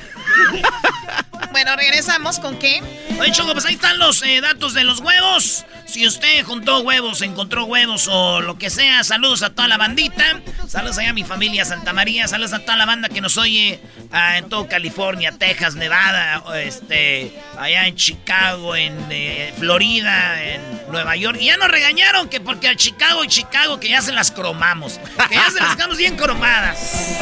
bueno, 1.52 1.76
regresamos 1.76 2.38
con 2.38 2.58
qué. 2.58 2.82
Oye, 3.20 3.32
Choco, 3.32 3.52
pues 3.52 3.64
ahí 3.64 3.74
están 3.74 3.98
los 3.98 4.22
eh, 4.22 4.40
datos 4.40 4.74
de 4.74 4.84
los 4.84 5.00
huevos. 5.00 5.64
Si 5.86 6.06
usted 6.06 6.44
juntó 6.44 6.80
huevos, 6.80 7.22
encontró 7.22 7.64
huevos 7.64 8.08
o 8.08 8.42
lo 8.42 8.58
que 8.58 8.68
sea, 8.68 9.02
saludos 9.04 9.42
a 9.42 9.50
toda 9.50 9.68
la 9.68 9.78
bandita. 9.78 10.40
Saludos 10.68 10.98
allá 10.98 11.10
a 11.10 11.12
mi 11.14 11.24
familia 11.24 11.64
Santa 11.64 11.94
María. 11.94 12.28
Saludos 12.28 12.52
a 12.52 12.58
toda 12.58 12.76
la 12.76 12.84
banda 12.84 13.08
que 13.08 13.22
nos 13.22 13.38
oye 13.38 13.80
ah, 14.12 14.36
en 14.36 14.50
todo 14.50 14.68
California, 14.68 15.32
Texas, 15.32 15.76
Nevada, 15.76 16.44
este, 16.56 17.32
allá 17.58 17.86
en 17.86 17.96
Chicago, 17.96 18.76
en 18.76 18.94
eh, 19.10 19.54
Florida, 19.58 20.44
en 20.44 20.60
Nueva 20.90 21.16
York. 21.16 21.38
Y 21.40 21.46
ya 21.46 21.56
nos 21.56 21.68
regañaron 21.68 22.28
que 22.28 22.40
porque 22.40 22.68
a 22.68 22.76
Chicago 22.76 23.24
y 23.24 23.28
Chicago 23.28 23.80
que 23.80 23.88
ya 23.88 24.02
se 24.02 24.12
las 24.12 24.30
cromamos. 24.30 25.00
Que 25.30 25.36
ya 25.36 25.50
se 25.50 25.58
las 25.58 25.74
dejamos 25.74 25.96
bien 25.96 26.16
cromadas. 26.16 27.18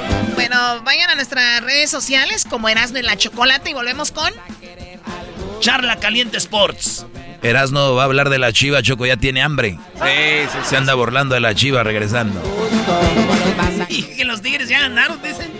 bueno, 0.48 0.82
vayan 0.84 1.10
a 1.10 1.16
nuestras 1.16 1.60
redes 1.62 1.90
sociales 1.90 2.44
como 2.48 2.68
Erasmo 2.68 2.98
en 2.98 3.06
la 3.06 3.16
Chocolate 3.16 3.70
y 3.70 3.74
volvemos 3.74 4.12
con... 4.12 4.30
Charla 5.58 5.96
Caliente 5.96 6.36
Sports. 6.36 7.04
Erasno 7.42 7.94
va 7.94 8.02
a 8.02 8.04
hablar 8.04 8.30
de 8.30 8.38
la 8.38 8.52
chiva, 8.52 8.80
Choco 8.80 9.06
ya 9.06 9.16
tiene 9.16 9.42
hambre. 9.42 9.76
Sí, 9.94 10.48
sí, 10.52 10.58
Se 10.64 10.76
anda 10.76 10.94
burlando 10.94 11.34
de 11.34 11.40
la 11.40 11.54
chiva 11.54 11.82
regresando. 11.82 12.40
Y 13.88 14.02
que 14.02 14.24
los 14.24 14.40
tigres 14.40 14.68
ya 14.68 14.80
ganaron, 14.80 15.20
dicen. 15.20 15.50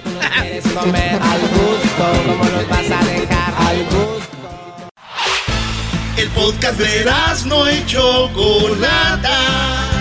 El 6.17 6.29
podcast 6.29 6.79
de 6.79 7.05
no 7.47 7.73
y 7.73 7.87
Chocolata. 7.87 9.96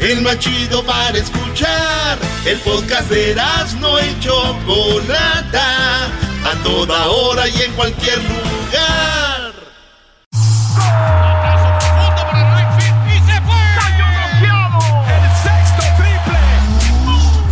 El 0.00 0.22
más 0.22 0.38
chido 0.38 0.84
para 0.84 1.16
escuchar. 1.16 2.18
El 2.44 2.58
podcast 2.60 3.08
de 3.10 3.34
no 3.80 3.98
y 3.98 4.20
Chocolata. 4.20 6.06
A 6.44 6.62
toda 6.62 7.06
hora 7.08 7.48
y 7.48 7.62
en 7.62 7.72
cualquier 7.72 8.18
lugar. 8.18 9.52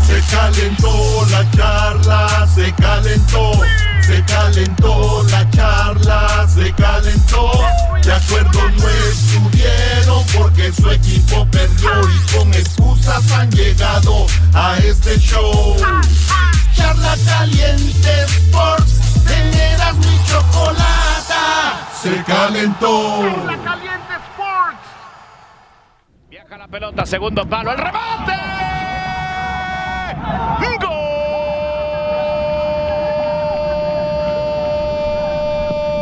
Se 0.07 0.37
calentó 0.37 1.27
la 1.31 1.51
charla, 1.51 2.49
se 2.55 2.73
calentó, 2.75 3.53
se 4.07 4.23
calentó 4.25 5.23
la 5.31 5.51
charla, 5.51 6.47
se 6.49 6.73
calentó. 6.75 7.51
De 8.03 8.13
acuerdo 8.13 8.71
no 8.71 8.89
estuvieron 8.89 10.25
porque 10.37 10.73
su 10.73 10.91
equipo 10.91 11.47
perdió 11.51 11.91
y 12.09 12.37
con 12.37 12.53
excusas 12.53 13.31
han 13.33 13.51
llegado 13.51 14.27
a 14.53 14.77
este 14.79 15.19
show. 15.19 15.77
Charla 16.75 17.17
caliente 17.25 18.25
Sports, 18.25 19.25
teneras 19.27 19.97
mi 19.97 20.19
chocolata, 20.27 21.89
se 22.03 22.23
calentó. 22.25 23.23
Viaja 26.29 26.59
la 26.59 26.69
pelota, 26.69 27.07
segundo 27.07 27.49
palo, 27.49 27.73
el 27.73 27.79
remate. 27.79 28.35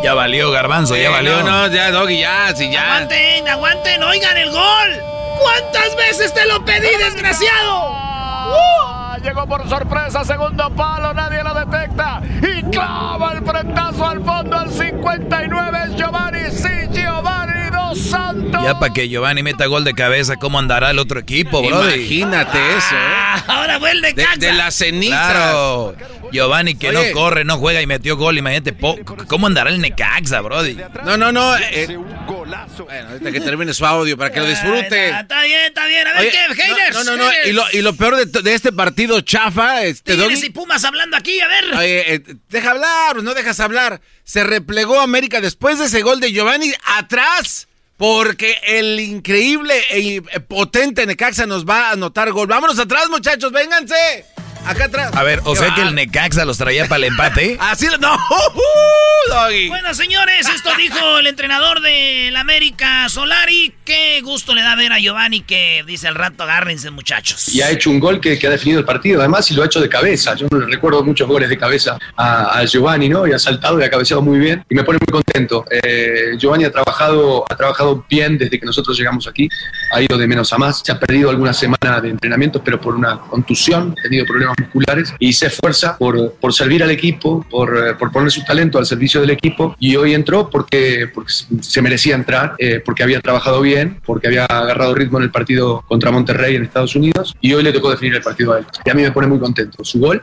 Ya 0.02 0.14
valió, 0.14 0.50
Garbanzo, 0.50 0.96
ya 0.96 1.10
valió. 1.10 1.42
No, 1.42 1.68
no, 1.68 1.74
ya, 1.74 1.90
Doggy, 1.90 2.20
ya, 2.20 2.54
sí, 2.56 2.70
ya. 2.70 2.96
Aguanten, 2.96 3.48
aguanten, 3.48 4.02
oigan 4.02 4.36
el 4.36 4.50
gol. 4.50 5.00
¿Cuántas 5.40 5.96
veces 5.96 6.32
te 6.34 6.44
lo 6.46 6.64
pedí, 6.64 6.88
desgraciado? 6.98 7.90
Ah, 7.94 9.16
Llegó 9.22 9.46
por 9.46 9.68
sorpresa, 9.68 10.24
segundo 10.24 10.68
palo, 10.74 11.14
nadie 11.14 11.42
lo 11.44 11.54
detecta. 11.54 12.20
Y 12.42 12.62
clava 12.70 13.32
el 13.34 13.44
frentazo 13.44 14.06
al 14.08 14.24
fondo 14.24 14.58
al 14.58 14.70
59. 14.70 15.78
Es 15.86 15.96
Giovanni, 15.96 16.50
sí, 16.50 16.68
Giovanni 16.92 17.70
Dos 17.70 17.98
Santos. 18.00 18.62
Ya 18.64 18.78
para 18.80 18.92
que 18.92 19.08
Giovanni 19.08 19.42
meta 19.44 19.66
gol 19.66 19.84
de 19.84 19.94
cabeza, 19.94 20.36
¿cómo 20.36 20.58
andará 20.58 20.90
el 20.90 20.98
otro 20.98 21.20
equipo, 21.20 21.62
bro? 21.62 21.84
Imagínate 21.84 22.58
eso, 22.76 22.96
¿eh? 22.96 23.42
Ahora 23.46 23.78
vuelve 23.78 24.12
De, 24.12 24.26
de 24.38 24.52
las 24.52 24.74
cenizas. 24.74 25.30
Claro. 25.30 25.94
Giovanni 26.32 26.74
que 26.74 26.88
Oye. 26.88 27.08
no 27.08 27.12
corre, 27.14 27.44
no 27.44 27.58
juega 27.58 27.80
y 27.82 27.86
metió 27.86 28.16
gol. 28.16 28.38
Imagínate, 28.38 28.72
po- 28.72 28.98
¿cómo 29.28 29.46
andará 29.46 29.70
el 29.70 29.80
Necaxa, 29.80 30.40
Brody? 30.40 30.76
No, 31.04 31.16
no, 31.16 31.30
no. 31.30 31.56
eh, 31.56 31.86
bueno, 31.86 33.08
ahorita 33.10 33.30
que 33.32 33.40
termine 33.40 33.74
su 33.74 33.84
audio 33.86 34.16
para 34.16 34.32
que 34.32 34.40
lo 34.40 34.46
disfrute. 34.46 35.12
Ah, 35.12 35.20
Está 35.20 35.42
bien, 35.42 35.60
está 35.66 35.86
bien. 35.86 36.06
A 36.06 36.12
ver 36.12 36.20
Oye, 36.20 36.30
qué, 36.30 36.62
haters. 36.62 36.96
No, 36.96 37.04
no, 37.04 37.16
no. 37.16 37.30
haters. 37.30 37.48
Y 37.48 37.52
lo, 37.52 37.64
y 37.72 37.82
lo 37.82 37.94
peor 37.94 38.16
de, 38.26 38.54
este 38.54 38.72
partido 38.72 39.20
chafa, 39.20 39.82
este 39.84 40.16
Tigres 40.16 40.42
y 40.44 40.50
Pumas 40.50 40.82
hablando 40.84 41.16
aquí, 41.16 41.40
a 41.40 41.48
ver. 41.48 41.64
Oye, 41.76 42.14
eh, 42.14 42.22
deja 42.48 42.70
hablar, 42.70 43.22
no 43.22 43.34
dejas 43.34 43.60
hablar. 43.60 44.00
Se 44.24 44.44
replegó 44.44 45.00
América 45.00 45.40
después 45.40 45.78
de 45.78 45.86
ese 45.86 46.02
gol 46.02 46.20
de 46.20 46.32
Giovanni 46.32 46.72
atrás. 46.96 47.68
Porque 47.98 48.56
el 48.66 48.98
increíble 48.98 49.74
e 49.90 50.16
eh, 50.16 50.40
potente 50.40 51.06
Necaxa 51.06 51.46
nos 51.46 51.64
va 51.64 51.90
a 51.90 51.92
anotar 51.92 52.32
gol. 52.32 52.48
Vámonos 52.48 52.76
atrás, 52.80 53.08
muchachos, 53.08 53.52
vénganse. 53.52 54.24
Acá 54.66 54.84
atrás. 54.84 55.10
A 55.14 55.22
ver, 55.22 55.40
o 55.44 55.56
sea 55.56 55.74
que 55.74 55.82
el. 55.82 55.94
Necaxa 55.94 56.44
los 56.44 56.58
traía 56.58 56.86
para 56.86 56.98
el 56.98 57.04
empate. 57.04 57.56
Así, 57.60 57.86
no, 58.00 58.14
uh, 58.14 59.28
Doggy. 59.28 59.68
Bueno, 59.68 59.92
señores, 59.94 60.48
esto 60.48 60.70
dijo 60.76 61.18
el 61.18 61.26
entrenador 61.26 61.80
del 61.80 62.34
América 62.36 63.08
Solari. 63.08 63.74
Qué 63.84 64.20
gusto 64.22 64.54
le 64.54 64.62
da 64.62 64.74
ver 64.74 64.92
a 64.92 64.98
Giovanni 64.98 65.42
que 65.42 65.84
dice 65.86 66.08
al 66.08 66.14
rato, 66.14 66.44
agárrense, 66.44 66.90
muchachos. 66.90 67.48
y 67.48 67.60
ha 67.60 67.70
hecho 67.70 67.90
un 67.90 68.00
gol 68.00 68.20
que, 68.20 68.38
que 68.38 68.46
ha 68.46 68.50
definido 68.50 68.80
el 68.80 68.86
partido, 68.86 69.20
además, 69.20 69.50
y 69.50 69.54
lo 69.54 69.62
ha 69.62 69.66
hecho 69.66 69.80
de 69.80 69.88
cabeza. 69.88 70.34
Yo 70.34 70.46
no 70.50 70.58
le 70.58 70.66
recuerdo 70.66 71.02
muchos 71.04 71.28
goles 71.28 71.48
de 71.48 71.58
cabeza 71.58 71.98
a, 72.16 72.58
a 72.58 72.64
Giovanni, 72.64 73.08
¿no? 73.08 73.26
Y 73.26 73.32
ha 73.32 73.38
saltado 73.38 73.80
y 73.80 73.84
ha 73.84 73.90
cabeceado 73.90 74.22
muy 74.22 74.38
bien 74.38 74.64
y 74.68 74.74
me 74.74 74.84
pone 74.84 74.98
muy 74.98 75.12
contento. 75.12 75.64
Eh, 75.70 76.36
Giovanni 76.38 76.64
ha 76.64 76.70
trabajado, 76.70 77.44
ha 77.48 77.56
trabajado 77.56 78.04
bien 78.08 78.38
desde 78.38 78.58
que 78.58 78.66
nosotros 78.66 78.96
llegamos 78.96 79.26
aquí, 79.26 79.48
ha 79.92 80.00
ido 80.00 80.16
de 80.18 80.26
menos 80.26 80.52
a 80.52 80.58
más, 80.58 80.82
se 80.84 80.92
ha 80.92 80.98
perdido 80.98 81.30
alguna 81.30 81.52
semana 81.52 82.00
de 82.00 82.10
entrenamientos, 82.10 82.62
pero 82.64 82.80
por 82.80 82.94
una 82.94 83.18
contusión, 83.18 83.94
ha 83.98 84.02
tenido 84.02 84.24
problemas 84.26 84.51
musculares 84.58 85.14
y 85.18 85.32
se 85.32 85.46
esfuerza 85.46 85.96
por, 85.96 86.34
por 86.34 86.52
servir 86.52 86.82
al 86.82 86.90
equipo, 86.90 87.44
por, 87.50 87.76
eh, 87.76 87.94
por 87.94 88.12
poner 88.12 88.30
su 88.30 88.44
talento 88.44 88.78
al 88.78 88.86
servicio 88.86 89.20
del 89.20 89.30
equipo 89.30 89.76
y 89.78 89.96
hoy 89.96 90.14
entró 90.14 90.50
porque, 90.50 91.10
porque 91.12 91.32
se 91.60 91.82
merecía 91.82 92.14
entrar, 92.14 92.54
eh, 92.58 92.80
porque 92.84 93.02
había 93.02 93.20
trabajado 93.20 93.60
bien, 93.60 94.00
porque 94.04 94.28
había 94.28 94.44
agarrado 94.44 94.94
ritmo 94.94 95.18
en 95.18 95.24
el 95.24 95.30
partido 95.30 95.82
contra 95.88 96.10
Monterrey 96.10 96.56
en 96.56 96.64
Estados 96.64 96.94
Unidos 96.94 97.34
y 97.40 97.52
hoy 97.54 97.62
le 97.62 97.72
tocó 97.72 97.90
definir 97.90 98.14
el 98.14 98.22
partido 98.22 98.54
a 98.54 98.58
él. 98.58 98.66
Y 98.84 98.90
a 98.90 98.94
mí 98.94 99.02
me 99.02 99.12
pone 99.12 99.26
muy 99.26 99.38
contento. 99.38 99.84
Su 99.84 99.98
gol 99.98 100.22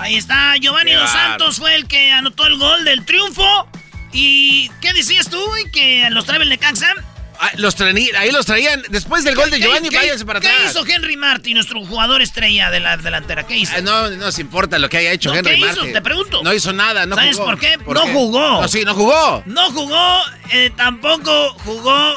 Ahí 0.00 0.16
está, 0.16 0.56
Giovanni 0.56 0.92
Dos. 0.94 1.10
Santos 1.10 1.58
fue 1.58 1.74
el 1.76 1.86
que 1.86 2.10
anotó 2.10 2.46
el 2.46 2.58
gol 2.58 2.84
del 2.84 3.04
triunfo. 3.04 3.68
¿Y 4.12 4.70
qué 4.80 4.94
decías 4.94 5.28
tú, 5.28 5.38
güey? 5.46 5.70
¿Que 5.70 6.08
los 6.10 6.24
trae 6.24 6.40
el 6.42 6.48
Necaxa? 6.48 6.94
Ah, 7.42 7.50
los 7.56 7.74
ahí 7.80 8.30
los 8.32 8.44
traían. 8.44 8.82
Después 8.90 9.24
del 9.24 9.34
gol 9.34 9.50
de 9.50 9.56
¿Qué- 9.56 9.62
Giovanni, 9.64 9.88
qué- 9.88 9.96
váyanse 9.96 10.26
para 10.26 10.40
¿Qué 10.40 10.48
atrás. 10.48 10.72
hizo 10.72 10.86
Henry 10.86 11.16
Martin, 11.16 11.54
nuestro 11.54 11.82
jugador 11.86 12.20
estrella 12.20 12.70
de 12.70 12.80
la 12.80 12.98
delantera? 12.98 13.46
¿Qué 13.46 13.56
hizo? 13.56 13.72
Ah, 13.76 13.80
no, 13.80 14.10
no 14.10 14.16
nos 14.16 14.38
importa 14.38 14.78
lo 14.78 14.90
que 14.90 14.98
haya 14.98 15.12
hecho 15.12 15.30
No, 15.30 15.36
Henry 15.36 15.52
¿qué 15.58 15.66
hizo? 15.70 15.82
Te 15.86 16.02
pregunto. 16.02 16.42
No 16.42 16.52
hizo 16.52 16.72
nada, 16.74 17.06
no 17.06 17.16
¿Sabes 17.16 17.36
jugó. 17.36 17.46
por 17.50 17.58
qué? 17.58 17.76
No 17.78 18.00
jugó. 18.08 18.60
No, 18.60 18.68
sí, 18.68 18.84
no 18.84 18.94
jugó. 18.94 19.42
No 19.46 19.72
jugó, 19.72 20.20
eh, 20.52 20.70
tampoco 20.76 21.54
jugó 21.64 22.14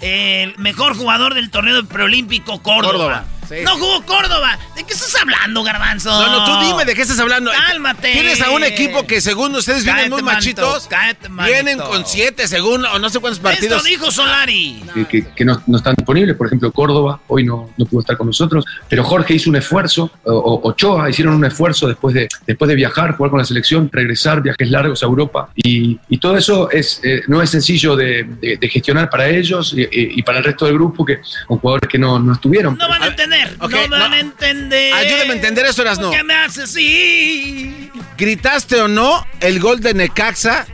el 0.00 0.56
mejor 0.58 0.96
jugador 0.96 1.34
del 1.34 1.50
torneo 1.50 1.84
preolímpico, 1.86 2.62
Córdoba. 2.62 2.92
Córdoba, 2.92 3.24
sí. 3.50 3.56
No 3.64 3.72
jugó 3.76 4.02
Córdoba. 4.06 4.58
¿De 4.74 4.84
qué 4.84 4.94
estás 4.94 5.14
hablando, 5.20 5.62
Garbanzo? 5.62 6.10
No, 6.10 6.26
no, 6.38 6.44
tú 6.44 6.66
dime 6.66 6.84
de 6.86 6.94
qué 6.94 7.02
estás 7.02 7.18
hablando. 7.20 7.50
Cálmate. 7.50 8.12
Tienes 8.12 8.40
a 8.40 8.50
un 8.50 8.64
equipo 8.64 9.06
que 9.06 9.20
según 9.20 9.54
ustedes 9.54 9.84
vienen 9.84 10.10
muy 10.10 10.22
manito, 10.22 10.62
machitos. 10.62 10.86
cállate, 10.88 11.28
vienen 11.44 11.78
con 11.78 12.06
siete 12.06 12.48
según 12.48 12.84
o 12.86 12.98
no 12.98 13.10
sé 13.10 13.18
cuántos 13.20 13.40
partidos. 13.40 13.76
Esto 13.78 13.88
dijo 13.88 14.10
Solari. 14.10 14.82
que, 14.94 15.04
que- 15.06 15.26
que 15.34 15.44
no, 15.44 15.62
no 15.66 15.76
están 15.76 15.94
disponibles. 15.96 16.36
Por 16.36 16.46
ejemplo, 16.46 16.70
Córdoba 16.72 17.20
hoy 17.28 17.44
no, 17.44 17.70
no 17.76 17.84
pudo 17.86 18.00
estar 18.00 18.16
con 18.16 18.26
nosotros, 18.28 18.64
pero 18.88 19.04
Jorge 19.04 19.34
hizo 19.34 19.50
un 19.50 19.56
esfuerzo, 19.56 20.10
o, 20.24 20.60
Ochoa 20.64 21.10
hicieron 21.10 21.34
un 21.34 21.44
esfuerzo 21.44 21.86
después 21.88 22.14
de, 22.14 22.28
después 22.46 22.68
de 22.68 22.74
viajar, 22.74 23.16
jugar 23.16 23.30
con 23.30 23.38
la 23.38 23.44
selección, 23.44 23.90
regresar, 23.92 24.42
viajes 24.42 24.70
largos 24.70 25.02
a 25.02 25.06
Europa. 25.06 25.50
Y, 25.56 25.98
y 26.08 26.18
todo 26.18 26.36
eso 26.36 26.70
es, 26.70 27.00
eh, 27.02 27.22
no 27.28 27.42
es 27.42 27.50
sencillo 27.50 27.96
de, 27.96 28.24
de- 28.40 28.56
de 28.56 28.68
gestionar 28.68 29.10
para 29.10 29.28
ellos 29.28 29.74
y, 29.76 30.22
para 30.22 30.38
el 30.38 30.44
resto 30.44 30.66
del 30.66 30.74
grupo, 30.74 31.04
que 31.04 31.20
son 31.48 31.58
jugadores 31.58 31.88
que 31.90 31.98
no, 31.98 32.18
no 32.18 32.32
estuvieron. 32.32 32.76
No 32.78 32.88
van 32.88 33.02
a 33.02 33.06
entender. 33.08 33.39
No 33.58 33.68
van 33.68 33.90
no. 33.90 34.16
a 34.16 34.18
entender. 34.18 34.94
Ayúdame 34.94 35.30
a 35.30 35.36
entender 35.36 35.66
eso, 35.66 35.82
Erasno. 35.82 36.08
¿Por 36.08 36.16
qué 36.16 36.24
me 36.24 36.34
haces 36.34 36.64
así? 36.64 37.90
¿Gritaste 38.16 38.80
o 38.80 38.88
no 38.88 39.26
el 39.40 39.60
gol 39.60 39.80
de 39.80 39.94
Necaxa? 39.94 40.66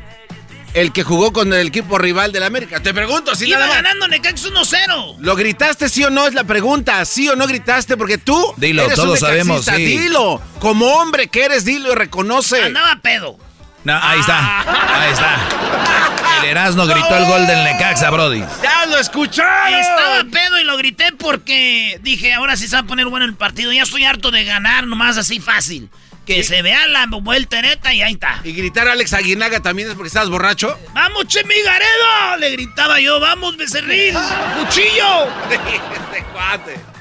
El 0.75 0.93
que 0.93 1.03
jugó 1.05 1.33
con 1.33 1.55
el 1.55 1.69
equipo 1.69 1.97
rival 1.97 2.33
del 2.33 2.43
América. 2.43 2.81
Te 2.81 2.93
pregunto, 2.93 3.35
si 3.35 3.49
Iba 3.49 3.61
nada 3.61 3.69
más. 3.73 3.83
ganando 3.83 4.09
Necaxa 4.09 4.49
1-0. 4.49 5.17
¿Lo 5.21 5.35
gritaste 5.35 5.89
sí 5.89 6.05
o 6.05 6.11
no? 6.11 6.27
Es 6.27 6.35
la 6.35 6.45
pregunta. 6.45 7.03
¿Sí 7.07 7.29
o 7.31 7.37
no 7.37 7.47
gritaste? 7.47 7.97
Porque 7.97 8.19
tú. 8.19 8.53
Dilo, 8.59 8.83
eres 8.85 8.99
un 8.99 9.05
todos 9.07 9.21
sabemos, 9.21 9.65
sí. 9.65 9.73
Dilo. 9.85 10.43
Como 10.59 10.87
hombre 10.97 11.29
que 11.29 11.45
eres, 11.45 11.65
dilo 11.65 11.93
y 11.93 11.95
reconoce. 11.95 12.63
Andaba 12.63 13.01
pedo. 13.01 13.39
No, 13.87 13.97
ahí 14.03 14.19
está, 14.19 14.63
ahí 15.01 15.13
está. 15.13 15.39
El 16.43 16.49
Erasmo 16.49 16.87
gritó 16.87 17.17
el 17.19 17.25
gol 17.25 17.47
del 17.47 17.63
Necaxa, 17.63 18.11
Brody. 18.11 18.43
¡Ya 18.61 18.85
lo 18.87 18.99
escucharon! 18.99 19.79
Estaba 19.79 20.25
pedo 20.25 20.61
y 20.61 20.65
lo 20.65 20.77
grité 20.77 21.13
porque 21.17 22.01
dije, 22.03 22.35
ahora 22.35 22.57
sí 22.57 22.67
se 22.67 22.75
va 22.75 22.81
a 22.81 22.87
poner 22.87 23.07
bueno 23.07 23.27
el 23.27 23.37
partido. 23.37 23.73
Ya 23.73 23.85
estoy 23.85 24.05
harto 24.05 24.33
de 24.33 24.43
ganar 24.43 24.89
nomás 24.89 25.19
así 25.19 25.39
fácil. 25.39 25.89
Que 26.27 26.43
se 26.43 26.63
vea 26.63 26.89
la 26.89 27.07
voltereta 27.07 27.95
y 27.95 28.03
ahí 28.03 28.15
está. 28.15 28.41
Y 28.43 28.55
gritar 28.55 28.89
a 28.89 28.93
Alex 28.95 29.13
Aguinaga 29.13 29.61
también 29.61 29.89
es 29.89 29.95
porque 29.95 30.09
estabas 30.09 30.31
borracho. 30.31 30.77
¡Vamos, 30.93 31.29
Chemigaredo! 31.29 32.39
Le 32.41 32.51
gritaba 32.51 32.99
yo, 32.99 33.21
¡vamos, 33.21 33.57
Becerril! 33.57 34.17
¡Cuchillo! 34.59 35.29
este 35.49 36.25
cuate. 36.33 36.96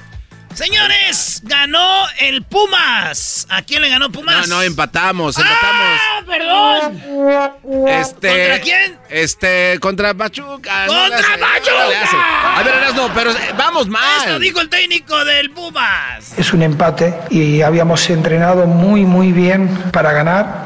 Señores, 0.56 1.42
ganó 1.44 2.06
el 2.20 2.42
Pumas. 2.44 3.46
¿A 3.50 3.62
quién 3.62 3.82
le 3.82 3.90
ganó 3.90 4.10
Pumas? 4.10 4.48
No, 4.48 4.56
no, 4.56 4.62
empatamos, 4.62 5.38
empatamos. 5.38 6.00
¡Ah, 6.02 6.22
perdón! 6.26 7.88
Este, 7.90 8.28
¿Contra 8.30 8.60
quién? 8.62 8.98
Este, 9.10 9.78
contra 9.82 10.14
Pachuca. 10.14 10.86
¡Contra 10.88 11.20
no 11.20 11.46
Pachuca! 11.46 12.58
A 12.58 12.64
ver, 12.64 12.74
Erasno, 12.76 13.12
pero 13.14 13.32
vamos 13.58 13.88
mal. 13.88 14.04
Esto 14.20 14.40
dijo 14.40 14.62
el 14.62 14.70
técnico 14.70 15.26
del 15.26 15.52
Pumas. 15.52 16.34
Es 16.38 16.54
un 16.54 16.62
empate 16.64 17.14
y 17.30 17.62
habíamos 17.62 18.10
entrenado 18.10 18.66
muy, 18.66 19.02
muy 19.04 19.34
bien 19.34 19.68
para 19.92 20.14
ganar. 20.14 20.66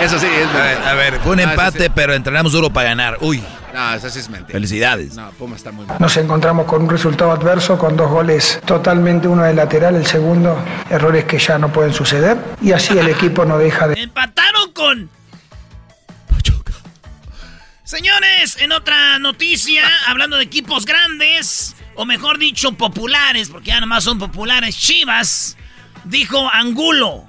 Eso 0.00 0.18
sí, 0.18 0.26
es 0.26 0.46
A 0.48 0.52
ver, 0.62 0.78
a 0.88 0.94
ver, 0.94 1.20
fue 1.20 1.32
un 1.32 1.40
Ah, 1.40 1.42
empate, 1.44 1.78
sí, 1.78 1.84
sí. 1.84 1.92
pero 1.94 2.14
entrenamos 2.14 2.52
duro 2.52 2.70
para 2.72 2.88
ganar. 2.90 3.18
Uy, 3.20 3.42
No, 3.72 3.94
eso 3.94 4.10
sí 4.10 4.18
es 4.18 4.28
mentira. 4.28 4.52
felicidades. 4.52 5.14
No, 5.14 5.30
Puma 5.32 5.56
está 5.56 5.72
muy 5.72 5.86
mal. 5.86 5.96
Nos 5.98 6.16
encontramos 6.16 6.66
con 6.66 6.82
un 6.82 6.90
resultado 6.90 7.32
adverso, 7.32 7.78
con 7.78 7.96
dos 7.96 8.10
goles 8.10 8.60
totalmente, 8.64 9.28
uno 9.28 9.42
de 9.42 9.54
lateral, 9.54 9.96
el 9.96 10.06
segundo, 10.06 10.56
errores 10.90 11.24
que 11.24 11.38
ya 11.38 11.58
no 11.58 11.72
pueden 11.72 11.92
suceder. 11.92 12.36
Y 12.60 12.72
así 12.72 12.96
el 12.96 13.08
equipo 13.08 13.44
no 13.44 13.58
deja 13.58 13.88
de... 13.88 14.00
Empataron 14.00 14.72
con. 14.72 15.10
Señores, 17.84 18.56
en 18.58 18.72
otra 18.72 19.18
noticia, 19.18 19.82
hablando 20.06 20.38
de 20.38 20.44
equipos 20.44 20.86
grandes, 20.86 21.76
o 21.94 22.06
mejor 22.06 22.38
dicho, 22.38 22.72
populares, 22.72 23.50
porque 23.50 23.66
ya 23.68 23.80
nomás 23.80 24.04
son 24.04 24.18
populares, 24.18 24.78
Chivas, 24.78 25.58
dijo 26.04 26.48
Angulo. 26.50 27.26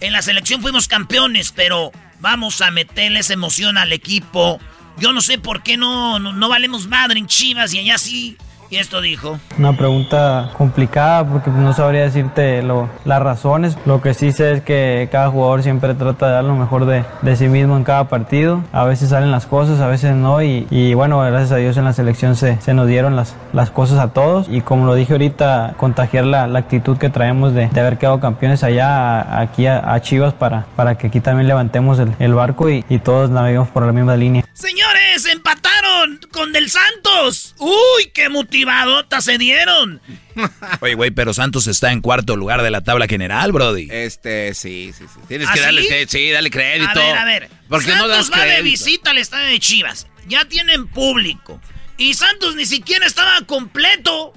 En 0.00 0.12
la 0.12 0.20
selección 0.20 0.62
fuimos 0.62 0.88
campeones, 0.88 1.52
pero 1.52 1.92
vamos 2.18 2.60
a 2.60 2.72
meterles 2.72 3.30
emoción 3.30 3.78
al 3.78 3.92
equipo. 3.92 4.58
Yo 4.98 5.12
no 5.12 5.20
sé 5.20 5.38
por 5.38 5.62
qué 5.62 5.76
no, 5.76 6.18
no, 6.18 6.32
no 6.32 6.48
valemos 6.48 6.86
madre 6.86 7.18
en 7.18 7.26
Chivas 7.26 7.72
y 7.74 7.78
allá 7.78 7.98
sí. 7.98 8.36
Y 8.70 8.76
esto 8.76 9.00
dijo. 9.00 9.38
Una 9.58 9.76
pregunta 9.76 10.50
complicada 10.56 11.26
porque 11.26 11.50
no 11.50 11.72
sabría 11.72 12.02
decirte 12.02 12.62
lo- 12.62 12.88
las 13.04 13.20
razones. 13.20 13.76
Lo 13.84 14.00
que 14.00 14.14
sí 14.14 14.30
sé 14.30 14.52
es 14.52 14.62
que 14.62 15.08
cada 15.10 15.28
jugador 15.28 15.64
siempre 15.64 15.92
trata 15.94 16.28
de 16.28 16.32
dar 16.34 16.44
lo 16.44 16.54
mejor 16.54 16.86
de, 16.86 17.04
de 17.22 17.34
sí 17.36 17.48
mismo 17.48 17.76
en 17.76 17.82
cada 17.82 18.08
partido. 18.08 18.62
A 18.72 18.84
veces 18.84 19.10
salen 19.10 19.32
las 19.32 19.46
cosas, 19.46 19.80
a 19.80 19.88
veces 19.88 20.14
no. 20.14 20.40
Y, 20.40 20.68
y 20.70 20.94
bueno, 20.94 21.18
gracias 21.20 21.50
a 21.50 21.56
Dios 21.56 21.76
en 21.78 21.84
la 21.84 21.92
selección 21.92 22.36
se, 22.36 22.60
se 22.60 22.72
nos 22.72 22.86
dieron 22.86 23.16
las, 23.16 23.34
las 23.52 23.70
cosas 23.72 23.98
a 23.98 24.12
todos. 24.12 24.46
Y 24.48 24.60
como 24.60 24.86
lo 24.86 24.94
dije 24.94 25.14
ahorita, 25.14 25.74
contagiar 25.76 26.24
la, 26.26 26.46
la 26.46 26.60
actitud 26.60 26.96
que 26.96 27.10
traemos 27.10 27.52
de, 27.52 27.66
de 27.68 27.80
haber 27.80 27.98
quedado 27.98 28.20
campeones 28.20 28.62
allá, 28.62 29.20
a- 29.20 29.40
aquí 29.40 29.66
a, 29.66 29.92
a 29.92 30.00
Chivas, 30.00 30.32
para, 30.32 30.66
para 30.76 30.96
que 30.96 31.08
aquí 31.08 31.20
también 31.20 31.48
levantemos 31.48 31.98
el, 31.98 32.12
el 32.20 32.34
barco 32.34 32.70
y, 32.70 32.84
y 32.88 32.98
todos 33.00 33.30
naveguemos 33.30 33.66
por 33.68 33.84
la 33.84 33.92
misma 33.92 34.14
línea. 34.16 34.44
Señores, 34.52 35.26
empataron 35.32 36.20
con 36.32 36.52
Del 36.52 36.68
Santos. 36.70 37.54
Uy, 37.58 38.10
qué 38.14 38.28
motivadotas 38.64 39.24
se 39.24 39.38
dieron. 39.38 40.00
Oye, 40.80 40.94
güey, 40.94 41.10
pero 41.10 41.34
Santos 41.34 41.66
está 41.66 41.92
en 41.92 42.00
cuarto 42.00 42.36
lugar 42.36 42.62
de 42.62 42.70
la 42.70 42.82
tabla 42.82 43.06
general, 43.06 43.52
Brody. 43.52 43.88
Este, 43.90 44.54
sí, 44.54 44.92
sí, 44.96 45.04
sí. 45.12 45.20
Tienes 45.28 45.48
¿Ah, 45.48 45.54
que 45.54 45.60
darle, 45.60 46.06
sí? 46.06 46.30
dale 46.30 46.50
crédito. 46.50 47.00
A 47.00 47.04
ver, 47.04 47.16
a 47.16 47.24
ver. 47.24 47.50
¿Por 47.68 47.80
qué 47.80 47.90
Santos 47.90 48.08
no 48.08 48.14
das 48.14 48.30
va 48.30 48.44
de 48.44 48.62
visita 48.62 49.10
al 49.10 49.18
estadio 49.18 49.48
de 49.48 49.58
Chivas. 49.58 50.06
Ya 50.26 50.44
tienen 50.44 50.86
público. 50.88 51.60
Y 51.96 52.14
Santos 52.14 52.54
ni 52.56 52.66
siquiera 52.66 53.06
estaba 53.06 53.40
completo. 53.46 54.32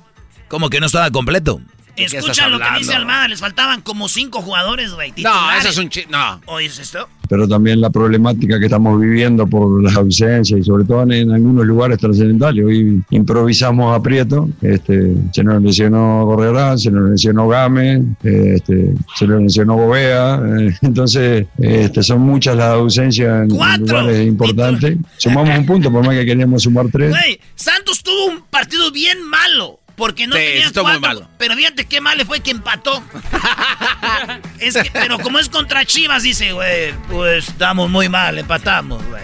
¿Cómo 0.47 0.69
que 0.69 0.79
no 0.79 0.85
estaba 0.85 1.09
completo? 1.11 1.61
Escucha 1.95 2.47
lo 2.49 2.59
que 2.59 2.65
dice 2.79 2.93
Almada. 2.93 3.27
Les 3.27 3.39
faltaban 3.39 3.81
como 3.81 4.07
cinco 4.07 4.41
jugadores, 4.41 4.93
güey. 4.93 5.13
No, 5.17 5.51
eso 5.51 5.69
es 5.69 5.77
un 5.77 5.89
chi... 5.89 6.03
No. 6.09 6.41
¿Oyes 6.45 6.79
esto? 6.79 7.07
pero 7.33 7.47
también 7.47 7.81
la 7.81 7.89
problemática 7.89 8.59
que 8.59 8.65
estamos 8.65 9.01
viviendo 9.01 9.47
por 9.47 9.81
las 9.81 9.95
ausencias 9.95 10.59
y 10.59 10.63
sobre 10.63 10.83
todo 10.83 11.01
en, 11.01 11.13
en 11.13 11.31
algunos 11.31 11.65
lugares 11.65 11.97
trascendentales. 11.97 12.63
Hoy 12.63 13.01
improvisamos 13.09 13.97
a 13.97 14.03
Prieto, 14.03 14.49
este, 14.61 15.15
se 15.31 15.43
nos 15.43 15.59
lesionó 15.63 16.25
Correrán, 16.27 16.77
se 16.77 16.91
nos 16.91 17.09
lesionó 17.09 17.47
Game, 17.47 18.15
este, 18.23 18.93
se 19.15 19.25
nos 19.25 19.41
lesionó 19.41 19.75
Gobea, 19.75 20.41
eh, 20.59 20.77
entonces 20.83 21.47
este, 21.57 22.03
son 22.03 22.21
muchas 22.21 22.55
las 22.55 22.73
ausencias 22.73 23.43
en 23.43 23.49
lugares 23.49 24.27
importantes. 24.27 24.97
Sumamos 25.17 25.57
un 25.57 25.65
punto, 25.65 25.91
por 25.91 26.05
más 26.05 26.15
que 26.15 26.27
queríamos 26.27 26.61
sumar 26.61 26.85
tres. 26.91 27.09
Güey, 27.09 27.39
Santos 27.55 28.03
tuvo 28.03 28.25
un 28.25 28.41
partido 28.43 28.91
bien 28.91 29.23
malo. 29.23 29.79
Porque 29.95 30.25
no 30.27 30.35
Sí, 30.35 30.41
tenía 30.41 30.65
estuvo 30.67 30.83
muy 30.85 30.99
cuatro. 30.99 31.19
malo. 31.21 31.29
Pero 31.37 31.55
fíjate 31.55 31.85
qué 31.85 32.01
mal 32.01 32.17
le 32.17 32.25
fue 32.25 32.39
que 32.39 32.51
empató. 32.51 33.03
es 34.59 34.73
que, 34.75 34.89
pero 34.91 35.19
como 35.19 35.39
es 35.39 35.49
contra 35.49 35.85
Chivas, 35.85 36.23
dice, 36.23 36.53
güey, 36.53 36.93
pues 37.09 37.47
estamos 37.49 37.89
muy 37.89 38.09
mal, 38.09 38.37
empatamos, 38.39 39.03
güey. 39.05 39.23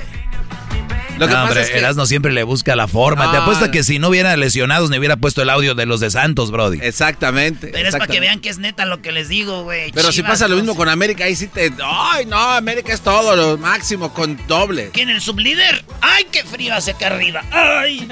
Lo 1.18 1.28
que 1.28 1.34
no, 1.34 1.40
pasa 1.40 1.44
hombre, 1.50 1.62
es 1.64 1.70
que- 1.72 1.78
Erasmo 1.80 2.06
siempre 2.06 2.32
le 2.32 2.44
busca 2.44 2.78
la 2.78 2.88
forma. 2.88 3.30
Te 3.32 3.38
Ah. 3.38 3.41
apuesto 3.41 3.70
que 3.72 3.84
si 3.84 4.00
no 4.00 4.08
hubiera 4.08 4.38
lesionados, 4.38 4.90
ni 4.90 4.98
hubiera 4.98 5.18
puesto 5.18 5.41
el 5.41 5.50
audio 5.50 5.76
de 5.76 5.86
los 5.86 6.00
de 6.00 6.10
Santos, 6.12 6.50
Brody. 6.50 6.80
Exactamente. 6.82 7.68
Pero 7.74 7.90
es 7.90 7.94
para 7.96 8.08
que 8.08 8.22
vean 8.22 8.40
que 8.40 8.48
es 8.48 8.58
neta 8.58 8.86
lo 8.86 9.02
que 9.02 9.12
les 9.12 9.28
digo, 9.28 9.64
güey. 9.64 9.91
Pero 9.91 10.14
si 10.14 10.24
pasa 10.24 10.48
lo 10.48 10.56
mismo 10.56 10.76
con 10.78 10.88
América, 10.88 11.26
ahí 11.26 11.36
sí 11.36 11.48
te. 11.48 11.74
¡Ay, 11.84 12.26
no! 12.26 12.38
América 12.38 12.94
es 12.94 13.02
todo, 13.02 13.36
lo 13.36 13.58
máximo, 13.58 14.14
con 14.14 14.40
doble. 14.48 14.91
¿Quién 14.94 15.10
el 15.10 15.20
sublíder? 15.20 15.84
¡Ay, 16.00 16.26
qué 16.32 16.46
frío 16.46 16.74
hace 16.74 16.91
acá 16.91 17.08
arriba! 17.08 17.44
¡Ay! 17.52 18.08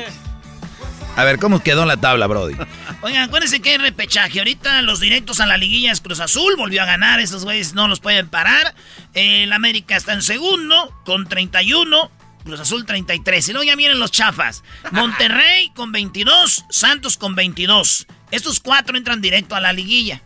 A 1.18 1.24
ver, 1.24 1.40
¿cómo 1.40 1.62
quedó 1.64 1.86
la 1.86 1.98
tabla, 1.98 2.28
Brody? 2.28 2.56
Oigan, 3.02 3.24
acuérdense 3.24 3.60
que 3.60 3.72
hay 3.72 3.78
repechaje. 3.78 4.38
Ahorita 4.40 4.82
los 4.84 5.00
directos 5.00 5.40
a 5.40 5.48
la 5.48 5.58
liguilla 5.58 5.92
es 5.92 6.00
Cruz 6.00 6.20
Azul. 6.20 6.56
Volvió 6.58 6.84
a 6.84 6.86
ganar. 6.86 7.20
Esos 7.20 7.44
güeyes 7.44 7.74
no 7.74 7.88
los 7.88 8.00
pueden 8.00 8.30
parar. 8.30 8.76
El 9.16 9.52
América 9.52 9.98
está 9.98 10.14
en 10.14 10.22
segundo 10.22 10.94
con 11.06 11.28
31. 11.28 12.12
Cruz 12.46 12.60
Azul 12.60 12.86
33. 12.86 13.50
Y 13.50 13.52
luego 13.52 13.64
ya 13.66 13.76
vienen 13.76 14.00
los 14.00 14.12
chafas. 14.12 14.64
Monterrey 14.92 15.72
con 15.76 15.92
22. 15.92 16.66
Santos 16.70 17.18
con 17.18 17.34
22. 17.36 18.06
Estos 18.30 18.60
cuatro 18.60 18.96
entran 18.96 19.20
directo 19.20 19.56
a 19.56 19.60
la 19.60 19.74
liguilla. 19.74 20.22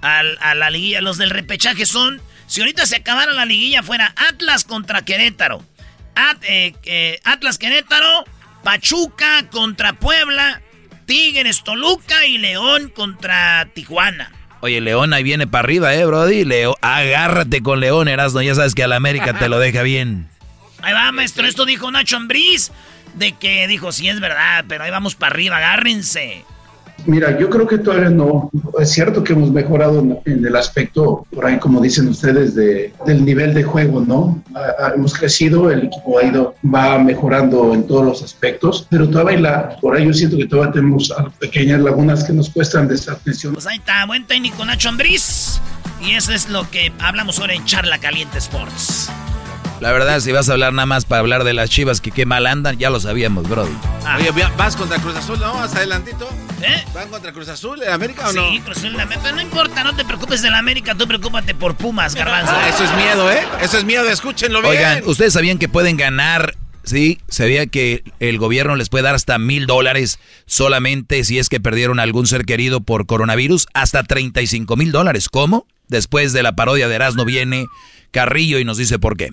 Al- 0.00 0.38
a 0.40 0.54
la 0.54 0.70
liguilla. 0.70 1.02
Los 1.02 1.18
del 1.18 1.30
repechaje 1.30 1.84
son... 1.84 2.22
Si 2.46 2.60
ahorita 2.60 2.86
se 2.86 2.96
acabara 2.96 3.32
la 3.32 3.44
liguilla 3.44 3.82
fuera 3.82 4.14
Atlas 4.30 4.64
contra 4.64 5.04
Querétaro. 5.04 5.62
At- 6.14 6.42
eh, 6.44 6.74
eh, 6.84 7.20
Atlas 7.24 7.58
Querétaro. 7.58 8.24
Pachuca 8.62 9.48
contra 9.50 9.94
Puebla. 9.94 10.62
Tigres 11.06 11.64
Toluca 11.64 12.26
y 12.26 12.38
León 12.38 12.90
contra 12.94 13.68
Tijuana. 13.74 14.30
Oye, 14.60 14.80
León 14.80 15.12
ahí 15.12 15.24
viene 15.24 15.46
para 15.48 15.64
arriba, 15.64 15.92
¿eh, 15.94 16.04
Brody? 16.04 16.44
Leo, 16.44 16.76
agárrate 16.80 17.62
con 17.62 17.80
León, 17.80 18.06
Erasmo. 18.06 18.42
Ya 18.42 18.54
sabes 18.54 18.74
que 18.74 18.84
al 18.84 18.92
América 18.92 19.36
te 19.36 19.48
lo 19.48 19.58
deja 19.58 19.82
bien. 19.82 20.28
Ahí 20.82 20.92
va, 20.92 21.10
maestro. 21.10 21.46
Esto 21.46 21.64
dijo 21.64 21.90
Nacho 21.90 22.16
Ambriz. 22.16 22.70
De 23.14 23.32
que 23.32 23.66
dijo, 23.68 23.92
sí 23.92 24.08
es 24.08 24.20
verdad, 24.20 24.64
pero 24.68 24.84
ahí 24.84 24.90
vamos 24.90 25.16
para 25.16 25.34
arriba, 25.34 25.58
agárrense. 25.58 26.44
Mira, 27.06 27.38
yo 27.38 27.50
creo 27.50 27.66
que 27.66 27.78
todavía 27.78 28.10
no. 28.10 28.50
Es 28.78 28.90
cierto 28.90 29.24
que 29.24 29.32
hemos 29.32 29.50
mejorado 29.50 30.00
en, 30.24 30.44
el 30.44 30.56
aspecto, 30.56 31.26
por 31.30 31.46
ahí 31.46 31.58
como 31.58 31.80
dicen 31.80 32.08
ustedes, 32.08 32.54
de, 32.54 32.92
del 33.06 33.24
nivel 33.24 33.54
de 33.54 33.62
juego, 33.62 34.00
¿no? 34.00 34.42
Hemos 34.94 35.14
crecido, 35.14 35.70
el 35.70 35.84
equipo 35.84 36.18
ha 36.18 36.24
ido, 36.24 36.54
va 36.62 36.98
mejorando 36.98 37.74
en 37.74 37.86
todos 37.86 38.04
los 38.04 38.22
aspectos, 38.22 38.86
pero 38.90 39.08
todavía, 39.08 39.40
la, 39.40 39.76
por 39.80 39.96
ahí 39.96 40.06
yo 40.06 40.12
siento 40.12 40.36
que 40.36 40.46
todavía 40.46 40.72
tenemos 40.72 41.12
pequeñas 41.38 41.80
lagunas 41.80 42.24
que 42.24 42.32
nos 42.32 42.50
cuestan 42.50 42.88
de 42.88 42.94
esta 42.94 43.12
atención. 43.12 43.54
Pues 43.54 43.66
ahí 43.66 43.78
está, 43.78 44.04
buen 44.06 44.26
técnico 44.26 44.64
Nacho 44.64 44.88
Ambriz. 44.88 45.60
Y 46.00 46.12
eso 46.12 46.32
es 46.32 46.48
lo 46.48 46.68
que 46.68 46.92
hablamos 46.98 47.38
ahora 47.38 47.54
en 47.54 47.64
Charla 47.64 47.98
Caliente 47.98 48.38
Sports. 48.38 49.08
La 49.82 49.90
verdad, 49.90 50.20
si 50.20 50.30
vas 50.30 50.48
a 50.48 50.52
hablar 50.52 50.72
nada 50.72 50.86
más 50.86 51.04
para 51.06 51.18
hablar 51.18 51.42
de 51.42 51.54
las 51.54 51.68
chivas 51.68 52.00
que 52.00 52.12
qué 52.12 52.24
mal 52.24 52.46
andan, 52.46 52.78
ya 52.78 52.88
lo 52.88 53.00
sabíamos, 53.00 53.48
Brody. 53.48 53.72
Oye, 54.16 54.30
vas 54.56 54.76
contra 54.76 54.96
Cruz 54.98 55.16
Azul, 55.16 55.40
¿no? 55.40 55.54
Más 55.54 55.74
adelantito. 55.74 56.28
¿Eh? 56.62 56.84
¿Van 56.94 57.08
contra 57.08 57.32
Cruz 57.32 57.48
Azul 57.48 57.82
en 57.82 57.88
América 57.88 58.28
o 58.28 58.32
no? 58.32 58.48
Sí, 58.48 58.60
Cruz 58.60 58.76
Azul, 58.76 58.96
pero 59.08 59.34
no 59.34 59.42
importa, 59.42 59.82
no 59.82 59.96
te 59.96 60.04
preocupes 60.04 60.40
de 60.40 60.50
la 60.50 60.58
América, 60.58 60.94
tú 60.94 61.08
preocúpate 61.08 61.56
por 61.56 61.74
Pumas, 61.74 62.14
garbanzo. 62.14 62.52
Ah, 62.54 62.68
eso 62.68 62.84
es 62.84 62.94
miedo, 62.94 63.28
¿eh? 63.32 63.42
Eso 63.60 63.76
es 63.76 63.84
miedo, 63.84 64.08
escúchenlo 64.08 64.62
bien. 64.62 64.72
Oigan, 64.72 65.02
¿ustedes 65.04 65.32
sabían 65.32 65.58
que 65.58 65.68
pueden 65.68 65.96
ganar? 65.96 66.54
Sí, 66.84 67.18
sabía 67.26 67.66
que 67.66 68.04
el 68.20 68.38
gobierno 68.38 68.76
les 68.76 68.88
puede 68.88 69.02
dar 69.02 69.16
hasta 69.16 69.36
mil 69.40 69.66
dólares 69.66 70.20
solamente 70.46 71.24
si 71.24 71.40
es 71.40 71.48
que 71.48 71.58
perdieron 71.58 71.98
algún 71.98 72.28
ser 72.28 72.44
querido 72.44 72.82
por 72.82 73.06
coronavirus, 73.06 73.66
hasta 73.74 74.04
35 74.04 74.76
mil 74.76 74.92
dólares. 74.92 75.28
¿Cómo? 75.28 75.66
Después 75.88 76.32
de 76.32 76.44
la 76.44 76.54
parodia 76.54 76.86
de 76.86 76.94
Erasmo 76.94 77.24
viene 77.24 77.66
Carrillo 78.12 78.60
y 78.60 78.64
nos 78.64 78.76
dice 78.76 79.00
por 79.00 79.16
qué. 79.16 79.32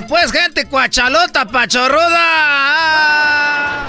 Pues, 0.00 0.32
gente 0.32 0.66
cuachalota, 0.66 1.44
pachorruda. 1.46 2.16
Ah, 2.18 3.86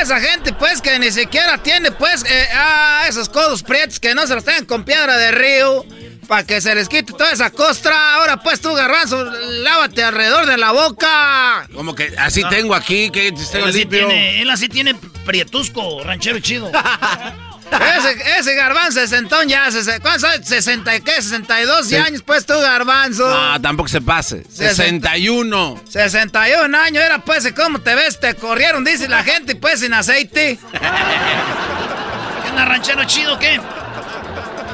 esa 0.00 0.20
gente, 0.20 0.52
pues, 0.52 0.82
que 0.82 0.98
ni 0.98 1.10
siquiera 1.12 1.58
tiene, 1.58 1.92
pues, 1.92 2.24
eh, 2.28 2.48
ah, 2.54 3.04
esos 3.08 3.28
codos 3.28 3.62
prietos 3.62 4.00
que 4.00 4.14
no 4.14 4.26
se 4.26 4.34
los 4.34 4.44
tengan 4.44 4.66
con 4.66 4.84
piedra 4.84 5.16
de 5.16 5.30
río. 5.30 5.84
Para 6.26 6.44
que 6.44 6.60
se 6.60 6.72
les 6.76 6.88
quite 6.88 7.12
toda 7.12 7.30
esa 7.32 7.50
costra. 7.50 8.14
Ahora, 8.14 8.36
pues, 8.36 8.60
tú, 8.60 8.72
garbanzo, 8.72 9.24
lávate 9.24 10.04
alrededor 10.04 10.46
de 10.46 10.56
la 10.58 10.70
boca. 10.70 11.68
Como 11.74 11.94
que 11.96 12.14
así 12.18 12.44
tengo 12.48 12.74
aquí, 12.76 13.10
que 13.10 13.32
tengo 13.32 13.64
Él 13.64 13.70
así, 13.70 13.78
limpio. 13.80 14.06
tiene, 14.06 14.40
él 14.42 14.48
así 14.50 14.68
tiene 14.68 14.94
prietusco, 15.24 16.04
ranchero 16.04 16.38
chido. 16.38 16.70
ese, 17.70 18.38
ese 18.38 18.54
garbanzo 18.54 19.00
sesentón 19.00 19.48
ya, 19.48 19.68
¿cuántos 20.02 20.24
años? 20.24 20.46
¿60 20.48 20.98
y 20.98 21.00
qué? 21.02 21.16
¿62 21.22 21.82
Sí. 21.84 21.96
años? 21.96 22.22
Pues 22.22 22.44
tú, 22.46 22.54
garbanzo. 22.58 23.28
No, 23.28 23.60
tampoco 23.60 23.88
se 23.88 24.00
pase. 24.00 24.44
61. 24.52 25.80
61 25.88 26.74
años, 26.78 27.02
era 27.04 27.18
pues, 27.18 27.52
¿cómo 27.54 27.80
te 27.80 27.94
ves? 27.94 28.18
Te 28.20 28.34
corrieron, 28.34 28.84
dice 28.84 29.08
la 29.08 29.22
gente, 29.22 29.54
pues, 29.56 29.80
sin 29.80 29.94
aceite. 29.94 30.58
¿Qué 30.72 32.64
ranchero 32.64 33.04
chido, 33.04 33.38
qué? 33.38 33.60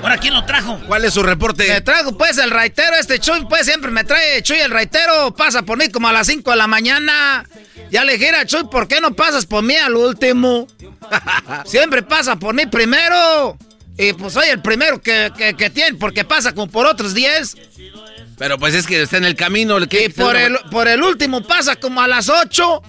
¿Ahora 0.07 0.19
quién 0.19 0.35
lo 0.35 0.45
trajo? 0.45 0.79
¿Cuál 0.87 1.05
es 1.05 1.15
su 1.15 1.23
reporte? 1.25 1.67
Me 1.67 1.81
trajo, 1.81 2.17
pues, 2.17 2.39
el 2.39 2.53
raitero, 2.53 2.95
este 2.95 3.19
Chuy, 3.19 3.45
pues, 3.49 3.67
siempre 3.67 3.91
me 3.91 4.05
trae 4.05 4.41
Chuy 4.41 4.59
el 4.59 4.71
raitero. 4.71 5.35
Pasa 5.35 5.63
por 5.63 5.77
mí 5.77 5.89
como 5.89 6.07
a 6.07 6.13
las 6.13 6.29
5 6.29 6.49
de 6.49 6.57
la 6.57 6.69
mañana. 6.69 7.45
Ya 7.91 8.05
le 8.05 8.13
dije 8.13 8.31
a 8.31 8.47
Chuy, 8.47 8.69
¿por 8.71 8.87
qué 8.87 9.01
no 9.01 9.17
pasas 9.17 9.47
por 9.47 9.65
mí 9.65 9.75
al 9.75 9.97
último? 9.97 10.69
siempre 11.65 12.05
pasa 12.05 12.37
por 12.37 12.55
mí 12.55 12.67
primero. 12.67 13.59
Y 13.99 14.13
pues 14.13 14.35
soy 14.35 14.49
el 14.49 14.63
primero 14.63 15.03
que, 15.03 15.33
que, 15.37 15.55
que 15.55 15.71
tiene, 15.71 15.99
porque 15.99 16.25
pasa 16.25 16.53
como 16.53 16.71
por 16.71 16.87
otros 16.87 17.13
10. 17.13 17.57
Pero 18.39 18.59
pues 18.61 18.75
es 18.75 18.87
que 18.87 19.03
está 19.03 19.17
en 19.17 19.25
el 19.25 19.35
camino. 19.35 19.77
¿qué? 19.89 20.05
Y 20.05 20.09
por 20.11 20.37
el, 20.37 20.57
por 20.71 20.87
el 20.87 21.03
último 21.03 21.43
pasa 21.43 21.75
como 21.75 22.01
a 22.01 22.07
las 22.07 22.29
8. 22.29 22.81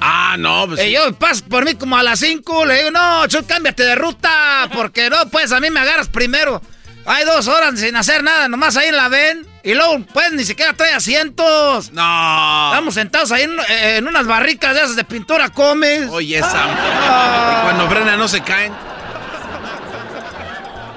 Ah, 0.00 0.36
no, 0.38 0.66
pues. 0.66 0.84
Y 0.84 0.92
yo 0.92 1.12
paso 1.14 1.44
por 1.44 1.64
mí 1.64 1.74
como 1.74 1.96
a 1.96 2.02
las 2.02 2.20
5. 2.20 2.64
Le 2.66 2.78
digo, 2.78 2.90
no, 2.90 3.26
Chuy, 3.26 3.44
cámbiate 3.44 3.84
de 3.84 3.94
ruta. 3.94 4.68
Porque 4.74 5.10
no, 5.10 5.28
pues 5.28 5.52
a 5.52 5.60
mí 5.60 5.70
me 5.70 5.80
agarras 5.80 6.08
primero. 6.08 6.60
Hay 7.06 7.24
dos 7.24 7.48
horas 7.48 7.80
sin 7.80 7.96
hacer 7.96 8.22
nada, 8.22 8.48
nomás 8.48 8.76
ahí 8.76 8.90
la 8.90 9.08
ven. 9.08 9.46
Y 9.62 9.74
luego, 9.74 10.04
pues, 10.12 10.30
ni 10.32 10.44
siquiera 10.44 10.74
trae 10.74 10.92
asientos. 10.92 11.90
No. 11.92 12.68
Estamos 12.70 12.94
sentados 12.94 13.32
ahí 13.32 13.44
en, 13.44 13.56
en 13.68 14.06
unas 14.06 14.26
barricas 14.26 14.74
de 14.74 14.82
esas 14.82 14.96
de 14.96 15.04
pintura 15.04 15.48
comes. 15.48 16.08
Oye, 16.10 16.40
Sam. 16.40 16.68
Ah. 16.70 17.60
Y 17.60 17.64
cuando 17.64 17.88
frena 17.88 18.16
no 18.16 18.28
se 18.28 18.42
caen. 18.42 18.74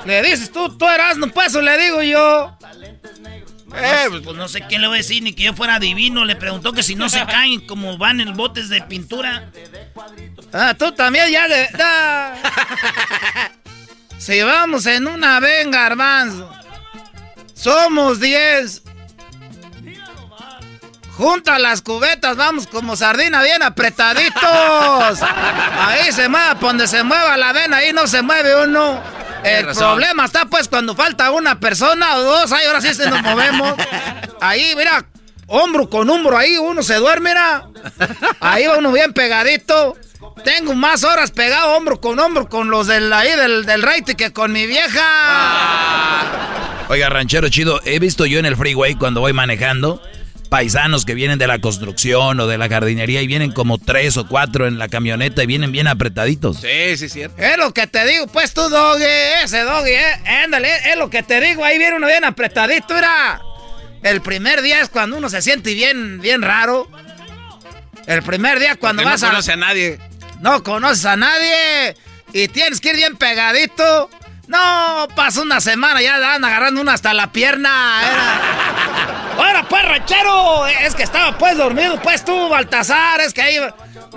Le 0.06 0.22
dices 0.24 0.52
tú, 0.52 0.76
tú 0.78 0.88
eras, 0.88 1.18
no 1.18 1.28
pues, 1.28 1.56
o 1.56 1.62
le 1.62 1.78
digo 1.78 2.02
yo. 2.02 2.58
Eh, 3.76 4.22
pues, 4.24 4.36
no 4.36 4.48
sé 4.48 4.62
quién 4.68 4.82
le 4.82 4.88
voy 4.88 4.98
a 4.98 4.98
decir, 4.98 5.24
ni 5.24 5.34
que 5.34 5.44
yo 5.44 5.54
fuera 5.54 5.80
divino. 5.80 6.26
Le 6.26 6.36
preguntó 6.36 6.74
que 6.74 6.84
si 6.84 6.96
no 6.96 7.10
se 7.10 7.26
caen 7.26 7.62
como 7.62 7.98
van 7.98 8.20
en 8.20 8.36
botes 8.36 8.70
de 8.70 8.82
pintura. 8.82 9.50
Ah, 10.54 10.74
tú 10.78 10.92
también 10.92 11.30
ya 11.32 11.48
le... 11.48 11.70
da. 11.70 12.36
Si 14.18 14.40
vamos 14.44 14.86
en 14.86 15.08
una 15.08 15.40
venga, 15.40 15.80
garbanzo. 15.82 16.52
Somos 17.56 18.20
10. 18.20 18.84
Junta 21.18 21.58
las 21.58 21.82
cubetas, 21.82 22.36
vamos 22.36 22.68
como 22.68 22.96
sardina 22.96 23.42
bien 23.42 23.64
apretaditos. 23.64 25.22
Ahí 25.24 26.12
se 26.12 26.30
mueve, 26.30 26.56
donde 26.60 26.88
se 26.88 27.04
mueva 27.04 27.36
la 27.36 27.52
vena, 27.52 27.78
ahí 27.78 27.94
no 27.94 28.06
se 28.06 28.22
mueve 28.22 28.64
uno. 28.64 29.02
El 29.44 29.66
razón. 29.66 29.92
problema 29.92 30.26
está 30.26 30.46
pues 30.46 30.68
cuando 30.68 30.96
falta 30.96 31.32
una 31.32 31.60
persona 31.60 32.16
o 32.16 32.22
dos, 32.24 32.52
ahí 32.52 32.66
ahora 32.66 32.82
sí 32.82 32.94
se 32.94 33.10
nos 33.10 33.22
movemos. 33.22 33.74
Ahí, 34.42 34.74
mira, 34.76 35.06
hombro 35.48 35.90
con 35.90 36.10
hombro, 36.10 36.38
ahí 36.38 36.58
uno 36.58 36.84
se 36.84 36.96
duerme, 36.96 37.30
mira. 37.30 37.68
Ahí 38.40 38.66
va 38.68 38.78
uno 38.78 38.92
bien 38.92 39.14
pegadito. 39.14 39.96
Tengo 40.44 40.74
más 40.74 41.04
horas 41.04 41.32
pegado 41.32 41.76
hombro 41.76 42.00
con 42.02 42.20
hombro 42.20 42.48
con 42.50 42.70
los 42.70 42.88
del 42.88 43.12
ahí 43.14 43.36
del, 43.36 43.66
del 43.66 43.82
raite 43.82 44.16
que 44.16 44.34
con 44.34 44.52
mi 44.52 44.66
vieja. 44.68 45.02
Oiga, 46.90 47.10
ranchero 47.10 47.50
chido, 47.50 47.80
he 47.86 48.00
visto 48.00 48.26
yo 48.26 48.40
en 48.40 48.46
el 48.46 48.58
freeway 48.58 48.96
cuando 48.96 49.22
voy 49.22 49.34
manejando 49.34 50.02
paisanos 50.52 51.06
que 51.06 51.14
vienen 51.14 51.40
de 51.40 51.48
la 51.48 51.60
construcción 51.60 52.38
o 52.42 52.46
de 52.46 52.58
la 52.58 52.68
jardinería 52.68 53.22
y 53.22 53.28
vienen 53.28 53.54
como 53.54 53.78
tres 53.78 54.18
o 54.18 54.28
cuatro 54.28 54.68
en 54.68 54.80
la 54.80 54.90
camioneta 54.90 55.42
y 55.42 55.46
vienen 55.46 55.72
bien 55.72 55.88
apretaditos. 55.88 56.58
Sí, 56.58 56.98
sí, 56.98 57.08
cierto. 57.08 57.42
Es 57.42 57.58
lo 57.58 57.74
que 57.74 57.88
te 57.88 58.06
digo, 58.06 58.28
pues 58.28 58.54
tú, 58.54 58.68
doggy, 58.68 59.06
ese 59.46 59.62
doggy, 59.62 59.92
eh, 59.92 60.44
ándale, 60.44 60.92
es 60.92 60.98
lo 60.98 61.10
que 61.10 61.24
te 61.24 61.40
digo, 61.40 61.64
ahí 61.64 61.78
viene 61.78 61.96
uno 61.96 62.08
bien 62.08 62.26
apretadito, 62.26 62.94
mira. 62.94 63.42
El 64.04 64.22
primer 64.22 64.62
día 64.62 64.82
es 64.82 64.90
cuando 64.90 65.16
uno 65.16 65.30
se 65.30 65.42
siente 65.42 65.74
bien, 65.74 66.20
bien 66.20 66.42
raro. 66.42 66.90
El 68.06 68.22
primer 68.22 68.60
día 68.60 68.76
cuando 68.76 69.04
Porque 69.04 69.14
vas 69.14 69.22
no 69.22 69.28
a... 69.28 69.32
conoce 69.32 69.54
a 69.54 69.56
nadie. 69.56 70.00
No 70.42 70.64
conoces 70.64 71.06
a 71.06 71.16
nadie 71.16 71.96
y 72.34 72.50
tienes 72.50 72.82
que 72.82 72.90
ir 72.90 72.98
bien 72.98 73.16
pegadito. 73.16 74.10
No, 74.52 75.08
pasa 75.16 75.42
una 75.42 75.62
semana, 75.62 76.02
ya 76.02 76.20
dan 76.20 76.44
agarrando 76.44 76.82
una 76.82 76.92
hasta 76.92 77.14
la 77.14 77.32
pierna. 77.32 78.02
Era... 78.04 78.42
Ahora 79.38 79.64
pues, 79.64 79.84
ranchero, 79.86 80.68
es 80.68 80.94
que 80.94 81.04
estaba 81.04 81.38
pues 81.38 81.58
dormido, 81.58 82.02
pues 82.02 82.26
tú, 82.26 82.50
Baltasar, 82.50 83.22
es 83.22 83.34
que 83.34 83.42
ahí... 83.42 83.58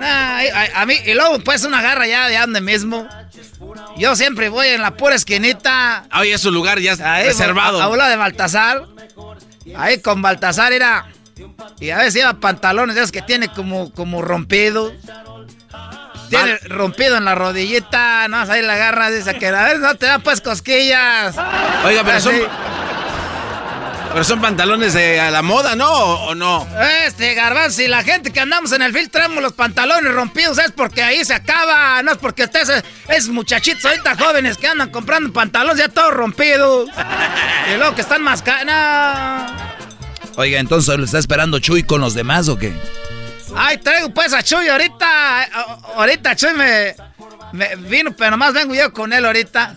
Ah, 0.01 0.41
a, 0.53 0.81
a 0.81 0.85
mí, 0.85 0.95
y 1.05 1.13
luego 1.13 1.39
pues 1.39 1.63
una 1.63 1.81
garra 1.81 2.05
ya 2.05 2.27
de 2.27 2.37
donde 2.37 2.59
mismo. 2.59 3.07
Yo 3.97 4.13
siempre 4.17 4.49
voy 4.49 4.67
en 4.67 4.81
la 4.81 4.97
pura 4.97 5.15
esquinita. 5.15 6.03
Oye, 6.19 6.33
es 6.33 6.41
su 6.41 6.51
lugar 6.51 6.79
ya 6.79 6.97
Ahí, 7.01 7.27
reservado. 7.27 7.81
A, 7.81 7.85
a 7.85 8.09
de 8.09 8.15
Baltasar. 8.17 8.83
Ahí 9.77 10.01
con 10.01 10.21
Baltasar 10.21 10.73
era. 10.73 11.07
Y 11.79 11.91
a 11.91 11.97
veces 11.99 12.15
lleva 12.15 12.33
pantalones 12.33 12.97
esos 12.97 13.13
que 13.13 13.21
tiene 13.21 13.47
como, 13.47 13.89
como 13.93 14.21
rompido. 14.21 14.91
Tiene 16.29 16.57
rompido 16.67 17.17
en 17.17 17.25
la 17.25 17.35
rodillita. 17.35 18.27
No, 18.27 18.37
ahí 18.37 18.61
la 18.61 18.73
agarra. 18.73 19.09
Dice 19.11 19.37
que 19.37 19.47
a 19.47 19.63
ver, 19.63 19.79
no 19.79 19.95
te 19.95 20.05
da 20.05 20.19
pues 20.19 20.41
cosquillas. 20.41 21.35
Oiga, 21.85 22.03
pero 22.03 22.19
son, 22.19 22.35
pero 24.11 24.23
son 24.23 24.41
pantalones 24.41 24.93
de 24.93 25.19
a 25.19 25.29
la 25.31 25.41
moda, 25.41 25.75
¿no? 25.75 25.91
¿O, 25.91 26.29
o 26.29 26.35
no? 26.35 26.67
Este 27.05 27.33
garbanzo, 27.33 27.77
si 27.77 27.87
la 27.87 28.03
gente 28.03 28.31
que 28.31 28.39
andamos 28.39 28.71
en 28.71 28.81
el 28.81 28.93
field 28.93 29.11
traemos 29.11 29.41
los 29.41 29.53
pantalones 29.53 30.13
rompidos 30.13 30.57
es 30.57 30.71
porque 30.71 31.03
ahí 31.03 31.23
se 31.25 31.33
acaba, 31.33 32.01
no 32.01 32.13
es 32.13 32.17
porque 32.17 32.43
estés 32.43 32.71
es 33.09 33.27
muchachitos 33.27 33.85
ahorita 33.85 34.15
jóvenes 34.17 34.57
que 34.57 34.67
andan 34.67 34.89
comprando 34.89 35.33
pantalones 35.33 35.77
ya 35.77 35.89
todos 35.89 36.13
rompidos. 36.13 36.89
y 37.73 37.77
luego 37.77 37.93
que 37.95 38.01
están 38.01 38.21
más 38.21 38.41
canas. 38.41 39.51
Oiga, 40.37 40.59
entonces, 40.59 40.97
¿lo 40.97 41.05
está 41.05 41.17
esperando 41.17 41.59
Chuy 41.59 41.83
con 41.83 42.01
los 42.01 42.13
demás 42.13 42.49
o 42.49 42.57
qué? 42.57 42.73
Ay, 43.55 43.77
traigo 43.77 44.09
pues 44.13 44.33
a 44.33 44.43
Chuy 44.43 44.67
ahorita. 44.67 45.43
Ahorita 45.95 46.35
Chuy 46.35 46.53
me, 46.53 46.95
me 47.53 47.75
vino, 47.75 48.15
pero 48.15 48.31
nomás 48.31 48.53
vengo 48.53 48.73
yo 48.75 48.91
con 48.93 49.13
él 49.13 49.25
ahorita. 49.25 49.75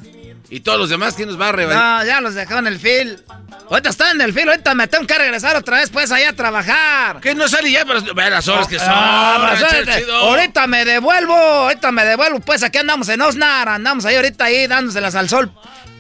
¿Y 0.51 0.61
todos 0.61 0.79
los 0.79 0.89
demás 0.91 1.15
quién 1.15 1.29
nos 1.29 1.39
va 1.41 1.51
a 1.51 1.53
rebañar? 1.53 2.01
No, 2.01 2.05
ya 2.07 2.21
los 2.21 2.35
dejó 2.35 2.59
en 2.59 2.67
el 2.67 2.79
field. 2.79 3.23
Ahorita 3.71 3.91
está 3.91 4.11
en 4.13 4.21
el 4.23 4.33
field, 4.33 4.49
ahorita 4.49 4.75
me 4.75 4.89
tengo 4.89 5.07
que 5.07 5.19
regresar 5.19 5.55
otra 5.57 5.77
vez 5.77 5.91
pues 5.91 6.11
allá 6.11 6.31
a 6.31 6.33
trabajar. 6.33 7.21
¿Qué 7.21 7.35
no 7.35 7.47
sale 7.49 7.71
ya? 7.71 7.85
Pero 7.85 8.15
ve 8.15 8.31
las 8.31 8.49
horas 8.49 8.67
que 8.67 8.79
son. 8.79 8.89
Ah, 8.91 9.55
ranchero 9.61 10.15
ahorita- 10.15 10.67
me 10.67 10.87
devuelvo, 10.87 11.35
ahorita 11.35 11.93
me 11.93 12.05
devuelvo, 12.07 12.41
pues 12.41 12.63
aquí 12.63 12.79
andamos 12.79 13.11
en 13.11 13.21
Osnar, 13.21 13.69
andamos 13.69 14.07
ahí 14.07 14.17
ahorita 14.17 14.47
ahí 14.47 14.67
dándoselas 14.67 15.15
al 15.17 15.29
sol, 15.29 15.53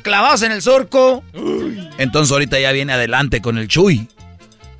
clavados 0.03 0.41
en 0.43 0.53
el 0.53 0.63
surco. 0.63 1.23
Entonces 1.99 2.33
ahorita 2.33 2.59
ya 2.59 2.73
viene 2.73 2.95
adelante 2.95 3.43
con 3.43 3.59
el 3.59 3.69
Chuy. 3.69 4.09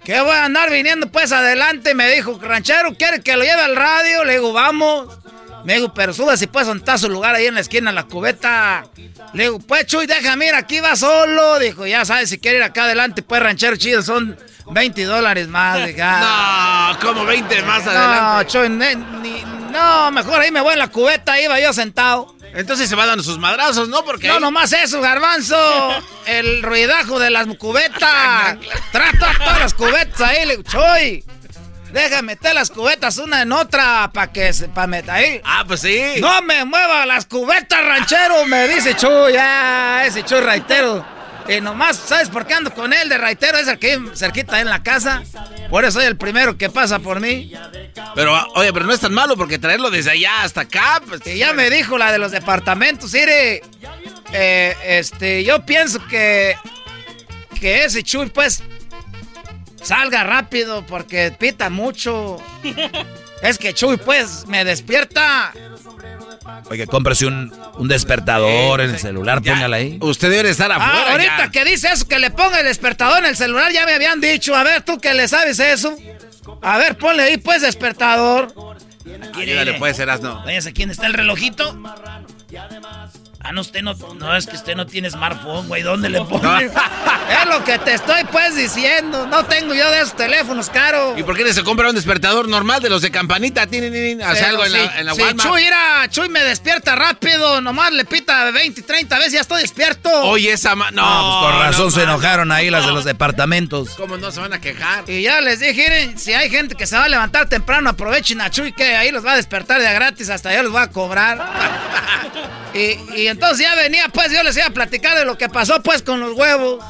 Que 0.09 0.19
voy 0.23 0.31
a 0.33 0.47
andar 0.47 0.71
viniendo 0.71 1.13
pues 1.13 1.33
adelante, 1.33 1.95
me 1.95 2.11
dijo, 2.11 2.39
ranchero, 2.41 2.95
¿quiere 2.97 3.21
que 3.21 3.37
lo 3.37 3.45
lleve 3.45 3.61
al 3.61 3.77
radio? 3.77 4.25
Le 4.25 4.33
digo, 4.39 4.55
vamos. 4.55 5.07
Me 5.67 5.75
dijo, 5.75 5.93
pero 5.93 6.15
sube 6.15 6.35
si 6.39 6.47
puedes 6.47 6.67
donde 6.67 6.81
está 6.81 6.97
su 6.97 7.11
lugar 7.11 7.35
ahí 7.35 7.45
en 7.45 7.53
la 7.57 7.61
esquina, 7.61 7.93
la 7.93 8.05
cubeta. 8.05 8.87
Le 9.35 9.43
digo, 9.43 9.59
pues 9.59 9.85
Chuy, 9.85 10.07
déjame 10.07 10.47
ir, 10.47 10.55
aquí 10.55 10.81
va 10.81 10.97
solo. 10.97 11.59
Dijo, 11.59 11.87
ya 11.87 12.07
sabes, 12.07 12.31
si 12.31 12.39
quiere 12.39 12.57
ir 12.57 12.63
acá 12.63 12.85
adelante, 12.85 13.21
pues 13.23 13.43
ranchero 13.43 13.77
chido, 13.77 14.01
son 14.01 14.35
20 14.71 15.05
dólares 15.05 15.47
más. 15.49 15.87
Dije, 15.87 16.01
ah. 16.01 16.97
No, 17.03 17.07
como 17.07 17.27
20 17.27 17.61
más 17.65 17.85
No, 17.85 17.91
adelante. 17.91 18.47
Chuy, 18.51 18.71
ne- 18.71 18.95
ni- 18.95 19.45
no, 19.71 20.11
mejor 20.11 20.41
ahí 20.41 20.51
me 20.51 20.63
voy 20.63 20.73
en 20.73 20.79
la 20.79 20.89
cubeta, 20.89 21.33
ahí 21.35 21.45
iba 21.45 21.61
yo 21.61 21.75
sentado. 21.75 22.35
Entonces 22.55 22.89
se 22.89 22.97
va 22.97 23.07
dando 23.07 23.23
sus 23.23 23.39
madrazos, 23.39 23.89
¿no? 23.89 24.05
Porque 24.05 24.29
No, 24.29 24.41
nomás 24.41 24.73
eso, 24.73 25.01
garbanzo. 25.01 25.57
El 26.27 26.63
ruidajo 26.63 27.19
de 27.19 27.31
las 27.31 27.47
cubetas. 27.57 28.59
Trata 28.93 29.33
todas 29.39 29.59
las 29.59 29.75
cubetas 29.75 30.21
ahí, 30.21 30.47
le 30.47 30.63
Choy. 30.63 31.25
Deja 31.93 32.21
meter 32.21 32.55
las 32.55 32.69
cubetas 32.71 33.17
una 33.17 33.41
en 33.43 33.51
otra 33.53 34.11
para 34.13 34.31
que 34.31 34.53
se 34.53 34.69
pa 34.69 34.87
meter 34.87 35.11
ahí. 35.11 35.41
Ah, 35.43 35.65
pues 35.67 35.81
sí. 35.81 36.03
No 36.21 36.43
me 36.43 36.65
mueva 36.67 37.07
las 37.07 37.25
cubetas, 37.25 37.83
ranchero, 37.83 38.45
me 38.45 38.69
dice 38.69 38.95
Chuy. 38.95 39.35
Ah, 39.39 40.03
ese 40.05 40.23
Chuy 40.23 40.41
raitero. 40.41 41.18
Y 41.49 41.61
nomás, 41.63 41.97
¿sabes 41.97 42.29
por 42.29 42.47
qué 42.47 42.55
ando 42.55 42.73
con 42.75 42.93
él 42.93 43.09
de 43.09 43.17
raitero? 43.17 43.57
Es 43.59 43.69
el 43.69 43.79
que 43.79 43.97
vive 43.97 44.15
cerquita 44.15 44.61
en 44.61 44.69
la 44.69 44.83
casa. 44.83 45.23
Por 45.71 45.85
eso 45.85 45.99
soy 45.99 46.07
el 46.07 46.17
primero 46.17 46.59
que 46.59 46.69
pasa 46.69 46.99
por 46.99 47.21
mí. 47.21 47.53
Pero, 48.15 48.35
oye, 48.55 48.73
pero 48.73 48.85
no 48.85 48.93
es 48.93 49.01
tan 49.01 49.15
malo 49.15 49.37
porque 49.37 49.59
traerlo 49.59 49.91
desde 49.91 50.11
allá 50.11 50.43
hasta 50.43 50.63
acá. 50.63 51.01
Pues, 51.07 51.27
Y 51.27 51.39
ya 51.39 51.55
me 51.55 51.71
dijo 51.71 51.97
la 51.97 52.13
de 52.13 52.19
los 52.19 52.33
departamentos, 52.33 53.13
mire, 53.15 53.63
eh, 54.33 54.77
este, 54.85 55.43
yo 55.43 55.65
pienso 55.65 56.07
que, 56.07 56.55
que 57.59 57.85
ese 57.85 58.03
Chuy, 58.03 58.29
pues, 58.29 58.63
salga 59.83 60.25
rápido 60.25 60.85
porque 60.87 61.35
pita 61.39 61.71
mucho. 61.71 62.43
Es 63.41 63.57
que 63.57 63.73
Chuy, 63.73 63.97
pues, 63.99 64.47
me 64.49 64.65
despierta. 64.65 65.53
Oye, 66.71 66.87
cómprese 66.87 67.27
un, 67.27 67.53
un 67.77 67.89
despertador 67.89 68.81
en 68.81 68.91
el 68.91 68.99
celular, 68.99 69.43
ya. 69.43 69.55
póngala 69.55 69.77
ahí. 69.77 69.99
Usted 70.01 70.31
debe 70.31 70.51
estar 70.51 70.71
afuera. 70.71 71.05
Ah, 71.07 71.13
ahorita 71.13 71.39
ya. 71.47 71.51
que 71.51 71.65
dice 71.65 71.89
eso, 71.93 72.07
que 72.07 72.19
le 72.19 72.31
ponga 72.31 72.61
el 72.61 72.67
despertador 72.67 73.19
en 73.21 73.27
el 73.27 73.37
celular, 73.37 73.73
ya 73.73 73.87
me 73.87 73.95
habían 73.95 74.21
dicho. 74.21 74.55
A 74.55 74.63
ver, 74.63 74.83
tú 74.83 74.99
que 74.99 75.15
le 75.15 75.29
sabes 75.29 75.59
eso. 75.59 75.97
A 76.63 76.79
ver, 76.79 76.97
ponle 76.97 77.23
ahí, 77.23 77.37
pues, 77.37 77.63
despertador. 77.63 78.55
Ayúdale, 79.35 79.75
puede 79.75 79.95
ser 79.95 80.11
asno. 80.11 80.43
Váyase, 80.45 80.73
¿quién 80.73 80.91
está 80.91 81.07
el 81.07 81.15
relojito? 81.15 81.77
Ah, 83.41 83.53
no, 83.53 83.61
usted 83.61 83.83
no, 83.83 83.95
no, 83.95 84.37
es 84.37 84.47
que 84.47 84.57
usted 84.57 84.75
no 84.75 84.85
tiene 84.87 85.09
smartphone, 85.11 85.69
güey, 85.69 85.83
¿dónde 85.83 86.11
le 86.11 86.21
pone? 86.23 86.65
es 87.41 87.47
lo 87.49 87.65
que 87.65 87.79
te 87.79 87.95
estoy, 87.95 88.25
pues, 88.33 88.57
diciendo. 88.57 89.27
No 89.27 89.45
tengo 89.45 89.75
yo 89.75 89.89
de 89.93 90.01
esos 90.01 90.17
teléfonos 90.17 90.69
caros. 90.71 91.17
¿Y 91.17 91.23
por 91.23 91.37
qué 91.37 91.45
no 91.45 91.53
se 91.53 91.63
compra 91.63 91.89
un 91.89 91.95
despertador 91.95 92.49
normal 92.49 92.83
de 92.83 92.91
los 92.91 93.01
de 93.01 93.13
campanita? 93.13 93.67
Tin, 93.69 94.21
Hace 94.23 94.45
algo 94.45 94.65
en 94.65 94.73
si- 94.73 94.77
la, 94.79 94.99
en 94.99 95.07
la 95.07 95.15
si 95.15 95.23
Walmart. 95.23 95.49
Chuy, 95.49 95.63
mira, 95.63 96.09
Chuy 96.11 96.29
me 96.29 96.43
despierta 96.43 96.97
rápido, 96.97 97.61
nomás 97.61 97.93
le 97.93 98.05
pita 98.05 98.51
20, 98.51 98.83
30 98.83 99.17
veces, 99.19 99.33
ya 99.35 99.41
estoy 99.43 99.63
despierto. 99.63 100.11
Oye, 100.25 100.53
esa 100.53 100.75
ma... 100.75 100.91
No, 100.91 101.03
No, 101.03 101.41
pues 101.41 101.53
con 101.53 101.63
razón 101.63 101.85
no, 101.87 101.91
se 101.93 102.03
enojaron 102.03 102.51
ahí 102.51 102.71
las 102.71 102.87
de 102.87 102.93
los 102.93 103.05
departamentos. 103.05 103.91
¿Cómo 103.91 104.17
no 104.17 104.33
se 104.33 104.41
van 104.41 104.53
a 104.53 104.61
quejar? 104.61 105.05
Y 105.09 105.23
ya 105.23 105.41
les 105.41 105.61
dije, 105.61 105.75
miren, 105.89 106.19
si 106.19 106.33
hay 106.33 106.51
gente 106.51 106.75
que 106.75 106.87
se 106.89 106.97
va 106.97 107.05
a 107.05 107.09
levantar 107.09 107.49
temprano, 107.49 107.91
aprovechen 107.91 108.41
a 108.41 108.51
Chuy, 108.51 108.73
que 108.73 108.97
ahí 108.97 109.13
los 109.13 109.25
va 109.25 109.35
a 109.35 109.37
despertar 109.37 109.81
de 109.81 109.87
a 109.87 109.93
gratis, 109.93 110.29
hasta 110.29 110.53
yo 110.53 110.65
los 110.65 110.73
voy 110.73 110.83
a 110.83 110.89
cobrar. 110.89 111.39
y, 112.75 112.99
y 113.21 113.28
entonces 113.29 113.59
ya 113.67 113.75
venía, 113.75 114.09
pues 114.09 114.31
yo 114.33 114.43
les 114.43 114.57
iba 114.57 114.67
a 114.67 114.71
platicar 114.71 115.17
de 115.19 115.25
lo 115.25 115.39
que 115.39 115.49
pasó, 115.49 115.83
pues, 115.83 116.03
con 116.03 116.21
los 116.21 116.33
huevos. 116.37 116.85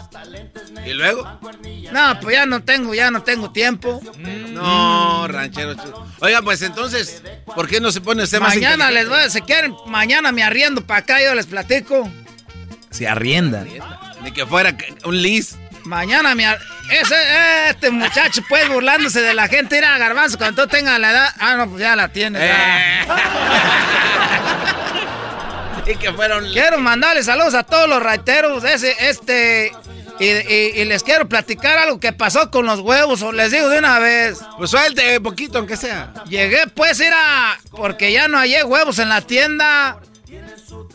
¿Y 0.87 0.93
luego? 0.95 1.25
No, 1.93 2.19
pues 2.21 2.37
ya 2.37 2.47
no 2.47 2.63
tengo, 2.63 2.95
ya 2.95 3.11
no 3.11 3.23
tengo 3.23 3.51
tiempo. 3.53 4.01
No, 4.51 5.27
ranchero. 5.29 5.75
Oiga, 6.21 6.41
pues 6.43 6.63
entonces, 6.63 7.23
¿por 7.55 7.69
qué 7.69 7.81
no 7.81 7.91
se 7.93 8.01
pone 8.01 8.23
usted 8.23 8.41
más 8.41 8.55
Mañana 8.55 8.91
les 8.91 9.05
inteligente? 9.05 9.15
voy 9.17 9.27
a, 9.27 9.31
si 9.31 9.41
quieren, 9.43 9.75
mañana 9.87 10.33
me 10.33 10.43
arriendo 10.43 10.85
para 10.87 11.01
acá, 11.01 11.23
yo 11.23 11.35
les 11.35 11.47
platico. 11.47 12.11
Se 12.91 13.07
arrienda. 13.07 13.65
Ni 14.23 14.33
que 14.33 14.47
fuera 14.47 14.75
un 15.05 15.21
lis. 15.21 15.57
Mañana 15.85 16.35
me 16.35 16.45
ar- 16.47 16.61
ese, 16.91 17.15
este 17.71 17.91
muchacho, 17.91 18.43
pues, 18.49 18.69
burlándose 18.69 19.21
de 19.23 19.33
la 19.35 19.47
gente, 19.49 19.79
ir 19.79 19.85
a 19.85 19.97
Garbanzo 19.99 20.37
cuando 20.39 20.63
tú 20.65 20.69
tengas 20.69 20.99
la 20.99 21.11
edad. 21.13 21.29
Ah, 21.39 21.55
no, 21.57 21.69
pues 21.71 21.81
ya 21.83 21.95
la 21.97 22.09
tienes. 22.09 22.43
ya. 22.43 23.07
Y 25.89 25.97
que 25.97 26.13
fueron... 26.13 26.51
Quiero 26.53 26.79
mandarles 26.79 27.27
saludos 27.27 27.55
a 27.55 27.63
todos 27.63 27.89
los 27.89 28.03
raiteros, 28.03 28.63
ese, 28.65 28.95
este, 29.09 29.73
y, 30.21 30.27
y- 30.27 30.73
y 30.81 30.85
les 30.85 31.03
quiero 31.03 31.29
platicar 31.29 31.79
algo 31.79 31.99
que 31.99 32.13
pasó 32.13 32.51
con 32.51 32.67
los 32.67 32.81
huevos, 32.81 33.23
o 33.23 33.33
les 33.33 33.51
digo 33.53 33.69
de 33.69 33.79
una 33.79 33.99
vez. 33.99 34.39
Pues 34.59 34.71
suelte 34.71 35.21
poquito, 35.21 35.59
aunque 35.59 35.77
sea. 35.77 36.13
Llegué 36.29 36.67
pues 36.67 37.01
era 37.01 37.59
porque 37.71 38.13
ya 38.13 38.29
no 38.29 38.39
hallé 38.39 38.65
huevos 38.65 38.99
en 38.99 39.09
la 39.09 39.23
tienda. 39.23 39.99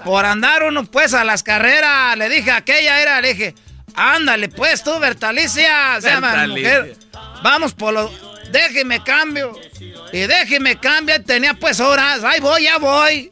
Por 0.05 0.25
andar 0.25 0.63
uno 0.63 0.83
pues 0.85 1.13
a 1.13 1.23
las 1.23 1.41
carreras. 1.43 2.15
Le 2.17 2.29
dije 2.29 2.51
a 2.51 2.57
aquella 2.57 3.01
era, 3.01 3.19
le 3.21 3.29
dije, 3.33 3.55
ándale 3.95 4.49
pues 4.49 4.83
tú, 4.83 4.99
Bertalicia. 4.99 5.99
Se 6.01 6.09
llama 6.09 6.45
mujer. 6.47 6.95
Vamos 7.41 7.73
por 7.73 7.93
los. 7.93 8.11
Déjeme 8.51 9.03
cambio. 9.03 9.57
Y 10.11 10.19
déjeme 10.27 10.77
cambio. 10.79 11.23
Tenía 11.23 11.53
pues 11.55 11.79
horas. 11.79 12.23
Ahí 12.23 12.39
voy, 12.39 12.63
ya 12.63 12.77
voy. 12.77 13.31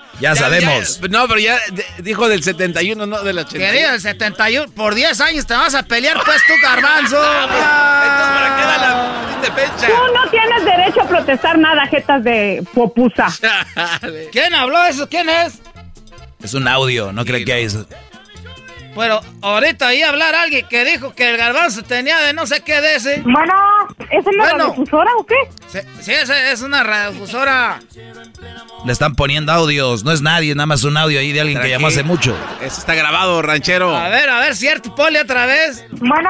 Ya, 0.19 0.35
sabemos. 0.35 0.99
ya, 0.99 1.07
no, 1.07 1.27
pero 1.27 1.39
ya 1.39 1.57
dijo 1.99 2.27
del 2.27 2.43
71, 2.43 3.05
no 3.07 3.23
del 3.23 3.35
Que 3.37 3.41
81. 3.41 3.71
diga 3.73 3.93
el 3.95 4.01
71, 4.01 4.71
por 4.71 4.93
10 4.93 5.19
años 5.21 5.47
te 5.47 5.53
vas 5.55 5.73
a 5.73 5.83
pelear, 5.83 6.21
pues 6.23 6.41
tú, 6.47 6.53
garbanzo. 6.61 7.17
¿Para 7.21 8.55
qué 8.55 8.61
da 8.61 8.77
la 8.77 9.55
fecha? 9.55 9.87
Tú 9.87 10.13
no 10.13 10.29
tienes 10.29 10.65
derecho 10.65 11.01
a 11.01 11.07
protestar 11.07 11.57
nada, 11.57 11.87
jetas 11.87 12.23
de 12.23 12.63
popusa. 12.73 13.27
¿Quién 14.31 14.53
habló 14.53 14.83
eso? 14.85 15.07
¿Quién 15.09 15.29
es? 15.29 15.59
Es 16.43 16.53
un 16.53 16.67
audio, 16.67 17.11
no 17.13 17.23
cree 17.25 17.43
que 17.45 17.53
hay 17.53 17.63
eso. 17.65 17.85
Pero 18.95 19.21
ahorita 19.41 19.87
ahí 19.87 20.01
hablar 20.03 20.35
alguien 20.35 20.67
que 20.67 20.83
dijo 20.83 21.13
que 21.15 21.29
el 21.29 21.37
garbanzo 21.37 21.81
tenía 21.83 22.19
de 22.19 22.33
no 22.33 22.45
sé 22.45 22.61
qué 22.61 22.81
de 22.81 22.95
ese. 22.95 23.21
Bueno, 23.21 23.53
¿es 24.09 24.25
una 24.25 24.43
Bueno. 24.43 24.57
radiodifusora 24.67 25.11
o 25.17 25.25
qué? 25.25 25.35
Sí, 25.67 25.79
sí, 26.01 26.11
es, 26.11 26.29
es 26.29 26.61
una 26.61 26.83
radiodifusora. 26.83 27.79
Le 28.85 28.91
están 28.91 29.15
poniendo 29.15 29.51
audios. 29.53 30.03
No 30.03 30.11
es 30.11 30.21
nadie, 30.21 30.53
nada 30.55 30.65
más 30.65 30.83
un 30.83 30.97
audio 30.97 31.19
ahí 31.19 31.31
de 31.31 31.41
alguien 31.41 31.61
que 31.61 31.69
llamó 31.69 31.87
hace 31.87 32.03
mucho. 32.03 32.35
Eso 32.61 32.79
está 32.79 32.93
grabado, 32.95 33.41
ranchero. 33.41 33.95
A 33.95 34.09
ver, 34.09 34.29
a 34.29 34.39
ver, 34.39 34.55
cierto, 34.55 34.93
ponle 34.95 35.21
otra 35.21 35.45
vez. 35.45 35.85
Bueno, 35.91 36.29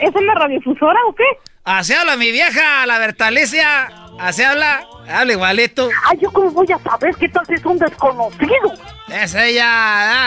¿es 0.00 0.14
una 0.14 0.34
radiodifusora 0.34 0.98
o 1.08 1.14
qué? 1.14 1.24
Así 1.64 1.94
habla 1.94 2.16
mi 2.16 2.30
vieja, 2.32 2.84
la 2.86 2.98
Bertalicia. 2.98 3.90
Así 4.20 4.42
habla, 4.42 4.84
habla 5.08 5.32
igualito. 5.32 5.88
Ay, 6.10 6.18
¿yo 6.20 6.30
cómo 6.30 6.50
voy 6.50 6.66
a 6.70 6.78
saber 6.78 7.14
qué 7.16 7.28
tal 7.28 7.46
si 7.46 7.54
es 7.54 7.64
un 7.64 7.78
desconocido? 7.78 8.74
Es 9.08 9.34
ella, 9.34 9.64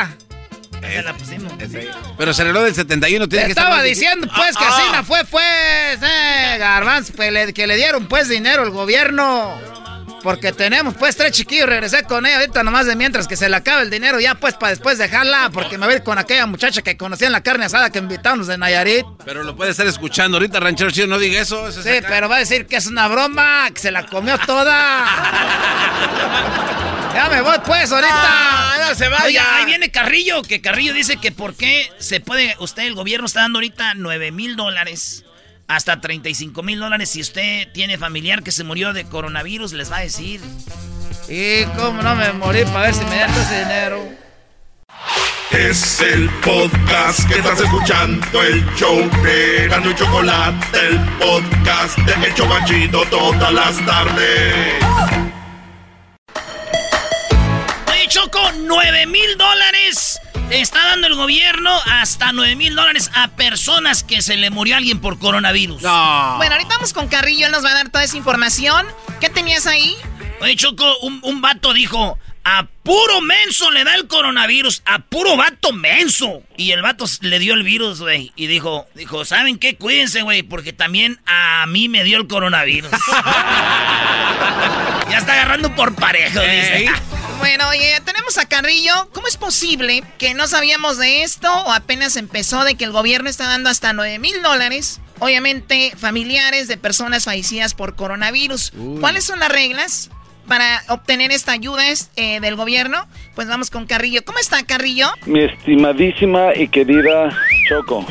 ah. 0.02 0.10
Se 0.82 1.04
la 1.04 1.14
pusimos. 1.14 1.54
Pero 2.18 2.34
se 2.34 2.44
del 2.64 2.76
71. 2.76 3.28
Tiene 3.28 3.44
Te 3.44 3.48
que 3.48 3.52
estaba 3.60 3.82
diciendo, 3.84 4.28
pues, 4.36 4.56
que 4.58 4.64
Ah, 4.64 4.70
así 4.70 4.82
ah. 4.90 4.96
no 4.98 5.04
fue, 5.04 5.24
pues, 5.26 6.00
eh, 6.02 6.56
Garbanz, 6.58 7.12
le- 7.18 7.54
que 7.54 7.68
le 7.68 7.76
dieron, 7.76 8.08
pues, 8.08 8.30
dinero 8.30 8.64
al 8.64 8.72
gobierno. 8.72 9.54
Porque 10.24 10.52
tenemos, 10.52 10.96
pues, 10.96 11.16
tres 11.16 11.32
chiquillos, 11.32 11.70
regresé 11.70 12.04
con 12.04 12.26
ella 12.26 12.40
ahorita 12.40 12.64
nomás 12.64 12.86
de 12.88 12.96
mientras 12.96 13.28
que 13.28 13.38
se 13.38 13.48
le 13.50 13.56
acabe 13.56 13.84
el 13.84 13.90
dinero 13.90 14.20
ya, 14.20 14.36
pues, 14.36 14.56
para 14.56 14.72
después 14.72 14.98
dejarla, 14.98 15.52
porque 15.54 15.78
me 15.78 15.86
voy 15.86 16.02
con 16.02 16.18
aquella 16.18 16.46
muchacha 16.48 16.82
que 16.82 16.98
conocía 16.98 17.28
en 17.28 17.34
la 17.34 17.42
carne 17.42 17.66
asada 17.66 17.92
que 17.92 18.00
invitamos 18.00 18.48
de 18.48 18.58
Nayarit. 18.58 19.06
Pero 19.24 19.44
lo 19.44 19.56
puede 19.56 19.72
estar 19.72 19.86
escuchando 19.88 20.38
ahorita, 20.38 20.60
ranchero 20.60 20.90
chido. 20.92 21.08
No 21.08 21.20
diga 21.20 21.40
eso. 21.40 21.68
eso 21.68 21.80
es 21.82 21.86
Sí, 21.86 22.04
pero 22.08 22.28
va 22.28 22.38
a 22.38 22.40
decir 22.40 22.66
que 22.66 22.76
es 22.78 22.88
una 22.88 23.08
broma, 23.08 23.70
que 23.74 23.80
se 23.80 23.92
la 23.92 24.06
comió 24.08 24.38
toda. 24.40 25.06
ya 27.18 27.30
me 27.30 27.42
voy, 27.42 27.58
pues, 27.66 27.92
ahorita. 27.92 28.14
Ah, 28.14 28.76
no 28.90 28.96
se 28.96 29.10
vaya. 29.10 29.26
Oye, 29.26 29.40
ahí 29.40 29.66
viene 29.66 29.90
Carrillo, 29.90 30.44
que 30.44 30.62
Carrillo 30.62 30.94
dice 30.94 31.18
que 31.18 31.32
por 31.32 31.56
qué 31.56 31.92
se 31.98 32.20
puede, 32.20 32.56
usted, 32.60 32.84
el 32.84 32.94
gobierno 32.94 33.26
está 33.26 33.42
dando 33.42 33.58
ahorita 33.58 33.96
9 33.96 34.32
mil 34.32 34.56
dólares 34.56 35.26
hasta 35.68 36.00
35 36.00 36.64
mil 36.64 36.80
dólares 36.80 37.10
si 37.10 37.20
usted 37.20 37.68
tiene 37.74 37.98
familiar 37.98 38.42
que 38.42 38.52
se 38.52 38.64
murió 38.64 38.94
de 38.94 39.06
coronavirus, 39.06 39.74
les 39.74 39.92
va 39.92 39.98
a 39.98 40.02
decir. 40.02 40.42
Y 41.28 41.64
cómo 41.76 42.02
no 42.04 42.16
me 42.16 42.32
morí 42.34 42.64
para 42.66 42.82
ver 42.82 42.94
si 42.94 43.04
me 43.06 43.18
dan 43.18 43.32
ese 43.32 43.60
dinero. 43.60 44.08
Es 45.52 46.02
el 46.02 46.30
podcast 46.42 47.28
que 47.28 47.40
estás 47.40 47.60
escuchando, 47.60 48.44
el 48.44 48.64
show 48.76 49.10
de 49.24 49.68
Gano 49.68 49.90
y 49.90 49.96
Chocolate, 49.96 50.88
el 50.88 51.00
podcast 51.18 51.98
de 51.98 52.28
El 52.28 52.34
Chocachito 52.36 53.04
todas 53.10 53.52
las 53.52 53.86
tardes. 53.86 55.27
Choco, 58.38 58.52
9 58.60 59.06
mil 59.08 59.38
dólares 59.38 60.20
está 60.52 60.86
dando 60.86 61.08
el 61.08 61.16
gobierno 61.16 61.72
hasta 61.86 62.32
9 62.32 62.56
mil 62.56 62.76
dólares 62.76 63.10
a 63.16 63.30
personas 63.30 64.04
que 64.04 64.22
se 64.22 64.38
le 64.38 64.52
murió 64.52 64.76
alguien 64.78 65.00
por 65.00 65.18
coronavirus. 65.18 65.82
Bueno, 65.82 66.54
ahorita 66.54 66.76
vamos 66.76 66.94
con 66.94 67.08
Carrillo, 67.08 67.48
él 67.48 67.52
nos 67.52 67.66
va 67.66 67.72
a 67.72 67.74
dar 67.74 67.90
toda 67.90 68.04
esa 68.04 68.16
información. 68.18 68.86
¿Qué 69.20 69.30
tenías 69.30 69.66
ahí? 69.66 69.96
Oye, 70.40 70.56
Choco, 70.56 71.00
un, 71.00 71.20
un 71.24 71.42
vato 71.42 71.74
dijo, 71.74 72.20
a 72.44 72.68
puro 72.84 73.22
menso 73.22 73.72
le 73.72 73.84
da 73.84 73.96
el 73.96 74.08
coronavirus, 74.08 74.84
a 74.86 75.00
puro 75.00 75.36
vato 75.36 75.74
menso. 75.74 76.44
Y 76.58 76.72
el 76.72 76.84
vato 76.84 77.06
le 77.22 77.40
dio 77.40 77.56
el 77.56 77.64
virus, 77.64 78.02
güey, 78.02 78.34
y 78.36 78.46
dijo, 78.48 78.88
dijo, 78.94 79.26
¿saben 79.26 79.58
qué? 79.58 79.78
Cuídense, 79.78 80.22
güey, 80.22 80.44
porque 80.44 80.74
también 80.74 81.20
a 81.26 81.66
mí 81.68 81.90
me 81.90 82.04
dio 82.04 82.18
el 82.18 82.28
coronavirus. 82.28 82.92
ya 85.10 85.18
está 85.18 85.34
agarrando 85.34 85.74
por 85.76 85.96
parejo, 85.96 86.40
dice. 86.40 86.88
Bueno, 87.48 87.70
oye, 87.70 87.96
tenemos 88.04 88.38
a 88.38 88.46
Carrillo. 88.46 88.92
¿Cómo 89.14 89.26
es 89.26 89.38
posible 89.38 90.04
que 90.18 90.34
no 90.34 90.48
sabíamos 90.48 90.98
de 90.98 91.24
esto 91.24 91.50
o 91.64 91.72
apenas 91.72 92.18
empezó 92.18 92.66
de 92.66 92.76
que 92.76 92.84
el 92.84 92.92
gobierno 92.92 93.30
está 93.30 93.46
dando 93.46 93.70
hasta 93.70 93.94
9 93.94 94.20
mil 94.20 94.42
dólares? 94.42 95.00
Obviamente, 95.20 95.94
familiares 95.96 96.68
de 96.68 96.76
personas 96.76 97.24
fallecidas 97.24 97.74
por 97.74 97.96
coronavirus. 97.96 98.74
Uy. 98.76 99.00
¿Cuáles 99.00 99.24
son 99.24 99.40
las 99.40 99.48
reglas 99.48 100.10
para 100.46 100.84
obtener 100.90 101.32
esta 101.32 101.54
ayuda 101.54 101.88
es, 101.88 102.12
eh, 102.18 102.42
del 102.42 102.58
gobierno? 102.58 103.08
Pues 103.34 103.48
vamos 103.48 103.70
con 103.70 103.86
Carrillo. 103.88 104.26
¿Cómo 104.26 104.40
está 104.40 104.64
Carrillo? 104.64 105.10
Mi 105.26 105.46
estimadísima 105.46 106.54
y 106.54 106.68
querida 106.68 107.30
Choco. 107.70 108.06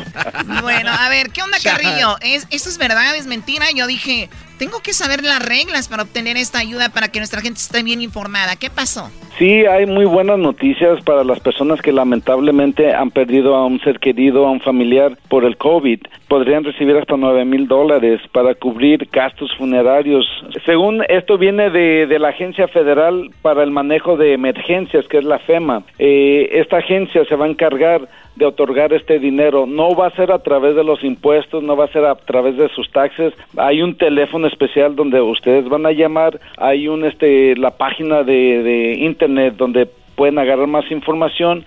Bueno, 0.63 0.91
a 0.91 1.09
ver, 1.09 1.29
¿qué 1.29 1.43
onda 1.43 1.59
Carrillo? 1.63 2.17
¿Es, 2.21 2.47
¿Esto 2.49 2.69
es 2.69 2.79
verdad? 2.79 3.15
¿Es 3.15 3.27
mentira? 3.27 3.67
Yo 3.69 3.85
dije, 3.85 4.31
tengo 4.57 4.79
que 4.81 4.93
saber 4.93 5.23
las 5.23 5.43
reglas 5.45 5.87
para 5.87 6.03
obtener 6.03 6.37
esta 6.37 6.59
ayuda 6.59 6.89
para 6.89 7.09
que 7.09 7.19
nuestra 7.19 7.41
gente 7.41 7.59
esté 7.59 7.83
bien 7.83 8.01
informada. 8.01 8.55
¿Qué 8.55 8.69
pasó? 8.69 9.09
Sí, 9.37 9.65
hay 9.67 9.85
muy 9.85 10.05
buenas 10.05 10.39
noticias 10.39 10.99
para 11.03 11.23
las 11.23 11.39
personas 11.39 11.79
que 11.79 11.91
lamentablemente 11.91 12.91
han 12.95 13.11
perdido 13.11 13.55
a 13.55 13.67
un 13.67 13.79
ser 13.81 13.99
querido, 13.99 14.47
a 14.47 14.51
un 14.51 14.61
familiar 14.61 15.15
por 15.29 15.45
el 15.45 15.57
COVID. 15.57 15.99
Podrían 16.27 16.63
recibir 16.63 16.97
hasta 16.97 17.17
9 17.17 17.45
mil 17.45 17.67
dólares 17.67 18.19
para 18.31 18.55
cubrir 18.55 19.07
gastos 19.11 19.55
funerarios. 19.55 20.25
Según 20.65 21.03
esto 21.07 21.37
viene 21.37 21.69
de, 21.69 22.07
de 22.07 22.17
la 22.17 22.29
Agencia 22.29 22.67
Federal 22.67 23.29
para 23.43 23.61
el 23.61 23.69
Manejo 23.69 24.17
de 24.17 24.33
Emergencias, 24.33 25.07
que 25.07 25.19
es 25.19 25.23
la 25.23 25.37
FEMA. 25.37 25.83
Eh, 25.99 26.49
esta 26.53 26.77
agencia 26.77 27.23
se 27.25 27.35
va 27.35 27.45
a 27.45 27.49
encargar 27.49 28.09
de 28.37 28.45
otorgar 28.45 28.93
este 28.93 29.19
dinero. 29.19 29.65
No 29.65 29.95
va 29.95 30.07
a 30.07 30.15
ser 30.15 30.31
a 30.31 30.39
través 30.39 30.75
de 30.75 30.83
los 30.83 31.03
impuestos, 31.03 31.63
no 31.63 31.75
va 31.75 31.85
a 31.85 31.91
ser 31.91 32.05
a 32.05 32.15
través 32.15 32.55
de 32.57 32.69
sus 32.69 32.89
taxes. 32.91 33.33
Hay 33.57 33.81
un 33.81 33.97
teléfono 33.97 34.47
especial 34.47 34.95
donde 34.95 35.19
ustedes 35.21 35.67
van 35.67 35.85
a 35.85 35.91
llamar. 35.91 36.39
Hay 36.57 36.87
un 36.87 37.05
este 37.05 37.55
la 37.55 37.71
página 37.71 38.23
de, 38.23 38.63
de 38.63 38.93
internet 38.99 39.55
donde 39.57 39.87
pueden 40.15 40.37
agarrar 40.37 40.67
más 40.67 40.89
información. 40.91 41.65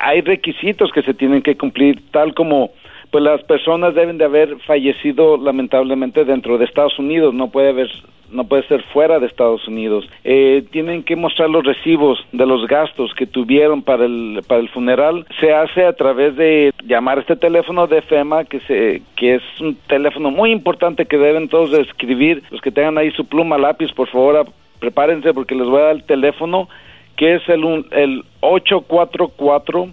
Hay 0.00 0.20
requisitos 0.20 0.92
que 0.92 1.02
se 1.02 1.14
tienen 1.14 1.42
que 1.42 1.56
cumplir, 1.56 2.00
tal 2.10 2.34
como 2.34 2.70
pues 3.12 3.22
las 3.22 3.42
personas 3.44 3.94
deben 3.94 4.16
de 4.16 4.24
haber 4.24 4.58
fallecido 4.60 5.36
lamentablemente 5.36 6.24
dentro 6.24 6.56
de 6.56 6.64
Estados 6.64 6.98
Unidos, 6.98 7.34
no 7.34 7.48
puede 7.48 7.68
haber 7.68 7.90
no 8.30 8.44
puede 8.44 8.66
ser 8.66 8.82
fuera 8.84 9.20
de 9.20 9.26
Estados 9.26 9.68
Unidos. 9.68 10.08
Eh, 10.24 10.64
tienen 10.70 11.02
que 11.02 11.16
mostrar 11.16 11.50
los 11.50 11.64
recibos 11.64 12.18
de 12.32 12.46
los 12.46 12.66
gastos 12.66 13.12
que 13.12 13.26
tuvieron 13.26 13.82
para 13.82 14.06
el 14.06 14.40
para 14.48 14.62
el 14.62 14.70
funeral. 14.70 15.26
Se 15.38 15.52
hace 15.52 15.84
a 15.84 15.92
través 15.92 16.34
de 16.36 16.72
llamar 16.84 17.18
este 17.18 17.36
teléfono 17.36 17.86
de 17.86 18.00
FEMA 18.00 18.44
que 18.44 18.60
se 18.60 19.02
que 19.16 19.34
es 19.34 19.42
un 19.60 19.76
teléfono 19.86 20.30
muy 20.30 20.50
importante 20.50 21.04
que 21.04 21.18
deben 21.18 21.50
todos 21.50 21.74
escribir. 21.74 22.42
Los 22.50 22.62
que 22.62 22.72
tengan 22.72 22.96
ahí 22.96 23.10
su 23.10 23.26
pluma 23.26 23.58
lápiz, 23.58 23.92
por 23.92 24.08
favor, 24.08 24.46
prepárense 24.80 25.34
porque 25.34 25.54
les 25.54 25.66
voy 25.66 25.82
a 25.82 25.84
dar 25.84 25.96
el 25.96 26.04
teléfono 26.04 26.70
que 27.18 27.34
es 27.34 27.46
el 27.50 27.84
el 27.90 28.24
844 28.40 29.90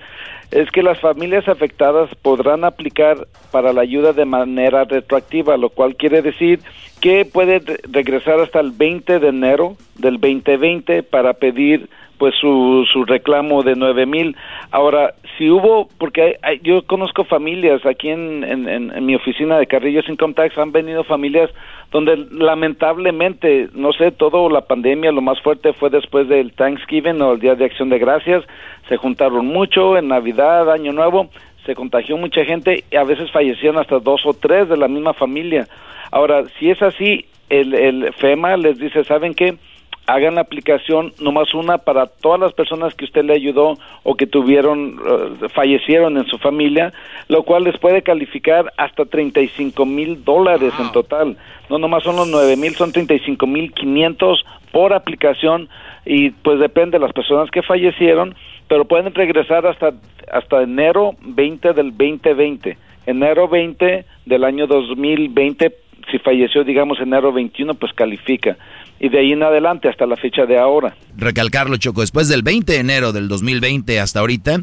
es 0.52 0.70
que 0.72 0.84
las 0.84 1.00
familias 1.00 1.48
afectadas 1.48 2.10
podrán 2.22 2.64
aplicar 2.64 3.28
para 3.52 3.74
la 3.74 3.82
ayuda 3.82 4.14
de 4.14 4.26
manera 4.26 4.84
retroactiva, 4.84 5.58
lo 5.58 5.70
cual 5.70 5.96
quiere 5.96 6.22
decir 6.22 6.60
que 7.02 7.26
puede 7.26 7.62
regresar 7.92 8.40
hasta 8.40 8.60
el 8.60 8.72
20 8.72 9.20
de 9.20 9.28
enero 9.28 9.76
del 9.96 10.20
2020 10.20 11.04
para 11.04 11.34
pedir 11.34 11.90
pues 12.18 12.36
su, 12.40 12.86
su 12.92 13.06
reclamo 13.06 13.64
de 13.64 13.76
nueve 13.76 14.06
mil. 14.06 14.36
Ahora, 14.72 15.14
si 15.38 15.50
hubo, 15.50 15.88
porque 15.98 16.38
yo 16.62 16.84
conozco 16.86 17.24
familias 17.24 17.86
aquí 17.86 18.10
en, 18.10 18.44
en, 18.44 19.06
mi 19.06 19.16
oficina 19.16 19.58
de 19.58 19.68
Carrillos 19.68 20.08
Income 20.08 20.34
Tax, 20.34 20.58
han 20.58 20.72
venido 20.72 21.04
familias 21.04 21.50
donde 21.92 22.18
lamentablemente, 22.32 23.70
no 23.74 23.94
sé, 23.94 24.12
todo 24.12 24.50
la 24.50 24.62
pandemia, 24.62 25.12
lo 25.12 25.22
más 25.22 25.40
fuerte 25.42 25.74
fue 25.74 25.90
después 25.90 26.28
del 26.28 26.54
Thanksgiving 26.54 27.22
o 27.22 27.34
el 27.34 27.40
Día 27.40 27.56
de 27.56 27.66
Acción 27.66 27.90
de 27.90 28.00
Gracias, 28.00 28.44
se 28.90 28.98
juntaron 28.98 29.48
mucho 29.48 29.98
en 29.98 30.08
Navidad, 30.08 30.72
Año 30.72 30.92
Nuevo, 30.92 31.30
se 31.66 31.76
contagió 31.76 32.18
mucha 32.18 32.44
gente 32.46 32.84
y 32.92 32.96
a 32.96 33.04
veces 33.04 33.32
fallecieron 33.32 33.80
hasta 33.80 34.00
dos 34.00 34.26
o 34.26 34.34
tres 34.34 34.70
de 34.70 34.78
la 34.78 34.88
misma 34.88 35.14
familia. 35.14 35.68
Ahora, 36.12 36.44
si 36.60 36.70
es 36.70 36.82
así, 36.82 37.26
el, 37.50 37.74
el 37.74 38.14
FEMA 38.14 38.58
les 38.58 38.78
dice, 38.78 39.04
¿saben 39.04 39.34
qué? 39.34 39.56
Hagan 40.06 40.36
la 40.36 40.42
aplicación 40.42 41.14
nomás 41.20 41.54
una 41.54 41.78
para 41.78 42.08
todas 42.08 42.40
las 42.40 42.54
personas 42.54 42.94
que 42.96 43.06
usted 43.06 43.24
le 43.24 43.34
ayudó 43.34 43.78
o 44.04 44.16
que 44.16 44.28
tuvieron, 44.28 45.00
eh, 45.00 45.48
fallecieron 45.50 46.18
en 46.18 46.26
su 46.26 46.38
familia, 46.38 46.94
lo 47.30 47.44
cual 47.44 47.64
les 47.64 47.78
puede 47.78 48.02
calificar 48.02 48.74
hasta 48.78 49.06
35 49.06 49.86
mil 49.86 50.24
dólares 50.24 50.74
en 50.80 50.92
total. 50.92 51.38
No 51.70 51.78
nomás 51.78 52.04
son 52.04 52.18
los 52.18 52.28
9 52.28 52.58
mil, 52.58 52.76
son 52.76 52.92
35 52.92 53.48
mil 53.48 53.72
500 53.72 54.46
por 54.72 54.94
aplicación 54.94 55.70
y 56.06 56.32
pues 56.32 56.60
depende 56.60 56.98
de 56.98 57.06
las 57.06 57.14
personas 57.14 57.50
que 57.50 57.62
fallecieron, 57.62 58.36
pero 58.68 58.86
pueden 58.86 59.14
regresar 59.14 59.66
hasta, 59.66 59.94
hasta 60.32 60.64
enero 60.64 61.12
20 61.22 61.74
del 61.74 61.92
2020. 61.92 62.78
Enero 63.06 63.48
20 63.48 64.06
del 64.26 64.44
año 64.44 64.68
2020 64.68 65.84
si 66.12 66.20
falleció, 66.20 66.66
digamos, 66.66 67.00
enero 67.00 67.32
21, 67.32 67.76
pues 67.76 67.94
califica 67.94 68.58
y 69.00 69.10
de 69.10 69.20
ahí 69.20 69.32
en 69.32 69.44
adelante 69.44 69.90
hasta 69.90 70.06
la 70.06 70.16
fecha 70.16 70.46
de 70.46 70.58
ahora. 70.58 70.96
Recalcarlo, 71.18 71.78
Choco, 71.78 72.02
después 72.02 72.28
del 72.28 72.44
20 72.44 72.72
de 72.72 72.80
enero 72.80 73.12
del 73.12 73.28
2020 73.28 74.00
hasta 74.00 74.20
ahorita, 74.20 74.62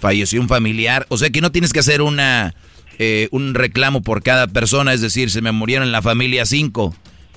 falleció 0.00 0.40
un 0.40 0.48
familiar, 0.48 1.06
o 1.08 1.16
sea 1.16 1.30
que 1.30 1.40
no 1.40 1.52
tienes 1.52 1.72
que 1.72 1.80
hacer 1.80 2.02
una 2.02 2.54
eh, 2.98 3.28
un 3.32 3.54
reclamo 3.54 4.02
por 4.02 4.22
cada 4.22 4.46
persona, 4.46 4.92
es 4.92 5.00
decir, 5.00 5.30
se 5.30 5.42
me 5.42 5.52
murieron 5.52 5.86
en 5.86 5.92
la 5.92 6.02
familia 6.02 6.44
cinco 6.44 6.94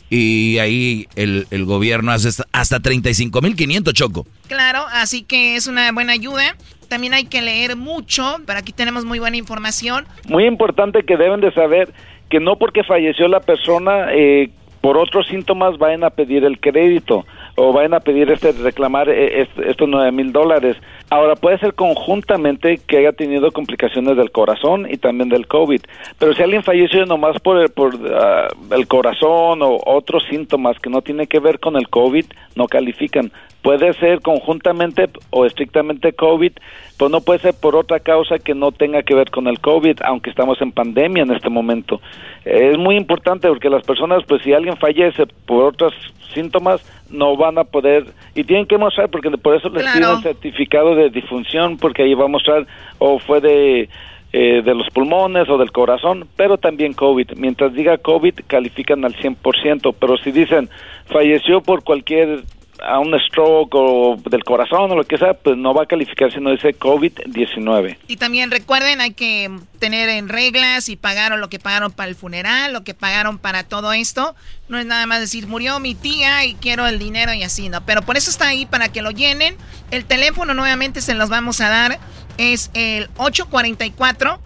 y 0.09 0.59
ahí 0.59 1.07
el, 1.15 1.47
el 1.51 1.65
gobierno 1.65 2.11
hace 2.11 2.29
hasta 2.51 2.77
35.500, 2.79 3.93
Choco. 3.93 4.25
Claro, 4.47 4.85
así 4.91 5.23
que 5.23 5.55
es 5.55 5.67
una 5.67 5.91
buena 5.91 6.13
ayuda. 6.13 6.55
También 6.87 7.13
hay 7.13 7.25
que 7.25 7.41
leer 7.41 7.75
mucho, 7.75 8.37
pero 8.45 8.59
aquí 8.59 8.71
tenemos 8.71 9.05
muy 9.05 9.19
buena 9.19 9.37
información. 9.37 10.05
Muy 10.27 10.45
importante 10.45 11.03
que 11.03 11.17
deben 11.17 11.41
de 11.41 11.51
saber 11.53 11.91
que 12.29 12.39
no 12.39 12.57
porque 12.57 12.83
falleció 12.83 13.27
la 13.27 13.39
persona 13.39 14.13
eh, 14.13 14.51
por 14.85 14.99
otros 14.99 15.25
síntomas 15.25 15.79
vayan 15.79 16.03
a 16.03 16.11
pedir 16.11 16.43
el 16.45 16.59
crédito 16.59 17.25
o 17.55 17.73
vayan 17.73 17.95
a 17.95 18.01
pedir 18.01 18.29
este 18.29 18.51
reclamar 18.51 19.09
eh, 19.09 19.47
estos 19.65 19.89
nueve 19.89 20.11
mil 20.11 20.31
dólares. 20.31 20.77
Ahora 21.09 21.35
puede 21.35 21.57
ser 21.57 21.73
conjuntamente 21.73 22.79
que 22.85 22.99
haya 22.99 23.11
tenido 23.11 23.51
complicaciones 23.51 24.15
del 24.15 24.29
corazón 24.29 24.85
y 24.87 24.97
también 24.97 25.29
del 25.29 25.47
COVID, 25.47 25.81
pero 26.19 26.35
si 26.35 26.43
alguien 26.43 26.61
falleció 26.61 27.03
nomás 27.07 27.39
por, 27.39 27.57
el, 27.57 27.69
por 27.69 27.95
ah, 28.13 28.47
el 28.69 28.87
corazón 28.87 29.63
o 29.63 29.79
otros 29.87 30.23
síntomas 30.29 30.77
que 30.77 30.91
no 30.91 31.01
tienen 31.01 31.25
que 31.25 31.39
ver 31.39 31.59
con 31.59 31.77
el 31.77 31.89
COVID, 31.89 32.25
no 32.55 32.67
califican. 32.67 33.31
Puede 33.65 33.93
ser 33.93 34.21
conjuntamente 34.21 35.09
o 35.31 35.43
estrictamente 35.43 36.13
COVID, 36.13 36.51
pero 36.99 37.09
no 37.09 37.21
puede 37.21 37.39
ser 37.39 37.55
por 37.59 37.75
otra 37.75 37.99
causa 37.99 38.37
que 38.37 38.53
no 38.53 38.71
tenga 38.71 39.01
que 39.01 39.15
ver 39.15 39.31
con 39.31 39.47
el 39.47 39.59
COVID, 39.59 40.01
aunque 40.05 40.29
estamos 40.29 40.61
en 40.61 40.71
pandemia 40.71 41.23
en 41.23 41.31
este 41.31 41.49
momento. 41.49 41.99
Es 42.45 42.77
muy 42.77 42.95
importante 42.95 43.47
porque 43.47 43.71
las 43.71 43.83
personas, 43.83 44.23
pues 44.27 44.43
si 44.43 44.53
alguien 44.53 44.77
fallece 44.77 45.25
por 45.47 45.63
otros 45.63 45.95
síntomas, 46.31 46.79
no 47.09 47.35
van 47.37 47.57
a 47.57 47.63
poder, 47.63 48.05
y 48.35 48.43
tienen 48.43 48.67
que 48.67 48.77
mostrar, 48.77 49.09
porque 49.09 49.31
por 49.31 49.55
eso 49.55 49.69
les 49.69 49.83
pido 49.91 50.13
el 50.13 50.21
certificado 50.21 50.93
de 50.93 51.09
difunción, 51.09 51.77
porque 51.77 52.03
ahí 52.03 52.13
va 52.13 52.25
a 52.25 52.27
mostrar 52.27 52.67
o 52.99 53.17
fue 53.17 53.41
de 53.41 53.89
eh, 54.31 54.61
de 54.61 54.75
los 54.75 54.89
pulmones 54.89 55.49
o 55.49 55.57
del 55.57 55.71
corazón, 55.71 56.27
pero 56.35 56.59
también 56.59 56.93
COVID. 56.93 57.31
Mientras 57.37 57.73
diga 57.73 57.97
COVID, 57.97 58.41
califican 58.45 59.05
al 59.05 59.15
100%, 59.15 59.95
pero 59.97 60.17
si 60.17 60.31
dicen 60.31 60.69
falleció 61.05 61.61
por 61.61 61.83
cualquier 61.83 62.43
a 62.83 62.99
un 62.99 63.13
stroke 63.27 63.75
o 63.75 64.17
del 64.29 64.43
corazón 64.43 64.91
o 64.91 64.95
lo 64.95 65.03
que 65.03 65.17
sea, 65.17 65.33
pues 65.33 65.57
no 65.57 65.73
va 65.73 65.83
a 65.83 65.85
calificar 65.85 66.31
si 66.31 66.39
no 66.39 66.51
dice 66.51 66.77
COVID-19. 66.77 67.97
Y 68.07 68.17
también 68.17 68.51
recuerden, 68.51 69.01
hay 69.01 69.13
que 69.13 69.49
tener 69.79 70.09
en 70.09 70.29
reglas 70.29 70.89
y 70.89 70.95
pagaron 70.95 71.41
lo 71.41 71.49
que 71.49 71.59
pagaron 71.59 71.91
para 71.91 72.09
el 72.09 72.15
funeral, 72.15 72.73
lo 72.73 72.83
que 72.83 72.93
pagaron 72.93 73.37
para 73.37 73.63
todo 73.63 73.93
esto. 73.93 74.35
No 74.67 74.77
es 74.77 74.85
nada 74.85 75.05
más 75.05 75.19
decir, 75.19 75.47
murió 75.47 75.79
mi 75.79 75.95
tía 75.95 76.45
y 76.45 76.55
quiero 76.55 76.87
el 76.87 76.99
dinero 76.99 77.33
y 77.33 77.43
así, 77.43 77.69
¿no? 77.69 77.85
Pero 77.85 78.01
por 78.01 78.17
eso 78.17 78.29
está 78.29 78.47
ahí, 78.47 78.65
para 78.65 78.89
que 78.89 79.01
lo 79.01 79.11
llenen. 79.11 79.55
El 79.91 80.05
teléfono 80.05 80.53
nuevamente 80.53 81.01
se 81.01 81.13
los 81.13 81.29
vamos 81.29 81.61
a 81.61 81.69
dar. 81.69 81.99
Es 82.37 82.71
el 82.73 83.09
844 83.17 84.39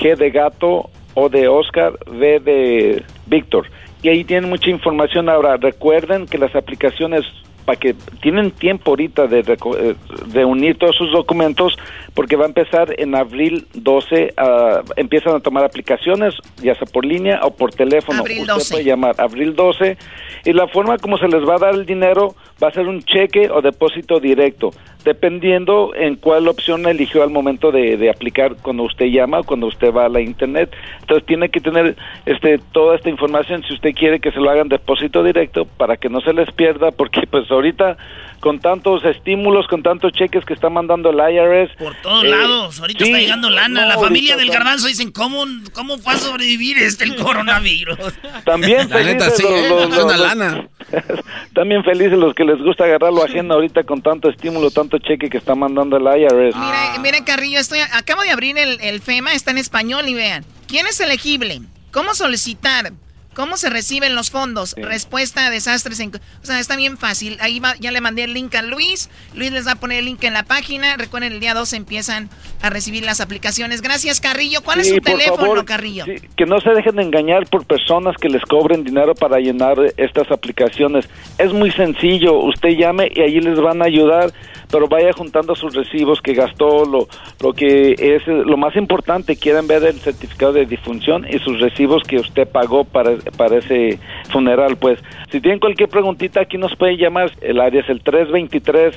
G 0.00 0.16
de 0.16 0.30
Gato, 0.30 0.90
O 1.14 1.28
de 1.28 1.48
Oscar, 1.48 1.98
V 2.06 2.40
de 2.40 3.04
Víctor 3.26 3.66
y 4.02 4.08
ahí 4.08 4.24
tienen 4.24 4.50
mucha 4.50 4.70
información. 4.70 5.28
Ahora, 5.28 5.56
recuerden 5.56 6.26
que 6.26 6.38
las 6.38 6.54
aplicaciones 6.54 7.22
para 7.64 7.78
que 7.78 7.94
tienen 8.20 8.50
tiempo 8.50 8.90
ahorita 8.90 9.26
de, 9.26 9.40
eh, 9.40 9.94
de, 10.26 10.44
unir 10.44 10.78
todos 10.78 10.96
sus 10.96 11.12
documentos 11.12 11.76
porque 12.14 12.36
va 12.36 12.44
a 12.44 12.48
empezar 12.48 12.94
en 12.98 13.14
abril 13.14 13.66
12 13.74 14.34
uh, 14.36 14.92
empiezan 14.96 15.36
a 15.36 15.40
tomar 15.40 15.64
aplicaciones 15.64 16.34
ya 16.62 16.74
sea 16.74 16.86
por 16.92 17.04
línea 17.04 17.40
o 17.42 17.50
por 17.54 17.72
teléfono 17.72 18.20
abril 18.20 18.50
usted 18.50 18.74
puede 18.74 18.84
llamar 18.84 19.14
abril 19.18 19.54
12 19.54 19.96
y 20.44 20.52
la 20.52 20.66
forma 20.68 20.98
como 20.98 21.16
se 21.18 21.28
les 21.28 21.48
va 21.48 21.56
a 21.56 21.58
dar 21.58 21.74
el 21.74 21.86
dinero 21.86 22.34
va 22.62 22.68
a 22.68 22.72
ser 22.72 22.86
un 22.86 23.02
cheque 23.02 23.48
o 23.50 23.62
depósito 23.62 24.20
directo 24.20 24.70
dependiendo 25.04 25.92
en 25.94 26.16
cuál 26.16 26.48
opción 26.48 26.86
eligió 26.86 27.22
al 27.22 27.30
momento 27.30 27.72
de, 27.72 27.96
de 27.96 28.10
aplicar 28.10 28.56
cuando 28.62 28.84
usted 28.84 29.06
llama 29.06 29.40
o 29.40 29.44
cuando 29.44 29.66
usted 29.66 29.92
va 29.92 30.06
a 30.06 30.08
la 30.08 30.20
internet. 30.20 30.74
Entonces 31.00 31.26
tiene 31.26 31.48
que 31.48 31.60
tener 31.60 31.96
este 32.26 32.58
toda 32.72 32.96
esta 32.96 33.10
información 33.10 33.62
si 33.64 33.74
usted 33.74 33.94
quiere 33.94 34.20
que 34.20 34.30
se 34.30 34.40
lo 34.40 34.50
hagan 34.50 34.68
depósito 34.68 35.22
directo 35.22 35.64
para 35.64 35.96
que 35.96 36.08
no 36.08 36.20
se 36.20 36.32
les 36.32 36.50
pierda 36.52 36.90
porque 36.90 37.22
pues 37.30 37.48
ahorita 37.54 37.96
con 38.42 38.58
tantos 38.58 39.04
estímulos, 39.04 39.68
con 39.68 39.84
tantos 39.84 40.12
cheques 40.12 40.44
que 40.44 40.52
está 40.52 40.68
mandando 40.68 41.10
el 41.10 41.16
IRS. 41.16 41.76
Por 41.76 41.94
todos 42.02 42.24
eh, 42.24 42.28
lados, 42.28 42.80
ahorita 42.80 43.04
está 43.04 43.18
llegando 43.18 43.48
lana. 43.48 43.86
la 43.86 43.98
familia 43.98 44.36
del 44.36 44.50
garbanzo 44.50 44.88
dicen, 44.88 45.12
¿cómo, 45.12 45.44
cómo 45.72 45.96
fue 45.98 46.14
a 46.14 46.16
sobrevivir 46.16 46.76
este 46.78 47.04
el 47.04 47.14
coronavirus? 47.14 47.96
También 48.44 48.88
felices 48.88 49.40
los, 49.40 50.18
lana. 50.18 50.66
También 51.54 51.84
felices 51.84 52.18
los 52.18 52.34
que 52.34 52.44
les 52.44 52.58
gusta 52.58 52.84
agarrar 52.84 53.12
lo 53.12 53.24
ajeno 53.24 53.54
ahorita 53.54 53.84
con 53.84 54.02
tanto 54.02 54.28
estímulo, 54.28 54.72
tanto 54.72 54.98
cheque 54.98 55.30
que 55.30 55.38
está 55.38 55.54
mandando 55.54 55.96
el 55.96 56.02
IRS. 56.02 56.56
Mira, 56.56 56.98
mira 57.00 57.24
Carrillo, 57.24 57.60
estoy, 57.60 57.78
acabo 57.78 58.22
de 58.22 58.30
abrir 58.30 58.58
el, 58.58 58.80
el 58.80 59.00
FEMA, 59.00 59.34
está 59.34 59.52
en 59.52 59.58
español 59.58 60.08
y 60.08 60.14
vean, 60.14 60.44
¿quién 60.66 60.88
es 60.88 60.98
elegible? 61.00 61.60
¿Cómo 61.92 62.12
solicitar? 62.14 62.92
¿Cómo 63.34 63.56
se 63.56 63.70
reciben 63.70 64.14
los 64.14 64.30
fondos? 64.30 64.74
Respuesta 64.76 65.46
a 65.46 65.50
desastres 65.50 66.00
en... 66.00 66.12
O 66.14 66.46
sea, 66.46 66.60
está 66.60 66.76
bien 66.76 66.98
fácil. 66.98 67.36
Ahí 67.40 67.60
va, 67.60 67.74
ya 67.80 67.90
le 67.90 68.00
mandé 68.00 68.24
el 68.24 68.34
link 68.34 68.54
a 68.54 68.62
Luis. 68.62 69.10
Luis 69.34 69.52
les 69.52 69.66
va 69.66 69.72
a 69.72 69.76
poner 69.76 70.00
el 70.00 70.04
link 70.06 70.22
en 70.24 70.34
la 70.34 70.42
página. 70.42 70.96
Recuerden, 70.96 71.32
el 71.32 71.40
día 71.40 71.54
2 71.54 71.72
empiezan 71.72 72.28
a 72.60 72.70
recibir 72.70 73.04
las 73.04 73.20
aplicaciones. 73.20 73.80
Gracias, 73.82 74.20
Carrillo. 74.20 74.60
¿Cuál 74.62 74.80
es 74.80 74.88
su 74.88 75.00
teléfono, 75.00 75.64
Carrillo? 75.64 76.04
que 76.36 76.46
no 76.46 76.60
se 76.60 76.70
dejen 76.70 76.96
de 76.96 77.02
engañar 77.02 77.46
por 77.46 77.64
personas 77.66 78.16
que 78.20 78.28
les 78.28 78.42
cobren 78.42 78.84
dinero 78.84 79.14
para 79.14 79.38
llenar 79.38 79.76
estas 79.96 80.30
aplicaciones. 80.30 81.08
Es 81.38 81.52
muy 81.52 81.70
sencillo. 81.70 82.34
Usted 82.34 82.70
llame 82.70 83.10
y 83.14 83.20
allí 83.22 83.40
les 83.40 83.58
van 83.58 83.82
a 83.82 83.86
ayudar 83.86 84.32
pero 84.72 84.88
vaya 84.88 85.12
juntando 85.12 85.54
sus 85.54 85.74
recibos 85.74 86.20
que 86.22 86.32
gastó, 86.32 86.86
lo, 86.86 87.06
lo 87.40 87.52
que 87.52 87.94
es 87.98 88.26
lo 88.26 88.56
más 88.56 88.74
importante, 88.74 89.36
quieren 89.36 89.68
ver 89.68 89.84
el 89.84 90.00
certificado 90.00 90.54
de 90.54 90.66
difunción 90.66 91.26
y 91.30 91.38
sus 91.38 91.60
recibos 91.60 92.02
que 92.02 92.16
usted 92.16 92.48
pagó 92.48 92.84
para, 92.84 93.16
para 93.36 93.58
ese 93.58 94.00
funeral. 94.30 94.76
Pues 94.76 94.98
si 95.30 95.40
tienen 95.40 95.60
cualquier 95.60 95.90
preguntita, 95.90 96.40
aquí 96.40 96.56
nos 96.56 96.74
puede 96.74 96.96
llamar. 96.96 97.30
El 97.42 97.60
área 97.60 97.82
es 97.82 97.90
el 97.90 98.02
323 98.02 98.96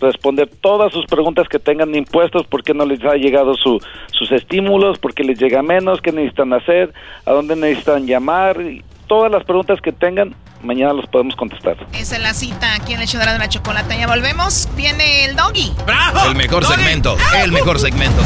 responder 0.00 0.50
todas 0.60 0.92
sus 0.92 1.06
preguntas 1.06 1.48
que 1.48 1.60
tengan 1.60 1.94
impuestos, 1.94 2.46
por 2.46 2.64
qué 2.64 2.74
no 2.74 2.84
les 2.84 3.02
ha 3.04 3.14
llegado 3.14 3.54
su, 3.54 3.78
sus 4.10 4.32
estímulos, 4.32 4.98
por 4.98 5.14
qué 5.14 5.22
les 5.22 5.38
llega 5.38 5.62
menos, 5.62 6.00
qué 6.00 6.10
necesitan 6.10 6.52
hacer, 6.52 6.92
a 7.24 7.32
dónde 7.32 7.54
necesitan 7.54 8.06
llamar. 8.06 8.58
Todas 9.06 9.30
las 9.30 9.44
preguntas 9.44 9.80
que 9.80 9.92
tengan, 9.92 10.34
mañana 10.62 10.92
los 10.92 11.06
podemos 11.06 11.36
contestar. 11.36 11.76
Esa 11.92 12.16
es 12.16 12.22
la 12.22 12.34
cita 12.34 12.74
aquí 12.74 12.94
en 12.94 13.00
el 13.00 13.08
de 13.08 13.38
la 13.38 13.48
chocolate. 13.48 13.98
Ya 13.98 14.06
volvemos. 14.06 14.68
Viene 14.76 15.24
el 15.24 15.36
doggy. 15.36 15.74
¡Bravo! 15.86 16.24
El 16.26 16.36
mejor 16.36 16.64
segmento. 16.64 17.16
El 17.36 17.52
mejor 17.52 17.78
segmento, 17.78 18.22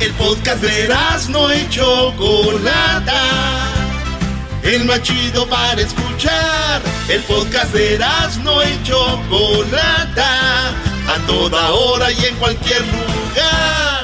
El 0.00 0.12
podcast 0.12 0.62
de 0.62 0.88
no 1.30 1.50
hecho 1.50 2.12
Chocolata. 2.12 3.22
El 4.62 4.84
más 4.84 5.02
chido 5.02 5.46
para 5.48 5.80
escuchar. 5.80 6.82
El 7.08 7.22
podcast 7.22 7.72
de 7.72 7.98
no 8.42 8.62
hecho 8.62 9.20
Chocolata. 9.28 10.70
A 11.06 11.18
toda 11.26 11.70
hora 11.70 12.10
y 12.12 12.24
en 12.24 12.36
cualquier 12.36 12.80
lugar. 12.82 14.03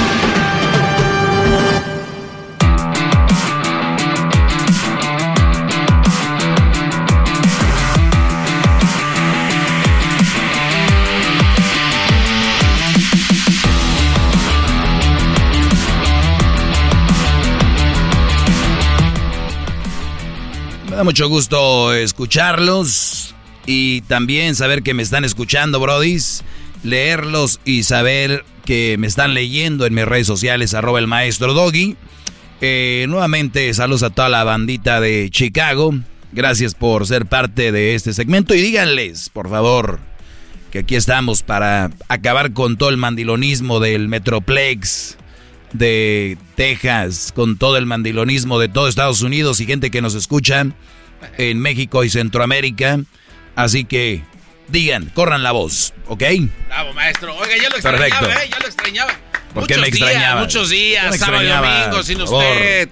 mucho 21.03 21.29
gusto 21.29 21.93
escucharlos 21.93 23.33
y 23.65 24.01
también 24.01 24.55
saber 24.55 24.83
que 24.83 24.93
me 24.93 25.03
están 25.03 25.25
escuchando, 25.25 25.79
brodis. 25.79 26.43
Leerlos 26.83 27.59
y 27.63 27.83
saber 27.83 28.43
que 28.65 28.95
me 28.97 29.07
están 29.07 29.33
leyendo 29.33 29.85
en 29.85 29.93
mis 29.93 30.05
redes 30.05 30.27
sociales, 30.27 30.73
arroba 30.73 30.99
el 30.99 31.07
maestro 31.07 31.53
Doggy. 31.53 31.95
Eh, 32.59 33.05
nuevamente, 33.07 33.73
saludos 33.73 34.03
a 34.03 34.09
toda 34.09 34.29
la 34.29 34.43
bandita 34.43 34.99
de 34.99 35.29
Chicago. 35.29 35.93
Gracias 36.31 36.75
por 36.75 37.05
ser 37.05 37.25
parte 37.25 37.71
de 37.71 37.95
este 37.95 38.13
segmento 38.13 38.55
y 38.55 38.61
díganles, 38.61 39.29
por 39.29 39.49
favor, 39.49 39.99
que 40.71 40.79
aquí 40.79 40.95
estamos 40.95 41.43
para 41.43 41.91
acabar 42.07 42.53
con 42.53 42.77
todo 42.77 42.89
el 42.89 42.97
mandilonismo 42.97 43.79
del 43.79 44.07
Metroplex, 44.07 45.17
de 45.73 46.37
Texas, 46.55 47.31
con 47.33 47.57
todo 47.57 47.77
el 47.77 47.85
mandilonismo 47.85 48.59
de 48.59 48.69
todo 48.69 48.87
Estados 48.87 49.21
Unidos 49.21 49.59
y 49.59 49.65
gente 49.65 49.91
que 49.91 50.01
nos 50.01 50.15
escucha 50.15 50.65
en 51.37 51.59
México 51.59 52.03
y 52.03 52.09
Centroamérica. 52.09 52.99
Así 53.55 53.85
que 53.85 54.23
digan, 54.67 55.11
corran 55.13 55.43
la 55.43 55.51
voz, 55.51 55.93
¿ok? 56.07 56.23
Bravo, 56.67 56.93
maestro. 56.93 57.35
Oiga, 57.35 57.55
ya 57.57 57.69
lo 57.69 57.75
extrañaba, 57.75 58.33
¿eh? 58.33 58.49
Ya 58.49 58.59
lo 58.59 58.65
extrañaba. 58.65 59.13
¿Por 59.53 59.67
qué 59.67 59.77
me 59.77 59.87
extrañaba? 59.87 60.41
muchos 60.41 60.69
días, 60.69 61.17
sábado 61.17 61.43
y 61.43 61.47
domingo, 61.47 62.03
sin 62.03 62.21
usted. 62.21 62.89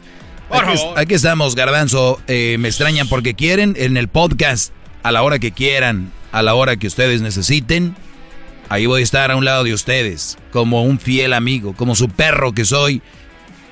Por 0.50 0.66
aquí, 0.66 0.78
favor. 0.78 1.00
aquí, 1.00 1.14
estamos, 1.14 1.56
Garbanzo. 1.56 2.22
Eh, 2.28 2.58
me 2.60 2.70
extrañan 2.70 3.08
porque 3.08 3.36
quieren 3.36 3.76
en 3.78 3.98
el 3.98 4.08
podcast, 4.08 4.74
a 5.04 5.12
la 5.12 5.22
hora 5.22 5.40
que 5.40 5.52
quieran, 5.52 6.12
a 6.32 6.42
la 6.42 6.56
hora 6.56 6.76
que 6.78 6.88
ustedes 6.88 7.22
necesiten. 7.22 7.96
Ahí 8.70 8.86
voy 8.86 9.02
a 9.02 9.04
estar 9.04 9.32
a 9.32 9.36
un 9.36 9.46
lado 9.46 9.64
de 9.64 9.74
ustedes, 9.74 10.38
como 10.52 10.84
un 10.84 11.00
fiel 11.00 11.34
amigo, 11.34 11.74
como 11.74 11.96
su 11.96 12.08
perro 12.08 12.54
que 12.54 12.66
soy, 12.66 13.02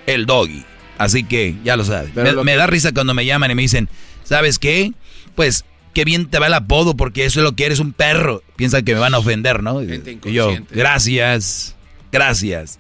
el 0.08 0.26
doggy. 0.26 0.66
Así 0.98 1.24
que 1.24 1.56
ya 1.64 1.78
lo 1.78 1.84
saben. 1.84 2.12
Me, 2.44 2.56
da 2.56 2.66
risa 2.66 2.92
cuando 2.92 3.14
me 3.14 3.24
llaman 3.24 3.52
y 3.52 3.56
me 3.56 3.62
dicen, 3.62 3.90
¿sabes 4.24 4.58
qué? 4.58 4.94
Pues 5.36 5.66
qué 5.94 6.04
bien 6.04 6.26
te 6.28 6.40
va 6.40 6.48
el 6.48 6.54
apodo 6.56 6.98
porque 6.98 7.26
eso 7.26 7.42
es 7.42 7.44
lo 7.44 7.56
que 7.56 7.68
eres 7.68 7.80
un 7.80 7.94
perro. 7.94 8.42
Piensan 8.56 8.84
que 8.84 8.96
me 8.96 9.00
van 9.00 9.14
a 9.14 9.20
ofender, 9.20 9.62
¿no? 9.62 9.84
Y 9.84 10.02
yo, 10.32 10.52
gracias, 10.72 11.76
gracias. 12.12 12.80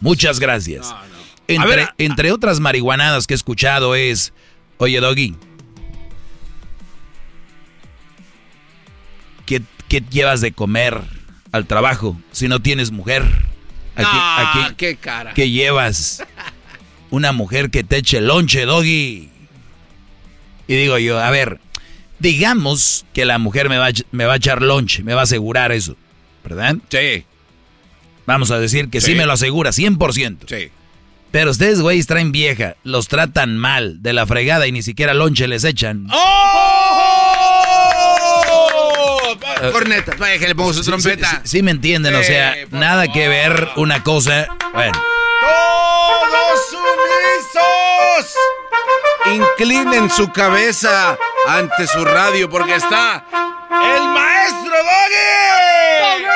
Muchas 0.00 0.38
gracias. 0.38 0.94
Entre, 1.48 1.88
entre 1.96 2.32
otras 2.32 2.60
marihuanadas 2.60 3.26
que 3.26 3.32
he 3.32 3.36
escuchado 3.36 3.94
es, 3.94 4.34
oye, 4.76 5.00
doggy, 5.00 5.34
¿qué, 9.46 9.62
¿qué 9.88 10.02
llevas 10.10 10.42
de 10.42 10.52
comer? 10.52 11.21
Al 11.52 11.66
trabajo 11.66 12.18
si 12.32 12.48
no 12.48 12.60
tienes 12.60 12.90
mujer? 12.90 13.22
¿A 13.96 14.74
qué 14.76 14.96
cara. 14.96 15.34
¿Qué 15.34 15.50
llevas? 15.50 16.24
una 17.12 17.32
mujer 17.32 17.70
que 17.70 17.84
te 17.84 17.98
eche 17.98 18.22
lonche, 18.22 18.64
doggy. 18.64 19.28
Y 20.66 20.74
digo 20.74 20.96
yo, 20.98 21.20
a 21.20 21.30
ver, 21.30 21.60
digamos 22.18 23.04
que 23.12 23.26
la 23.26 23.38
mujer 23.38 23.68
me 23.68 23.76
va, 23.76 23.88
a, 23.88 23.92
me 24.12 24.24
va 24.24 24.32
a 24.32 24.36
echar 24.36 24.62
lonche, 24.62 25.02
me 25.02 25.12
va 25.12 25.20
a 25.20 25.24
asegurar 25.24 25.72
eso, 25.72 25.94
¿verdad? 26.42 26.76
Sí. 26.88 27.24
Vamos 28.24 28.50
a 28.50 28.58
decir 28.58 28.88
que 28.88 29.02
sí, 29.02 29.14
me 29.14 29.26
lo 29.26 29.32
asegura, 29.32 29.72
100%. 29.72 30.38
Sí. 30.48 30.70
Pero 31.30 31.50
ustedes, 31.50 31.82
güeyes, 31.82 32.06
traen 32.06 32.32
vieja, 32.32 32.76
los 32.82 33.08
tratan 33.08 33.58
mal, 33.58 34.02
de 34.02 34.14
la 34.14 34.26
fregada 34.26 34.66
y 34.66 34.72
ni 34.72 34.82
siquiera 34.82 35.12
lonche 35.12 35.46
les 35.46 35.64
echan. 35.64 36.06
¡Oh! 36.10 37.61
Corneta, 39.70 40.14
vaya 40.18 40.38
que 40.38 40.48
le 40.48 40.54
pongo 40.54 40.72
su 40.72 40.82
Sí, 40.82 40.90
trompeta. 40.90 41.28
Sí, 41.30 41.36
sí, 41.36 41.42
sí 41.58 41.62
me 41.62 41.70
entienden, 41.70 42.14
o 42.14 42.22
sea, 42.22 42.54
nada 42.70 43.08
que 43.12 43.28
ver 43.28 43.68
una 43.76 44.02
cosa. 44.02 44.46
Bueno, 44.72 44.92
¡Todos 45.40 46.70
sumisos! 46.70 48.34
Inclinen 49.34 50.10
su 50.10 50.30
cabeza 50.32 51.16
ante 51.48 51.86
su 51.86 52.04
radio 52.04 52.48
porque 52.50 52.74
está 52.76 53.24
el 53.70 54.02
maestro 54.08 54.72
Doggy. 54.72 56.32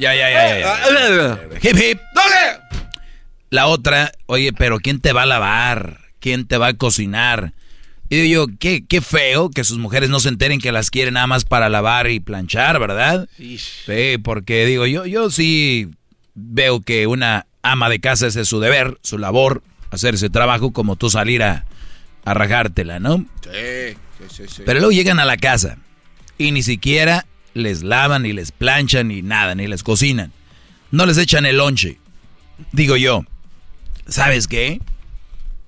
ya, 0.00 0.14
ya, 0.14 0.30
ya, 0.30 0.58
ya, 0.58 0.60
ya. 0.60 1.38
Hip, 1.62 1.76
hip. 1.76 2.00
¡Doggy! 2.14 2.88
La 3.50 3.66
otra, 3.66 4.12
oye, 4.26 4.52
pero 4.52 4.78
¿quién 4.78 5.00
te 5.00 5.12
va 5.12 5.22
a 5.22 5.26
lavar? 5.26 5.98
¿Quién 6.20 6.46
te 6.46 6.58
va 6.58 6.68
a 6.68 6.74
cocinar? 6.74 7.52
Y 8.10 8.16
digo 8.22 8.46
yo, 8.46 8.56
qué, 8.58 8.84
qué 8.86 9.00
feo 9.00 9.50
que 9.50 9.64
sus 9.64 9.78
mujeres 9.78 10.08
no 10.08 10.18
se 10.20 10.30
enteren 10.30 10.60
que 10.60 10.72
las 10.72 10.90
quieren 10.90 11.14
nada 11.14 11.26
más 11.26 11.44
para 11.44 11.68
lavar 11.68 12.10
y 12.10 12.20
planchar, 12.20 12.78
¿verdad? 12.80 13.28
Sí, 13.36 14.16
porque 14.22 14.64
digo, 14.64 14.86
yo, 14.86 15.04
yo 15.04 15.30
sí 15.30 15.88
veo 16.34 16.80
que 16.80 17.06
una 17.06 17.46
ama 17.62 17.90
de 17.90 18.00
casa 18.00 18.26
ese 18.26 18.42
es 18.42 18.48
su 18.48 18.60
deber, 18.60 18.98
su 19.02 19.18
labor, 19.18 19.62
hacer 19.90 20.14
ese 20.14 20.30
trabajo 20.30 20.72
como 20.72 20.96
tú 20.96 21.10
salir 21.10 21.42
a, 21.42 21.66
a 22.24 22.34
rajártela, 22.34 22.98
¿no? 22.98 23.26
Sí, 23.42 23.96
sí, 24.18 24.24
sí, 24.30 24.42
sí. 24.48 24.62
Pero 24.64 24.80
luego 24.80 24.92
llegan 24.92 25.20
a 25.20 25.26
la 25.26 25.36
casa 25.36 25.76
y 26.38 26.52
ni 26.52 26.62
siquiera 26.62 27.26
les 27.52 27.82
lavan, 27.82 28.22
ni 28.22 28.32
les 28.32 28.52
planchan, 28.52 29.08
ni 29.08 29.20
nada, 29.20 29.54
ni 29.54 29.66
les 29.66 29.82
cocinan. 29.82 30.32
No 30.90 31.04
les 31.04 31.18
echan 31.18 31.44
el 31.44 31.58
lonche. 31.58 31.98
Digo 32.72 32.96
yo, 32.96 33.24
¿sabes 34.06 34.48
qué? 34.48 34.80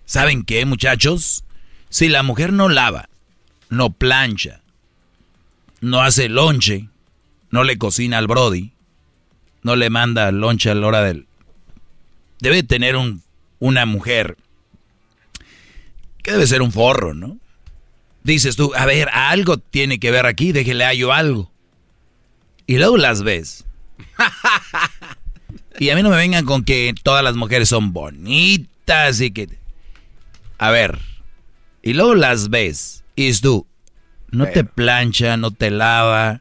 ¿Saben 0.07 0.45
qué, 0.45 0.65
muchachos? 0.65 1.45
Si 1.91 2.09
la 2.09 2.23
mujer 2.23 2.53
no 2.53 2.69
lava, 2.69 3.09
no 3.69 3.91
plancha, 3.91 4.63
no 5.81 6.03
hace 6.03 6.29
lonche, 6.29 6.89
no 7.51 7.65
le 7.65 7.79
cocina 7.79 8.19
al 8.19 8.29
Brody, 8.29 8.73
no 9.63 9.75
le 9.75 9.91
manda 9.91 10.31
lonche 10.31 10.71
a 10.71 10.75
la 10.75 10.87
hora 10.87 11.03
del... 11.03 11.27
Debe 12.39 12.63
tener 12.63 12.97
un, 12.97 13.23
una 13.59 13.87
mujer 13.87 14.37
que 16.23 16.31
debe 16.31 16.47
ser 16.47 16.63
un 16.63 16.71
forro, 16.71 17.13
¿no? 17.13 17.39
Dices 18.23 18.55
tú, 18.55 18.73
a 18.77 18.87
ver, 18.87 19.09
algo 19.13 19.59
tiene 19.59 19.99
que 19.99 20.13
ver 20.13 20.27
aquí, 20.27 20.53
déjele 20.53 20.97
yo 20.97 21.13
algo. 21.13 21.51
Y 22.67 22.79
luego 22.79 22.99
las 22.99 23.23
ves. 23.23 23.65
y 25.79 25.91
a 25.91 25.97
mí 25.97 26.03
no 26.03 26.11
me 26.11 26.17
vengan 26.17 26.45
con 26.45 26.65
que 26.65 26.95
todas 27.03 27.25
las 27.25 27.35
mujeres 27.35 27.69
son 27.69 27.93
bonitas 27.93 29.21
y 29.21 29.33
que... 29.33 29.49
A 30.57 30.71
ver, 30.71 31.01
y 31.83 31.93
luego 31.95 32.15
las 32.15 32.49
ves 32.51 33.05
y 33.17 33.27
dices 33.27 33.41
tú, 33.43 33.67
no 34.31 34.47
te 34.47 34.65
plancha, 34.65 35.37
no 35.37 35.51
te 35.51 35.71
lava, 35.71 36.41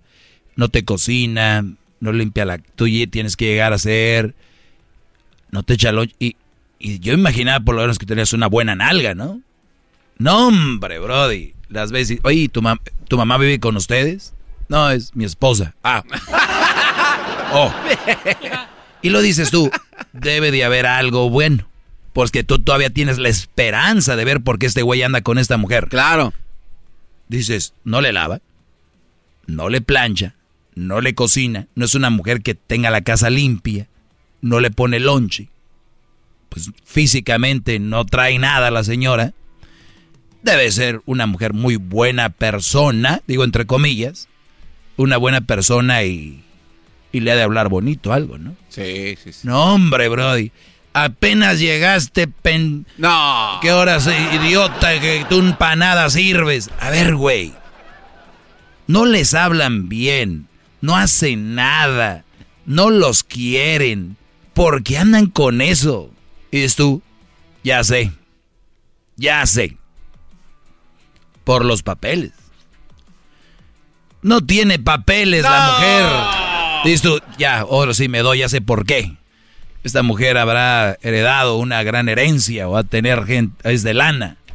no 0.56 0.70
te 0.70 0.86
cocina, 0.86 1.66
no 2.00 2.12
limpia 2.12 2.46
la... 2.46 2.58
Tú 2.58 2.86
tienes 3.10 3.36
que 3.36 3.46
llegar 3.46 3.72
a 3.72 3.76
hacer, 3.76 4.36
no 5.52 5.64
te 5.64 5.74
echa. 5.74 5.92
Y, 6.20 6.36
y 6.78 7.00
yo 7.00 7.14
imaginaba 7.14 7.64
por 7.64 7.76
lo 7.76 7.82
menos 7.82 7.98
que 7.98 8.06
tenías 8.06 8.34
una 8.34 8.48
buena 8.48 8.76
nalga, 8.76 9.16
¿no? 9.16 9.42
No, 10.18 10.48
hombre, 10.48 11.00
Brody. 11.00 11.54
Las 11.70 11.92
ves 11.92 12.12
y, 12.12 12.20
oye, 12.24 12.50
¿tu, 12.50 12.62
mam- 12.62 12.82
¿tu 13.08 13.18
mamá 13.18 13.38
vive 13.38 13.60
con 13.60 13.76
ustedes? 13.78 14.34
No, 14.68 14.90
es 14.90 15.16
mi 15.16 15.26
esposa. 15.26 15.76
Ah. 15.84 16.04
Oh. 17.52 17.74
Y 19.02 19.10
lo 19.10 19.22
dices 19.22 19.50
tú, 19.50 19.72
debe 20.14 20.52
de 20.52 20.64
haber 20.64 20.86
algo 20.86 21.32
bueno. 21.32 21.68
Porque 22.14 22.44
tú 22.44 22.60
todavía 22.60 22.90
tienes 22.90 23.18
la 23.20 23.30
esperanza 23.30 24.16
de 24.16 24.26
ver 24.26 24.42
por 24.42 24.60
qué 24.60 24.66
este 24.66 24.82
güey 24.82 25.04
anda 25.04 25.22
con 25.22 25.38
esta 25.38 25.58
mujer. 25.58 25.88
Claro. 25.90 26.34
Dices, 27.28 27.74
no 27.84 28.02
le 28.02 28.12
lava, 28.12 28.42
no 29.46 29.70
le 29.70 29.82
plancha, 29.82 30.36
no 30.74 31.02
le 31.02 31.14
cocina, 31.14 31.68
no 31.76 31.86
es 31.86 31.94
una 31.94 32.10
mujer 32.10 32.42
que 32.42 32.56
tenga 32.56 32.90
la 32.90 33.02
casa 33.02 33.30
limpia, 33.30 33.88
no 34.42 34.60
le 34.60 34.72
pone 34.72 35.00
lonche. 35.00 35.50
Pues 36.50 36.72
físicamente 36.84 37.80
no 37.80 38.06
trae 38.06 38.40
nada 38.40 38.72
la 38.72 38.84
señora. 38.84 39.34
Debe 40.42 40.72
ser 40.72 41.02
una 41.06 41.28
mujer 41.28 41.54
muy 41.54 41.76
buena 41.76 42.30
persona, 42.30 43.22
digo 43.28 43.44
entre 43.44 43.66
comillas, 43.66 44.28
una 44.98 45.18
buena 45.18 45.42
persona 45.42 46.04
y, 46.04 46.44
y 47.12 47.20
le 47.20 47.32
ha 47.32 47.36
de 47.36 47.44
hablar 47.44 47.70
bonito 47.70 48.14
algo, 48.14 48.38
¿no? 48.38 48.56
Sí, 48.70 49.18
sí, 49.24 49.34
sí. 49.34 49.48
No, 49.48 49.76
hombre, 49.76 50.10
Brody. 50.10 50.52
Apenas 50.94 51.60
llegaste, 51.60 52.28
pen... 52.28 52.86
No. 52.98 53.60
¿Qué 53.62 53.72
horas, 53.72 54.08
idiota, 54.08 55.00
que 55.00 55.26
tú 55.30 55.40
empanada 55.40 56.10
sirves? 56.10 56.70
A 56.80 56.90
ver, 56.90 57.16
güey. 57.16 57.54
No 58.88 59.06
les 59.06 59.34
hablan 59.34 59.88
bien. 59.88 60.48
No 60.82 60.96
hacen 60.96 61.56
nada. 61.56 62.24
No 62.66 62.90
los 62.90 63.24
quieren. 63.24 64.18
¿Por 64.54 64.84
qué 64.84 64.98
andan 64.98 65.28
con 65.28 65.62
eso? 65.62 66.12
Y 66.52 66.58
dices 66.58 66.76
tú, 66.76 67.02
ya 67.64 67.84
sé. 67.84 68.12
Ya 69.16 69.46
sé. 69.46 69.78
Por 71.44 71.66
los 71.66 71.84
papeles. 71.84 72.32
No 74.22 74.42
tiene 74.42 74.80
papeles 74.80 75.44
la 75.44 75.72
mujer. 75.72 76.84
Dices 76.84 77.02
tú, 77.02 77.22
ya, 77.38 77.60
ahora 77.60 77.94
sí 77.94 78.08
me 78.10 78.20
doy, 78.20 78.40
ya 78.40 78.50
sé 78.50 78.62
por 78.62 78.86
qué. 78.86 79.16
Esta 79.84 80.04
mujer 80.04 80.38
habrá 80.38 80.98
heredado 81.02 81.58
una 81.58 81.84
gran 81.84 82.10
herencia 82.10 82.68
o 82.68 82.72
va 82.72 82.80
a 82.82 82.84
tener 82.84 83.26
gente, 83.26 83.56
es 83.72 83.84
de 83.84 83.94
lana. 83.94 84.36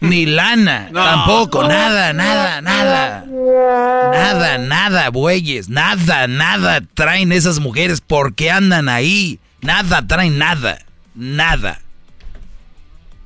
Ni 0.00 0.24
lana, 0.24 0.88
tampoco, 0.92 1.66
nada, 1.68 2.12
nada, 2.14 2.62
nada. 2.62 3.24
Nada, 3.26 4.58
nada, 4.58 5.10
bueyes, 5.10 5.68
nada, 5.68 6.26
nada 6.26 6.80
traen 6.94 7.32
esas 7.32 7.60
mujeres 7.60 8.00
porque 8.00 8.50
andan 8.50 8.88
ahí. 8.88 9.38
Nada 9.60 10.06
traen 10.06 10.38
nada, 10.38 10.78
nada. 11.14 11.80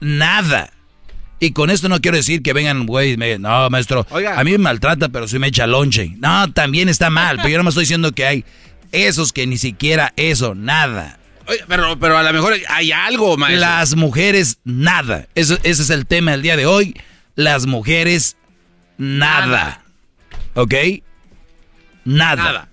Nada. 0.01 0.71
Y 1.41 1.53
con 1.53 1.71
esto 1.71 1.89
no 1.89 2.01
quiero 2.01 2.17
decir 2.17 2.43
que 2.43 2.53
vengan, 2.53 2.87
güey, 2.87 3.17
me- 3.17 3.39
no, 3.39 3.71
maestro, 3.71 4.05
a 4.35 4.43
mí 4.45 4.53
me 4.53 4.59
maltrata, 4.59 5.09
pero 5.11 5.29
sí 5.29 5.39
me 5.39 5.47
echa 5.49 5.67
lonche. 5.69 6.15
No, 6.19 6.51
también 6.53 6.89
está 6.89 7.11
mal, 7.11 7.37
pero 7.37 7.51
yo 7.51 7.59
no 7.59 7.63
me 7.65 7.69
estoy 7.71 7.83
diciendo 7.83 8.11
que 8.11 8.27
hay 8.27 8.45
esos 8.93 9.33
que 9.33 9.47
ni 9.47 9.59
siquiera 9.59 10.13
eso, 10.17 10.55
nada. 10.55 11.19
Oye, 11.47 11.61
pero, 11.67 11.99
pero 11.99 12.19
a 12.19 12.23
lo 12.23 12.33
mejor 12.33 12.55
hay 12.69 12.93
algo, 12.93 13.37
maestro. 13.37 13.61
Las 13.61 13.97
mujeres, 13.97 14.59
nada. 14.65 15.29
Eso, 15.35 15.59
ese 15.63 15.83
es 15.83 15.91
el 15.91 16.07
tema 16.07 16.33
del 16.33 16.43
día 16.43 16.57
de 16.57 16.67
hoy. 16.67 16.95
Las 17.35 17.67
mujeres, 17.67 18.37
nada. 18.99 19.83
¿Ok? 20.55 20.75
Nada. 22.05 22.45
Nada. 22.45 22.69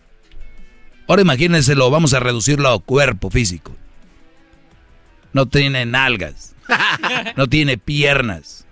Ahora 1.07 1.21
imagínense, 1.21 1.75
lo 1.75 1.89
vamos 1.89 2.13
a 2.13 2.19
reducirlo 2.19 2.69
a 2.69 2.79
cuerpo 2.79 3.29
físico. 3.29 3.75
No 5.33 5.45
tiene 5.45 5.85
nalgas. 5.85 6.53
No 7.37 7.47
tiene 7.47 7.77
piernas. 7.77 8.65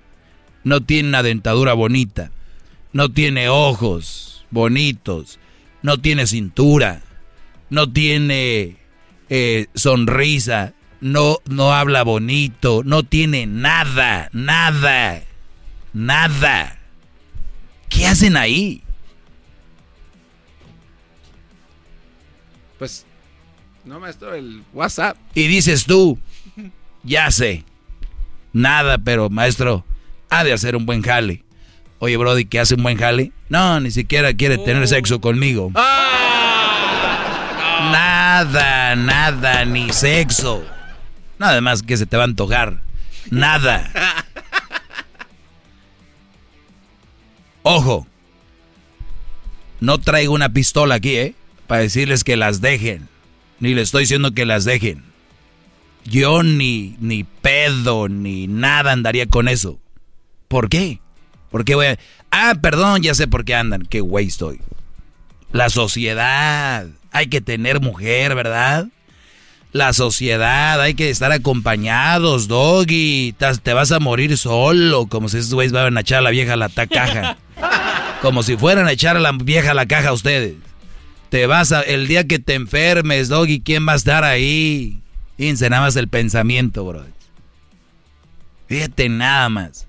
No 0.64 0.82
tiene 0.82 1.10
una 1.10 1.24
dentadura 1.24 1.74
bonita. 1.74 2.32
No 2.92 3.10
tiene 3.10 3.50
ojos 3.50 4.46
bonitos. 4.50 5.40
No 5.82 5.98
tiene 6.00 6.26
cintura. 6.26 7.02
No 7.74 7.92
tiene 7.92 8.78
eh, 9.30 9.66
sonrisa. 9.74 10.74
No, 11.02 11.40
no 11.46 11.74
habla 11.74 12.04
bonito. 12.04 12.84
No 12.86 13.02
tiene 13.02 13.48
nada. 13.48 14.30
Nada. 14.32 15.24
Nada. 15.92 16.78
¿Qué 17.90 18.06
hacen 18.06 18.38
ahí? 18.38 18.84
Pues, 22.78 23.08
no, 23.86 24.00
maestro, 24.00 24.36
el 24.36 24.62
WhatsApp. 24.72 25.18
Y 25.34 25.48
dices 25.48 25.86
tú, 25.86 26.20
ya 27.02 27.32
sé. 27.32 27.64
Nada, 28.52 29.00
pero 29.00 29.32
maestro, 29.32 29.84
ha 30.30 30.44
de 30.44 30.54
hacer 30.54 30.76
un 30.76 30.86
buen 30.86 31.02
jale. 31.02 31.44
Oye, 31.98 32.18
Brody, 32.18 32.46
¿qué 32.46 32.60
hace 32.60 32.76
un 32.76 32.84
buen 32.84 33.00
jale? 33.00 33.32
No, 33.50 33.80
ni 33.80 33.90
siquiera 33.90 34.32
quiere 34.36 34.60
tener 34.60 34.88
sexo 34.88 35.20
conmigo. 35.20 35.72
Nada, 37.92 38.96
nada, 38.96 39.66
ni 39.66 39.92
sexo. 39.92 40.64
Nada 41.40 41.62
más 41.62 41.84
que 41.84 41.98
se 41.98 42.06
te 42.06 42.18
va 42.18 42.24
a 42.24 42.28
antojar. 42.28 42.80
Nada. 43.30 43.92
Ojo. 47.64 48.08
No 49.80 49.98
traigo 49.98 50.34
una 50.34 50.50
pistola 50.50 50.96
aquí, 50.96 51.16
¿eh? 51.16 51.36
Para 51.68 51.82
decirles 51.82 52.24
que 52.24 52.38
las 52.38 52.62
dejen. 52.62 53.10
Ni 53.60 53.74
le 53.74 53.82
estoy 53.82 54.04
diciendo 54.04 54.32
que 54.32 54.46
las 54.46 54.66
dejen. 54.66 55.04
Yo 56.06 56.44
ni, 56.44 56.96
ni 57.00 57.24
pedo, 57.24 58.10
ni 58.10 58.48
nada 58.48 58.92
andaría 58.92 59.26
con 59.26 59.48
eso. 59.48 59.80
¿Por 60.48 60.70
qué? 60.70 61.00
¿Por 61.50 61.66
qué 61.66 61.76
voy 61.76 61.86
a... 61.88 62.00
Ah, 62.32 62.56
perdón, 62.62 63.02
ya 63.02 63.14
sé 63.14 63.28
por 63.28 63.46
qué 63.46 63.56
andan. 63.56 63.84
Qué 63.84 64.02
güey 64.02 64.28
estoy. 64.28 64.60
La 65.54 65.70
sociedad. 65.70 66.88
Hay 67.12 67.28
que 67.28 67.40
tener 67.40 67.80
mujer, 67.80 68.36
¿verdad? 68.36 68.88
La 69.72 69.94
sociedad, 69.94 70.82
hay 70.82 70.94
que 70.94 71.10
estar 71.10 71.32
acompañados, 71.32 72.48
doggy. 72.48 73.34
Te 73.64 73.74
vas 73.74 73.92
a 73.92 74.00
morir 74.00 74.38
solo, 74.38 75.08
como 75.08 75.30
si 75.30 75.38
esos 75.38 75.54
güeyes 75.54 75.72
van 75.72 75.98
a 75.98 76.02
echar 76.02 76.20
a 76.20 76.22
la 76.24 76.30
vieja 76.32 76.54
a 76.54 76.58
la 76.58 76.70
caja. 76.70 77.38
Como 78.22 78.42
si 78.42 78.56
fueran 78.56 78.88
a 78.88 78.94
echar 78.94 79.18
a 79.18 79.20
la 79.20 79.34
vieja 79.34 79.72
a 79.72 79.74
la 79.74 79.86
caja 79.86 80.10
a 80.10 80.14
ustedes. 80.14 80.56
Te 81.30 81.46
vas 81.46 81.74
a, 81.74 81.82
el 81.82 82.08
día 82.08 82.26
que 82.26 82.40
te 82.40 82.54
enfermes, 82.54 83.28
doggy, 83.28 83.60
¿quién 83.60 83.86
va 83.86 83.94
a 83.94 83.98
estar 83.98 84.24
ahí? 84.24 85.02
Fíjense 85.36 85.70
nada 85.70 85.82
más 85.82 85.98
el 85.98 86.08
pensamiento, 86.08 86.86
bro. 86.86 87.04
Fíjate 88.68 89.10
nada 89.10 89.50
más. 89.50 89.88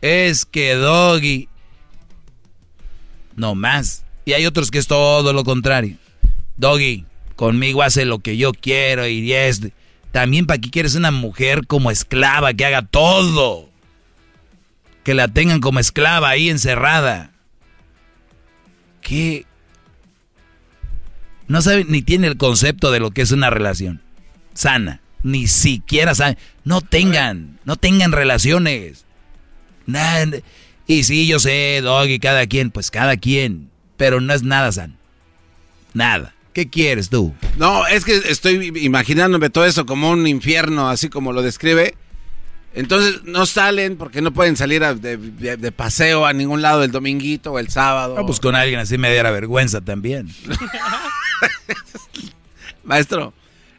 Es 0.00 0.44
que 0.44 0.74
Doggy. 0.74 1.48
No 3.34 3.54
más. 3.54 4.04
Y 4.24 4.32
hay 4.32 4.46
otros 4.46 4.70
que 4.70 4.78
es 4.78 4.86
todo 4.86 5.32
lo 5.32 5.44
contrario. 5.44 5.96
Doggy, 6.56 7.04
conmigo 7.36 7.82
hace 7.82 8.04
lo 8.04 8.18
que 8.18 8.36
yo 8.36 8.52
quiero 8.52 9.06
y 9.06 9.32
es. 9.32 9.60
También 10.12 10.46
para 10.46 10.60
qué 10.60 10.70
quieres 10.70 10.94
una 10.94 11.10
mujer 11.10 11.66
como 11.66 11.90
esclava 11.90 12.52
que 12.54 12.64
haga 12.64 12.82
todo. 12.82 13.68
Que 15.04 15.14
la 15.14 15.28
tengan 15.28 15.60
como 15.60 15.78
esclava 15.78 16.28
ahí 16.28 16.50
encerrada. 16.50 17.32
¿Qué? 19.00 19.46
No 21.48 21.62
sabe 21.62 21.84
ni 21.88 22.02
tiene 22.02 22.26
el 22.26 22.36
concepto 22.36 22.90
de 22.90 23.00
lo 23.00 23.10
que 23.10 23.22
es 23.22 23.32
una 23.32 23.50
relación 23.50 24.02
sana. 24.54 25.00
Ni 25.22 25.48
siquiera 25.48 26.14
saben. 26.14 26.38
No 26.64 26.80
tengan, 26.80 27.58
no 27.64 27.76
tengan 27.76 28.12
relaciones. 28.12 29.04
Y 30.86 31.02
sí, 31.04 31.26
yo 31.26 31.38
sé, 31.38 31.80
Doggy, 31.82 32.18
cada 32.18 32.46
quien, 32.46 32.70
pues 32.70 32.90
cada 32.90 33.16
quien. 33.16 33.69
Pero 34.00 34.18
no 34.22 34.32
es 34.32 34.42
nada 34.42 34.72
san. 34.72 34.96
Nada. 35.92 36.34
¿Qué 36.54 36.70
quieres 36.70 37.10
tú? 37.10 37.34
No, 37.58 37.86
es 37.86 38.06
que 38.06 38.16
estoy 38.16 38.72
imaginándome 38.80 39.50
todo 39.50 39.66
eso 39.66 39.84
como 39.84 40.10
un 40.10 40.26
infierno, 40.26 40.88
así 40.88 41.10
como 41.10 41.34
lo 41.34 41.42
describe. 41.42 41.94
Entonces 42.72 43.24
no 43.24 43.44
salen 43.44 43.98
porque 43.98 44.22
no 44.22 44.32
pueden 44.32 44.56
salir 44.56 44.82
de, 44.82 45.72
paseo 45.72 46.24
a 46.24 46.32
ningún 46.32 46.62
lado 46.62 46.82
el 46.82 46.90
dominguito 46.92 47.52
o 47.52 47.58
el 47.58 47.68
sábado. 47.68 48.14
No, 48.16 48.24
pues 48.24 48.40
con 48.40 48.56
alguien 48.56 48.80
así 48.80 48.96
me 48.96 49.12
diera 49.12 49.30
vergüenza 49.32 49.82
también. 49.82 50.30
Maestro, 52.82 53.34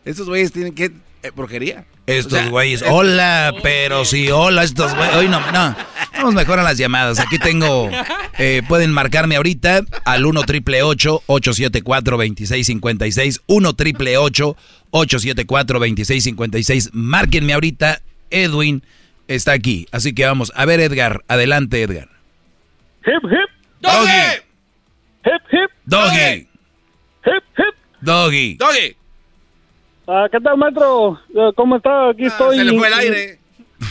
estos 0.05 0.27
güeyes 0.27 0.51
tienen 0.51 0.75
que... 0.75 0.91
Eh, 1.23 1.31
porquería. 1.35 1.87
Estos 2.17 2.49
güeyes, 2.49 2.83
hola, 2.87 3.53
pero 3.63 4.03
sí, 4.03 4.29
hola, 4.29 4.63
estos 4.63 4.93
güeyes. 4.93 5.15
Hoy 5.15 5.27
no, 5.29 5.39
no, 5.51 5.75
vamos 6.13 6.33
mejor 6.33 6.59
a 6.59 6.63
las 6.63 6.77
llamadas. 6.77 7.19
Aquí 7.19 7.39
tengo, 7.39 7.89
eh, 8.37 8.61
pueden 8.67 8.91
marcarme 8.91 9.37
ahorita 9.37 9.81
al 10.03 10.25
1 10.25 10.43
triple 10.43 10.83
874 10.83 12.17
2656 12.17 13.41
1 13.47 13.73
triple 13.75 14.17
874 14.17 15.79
2656 15.79 16.89
Márquenme 16.93 17.53
ahorita, 17.53 18.01
Edwin 18.29 18.83
está 19.27 19.53
aquí. 19.53 19.87
Así 19.91 20.13
que 20.13 20.25
vamos, 20.25 20.51
a 20.55 20.65
ver 20.65 20.81
Edgar, 20.81 21.23
adelante 21.29 21.81
Edgar. 21.81 22.09
Hip, 23.05 23.23
hip. 23.23 23.49
Doggy. 23.79 24.41
Hip, 25.25 25.41
hip. 25.51 25.71
Doggy. 25.85 26.47
Hip, 27.25 27.43
hip. 27.57 27.75
Doggy. 28.01 28.57
Doggy. 28.57 29.00
Ah, 30.13 30.27
¿Qué 30.29 30.39
tal, 30.41 30.57
maestro? 30.57 31.19
Eh, 31.33 31.51
¿Cómo 31.55 31.77
está? 31.77 32.09
Aquí 32.09 32.25
estoy. 32.25 32.57
Ah, 32.57 32.59
se 32.59 32.65
le 32.65 32.77
fue 32.77 32.87
el 32.87 32.93
aire. 32.95 33.39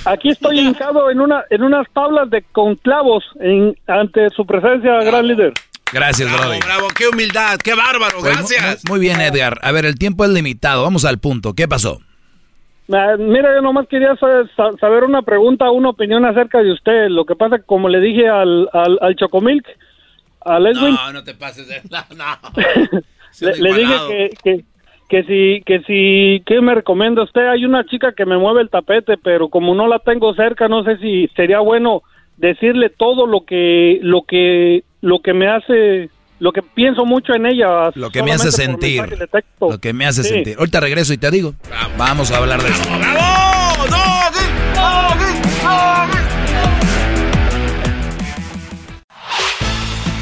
Aquí 0.05 0.29
estoy 0.29 0.59
hincado 0.61 1.11
en 1.11 1.21
una 1.21 1.45
en 1.49 1.63
unas 1.63 1.87
tablas 1.95 2.29
de 2.29 2.43
con 2.53 2.77
clavos 2.77 3.25
en, 3.41 3.75
ante 3.87 4.29
su 4.31 4.45
presencia, 4.45 5.03
gran 5.03 5.27
líder. 5.27 5.53
Gracias, 5.93 6.29
bravo, 6.29 6.51
brother. 6.51 6.65
Bravo, 6.65 6.89
qué 6.97 7.09
humildad, 7.09 7.57
qué 7.59 7.75
bárbaro, 7.75 8.19
Pues, 8.21 8.35
gracias. 8.37 8.83
Muy, 8.89 8.99
muy 8.99 9.01
bien, 9.07 9.21
Edgar. 9.21 9.59
A 9.63 9.73
ver, 9.73 9.87
el 9.87 9.99
tiempo 9.99 10.25
es 10.25 10.31
limitado. 10.31 10.83
Vamos 10.83 11.05
al 11.05 11.19
punto. 11.19 11.55
¿Qué 11.55 11.67
pasó? 11.67 12.01
Ah, 12.93 13.15
Mira, 13.19 13.55
yo 13.55 13.63
nomás 13.63 13.89
quería 13.89 14.15
sa- 14.17 14.47
sa- 14.57 14.77
saber 14.79 15.05
una 15.05 15.23
pregunta, 15.23 15.71
una 15.71 15.89
opinión 15.89 16.25
acerca 16.27 16.59
de 16.63 16.73
usted. 16.73 17.09
Lo 17.09 17.25
que 17.25 17.35
pasa, 17.35 17.59
como 17.65 17.89
le 17.89 17.99
dije 18.01 18.29
al, 18.29 18.69
al, 18.73 18.99
al 19.01 19.17
Chocomilk, 19.17 19.67
al 20.45 20.67
Edwin, 20.67 20.95
No, 20.95 21.13
no 21.13 21.25
te 21.25 21.35
pases 21.35 21.67
de... 21.67 21.81
No, 21.91 21.99
no. 22.17 22.53
le, 23.41 23.57
le 23.57 23.75
dije 23.75 24.31
que, 24.45 24.65
que 25.11 25.25
si, 25.25 25.63
que 25.67 25.81
si, 25.81 26.41
¿qué 26.47 26.61
me 26.61 26.73
recomienda 26.73 27.25
usted? 27.25 27.49
Hay 27.49 27.65
una 27.65 27.85
chica 27.85 28.13
que 28.17 28.25
me 28.25 28.39
mueve 28.39 28.63
el 28.63 28.71
tapete, 28.71 29.17
pero 29.19 29.49
como 29.49 29.75
no 29.75 29.89
la 29.89 29.99
tengo 29.99 30.33
cerca, 30.35 30.69
no 30.69 30.85
sé 30.85 30.99
si 30.99 31.27
sería 31.35 31.59
bueno 31.59 32.03
decirle 32.37 32.91
todo 32.91 33.27
lo 33.27 33.45
que, 33.45 33.99
lo 34.03 34.23
que, 34.23 34.85
lo 35.01 35.19
que 35.19 35.35
me 35.35 35.49
hace, 35.49 36.11
lo 36.39 36.53
que 36.53 36.63
pienso 36.63 37.05
mucho 37.05 37.35
en 37.35 37.47
ella. 37.47 37.91
Lo 37.97 38.11
que 38.11 38.23
me 38.23 38.31
hace 38.31 38.53
sentir. 38.53 39.03
Lo 39.61 39.79
que 39.79 39.93
me 39.93 40.07
hace 40.07 40.23
Sí. 40.23 40.29
sentir. 40.29 40.55
Ahorita 40.59 40.79
regreso 40.79 41.13
y 41.13 41.19
te 41.19 41.29
digo. 41.33 41.55
Vamos 41.99 42.31
a 42.31 42.37
hablar 42.39 42.63
de 42.63 42.69
eso. 42.69 42.85
¡Bravo! 42.97 43.85
¡Doggy! 43.91 44.47
¡Doggy! 44.77 46.21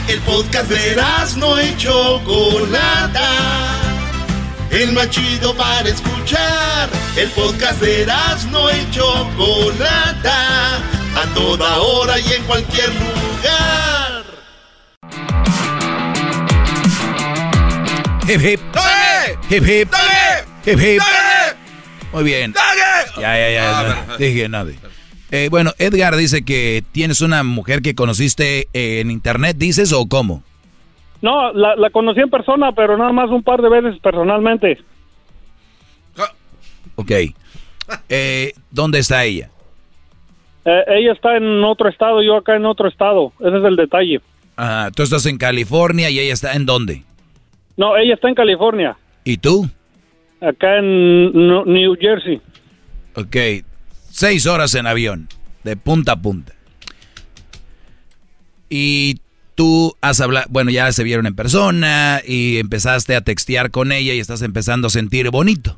El 0.08 0.20
podcast 0.20 0.70
de 0.70 0.96
no 1.38 1.60
y 1.62 1.76
Chocolata. 1.76 3.67
El 4.70 4.92
más 4.92 5.08
chido 5.10 5.54
para 5.56 5.88
escuchar. 5.88 6.90
El 7.16 7.30
podcast 7.30 7.80
de 7.80 8.06
no 8.50 8.70
y 8.70 8.90
Chocolata. 8.90 10.76
A 11.16 11.34
toda 11.34 11.78
hora 11.78 12.18
y 12.20 12.32
en 12.32 12.44
cualquier 12.44 12.88
lugar. 12.94 14.24
Hip 18.28 18.40
hip. 18.42 18.60
Hip 19.50 19.66
hip. 19.66 19.88
Hip 20.66 20.78
hip. 20.78 21.02
Muy 22.12 22.24
bien. 22.24 22.54
Ya, 23.18 23.36
ya, 23.38 23.50
ya. 23.50 24.04
no, 24.06 24.16
dije 24.18 24.48
nada. 24.48 24.70
Eh, 25.30 25.48
bueno, 25.50 25.72
Edgar 25.78 26.16
dice 26.16 26.42
que 26.42 26.84
tienes 26.92 27.20
una 27.20 27.42
mujer 27.42 27.82
que 27.82 27.94
conociste 27.94 28.68
en 28.72 29.10
internet, 29.10 29.56
dices, 29.58 29.92
o 29.92 30.06
cómo? 30.06 30.42
No, 31.20 31.52
la, 31.52 31.74
la 31.76 31.90
conocí 31.90 32.20
en 32.20 32.30
persona, 32.30 32.72
pero 32.72 32.96
nada 32.96 33.12
más 33.12 33.30
un 33.30 33.42
par 33.42 33.60
de 33.60 33.68
veces 33.68 34.00
personalmente. 34.00 34.78
Ok. 36.96 37.12
Eh, 38.08 38.52
¿Dónde 38.70 38.98
está 38.98 39.24
ella? 39.24 39.50
Eh, 40.64 40.84
ella 40.88 41.12
está 41.12 41.36
en 41.36 41.62
otro 41.64 41.88
estado, 41.88 42.22
yo 42.22 42.36
acá 42.36 42.56
en 42.56 42.66
otro 42.66 42.88
estado. 42.88 43.32
Ese 43.40 43.56
es 43.58 43.64
el 43.64 43.76
detalle. 43.76 44.20
Ajá, 44.56 44.90
tú 44.90 45.02
estás 45.04 45.24
en 45.26 45.38
California 45.38 46.10
y 46.10 46.18
ella 46.18 46.32
está 46.34 46.54
en 46.54 46.66
dónde? 46.66 47.02
No, 47.76 47.96
ella 47.96 48.14
está 48.14 48.28
en 48.28 48.34
California, 48.34 48.96
¿Y 49.24 49.36
tú? 49.36 49.68
acá 50.40 50.78
en 50.78 51.32
New 51.32 51.96
Jersey. 52.00 52.40
Ok. 53.14 53.36
Seis 54.10 54.46
horas 54.46 54.74
en 54.74 54.86
avión, 54.86 55.28
de 55.62 55.76
punta 55.76 56.12
a 56.12 56.16
punta. 56.16 56.52
Y 58.68 59.20
tú 59.58 59.96
has 60.00 60.20
hablado, 60.20 60.46
bueno, 60.50 60.70
ya 60.70 60.92
se 60.92 61.02
vieron 61.02 61.26
en 61.26 61.34
persona 61.34 62.20
y 62.24 62.58
empezaste 62.58 63.16
a 63.16 63.22
textear 63.22 63.72
con 63.72 63.90
ella 63.90 64.14
y 64.14 64.20
estás 64.20 64.40
empezando 64.42 64.86
a 64.86 64.90
sentir 64.90 65.28
bonito. 65.30 65.76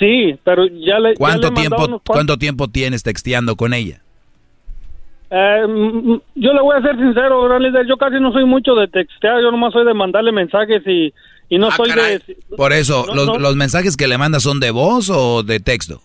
Sí, 0.00 0.36
pero 0.42 0.66
ya 0.66 0.98
le. 0.98 1.10
ya 1.10 1.18
¿Cuánto 1.18 1.50
le 1.50 1.54
tiempo, 1.54 1.84
unos 1.84 2.00
cuánto 2.04 2.36
tiempo 2.36 2.66
tienes 2.66 3.04
texteando 3.04 3.54
con 3.54 3.72
ella? 3.72 4.00
Eh, 5.30 5.62
yo 6.34 6.52
le 6.52 6.60
voy 6.60 6.76
a 6.76 6.82
ser 6.82 6.96
sincero, 6.96 7.58
líder. 7.60 7.86
Yo 7.86 7.96
casi 7.96 8.16
no 8.20 8.32
soy 8.32 8.44
mucho 8.44 8.74
de 8.74 8.88
textear, 8.88 9.40
yo 9.40 9.52
nomás 9.52 9.72
soy 9.72 9.86
de 9.86 9.94
mandarle 9.94 10.32
mensajes 10.32 10.82
y, 10.84 11.14
y 11.48 11.58
no 11.58 11.70
soy 11.70 11.92
de. 11.92 12.20
Por 12.56 12.72
eso, 12.72 13.06
No, 13.06 13.14
los, 13.14 13.26
no. 13.28 13.38
los 13.38 13.54
mensajes 13.54 13.96
que 13.96 14.08
le 14.08 14.18
mandas 14.18 14.42
son 14.42 14.58
de 14.58 14.72
voz 14.72 15.10
o 15.10 15.44
de 15.44 15.60
texto? 15.60 16.02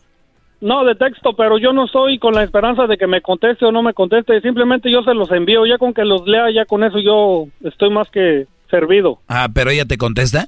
No, 0.61 0.85
de 0.85 0.93
texto, 0.95 1.33
pero 1.35 1.57
yo 1.57 1.73
no 1.73 1.85
estoy 1.85 2.19
con 2.19 2.33
la 2.35 2.43
esperanza 2.43 2.85
de 2.85 2.97
que 2.97 3.07
me 3.07 3.21
conteste 3.21 3.65
o 3.65 3.71
no 3.71 3.81
me 3.81 3.93
conteste. 3.95 4.39
Simplemente 4.41 4.91
yo 4.91 5.01
se 5.03 5.13
los 5.15 5.31
envío. 5.31 5.65
Ya 5.65 5.77
con 5.79 5.93
que 5.93 6.05
los 6.05 6.27
lea, 6.27 6.51
ya 6.53 6.65
con 6.65 6.83
eso 6.83 6.99
yo 6.99 7.47
estoy 7.67 7.89
más 7.89 8.09
que 8.11 8.45
servido. 8.69 9.19
Ah, 9.27 9.49
pero 9.53 9.71
ella 9.71 9.85
te 9.85 9.97
contesta. 9.97 10.47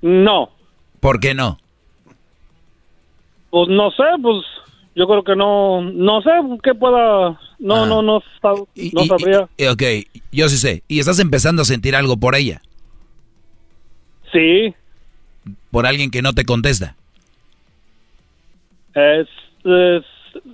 No, 0.00 0.50
¿Por 1.00 1.20
qué 1.20 1.34
no? 1.34 1.58
pues 3.50 3.68
no 3.68 3.90
sé, 3.90 4.02
pues 4.22 4.38
yo 4.96 5.06
creo 5.06 5.22
que 5.22 5.36
no, 5.36 5.82
no 5.82 6.22
sé 6.22 6.30
qué 6.62 6.74
pueda, 6.74 7.38
no, 7.58 7.86
no, 7.86 8.00
no, 8.00 8.22
sab- 8.42 8.66
no 8.94 9.04
sabría. 9.04 9.46
Eh, 9.58 9.68
ok, 9.68 9.82
yo 10.32 10.48
sí 10.48 10.56
sé. 10.56 10.82
¿Y 10.88 11.00
estás 11.00 11.18
empezando 11.20 11.60
a 11.62 11.64
sentir 11.66 11.94
algo 11.94 12.16
por 12.16 12.34
ella? 12.34 12.62
Sí, 14.32 14.74
¿Por 15.70 15.86
alguien 15.86 16.10
que 16.10 16.22
no 16.22 16.32
te 16.32 16.44
contesta? 16.44 16.96
Es, 18.94 19.28
es- 19.64 20.04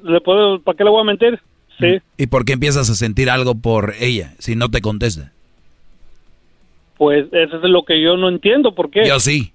le 0.05 0.21
puedo, 0.21 0.61
¿para 0.61 0.77
qué 0.77 0.85
le 0.85 0.91
voy 0.91 1.01
a 1.03 1.05
mentir? 1.05 1.41
Sí, 1.79 2.01
¿Y 2.17 2.27
por 2.27 2.45
qué 2.45 2.55
empiezas 2.55 2.91
a 2.91 2.95
sentir 2.97 3.31
algo 3.31 3.55
por 3.55 3.95
ella 4.01 4.35
si 4.41 4.57
no 4.57 4.69
te 4.69 4.81
contesta? 4.81 5.33
Pues 6.97 7.27
eso 7.33 7.57
es 7.57 7.63
lo 7.63 7.85
que 7.85 8.03
yo 8.03 8.17
no 8.17 8.29
entiendo, 8.29 8.75
¿por 8.75 8.91
qué? 8.91 9.07
Yo 9.07 9.21
sí. 9.21 9.53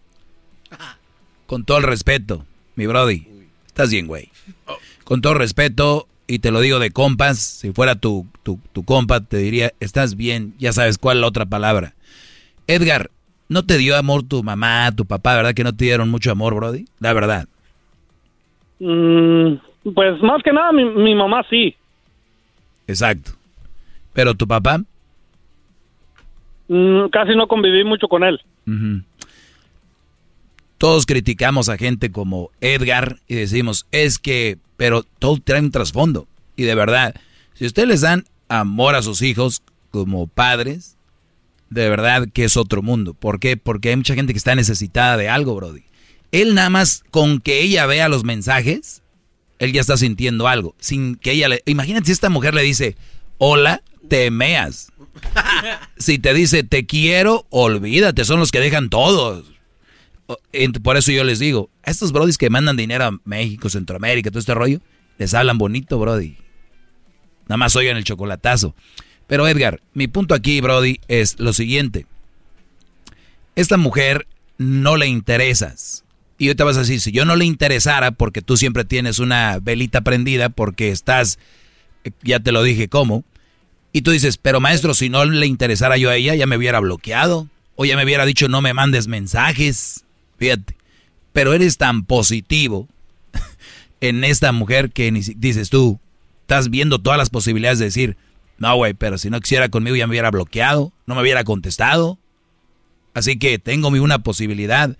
Con 1.46 1.66
todo 1.66 1.78
el 1.80 1.84
respeto, 1.84 2.46
mi 2.76 2.88
brody. 2.88 3.28
Estás 3.68 3.92
bien, 3.92 4.08
güey. 4.08 4.30
Con 5.04 5.20
todo 5.22 5.34
respeto, 5.34 6.08
y 6.26 6.40
te 6.40 6.52
lo 6.52 6.62
digo 6.62 6.80
de 6.80 6.92
compas, 6.92 7.40
si 7.40 7.74
fuera 7.74 7.96
tu, 7.96 8.26
tu, 8.44 8.60
tu 8.72 8.84
compa, 8.86 9.20
te 9.20 9.38
diría, 9.38 9.74
estás 9.82 10.16
bien, 10.16 10.54
ya 10.58 10.72
sabes 10.72 10.98
cuál 10.98 11.18
es 11.18 11.22
la 11.22 11.28
otra 11.28 11.46
palabra. 11.46 11.94
Edgar, 12.68 13.12
¿no 13.50 13.66
te 13.66 13.78
dio 13.78 13.98
amor 13.98 14.24
tu 14.24 14.42
mamá, 14.44 14.90
tu 14.96 15.06
papá, 15.06 15.36
verdad 15.36 15.54
que 15.54 15.66
no 15.66 15.76
te 15.76 15.84
dieron 15.84 16.10
mucho 16.10 16.32
amor, 16.32 16.56
Brody? 16.56 16.86
La 17.00 17.12
verdad. 17.12 17.50
Mm, 18.80 19.56
pues 19.94 20.22
más 20.22 20.42
que 20.44 20.54
nada 20.54 20.72
mi, 20.72 20.86
mi 20.86 21.16
mamá 21.16 21.44
sí. 21.50 21.76
Exacto. 22.88 23.32
¿Pero 24.14 24.34
tu 24.36 24.48
papá? 24.48 24.82
Mm, 26.68 27.08
casi 27.12 27.36
no 27.36 27.48
conviví 27.48 27.84
mucho 27.84 28.08
con 28.08 28.24
él. 28.24 28.42
Todos 30.78 31.06
criticamos 31.06 31.70
a 31.70 31.78
gente 31.78 32.12
como 32.12 32.50
Edgar 32.62 33.18
y 33.28 33.36
decimos, 33.36 33.86
es 33.92 34.20
que, 34.20 34.58
pero 34.78 35.04
todo 35.20 35.38
trae 35.44 35.62
un 35.62 35.72
trasfondo. 35.72 36.28
Y 36.56 36.64
de 36.64 36.76
verdad, 36.76 37.16
si 37.54 37.66
ustedes 37.66 37.88
les 37.88 38.02
dan 38.02 38.26
amor 38.48 38.96
a 38.96 39.02
sus 39.02 39.22
hijos 39.22 39.64
como 39.92 40.28
padres, 40.28 40.98
de 41.70 41.90
verdad 41.90 42.28
que 42.32 42.44
es 42.44 42.58
otro 42.58 42.82
mundo. 42.82 43.14
¿Por 43.14 43.40
qué? 43.40 43.58
Porque 43.58 43.90
hay 43.90 43.96
mucha 43.96 44.16
gente 44.16 44.34
que 44.34 44.38
está 44.38 44.56
necesitada 44.56 45.18
de 45.18 45.30
algo, 45.30 45.56
Brody. 45.56 45.84
Él 46.34 46.56
nada 46.56 46.72
más 46.72 47.04
con 47.12 47.40
que 47.40 47.62
ella 47.62 47.86
vea 47.86 48.10
los 48.10 48.24
mensajes, 48.24 49.04
él 49.60 49.72
ya 49.72 49.82
está 49.82 49.98
sintiendo 49.98 50.48
algo. 50.48 50.76
Sin 50.80 51.16
que 51.16 51.32
ella 51.32 51.48
le... 51.48 51.62
Imagínate 51.68 52.08
si 52.08 52.12
esta 52.12 52.30
mujer 52.30 52.56
le 52.56 52.64
dice, 52.64 52.98
hola, 53.38 53.82
te 54.10 54.30
meas. 54.32 54.92
Si 55.98 56.18
te 56.20 56.34
dice 56.34 56.64
te 56.64 56.86
quiero, 56.86 57.46
olvídate, 57.50 58.26
son 58.26 58.40
los 58.40 58.52
que 58.52 58.60
dejan 58.60 58.90
todos. 58.90 59.46
Por 60.82 60.98
eso 60.98 61.12
yo 61.12 61.24
les 61.24 61.40
digo, 61.40 61.70
a 61.84 61.92
estos 61.92 62.12
brodis 62.12 62.38
que 62.38 62.50
mandan 62.50 62.76
dinero 62.76 63.06
a 63.06 63.20
México, 63.24 63.70
Centroamérica, 63.70 64.32
todo 64.32 64.40
este 64.40 64.56
rollo, 64.56 64.82
les 65.20 65.34
hablan 65.34 65.60
bonito, 65.60 66.00
brody. 66.00 66.36
Nada 67.44 67.58
más 67.58 67.76
oigan 67.76 67.96
el 67.96 68.04
chocolatazo. 68.04 68.76
Pero 69.28 69.48
Edgar, 69.48 69.82
mi 69.94 70.08
punto 70.08 70.34
aquí, 70.34 70.60
brody, 70.62 71.00
es 71.08 71.40
lo 71.40 71.54
siguiente. 71.54 72.08
Esta 73.56 73.78
mujer 73.78 74.28
no 74.58 74.98
le 74.98 75.08
interesas. 75.08 76.04
Y 76.38 76.54
te 76.56 76.64
vas 76.64 76.78
a 76.78 76.82
decir, 76.82 77.00
si 77.00 77.12
yo 77.12 77.26
no 77.26 77.36
le 77.36 77.46
interesara, 77.46 78.12
porque 78.12 78.42
tú 78.42 78.58
siempre 78.58 78.86
tienes 78.86 79.20
una 79.20 79.60
velita 79.62 80.02
prendida, 80.02 80.50
porque 80.50 80.90
estás, 80.90 81.40
eh, 82.04 82.12
ya 82.24 82.40
te 82.40 82.52
lo 82.52 82.64
dije, 82.64 82.88
¿cómo? 82.90 83.24
Y 83.92 84.02
tú 84.02 84.12
dices, 84.12 84.38
pero 84.38 84.60
maestro, 84.60 84.94
si 84.96 85.10
no 85.10 85.24
le 85.24 85.46
interesara 85.46 85.98
yo 85.98 86.10
a 86.10 86.16
ella, 86.16 86.34
ya 86.36 86.48
me 86.48 86.58
hubiera 86.58 86.80
bloqueado. 86.80 87.48
O 87.76 87.86
ya 87.86 87.96
me 87.96 88.04
hubiera 88.04 88.26
dicho, 88.26 88.48
no 88.48 88.62
me 88.62 88.74
mandes 88.74 89.08
mensajes. 89.08 90.04
Fíjate. 90.38 90.76
Pero 91.32 91.54
eres 91.54 91.78
tan 91.78 92.04
positivo 92.04 92.88
en 94.02 94.24
esta 94.24 94.52
mujer 94.52 94.92
que 94.92 95.12
dices 95.12 95.70
tú, 95.70 96.00
estás 96.42 96.70
viendo 96.70 97.00
todas 97.00 97.18
las 97.18 97.30
posibilidades 97.30 97.80
de 97.80 97.86
decir, 97.86 98.18
no, 98.58 98.76
güey, 98.76 98.94
pero 98.94 99.18
si 99.18 99.30
no 99.30 99.40
quisiera 99.40 99.70
conmigo 99.70 99.96
ya 99.96 100.08
me 100.08 100.12
hubiera 100.12 100.32
bloqueado, 100.32 100.92
no 101.06 101.16
me 101.16 101.22
hubiera 101.22 101.44
contestado. 101.44 102.18
Así 103.14 103.38
que 103.38 103.60
tengo 103.60 103.92
mi 103.92 104.00
una 104.00 104.20
posibilidad. 104.20 104.98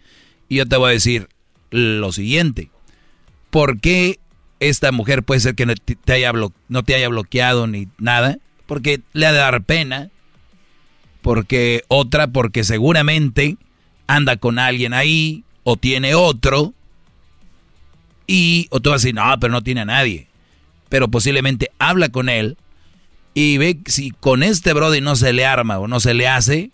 Y 0.54 0.58
yo 0.58 0.68
te 0.68 0.78
voy 0.78 0.92
a 0.92 0.94
decir 0.94 1.30
lo 1.72 2.12
siguiente. 2.12 2.70
¿Por 3.50 3.80
qué 3.80 4.20
esta 4.60 4.92
mujer 4.92 5.24
puede 5.24 5.40
ser 5.40 5.56
que 5.56 5.66
no 5.66 5.74
te 5.74 6.14
haya 6.94 7.08
bloqueado 7.10 7.66
ni 7.66 7.88
nada? 7.98 8.38
Porque 8.68 9.02
le 9.14 9.26
ha 9.26 9.32
de 9.32 9.40
dar 9.40 9.64
pena. 9.64 10.12
Porque 11.24 11.82
otra, 11.88 12.28
porque 12.28 12.64
seguramente 12.64 13.58
anda 14.06 14.38
con 14.38 14.60
alguien 14.60 14.94
ahí 14.94 15.44
o 15.64 15.76
tiene 15.76 16.14
otro. 16.14 16.76
Y, 18.28 18.68
o 18.70 18.80
tú 18.80 18.92
vas 18.92 19.02
a 19.02 19.06
decir, 19.08 19.16
no, 19.16 19.24
pero 19.40 19.52
no 19.52 19.64
tiene 19.64 19.82
a 19.82 19.86
nadie. 19.86 20.28
Pero 20.88 21.08
posiblemente 21.08 21.72
habla 21.80 22.10
con 22.10 22.30
él 22.30 22.58
y 23.34 23.58
ve 23.58 23.80
si 23.88 24.12
con 24.12 24.44
este 24.44 24.74
Brody 24.74 25.02
no 25.02 25.16
se 25.16 25.34
le 25.34 25.48
arma 25.48 25.80
o 25.80 25.88
no 25.88 26.00
se 26.00 26.14
le 26.14 26.28
hace, 26.28 26.70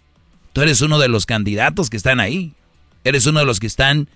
tú 0.51 0.63
eres 0.63 0.81
uno 0.81 0.99
de 0.99 1.07
los 1.07 1.25
candidatos 1.25 1.89
que 1.89 1.95
están 1.95 2.19
ahí. 2.19 2.53
Eres 3.03 3.25
uno 3.25 3.39
de 3.39 3.45
los 3.45 3.59
que 3.59 3.67
están 3.67 4.07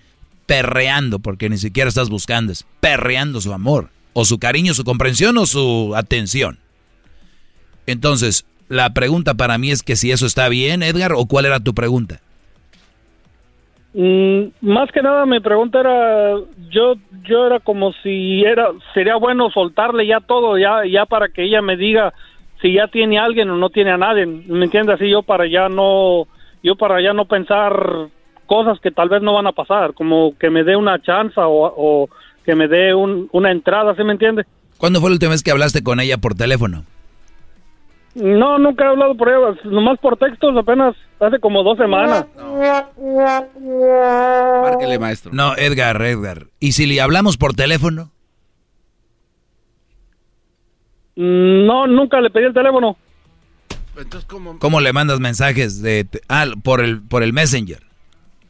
perreando, 0.46 1.18
porque 1.18 1.48
ni 1.48 1.56
siquiera 1.56 1.88
estás 1.88 2.10
buscando, 2.10 2.52
es 2.52 2.66
perreando 2.80 3.40
su 3.40 3.52
amor, 3.52 3.88
o 4.12 4.24
su 4.24 4.38
cariño, 4.38 4.74
su 4.74 4.84
comprensión 4.84 5.38
o 5.38 5.46
su 5.46 5.94
atención. 5.96 6.58
Entonces, 7.86 8.46
la 8.68 8.94
pregunta 8.94 9.34
para 9.34 9.58
mí 9.58 9.70
es 9.70 9.82
que 9.82 9.96
si 9.96 10.10
eso 10.10 10.26
está 10.26 10.48
bien, 10.48 10.82
Edgar, 10.82 11.12
o 11.12 11.26
cuál 11.26 11.46
era 11.46 11.60
tu 11.60 11.74
pregunta. 11.74 12.20
Mm, 13.94 14.46
más 14.60 14.90
que 14.90 15.02
nada 15.02 15.24
mi 15.24 15.38
pregunta 15.38 15.78
era, 15.78 16.34
yo 16.68 16.94
yo 17.28 17.46
era 17.46 17.60
como 17.60 17.92
si 18.02 18.42
era 18.42 18.70
sería 18.92 19.14
bueno 19.14 19.50
soltarle 19.50 20.04
ya 20.04 20.18
todo 20.18 20.58
ya 20.58 20.84
ya 20.84 21.06
para 21.06 21.28
que 21.28 21.44
ella 21.44 21.62
me 21.62 21.76
diga 21.76 22.12
si 22.60 22.74
ya 22.74 22.88
tiene 22.88 23.20
a 23.20 23.24
alguien 23.24 23.50
o 23.50 23.56
no 23.56 23.70
tiene 23.70 23.92
a 23.92 23.96
nadie, 23.96 24.26
¿me 24.26 24.64
entiendes? 24.64 24.96
Así 24.96 25.08
yo 25.08 25.22
para 25.22 25.46
ya 25.46 25.68
no 25.68 26.26
yo 26.64 26.74
para 26.74 27.00
ya 27.00 27.12
no 27.12 27.26
pensar 27.26 28.08
cosas 28.44 28.78
que 28.80 28.90
tal 28.90 29.08
vez 29.08 29.22
no 29.22 29.32
van 29.34 29.46
a 29.46 29.52
pasar, 29.52 29.94
como 29.94 30.36
que 30.38 30.50
me 30.50 30.64
dé 30.64 30.76
una 30.76 31.00
chance 31.02 31.34
o, 31.40 31.72
o 31.76 32.08
que 32.44 32.54
me 32.54 32.68
dé 32.68 32.94
un- 32.94 33.28
una 33.32 33.50
entrada, 33.50 33.94
¿sí 33.96 34.04
me 34.04 34.12
entiende? 34.12 34.44
¿Cuándo 34.78 35.00
fue 35.00 35.10
la 35.10 35.14
última 35.14 35.30
vez 35.32 35.42
que 35.42 35.50
hablaste 35.50 35.82
con 35.82 36.00
ella 36.00 36.18
por 36.18 36.34
teléfono? 36.34 36.84
No, 38.14 38.58
nunca 38.58 38.84
he 38.84 38.88
hablado 38.88 39.16
por 39.16 39.28
ella, 39.28 39.58
nomás 39.64 39.98
por 39.98 40.16
textos 40.16 40.56
apenas 40.56 40.94
hace 41.18 41.40
como 41.40 41.62
dos 41.64 41.76
semanas. 41.78 42.26
Márquele, 44.62 44.98
maestro. 44.98 45.32
No, 45.32 45.56
Edgar, 45.56 46.00
Edgar. 46.02 46.46
¿Y 46.60 46.72
si 46.72 46.86
le 46.86 47.00
hablamos 47.00 47.36
por 47.36 47.54
teléfono? 47.54 48.10
Mm, 51.16 51.66
No, 51.66 51.86
nunca 51.86 52.20
le 52.20 52.30
pedí 52.30 52.44
el 52.44 52.54
teléfono. 52.54 52.96
Entonces, 53.96 54.24
¿cómo? 54.28 54.58
¿Cómo 54.58 54.80
le 54.80 54.92
mandas 54.92 55.20
mensajes 55.20 55.80
de 55.80 56.06
ah, 56.28 56.46
por 56.62 56.80
el 56.80 57.00
por 57.02 57.22
el 57.22 57.32
Messenger? 57.32 57.80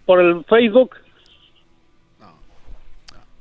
Por 0.06 0.20
el 0.20 0.44
Facebook. 0.44 0.90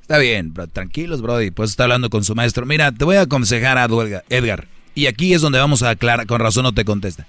Está 0.02 0.18
bien, 0.18 0.54
bro, 0.54 0.68
tranquilos, 0.68 1.22
Brody. 1.22 1.52
Pues 1.52 1.72
está 1.72 1.84
hablando 1.84 2.10
con 2.10 2.24
su 2.24 2.36
maestro. 2.36 2.66
Mira, 2.66 2.92
te 2.92 3.06
voy 3.06 3.16
a 3.16 3.22
aconsejar 3.22 3.78
a 3.78 3.88
Edgar. 4.30 4.68
Y 4.96 5.08
aquí 5.08 5.34
es 5.34 5.42
donde 5.42 5.60
vamos 5.60 5.82
a 5.82 5.92
aclarar, 5.92 6.28
con 6.28 6.40
razón 6.40 6.64
no 6.64 6.74
te 6.74 6.86
contesta. 6.86 7.26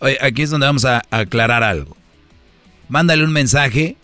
Oye, 0.00 0.18
aquí 0.20 0.42
es 0.42 0.50
donde 0.50 0.66
vamos 0.66 0.84
a 0.84 1.02
aclarar 1.10 1.62
algo. 1.62 1.96
Mándale 2.88 3.24
un 3.24 3.32
mensaje. 3.32 3.96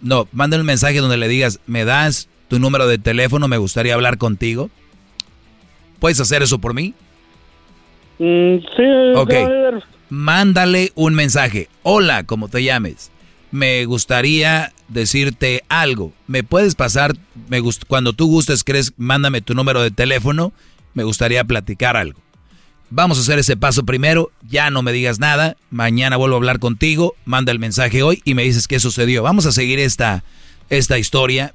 No, 0.00 0.28
mándale 0.32 0.60
un 0.60 0.66
mensaje 0.66 0.98
donde 0.98 1.16
le 1.16 1.28
digas, 1.28 1.60
me 1.66 1.84
das 1.84 2.28
tu 2.48 2.58
número 2.58 2.86
de 2.86 2.98
teléfono, 2.98 3.48
me 3.48 3.58
gustaría 3.58 3.94
hablar 3.94 4.18
contigo. 4.18 4.70
¿Puedes 5.98 6.20
hacer 6.20 6.42
eso 6.42 6.58
por 6.58 6.74
mí? 6.74 6.94
Mm, 8.18 8.56
sí, 8.76 8.82
Ok. 9.16 9.34
Mándale 10.10 10.92
un 10.94 11.14
mensaje. 11.14 11.68
Hola, 11.82 12.24
como 12.24 12.48
te 12.48 12.62
llames. 12.62 13.10
Me 13.50 13.84
gustaría 13.86 14.72
decirte 14.88 15.64
algo. 15.68 16.12
¿Me 16.26 16.42
puedes 16.42 16.74
pasar? 16.74 17.16
Me 17.48 17.60
gust- 17.62 17.84
cuando 17.86 18.12
tú 18.12 18.26
gustes, 18.26 18.64
crees, 18.64 18.92
mándame 18.96 19.40
tu 19.40 19.54
número 19.54 19.82
de 19.82 19.90
teléfono. 19.90 20.52
Me 20.94 21.04
gustaría 21.04 21.44
platicar 21.44 21.96
algo. 21.96 22.20
Vamos 22.90 23.18
a 23.18 23.20
hacer 23.22 23.38
ese 23.38 23.56
paso 23.56 23.84
primero. 23.84 24.30
Ya 24.48 24.70
no 24.70 24.82
me 24.82 24.92
digas 24.92 25.18
nada. 25.18 25.56
Mañana 25.70 26.16
vuelvo 26.16 26.36
a 26.36 26.38
hablar 26.38 26.58
contigo. 26.58 27.14
Manda 27.24 27.52
el 27.52 27.58
mensaje 27.58 28.02
hoy 28.02 28.20
y 28.24 28.34
me 28.34 28.42
dices 28.44 28.68
qué 28.68 28.80
sucedió. 28.80 29.22
Vamos 29.22 29.46
a 29.46 29.52
seguir 29.52 29.78
esta, 29.78 30.24
esta 30.70 30.98
historia 30.98 31.54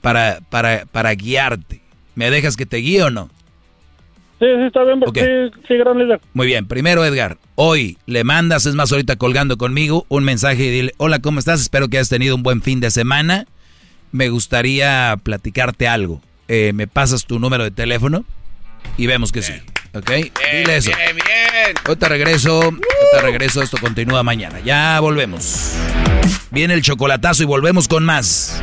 para, 0.00 0.40
para, 0.50 0.86
para 0.86 1.14
guiarte. 1.14 1.80
¿Me 2.14 2.30
dejas 2.30 2.56
que 2.56 2.66
te 2.66 2.76
guíe 2.78 3.02
o 3.04 3.10
no? 3.10 3.30
Sí, 4.38 4.46
sí, 4.46 4.66
está 4.66 4.84
bien, 4.84 5.00
porque 5.00 5.50
sí, 5.54 5.60
sí, 5.68 5.74
gran 5.76 5.98
líder. 5.98 6.20
Muy 6.32 6.46
bien, 6.46 6.66
primero 6.66 7.04
Edgar, 7.04 7.38
hoy 7.54 7.98
le 8.06 8.24
mandas, 8.24 8.66
es 8.66 8.74
más 8.74 8.90
ahorita 8.90 9.16
colgando 9.16 9.56
conmigo, 9.56 10.06
un 10.08 10.24
mensaje 10.24 10.64
y 10.64 10.70
dile, 10.70 10.92
hola, 10.96 11.20
¿cómo 11.20 11.38
estás? 11.38 11.60
Espero 11.60 11.88
que 11.88 11.98
hayas 11.98 12.08
tenido 12.08 12.34
un 12.34 12.42
buen 12.42 12.60
fin 12.60 12.80
de 12.80 12.90
semana. 12.90 13.46
Me 14.12 14.28
gustaría 14.28 15.16
platicarte 15.22 15.88
algo. 15.88 16.20
Eh, 16.48 16.72
¿Me 16.74 16.86
pasas 16.86 17.24
tu 17.26 17.38
número 17.38 17.64
de 17.64 17.70
teléfono? 17.70 18.24
Y 18.96 19.06
vemos 19.06 19.32
que 19.32 19.42
sí. 19.42 19.54
¿Ok? 19.94 20.10
dile 20.10 20.76
eso. 20.76 20.90
Bien, 20.96 21.16
bien. 21.16 21.76
Ahorita 21.84 22.08
regreso, 22.08 22.60
ahorita 22.60 23.20
regreso, 23.22 23.62
esto 23.62 23.78
continúa 23.80 24.22
mañana. 24.22 24.60
Ya 24.60 24.98
volvemos. 25.00 25.76
Viene 26.50 26.74
el 26.74 26.82
chocolatazo 26.82 27.42
y 27.44 27.46
volvemos 27.46 27.88
con 27.88 28.04
más. 28.04 28.62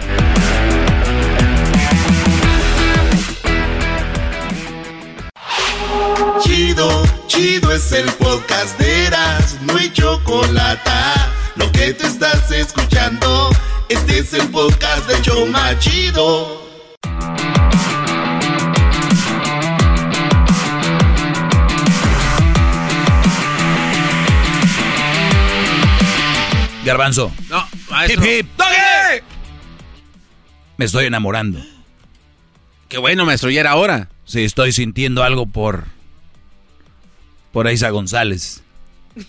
Chido, 6.44 7.04
chido 7.28 7.72
es 7.72 7.92
el 7.92 8.06
podcast 8.14 8.78
de 8.80 9.06
Eras, 9.06 9.58
no 9.62 9.78
hay 9.78 9.92
chocolate. 9.92 10.90
Lo 11.56 11.72
que 11.72 11.94
te 11.94 12.08
estás 12.08 12.52
escuchando, 12.52 13.50
este 13.90 14.20
es 14.20 14.34
el 14.34 14.48
podcast 14.50 15.08
de 15.08 15.22
Choma 15.22 15.78
Chido. 15.80 16.62
Garbanzo. 26.84 27.32
No, 27.50 27.68
maestro. 27.90 28.26
Hip, 28.26 28.46
hip. 28.46 28.48
¡Doggy! 28.58 29.24
Me 30.78 30.86
estoy 30.86 31.06
enamorando. 31.06 31.60
Qué 32.90 32.98
bueno, 32.98 33.26
maestro, 33.26 33.50
ya 33.52 33.62
era 33.62 33.76
hora. 33.76 34.10
Sí, 34.26 34.44
estoy 34.44 34.72
sintiendo 34.72 35.24
algo 35.24 35.46
por. 35.46 35.86
Por 37.52 37.68
Aiza 37.68 37.90
González. 37.90 38.64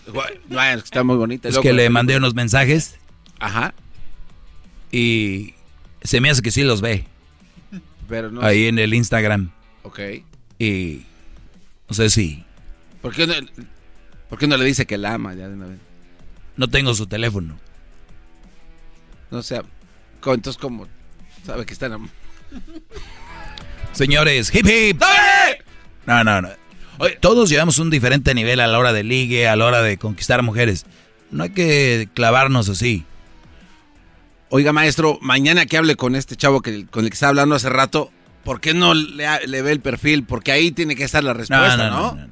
Bueno, 0.07 0.79
está 0.79 1.03
muy 1.03 1.17
bonita. 1.17 1.49
Es 1.49 1.55
loco. 1.55 1.63
que 1.63 1.73
le 1.73 1.91
mandé 1.91 2.17
unos 2.17 2.35
mensajes 2.35 2.97
Ajá. 3.41 3.75
y 4.93 5.55
se 6.03 6.21
me 6.21 6.31
hace 6.31 6.43
que 6.43 6.51
sí 6.51 6.63
los 6.63 6.81
ve. 6.81 7.05
Pero 8.09 8.31
no. 8.31 8.43
Ahí 8.43 8.67
en 8.67 8.79
el 8.79 8.95
Instagram. 8.95 9.51
Ok. 9.83 10.01
Y. 10.59 11.03
No 11.89 11.95
sé 11.95 12.11
si. 12.11 12.45
¿Por 13.01 13.15
qué, 13.15 13.27
no, 13.27 13.35
¿Por 14.29 14.39
qué 14.39 14.47
no 14.47 14.57
le 14.57 14.65
dice 14.65 14.87
que 14.87 14.99
la 14.99 15.15
ama 15.15 15.35
ya 15.35 15.49
de 15.49 15.55
una 15.55 15.67
vez? 15.67 15.79
No 16.57 16.69
tengo 16.69 16.95
su 16.95 17.07
teléfono. 17.07 17.59
No 19.31 19.43
sé. 19.43 19.61
Entonces, 20.25 20.57
¿cómo 20.57 20.87
sabe 21.45 21.67
que 21.67 21.73
está 21.73 21.87
enamorado? 21.87 22.17
Señores, 23.93 24.55
hip 24.55 24.67
hip. 24.67 25.03
No, 26.07 26.23
no, 26.23 26.41
no. 26.41 26.49
Oye, 26.99 27.17
todos 27.21 27.49
llevamos 27.49 27.79
un 27.79 27.91
diferente 27.91 28.35
nivel 28.35 28.61
a 28.61 28.67
la 28.67 28.79
hora 28.79 28.93
de 28.93 29.03
ligue, 29.03 29.49
a 29.49 29.57
la 29.57 29.67
hora 29.67 29.83
de 29.83 29.97
conquistar 29.99 30.43
mujeres. 30.43 30.87
No 31.31 31.45
hay 31.45 31.51
que 31.51 32.09
clavarnos 32.15 32.69
así. 32.69 33.05
Oiga, 34.51 34.73
maestro, 34.73 35.19
mañana 35.23 35.65
que 35.65 35.79
hable 35.79 35.97
con 35.97 36.15
este 36.15 36.37
chavo 36.37 36.61
que, 36.61 36.87
con 36.87 37.05
el 37.05 37.11
que 37.11 37.15
estaba 37.15 37.31
hablando 37.31 37.55
hace 37.55 37.71
rato, 37.71 38.11
¿por 38.45 38.61
qué 38.61 38.75
no 38.75 38.93
le, 38.93 39.25
le 39.47 39.63
ve 39.63 39.73
el 39.73 39.81
perfil? 39.81 40.25
Porque 40.25 40.53
ahí 40.53 40.73
tiene 40.73 40.95
que 40.95 41.05
estar 41.05 41.25
la 41.25 41.33
respuesta, 41.33 41.89
¿no? 41.89 42.15
no, 42.15 42.29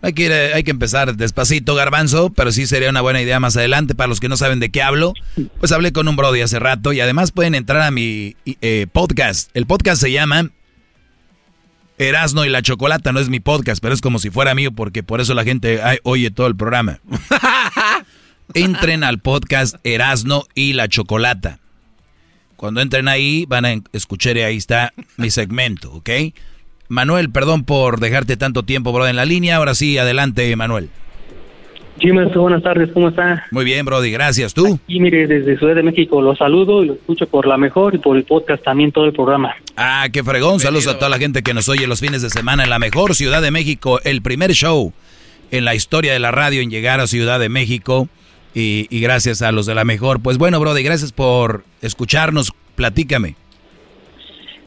Hay 0.00 0.14
que, 0.14 0.24
ir, 0.24 0.32
hay 0.32 0.64
que 0.64 0.70
empezar 0.70 1.14
despacito, 1.14 1.74
garbanzo, 1.74 2.30
pero 2.30 2.52
sí 2.52 2.66
sería 2.66 2.88
una 2.88 3.02
buena 3.02 3.20
idea 3.20 3.38
más 3.38 3.54
adelante. 3.58 3.94
Para 3.94 4.08
los 4.08 4.18
que 4.18 4.30
no 4.30 4.38
saben 4.38 4.60
de 4.60 4.70
qué 4.70 4.82
hablo, 4.82 5.12
pues 5.60 5.72
hablé 5.72 5.92
con 5.92 6.08
un 6.08 6.16
Brody 6.16 6.40
hace 6.40 6.58
rato 6.58 6.94
y 6.94 7.00
además 7.00 7.32
pueden 7.32 7.54
entrar 7.54 7.82
a 7.82 7.90
mi 7.90 8.34
eh, 8.46 8.86
podcast. 8.90 9.50
El 9.52 9.66
podcast 9.66 10.00
se 10.00 10.10
llama 10.10 10.48
Erasno 11.98 12.44
y 12.44 12.48
la 12.48 12.62
Chocolata, 12.62 13.12
no 13.12 13.20
es 13.20 13.28
mi 13.28 13.40
podcast, 13.40 13.82
pero 13.82 13.94
es 13.94 14.00
como 14.00 14.18
si 14.18 14.30
fuera 14.30 14.54
mío 14.54 14.72
porque 14.72 15.02
por 15.02 15.20
eso 15.20 15.34
la 15.34 15.44
gente 15.44 15.80
oye 16.02 16.30
todo 16.30 16.46
el 16.46 16.56
programa. 16.56 17.00
Entren 18.54 19.04
al 19.04 19.18
podcast 19.18 19.76
Erasno 19.84 20.44
y 20.54 20.74
la 20.74 20.88
Chocolata. 20.88 21.58
Cuando 22.56 22.80
entren 22.80 23.08
ahí 23.08 23.44
van 23.46 23.64
a 23.64 23.74
escuchar 23.92 24.36
y 24.36 24.42
ahí 24.42 24.56
está 24.56 24.92
mi 25.16 25.30
segmento, 25.30 25.92
¿ok? 25.94 26.10
Manuel, 26.88 27.30
perdón 27.30 27.64
por 27.64 27.98
dejarte 27.98 28.36
tanto 28.36 28.62
tiempo, 28.62 28.92
bro, 28.92 29.08
en 29.08 29.16
la 29.16 29.24
línea. 29.24 29.56
Ahora 29.56 29.74
sí, 29.74 29.98
adelante, 29.98 30.54
Manuel. 30.54 30.90
Maestro, 32.12 32.42
buenas 32.42 32.62
tardes, 32.62 32.90
¿cómo 32.92 33.08
está? 33.08 33.46
Muy 33.50 33.64
bien, 33.64 33.84
Brody, 33.84 34.10
gracias. 34.10 34.54
¿Tú? 34.54 34.78
Y 34.88 34.98
mire, 35.00 35.26
desde 35.26 35.56
Ciudad 35.56 35.76
de 35.76 35.82
México 35.82 36.20
lo 36.20 36.34
saludo 36.34 36.82
y 36.82 36.86
lo 36.86 36.94
escucho 36.94 37.26
por 37.28 37.46
la 37.46 37.56
mejor 37.56 37.94
y 37.94 37.98
por 37.98 38.16
el 38.16 38.24
podcast 38.24 38.62
también 38.64 38.90
todo 38.90 39.04
el 39.04 39.12
programa. 39.12 39.54
Ah, 39.76 40.08
qué 40.12 40.24
fregón. 40.24 40.58
Saludos 40.58 40.88
a 40.88 40.98
toda 40.98 41.08
la 41.08 41.18
gente 41.18 41.42
que 41.42 41.54
nos 41.54 41.68
oye 41.68 41.86
los 41.86 42.00
fines 42.00 42.22
de 42.22 42.30
semana 42.30 42.64
en 42.64 42.70
la 42.70 42.78
mejor 42.78 43.14
Ciudad 43.14 43.40
de 43.40 43.50
México. 43.50 44.00
El 44.04 44.20
primer 44.20 44.52
show 44.52 44.92
en 45.50 45.64
la 45.64 45.74
historia 45.74 46.12
de 46.12 46.18
la 46.18 46.30
radio 46.32 46.60
en 46.60 46.70
llegar 46.70 46.98
a 47.00 47.06
Ciudad 47.06 47.38
de 47.38 47.48
México. 47.48 48.08
Y, 48.54 48.86
y 48.90 49.00
gracias 49.00 49.40
a 49.40 49.50
los 49.52 49.64
de 49.66 49.74
la 49.74 49.84
mejor. 49.84 50.20
Pues 50.22 50.36
bueno, 50.38 50.60
Brody, 50.60 50.82
gracias 50.82 51.12
por 51.12 51.64
escucharnos. 51.80 52.52
Platícame. 52.74 53.36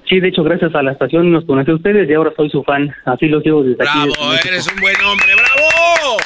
Sí, 0.10 0.20
de 0.20 0.30
hecho, 0.30 0.44
gracias 0.44 0.74
a 0.76 0.84
la 0.84 0.92
estación 0.92 1.32
nos 1.32 1.46
conocí 1.46 1.72
a 1.72 1.76
ustedes 1.76 2.08
y 2.10 2.14
ahora 2.14 2.32
soy 2.36 2.50
su 2.50 2.64
fan. 2.64 2.94
Así 3.06 3.28
lo 3.28 3.42
sigo 3.42 3.64
desde 3.64 3.84
aquí. 3.84 4.10
¡Bravo! 4.12 4.34
¡Eres 4.48 4.68
un 4.68 4.80
buen 4.80 4.96
hombre! 5.02 5.28
¡Bravo! 5.36 6.18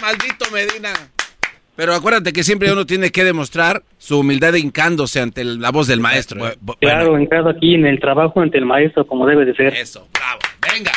¡Maldito 0.00 0.44
Medina! 0.52 0.92
Pero 1.74 1.94
acuérdate 1.94 2.32
que 2.32 2.42
siempre 2.42 2.72
uno 2.72 2.86
tiene 2.86 3.10
que 3.10 3.22
demostrar 3.22 3.82
su 3.98 4.20
humildad 4.20 4.54
hincándose 4.54 5.20
ante 5.20 5.42
el- 5.42 5.60
la 5.60 5.70
voz 5.70 5.86
del 5.86 6.00
maestro. 6.00 6.48
¿eh? 6.48 6.54
Claro, 6.80 7.18
entrado 7.18 7.50
aquí 7.50 7.74
en 7.74 7.84
el 7.84 8.00
trabajo 8.00 8.40
ante 8.40 8.56
el 8.56 8.64
maestro 8.64 9.06
como 9.06 9.26
debe 9.26 9.44
de 9.44 9.54
ser. 9.54 9.74
Eso, 9.74 10.08
bravo. 10.14 10.38
Venga, 10.72 10.90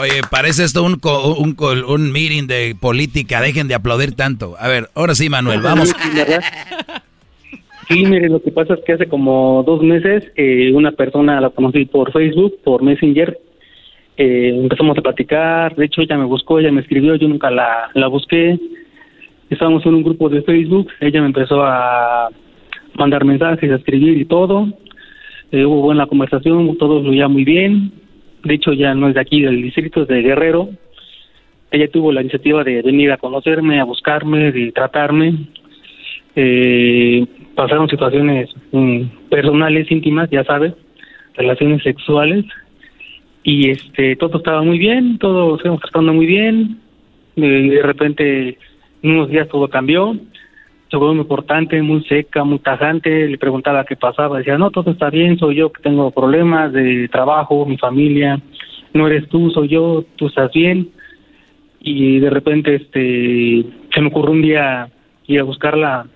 Oye, 0.00 0.22
parece 0.30 0.64
esto 0.64 0.82
un, 0.82 0.96
co- 0.98 1.34
un, 1.36 1.54
co- 1.54 1.72
un 1.86 2.10
meeting 2.10 2.46
de 2.46 2.74
política. 2.80 3.40
Dejen 3.42 3.68
de 3.68 3.74
aplaudir 3.74 4.16
tanto. 4.16 4.56
A 4.58 4.66
ver, 4.66 4.88
ahora 4.94 5.14
sí, 5.14 5.28
Manuel, 5.28 5.60
vamos. 5.60 5.90
Sí, 5.90 6.10
¿verdad? 6.16 6.42
Sí, 7.88 8.04
mire, 8.06 8.28
lo 8.30 8.42
que 8.42 8.50
pasa 8.50 8.74
es 8.74 8.80
que 8.86 8.94
hace 8.94 9.06
como 9.08 9.62
dos 9.66 9.82
meses 9.82 10.24
eh, 10.36 10.72
una 10.72 10.92
persona 10.92 11.38
la 11.40 11.50
conocí 11.50 11.84
por 11.84 12.12
Facebook, 12.12 12.54
por 12.64 12.82
Messenger. 12.82 13.38
Eh, 14.16 14.50
empezamos 14.62 14.96
a 14.96 15.02
platicar, 15.02 15.74
de 15.74 15.86
hecho 15.86 16.00
ella 16.00 16.16
me 16.16 16.24
buscó, 16.24 16.58
ella 16.58 16.70
me 16.70 16.80
escribió, 16.80 17.14
yo 17.16 17.28
nunca 17.28 17.50
la, 17.50 17.90
la 17.94 18.06
busqué. 18.06 18.58
Estábamos 19.50 19.84
en 19.86 19.94
un 19.94 20.02
grupo 20.02 20.28
de 20.28 20.42
Facebook, 20.42 20.88
ella 21.00 21.20
me 21.20 21.26
empezó 21.26 21.62
a 21.62 22.28
mandar 22.94 23.24
mensajes, 23.24 23.70
a 23.70 23.76
escribir 23.76 24.18
y 24.18 24.24
todo. 24.24 24.68
Eh, 25.50 25.64
hubo 25.64 25.82
buena 25.82 26.06
conversación, 26.06 26.76
todo 26.78 27.02
fluía 27.02 27.28
muy 27.28 27.44
bien. 27.44 27.92
De 28.42 28.54
hecho 28.54 28.72
ya 28.72 28.94
no 28.94 29.08
es 29.08 29.14
de 29.14 29.20
aquí, 29.20 29.42
del 29.42 29.62
distrito, 29.62 30.02
es 30.02 30.08
de 30.08 30.22
Guerrero. 30.22 30.68
Ella 31.70 31.88
tuvo 31.90 32.12
la 32.12 32.20
iniciativa 32.20 32.62
de 32.62 32.82
venir 32.82 33.10
a 33.10 33.16
conocerme, 33.16 33.80
a 33.80 33.84
buscarme, 33.84 34.52
de 34.52 34.70
tratarme 34.72 35.48
eh, 36.36 37.24
pasaron 37.54 37.88
situaciones 37.88 38.50
mm, 38.72 39.28
personales 39.30 39.90
íntimas 39.90 40.28
ya 40.30 40.42
sabes 40.44 40.74
relaciones 41.34 41.82
sexuales 41.82 42.44
y 43.44 43.70
este 43.70 44.16
todo 44.16 44.38
estaba 44.38 44.62
muy 44.62 44.78
bien 44.78 45.18
todo 45.18 45.58
se 45.58 45.68
tratando 45.78 46.12
muy 46.12 46.26
bien. 46.26 46.80
De 47.36 47.80
repente 47.82 48.58
en 49.02 49.10
unos 49.10 49.28
días 49.28 49.48
todo 49.48 49.68
cambió. 49.68 50.16
Se 50.90 50.96
volvió 50.96 51.14
muy 51.14 51.22
importante 51.22 51.80
muy 51.82 52.02
seca 52.04 52.42
muy 52.42 52.58
tajante. 52.58 53.28
Le 53.28 53.38
preguntaba 53.38 53.84
qué 53.84 53.96
pasaba. 53.96 54.38
Decía 54.38 54.58
no 54.58 54.70
todo 54.70 54.90
está 54.90 55.10
bien 55.10 55.38
soy 55.38 55.56
yo 55.56 55.72
que 55.72 55.82
tengo 55.82 56.10
problemas 56.10 56.72
de 56.72 57.08
trabajo 57.08 57.66
mi 57.66 57.76
familia. 57.76 58.40
No 58.92 59.06
eres 59.06 59.28
tú 59.28 59.50
soy 59.50 59.68
yo 59.68 60.04
tú 60.16 60.26
estás 60.28 60.50
bien 60.52 60.90
y 61.80 62.18
de 62.18 62.30
repente 62.30 62.74
este 62.76 63.64
se 63.92 64.00
me 64.00 64.08
ocurrió 64.08 64.32
un 64.32 64.42
día 64.42 64.88
ir 65.26 65.40
a 65.40 65.44
buscarla 65.44 66.06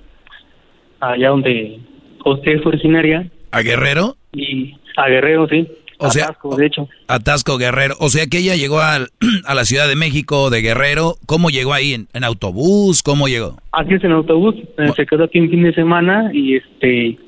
allá 1.01 1.29
donde 1.29 1.79
usted 2.25 2.53
es 2.53 2.67
originaria. 2.67 3.31
¿A 3.51 3.63
Guerrero? 3.63 4.15
y 4.33 4.75
a 4.97 5.09
Guerrero, 5.09 5.49
sí. 5.49 5.67
O 6.01 6.11
sea, 6.11 6.27
Atasco, 6.27 6.57
de 6.57 6.67
hecho. 6.67 6.89
Atasco 7.09 7.59
Guerrero. 7.59 7.97
O 7.99 8.09
sea 8.09 8.27
que 8.27 8.39
ella 8.39 8.55
llegó 8.57 8.81
al- 8.81 9.11
a 9.45 9.55
la 9.55 9.65
Ciudad 9.65 9.89
de 9.89 9.97
México 9.97 10.49
de 10.51 10.61
Guerrero. 10.63 11.17
¿Cómo 11.27 11.51
llegó 11.51 11.75
ahí? 11.75 11.93
¿En, 11.95 12.09
en 12.13 12.25
autobús? 12.25 13.03
¿Cómo 13.03 13.27
llegó? 13.29 13.57
Aquí 13.73 13.95
es 13.95 14.05
en 14.05 14.13
autobús, 14.13 14.55
eh, 14.79 14.87
se 14.95 15.07
quedó 15.07 15.25
aquí 15.25 15.41
un 15.41 15.51
fin 15.51 15.63
de 15.65 15.75
semana 15.75 16.31
y 16.33 16.57
este 16.57 17.19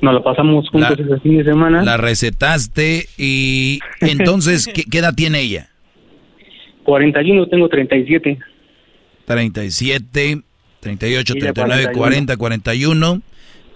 nos 0.00 0.14
lo 0.14 0.22
pasamos 0.22 0.66
juntos 0.70 0.98
La- 0.98 1.04
ese 1.04 1.20
fin 1.20 1.36
de 1.38 1.44
semana. 1.44 1.82
La 1.84 1.96
recetaste 1.98 3.06
y 3.18 3.80
entonces, 4.00 4.66
¿qué, 4.66 4.84
qué 4.84 4.98
edad 4.98 5.14
tiene 5.14 5.40
ella? 5.42 5.68
41, 6.84 7.46
tengo 7.48 7.68
37. 7.68 8.38
37, 9.26 10.42
38, 10.80 11.34
Ella 11.36 11.52
39, 11.52 11.92
40, 11.92 12.36
41. 12.36 13.22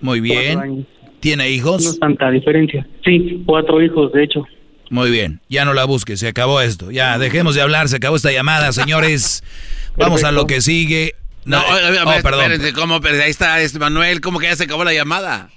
Muy 0.00 0.20
bien. 0.20 0.86
¿Tiene 1.24 1.44
No 1.44 1.50
hijos? 1.50 1.86
es 1.86 1.98
tanta 1.98 2.30
diferencia. 2.30 2.86
Sí, 3.04 3.42
cuatro 3.46 3.82
hijos, 3.82 4.12
de 4.12 4.24
hecho. 4.24 4.44
Muy 4.90 5.10
bien. 5.10 5.40
Ya 5.48 5.64
no 5.64 5.72
la 5.72 5.84
busques, 5.86 6.20
se 6.20 6.28
acabó 6.28 6.60
esto. 6.60 6.90
Ya, 6.90 7.18
dejemos 7.18 7.54
de 7.54 7.62
hablar, 7.62 7.88
se 7.88 7.96
acabó 7.96 8.14
esta 8.16 8.30
llamada, 8.30 8.70
señores. 8.72 9.42
Vamos 9.96 10.22
a 10.22 10.32
lo 10.32 10.46
que 10.46 10.60
sigue. 10.60 11.14
No, 11.46 11.58
No, 11.58 11.64
oye, 11.74 11.88
oye, 11.88 11.98
oh, 12.04 12.22
perdón. 12.22 12.52
espérate, 12.52 12.72
¿cómo? 12.74 13.00
Pero 13.00 13.22
ahí 13.22 13.30
está 13.30 13.60
este 13.62 13.78
Manuel, 13.78 14.20
¿cómo 14.20 14.38
que 14.38 14.46
ya 14.46 14.56
se 14.56 14.64
acabó 14.64 14.84
la 14.84 14.92
llamada? 14.92 15.48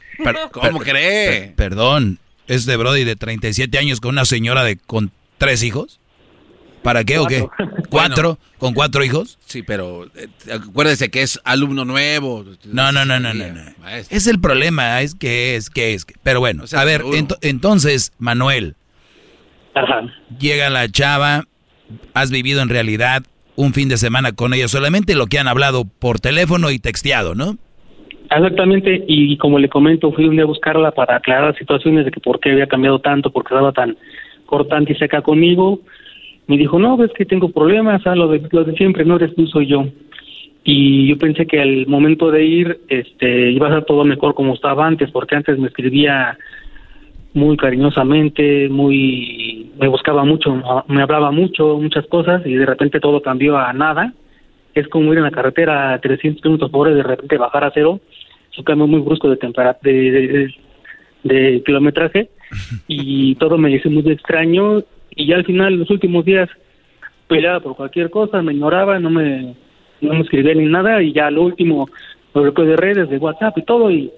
¿Cómo 0.51 0.79
Per- 0.79 0.87
cree? 0.87 1.41
per- 1.41 1.55
perdón, 1.55 2.17
¿es 2.47 2.65
de 2.65 2.77
Brody 2.77 3.03
de 3.03 3.15
37 3.17 3.77
años 3.77 3.99
con 3.99 4.11
una 4.11 4.23
señora 4.25 4.63
de 4.63 4.77
con 4.77 5.11
tres 5.37 5.63
hijos? 5.63 5.99
¿Para 6.83 7.03
qué 7.03 7.19
o 7.19 7.25
qué? 7.25 7.45
¿Cuatro? 7.89 8.37
¿Con 8.57 8.73
cuatro 8.73 9.03
hijos? 9.03 9.37
Sí, 9.45 9.61
pero 9.63 10.05
eh, 10.15 10.27
acuérdese 10.53 11.09
que 11.09 11.21
es 11.21 11.39
alumno 11.43 11.85
nuevo. 11.85 12.45
No, 12.65 12.91
no, 12.91 13.05
no, 13.05 13.19
no, 13.19 13.33
no. 13.33 13.47
no. 13.47 13.61
Es 14.09 14.27
el 14.27 14.39
problema, 14.39 15.01
es 15.01 15.15
que 15.15 15.55
es, 15.55 15.69
que 15.69 15.93
es. 15.93 16.05
Pero 16.23 16.39
bueno, 16.39 16.63
O 16.63 16.67
sea, 16.67 16.81
a 16.81 16.85
ver, 16.85 17.03
entonces, 17.41 18.13
Manuel, 18.19 18.75
llega 20.39 20.69
la 20.69 20.89
chava, 20.89 21.43
has 22.13 22.31
vivido 22.31 22.61
en 22.61 22.69
realidad 22.69 23.23
un 23.55 23.73
fin 23.73 23.89
de 23.89 23.97
semana 23.97 24.33
con 24.33 24.53
ella, 24.53 24.67
solamente 24.67 25.15
lo 25.15 25.27
que 25.27 25.39
han 25.39 25.47
hablado 25.47 25.85
por 25.85 26.19
teléfono 26.19 26.69
y 26.71 26.79
texteado, 26.79 27.35
¿no? 27.35 27.57
Exactamente, 28.29 29.05
y 29.07 29.37
como 29.37 29.57
le 29.57 29.69
comento, 29.69 30.11
fui 30.11 30.25
un 30.25 30.35
día 30.35 30.43
a 30.43 30.47
buscarla 30.47 30.91
para 30.91 31.15
aclarar 31.15 31.57
situaciones 31.57 32.05
de 32.05 32.11
que 32.11 32.19
por 32.19 32.39
qué 32.39 32.51
había 32.51 32.67
cambiado 32.67 32.99
tanto, 32.99 33.31
por 33.31 33.43
qué 33.43 33.53
estaba 33.53 33.71
tan 33.71 33.97
cortante 34.45 34.93
y 34.93 34.95
seca 34.95 35.21
conmigo. 35.21 35.81
Me 36.47 36.57
dijo, 36.57 36.79
no, 36.79 36.97
ves 36.97 37.11
que 37.13 37.25
tengo 37.25 37.49
problemas, 37.49 38.01
ah, 38.05 38.15
lo, 38.15 38.27
de, 38.29 38.41
lo 38.51 38.63
de 38.63 38.73
siempre, 38.73 39.05
no 39.05 39.17
eres 39.17 39.35
tú, 39.35 39.47
soy 39.47 39.67
yo. 39.67 39.85
Y 40.63 41.07
yo 41.07 41.17
pensé 41.17 41.45
que 41.45 41.61
al 41.61 41.87
momento 41.87 42.31
de 42.31 42.45
ir 42.45 42.79
este, 42.89 43.51
iba 43.51 43.67
a 43.67 43.73
ser 43.73 43.85
todo 43.85 44.03
mejor 44.03 44.33
como 44.33 44.53
estaba 44.53 44.85
antes, 44.85 45.11
porque 45.11 45.35
antes 45.35 45.57
me 45.57 45.67
escribía 45.67 46.37
muy 47.33 47.55
cariñosamente, 47.57 48.67
muy 48.69 49.71
me 49.79 49.87
buscaba 49.87 50.23
mucho, 50.25 50.61
me 50.87 51.01
hablaba 51.01 51.31
mucho, 51.31 51.77
muchas 51.77 52.05
cosas, 52.07 52.45
y 52.45 52.53
de 52.53 52.65
repente 52.65 52.99
todo 52.99 53.21
cambió 53.21 53.57
a 53.57 53.71
nada 53.73 54.13
es 54.79 54.87
como 54.89 55.11
ir 55.11 55.17
en 55.17 55.25
la 55.25 55.31
carretera 55.31 55.93
a 55.93 55.99
300 55.99 56.41
kilómetros 56.41 56.71
por 56.71 56.87
hora 56.87 56.91
y 56.91 56.97
de 56.97 57.03
repente 57.03 57.37
bajar 57.37 57.63
a 57.63 57.71
cero. 57.73 57.99
Es 58.51 58.57
un 58.57 58.63
cambio 58.63 58.87
muy 58.87 59.01
brusco 59.01 59.29
de, 59.29 59.37
temperatura 59.37 59.79
de, 59.81 60.11
de, 60.11 60.55
de 61.23 61.63
kilometraje 61.63 62.29
y 62.87 63.35
todo 63.35 63.57
me 63.57 63.71
hizo 63.71 63.89
muy 63.89 64.09
extraño 64.11 64.83
y 65.17 65.27
ya 65.27 65.35
al 65.35 65.45
final 65.45 65.75
los 65.75 65.89
últimos 65.89 66.23
días 66.23 66.49
peleaba 67.27 67.59
por 67.59 67.75
cualquier 67.75 68.09
cosa, 68.09 68.41
me 68.41 68.53
ignoraba, 68.53 68.99
no 68.99 69.09
me 69.09 69.55
no 69.99 70.13
me 70.13 70.21
escribía 70.21 70.53
ni 70.53 70.65
nada 70.65 71.01
y 71.01 71.11
ya 71.11 71.29
lo 71.31 71.41
último 71.41 71.89
lo 72.33 72.43
bloqueó 72.43 72.65
de 72.65 72.77
redes, 72.77 73.09
de 73.09 73.17
WhatsApp 73.17 73.57
y 73.57 73.63
todo 73.63 73.91
y 73.91 74.11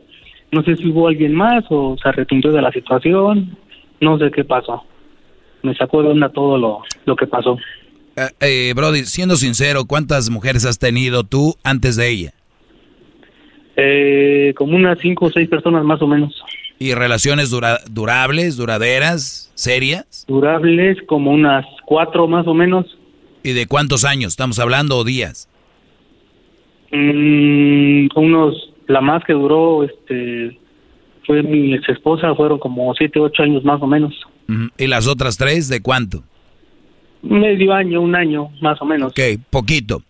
no 0.51 0.61
sé 0.63 0.75
si 0.75 0.87
hubo 0.89 1.07
alguien 1.07 1.33
más 1.33 1.63
o 1.69 1.95
se 2.01 2.09
arrepintió 2.09 2.51
de 2.51 2.61
la 2.61 2.71
situación, 2.71 3.55
no 4.01 4.17
sé 4.17 4.31
qué 4.31 4.43
pasó. 4.43 4.83
Me 5.61 5.75
sacó 5.75 6.01
de 6.01 6.09
onda 6.09 6.29
todo 6.29 6.57
lo, 6.57 6.79
lo 7.05 7.15
que 7.15 7.27
pasó. 7.27 7.57
Eh, 8.15 8.29
eh, 8.41 8.73
Brody, 8.75 9.05
siendo 9.05 9.35
sincero, 9.35 9.85
¿cuántas 9.85 10.29
mujeres 10.29 10.65
has 10.65 10.79
tenido 10.79 11.23
tú 11.23 11.55
antes 11.63 11.95
de 11.95 12.09
ella? 12.09 12.33
Eh, 13.75 14.53
como 14.57 14.75
unas 14.75 14.99
cinco 14.99 15.25
o 15.25 15.31
seis 15.31 15.47
personas 15.47 15.83
más 15.85 16.01
o 16.01 16.07
menos. 16.07 16.43
¿Y 16.79 16.93
relaciones 16.93 17.49
dura 17.49 17.79
durables, 17.91 18.55
duraderas, 18.55 19.51
serias? 19.53 20.25
Durables 20.27 20.97
como 21.07 21.31
unas 21.31 21.65
cuatro 21.85 22.27
más 22.27 22.47
o 22.47 22.53
menos. 22.53 22.85
¿Y 23.43 23.51
de 23.51 23.67
cuántos 23.67 24.05
años 24.05 24.31
estamos 24.31 24.59
hablando 24.59 24.97
o 24.97 25.03
días? 25.03 25.49
Mm, 26.91 28.07
unos, 28.15 28.73
la 28.87 29.01
más 29.01 29.23
que 29.25 29.33
duró, 29.33 29.83
este, 29.83 30.57
fue 31.27 31.43
mi 31.43 31.73
ex 31.73 31.87
esposa, 31.89 32.33
fueron 32.33 32.59
como 32.59 32.93
siete, 32.95 33.19
ocho 33.19 33.43
años 33.43 33.63
más 33.63 33.81
o 33.81 33.87
menos. 33.87 34.13
¿Y 34.77 34.87
las 34.87 35.05
otras 35.07 35.37
tres 35.37 35.67
de 35.67 35.81
cuánto? 35.81 36.23
Medio 37.21 37.73
año, 37.73 38.01
un 38.01 38.15
año, 38.15 38.49
más 38.61 38.81
o 38.81 38.85
menos. 38.85 39.11
Ok, 39.11 39.19
poquito. 39.49 40.01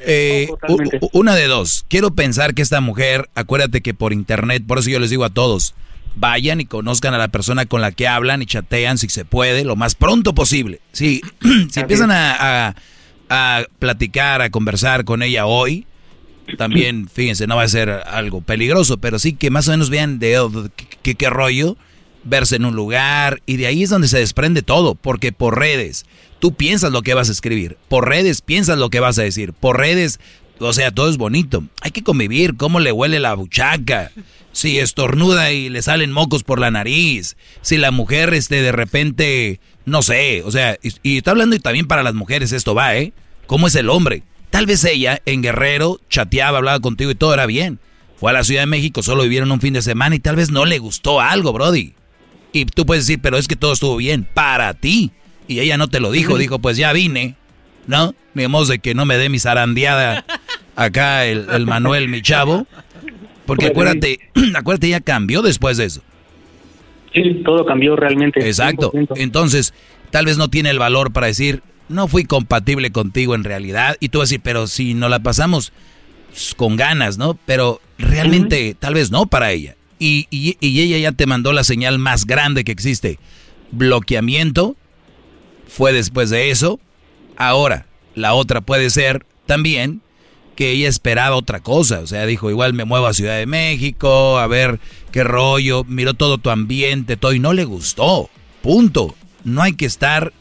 Eh, 0.00 0.48
una 1.12 1.34
de 1.34 1.46
dos. 1.46 1.84
Quiero 1.88 2.10
pensar 2.10 2.54
que 2.54 2.62
esta 2.62 2.80
mujer, 2.80 3.28
acuérdate 3.34 3.80
que 3.80 3.94
por 3.94 4.12
internet, 4.12 4.64
por 4.66 4.78
eso 4.78 4.90
yo 4.90 4.98
les 4.98 5.10
digo 5.10 5.24
a 5.24 5.30
todos, 5.30 5.74
vayan 6.14 6.60
y 6.60 6.66
conozcan 6.66 7.14
a 7.14 7.18
la 7.18 7.28
persona 7.28 7.66
con 7.66 7.80
la 7.80 7.92
que 7.92 8.08
hablan 8.08 8.42
y 8.42 8.46
chatean 8.46 8.98
si 8.98 9.08
se 9.08 9.24
puede, 9.24 9.64
lo 9.64 9.76
más 9.76 9.94
pronto 9.94 10.34
posible. 10.34 10.80
Sí, 10.92 11.20
si 11.70 11.80
empiezan 11.80 12.10
a, 12.10 12.74
a, 13.28 13.62
platicar, 13.78 14.42
a 14.42 14.50
conversar 14.50 15.04
con 15.04 15.22
ella 15.22 15.46
hoy, 15.46 15.86
también, 16.58 17.08
fíjense, 17.12 17.46
no 17.46 17.56
va 17.56 17.62
a 17.62 17.68
ser 17.68 17.90
algo 17.90 18.40
peligroso, 18.40 18.98
pero 18.98 19.18
sí 19.18 19.34
que 19.34 19.50
más 19.50 19.68
o 19.68 19.72
menos 19.72 19.90
vean 19.90 20.18
de 20.18 20.38
qué 21.02 21.30
rollo, 21.30 21.76
verse 22.24 22.56
en 22.56 22.64
un 22.64 22.74
lugar, 22.74 23.40
y 23.46 23.56
de 23.56 23.66
ahí 23.66 23.82
es 23.82 23.90
donde 23.90 24.08
se 24.08 24.18
desprende 24.18 24.62
todo, 24.62 24.94
porque 24.94 25.32
por 25.32 25.58
redes, 25.58 26.04
tú 26.38 26.54
piensas 26.54 26.92
lo 26.92 27.02
que 27.02 27.14
vas 27.14 27.28
a 27.28 27.32
escribir, 27.32 27.76
por 27.88 28.08
redes 28.08 28.42
piensas 28.42 28.78
lo 28.78 28.90
que 28.90 29.00
vas 29.00 29.18
a 29.18 29.22
decir, 29.22 29.52
por 29.52 29.78
redes, 29.78 30.20
o 30.60 30.72
sea, 30.72 30.90
todo 30.90 31.08
es 31.08 31.16
bonito. 31.16 31.64
Hay 31.80 31.90
que 31.90 32.02
convivir, 32.02 32.56
cómo 32.56 32.80
le 32.80 32.92
huele 32.92 33.18
la 33.18 33.34
buchaca, 33.34 34.12
si 34.52 34.78
estornuda 34.78 35.52
y 35.52 35.68
le 35.68 35.82
salen 35.82 36.12
mocos 36.12 36.44
por 36.44 36.60
la 36.60 36.70
nariz, 36.70 37.36
si 37.62 37.76
la 37.76 37.90
mujer 37.90 38.34
este 38.34 38.62
de 38.62 38.72
repente, 38.72 39.60
no 39.84 40.02
sé, 40.02 40.42
o 40.44 40.50
sea, 40.50 40.76
y, 40.82 40.92
y 41.02 41.18
está 41.18 41.32
hablando 41.32 41.56
y 41.56 41.60
también 41.60 41.86
para 41.86 42.02
las 42.02 42.14
mujeres 42.14 42.52
esto 42.52 42.74
va, 42.74 42.96
¿eh? 42.96 43.12
¿Cómo 43.46 43.66
es 43.66 43.74
el 43.74 43.90
hombre? 43.90 44.22
Tal 44.50 44.66
vez 44.66 44.84
ella 44.84 45.20
en 45.26 45.42
Guerrero 45.42 46.00
chateaba, 46.10 46.58
hablaba 46.58 46.80
contigo 46.80 47.10
y 47.10 47.14
todo 47.14 47.34
era 47.34 47.46
bien. 47.46 47.78
Fue 48.16 48.30
a 48.30 48.34
la 48.34 48.44
Ciudad 48.44 48.62
de 48.62 48.66
México, 48.66 49.02
solo 49.02 49.22
vivieron 49.22 49.50
un 49.50 49.60
fin 49.60 49.72
de 49.72 49.82
semana 49.82 50.14
y 50.14 50.20
tal 50.20 50.36
vez 50.36 50.50
no 50.50 50.66
le 50.66 50.78
gustó 50.78 51.20
algo, 51.20 51.52
Brody. 51.52 51.94
Y 52.52 52.66
tú 52.66 52.84
puedes 52.84 53.06
decir, 53.06 53.20
pero 53.22 53.38
es 53.38 53.48
que 53.48 53.56
todo 53.56 53.72
estuvo 53.72 53.96
bien 53.96 54.28
para 54.34 54.74
ti. 54.74 55.12
Y 55.48 55.60
ella 55.60 55.76
no 55.76 55.88
te 55.88 56.00
lo 56.00 56.10
dijo, 56.10 56.36
dijo, 56.36 56.58
pues 56.58 56.76
ya 56.76 56.92
vine, 56.92 57.36
¿no? 57.86 58.14
Digamos 58.34 58.68
de 58.68 58.78
que 58.78 58.94
no 58.94 59.06
me 59.06 59.16
dé 59.16 59.28
mi 59.28 59.38
zarandeada 59.38 60.24
acá 60.76 61.26
el, 61.26 61.48
el 61.50 61.66
Manuel, 61.66 62.08
mi 62.08 62.22
chavo. 62.22 62.66
Porque 63.46 63.66
acuérdate, 63.66 64.20
acuérdate, 64.54 64.88
ella 64.88 65.00
cambió 65.00 65.42
después 65.42 65.76
de 65.76 65.86
eso. 65.86 66.02
Sí, 67.12 67.42
todo 67.44 67.66
cambió 67.66 67.96
realmente. 67.96 68.46
Exacto. 68.46 68.92
100%. 68.92 69.14
Entonces, 69.16 69.74
tal 70.10 70.26
vez 70.26 70.38
no 70.38 70.48
tiene 70.48 70.70
el 70.70 70.78
valor 70.78 71.12
para 71.12 71.26
decir, 71.26 71.62
no 71.88 72.06
fui 72.06 72.24
compatible 72.24 72.92
contigo 72.92 73.34
en 73.34 73.44
realidad. 73.44 73.96
Y 74.00 74.10
tú 74.10 74.18
vas 74.18 74.28
a 74.28 74.30
decir, 74.30 74.40
pero 74.42 74.66
si 74.66 74.94
no 74.94 75.08
la 75.08 75.18
pasamos 75.18 75.72
con 76.56 76.76
ganas, 76.76 77.18
¿no? 77.18 77.36
Pero 77.46 77.80
realmente, 77.98 78.70
uh 78.70 78.72
-huh. 78.72 78.76
tal 78.78 78.94
vez 78.94 79.10
no 79.10 79.26
para 79.26 79.50
ella. 79.50 79.74
Y, 79.98 80.26
y, 80.30 80.56
y, 80.60 80.80
ella 80.80 80.98
ya 80.98 81.12
te 81.12 81.26
mandó 81.26 81.52
la 81.52 81.64
señal 81.64 81.98
más 81.98 82.26
grande 82.26 82.64
que 82.64 82.72
existe. 82.72 83.18
Bloqueamiento. 83.72 84.76
Fue 85.66 85.92
después 85.92 86.30
de 86.30 86.50
eso. 86.50 86.80
Ahora, 87.36 87.86
la 88.14 88.34
otra 88.34 88.60
puede 88.60 88.90
ser 88.90 89.26
también 89.46 90.00
que 90.60 90.72
ella 90.72 90.90
esperaba 90.90 91.36
otra 91.36 91.60
cosa. 91.60 92.00
O 92.00 92.06
sea, 92.06 92.26
dijo, 92.26 92.50
igual 92.50 92.74
me 92.74 92.84
muevo 92.84 93.06
a 93.06 93.14
Ciudad 93.14 93.38
de 93.38 93.46
México, 93.46 94.38
a 94.38 94.46
ver 94.46 94.78
qué 95.10 95.24
rollo. 95.24 95.84
Miró 95.84 96.12
todo 96.12 96.36
tu 96.36 96.50
ambiente, 96.50 97.16
todo, 97.16 97.32
y 97.32 97.38
no 97.38 97.54
le 97.54 97.64
gustó. 97.64 98.28
Punto. 98.60 99.14
No 99.42 99.62
hay 99.62 99.72
que 99.72 99.86
estar 99.86 100.34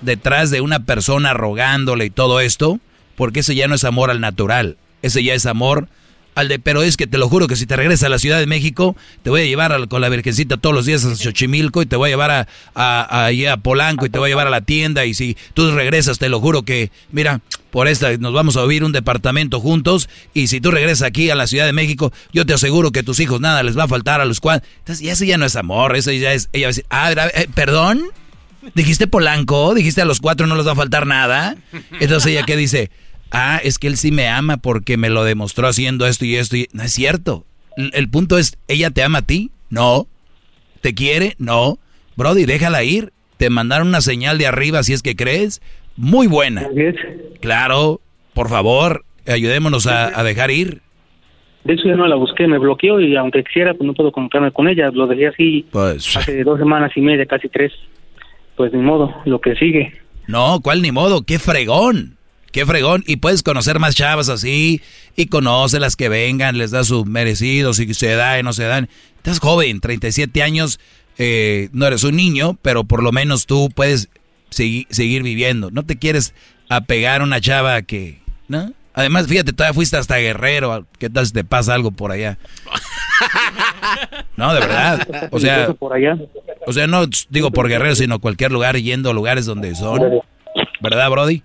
detrás 0.00 0.50
de 0.50 0.60
una 0.60 0.84
persona 0.84 1.34
rogándole 1.34 2.06
y 2.06 2.10
todo 2.10 2.40
esto, 2.40 2.80
porque 3.14 3.40
ese 3.40 3.54
ya 3.54 3.68
no 3.68 3.76
es 3.76 3.84
amor 3.84 4.10
al 4.10 4.20
natural, 4.20 4.76
ese 5.02 5.22
ya 5.22 5.34
es 5.34 5.46
amor 5.46 5.86
al 6.34 6.48
de, 6.48 6.58
pero 6.58 6.82
es 6.82 6.96
que 6.96 7.06
te 7.06 7.18
lo 7.18 7.28
juro 7.28 7.46
que 7.46 7.56
si 7.56 7.66
te 7.66 7.76
regresas 7.76 8.04
a 8.04 8.08
la 8.08 8.18
Ciudad 8.18 8.38
de 8.38 8.46
México, 8.46 8.96
te 9.22 9.30
voy 9.30 9.42
a 9.42 9.44
llevar 9.44 9.88
con 9.88 10.00
la 10.00 10.08
Virgencita 10.08 10.56
todos 10.56 10.74
los 10.74 10.86
días 10.86 11.04
a 11.04 11.14
Xochimilco 11.14 11.82
y 11.82 11.86
te 11.86 11.96
voy 11.96 12.08
a 12.08 12.12
llevar 12.12 12.30
a, 12.30 12.48
a, 12.74 13.28
a, 13.28 13.56
Polanco 13.58 14.06
y 14.06 14.10
te 14.10 14.18
voy 14.18 14.28
a 14.28 14.30
llevar 14.30 14.46
a 14.46 14.50
la 14.50 14.60
tienda 14.60 15.04
y 15.04 15.14
si 15.14 15.36
tú 15.54 15.70
regresas, 15.72 16.18
te 16.18 16.28
lo 16.28 16.40
juro 16.40 16.62
que, 16.62 16.90
mira, 17.12 17.40
por 17.70 17.88
esta 17.88 18.16
nos 18.18 18.32
vamos 18.32 18.56
a 18.56 18.62
vivir 18.62 18.84
un 18.84 18.92
departamento 18.92 19.60
juntos 19.60 20.08
y 20.32 20.48
si 20.48 20.60
tú 20.60 20.70
regresas 20.70 21.02
aquí 21.02 21.30
a 21.30 21.34
la 21.34 21.46
Ciudad 21.46 21.66
de 21.66 21.72
México, 21.72 22.12
yo 22.32 22.46
te 22.46 22.54
aseguro 22.54 22.90
que 22.90 23.00
a 23.00 23.02
tus 23.02 23.20
hijos 23.20 23.40
nada 23.40 23.62
les 23.62 23.76
va 23.78 23.84
a 23.84 23.88
faltar 23.88 24.20
a 24.20 24.24
los 24.24 24.40
cuales, 24.40 24.62
entonces, 24.78 25.06
ese 25.06 25.26
ya 25.26 25.38
no 25.38 25.46
es 25.46 25.56
amor, 25.56 25.96
ese 25.96 26.18
ya 26.18 26.32
es, 26.32 26.48
ella 26.52 26.66
va 26.66 26.68
a 26.68 26.70
decir, 26.70 26.86
ah, 26.90 27.12
eh, 27.34 27.48
perdón, 27.54 28.02
dijiste 28.74 29.06
Polanco, 29.06 29.74
dijiste 29.74 30.02
a 30.02 30.04
los 30.04 30.20
cuatro 30.20 30.46
no 30.46 30.56
les 30.56 30.66
va 30.66 30.72
a 30.72 30.76
faltar 30.76 31.06
nada, 31.06 31.56
entonces 32.00 32.32
ella 32.32 32.44
que 32.44 32.56
dice, 32.56 32.90
ah, 33.30 33.60
es 33.62 33.78
que 33.78 33.86
él 33.86 33.96
sí 33.96 34.12
me 34.12 34.28
ama 34.28 34.56
porque 34.56 34.96
me 34.96 35.10
lo 35.10 35.24
demostró 35.24 35.68
haciendo 35.68 36.06
esto 36.06 36.24
y 36.24 36.36
esto. 36.36 36.56
Y... 36.56 36.68
No 36.72 36.82
es 36.82 36.92
cierto. 36.92 37.44
El, 37.76 37.90
el, 37.94 38.08
punto 38.08 38.38
es, 38.38 38.58
¿ella 38.68 38.90
te 38.90 39.02
ama 39.02 39.18
a 39.18 39.22
ti? 39.22 39.50
No. 39.70 40.06
¿Te 40.80 40.94
quiere? 40.94 41.34
No. 41.38 41.78
Brody, 42.16 42.44
déjala 42.44 42.84
ir. 42.84 43.12
Te 43.36 43.50
mandaron 43.50 43.88
una 43.88 44.00
señal 44.00 44.38
de 44.38 44.46
arriba, 44.46 44.82
si 44.82 44.92
es 44.92 45.02
que 45.02 45.16
crees. 45.16 45.60
Muy 45.96 46.26
buena. 46.26 46.68
Claro, 47.40 48.00
por 48.32 48.48
favor, 48.48 49.04
ayudémonos 49.26 49.86
a, 49.86 50.18
a, 50.18 50.24
dejar 50.24 50.50
ir. 50.50 50.80
De 51.64 51.74
hecho, 51.74 51.84
ya 51.88 51.96
no 51.96 52.06
la 52.06 52.16
busqué, 52.16 52.46
me 52.46 52.58
bloqueó 52.58 53.00
y 53.00 53.16
aunque 53.16 53.42
quisiera, 53.44 53.74
pues 53.74 53.86
no 53.86 53.94
puedo 53.94 54.12
comunicarme 54.12 54.52
con 54.52 54.68
ella. 54.68 54.90
Lo 54.92 55.06
dejé 55.06 55.28
así 55.28 55.66
pues... 55.70 56.16
hace 56.16 56.44
dos 56.44 56.58
semanas 56.58 56.92
y 56.96 57.00
media, 57.00 57.26
casi 57.26 57.48
tres. 57.48 57.72
Pues 58.56 58.72
ni 58.72 58.80
modo, 58.80 59.14
lo 59.24 59.40
que 59.40 59.54
sigue. 59.56 59.92
No, 60.26 60.60
¿cuál 60.62 60.82
ni 60.82 60.92
modo? 60.92 61.22
¡Qué 61.22 61.38
fregón! 61.38 62.16
Qué 62.54 62.64
fregón. 62.64 63.02
Y 63.08 63.16
puedes 63.16 63.42
conocer 63.42 63.80
más 63.80 63.96
chavas 63.96 64.28
así. 64.28 64.80
Y 65.16 65.26
conoce 65.26 65.80
las 65.80 65.96
que 65.96 66.08
vengan, 66.08 66.56
les 66.56 66.70
da 66.70 66.84
su 66.84 67.04
merecido, 67.04 67.74
si 67.74 67.92
se 67.94 68.14
da 68.14 68.38
y 68.38 68.44
no 68.44 68.52
se 68.52 68.62
dan. 68.62 68.88
Estás 69.16 69.40
joven, 69.40 69.80
37 69.80 70.40
años. 70.40 70.78
Eh, 71.18 71.68
no 71.72 71.84
eres 71.84 72.04
un 72.04 72.14
niño, 72.14 72.56
pero 72.62 72.84
por 72.84 73.02
lo 73.02 73.10
menos 73.10 73.46
tú 73.46 73.70
puedes 73.74 74.08
seguir, 74.50 75.22
viviendo. 75.24 75.72
No 75.72 75.82
te 75.82 75.96
quieres 75.96 76.32
apegar 76.68 77.22
a 77.22 77.24
una 77.24 77.40
chava 77.40 77.82
que. 77.82 78.20
¿No? 78.46 78.72
Además, 78.94 79.26
fíjate, 79.26 79.52
todavía 79.52 79.74
fuiste 79.74 79.96
hasta 79.96 80.18
Guerrero. 80.18 80.86
¿Qué 81.00 81.10
tal 81.10 81.26
si 81.26 81.32
te 81.32 81.42
pasa 81.42 81.74
algo 81.74 81.90
por 81.90 82.12
allá? 82.12 82.38
No, 84.36 84.54
de 84.54 84.60
verdad. 84.60 85.28
O 85.32 85.40
sea, 85.40 85.74
o 86.66 86.72
sea, 86.72 86.86
no 86.86 87.04
digo 87.30 87.50
por 87.50 87.68
Guerrero, 87.68 87.96
sino 87.96 88.20
cualquier 88.20 88.52
lugar 88.52 88.76
yendo 88.76 89.10
a 89.10 89.12
lugares 89.12 89.44
donde 89.44 89.74
son. 89.74 90.22
¿Verdad, 90.80 91.10
Brody? 91.10 91.42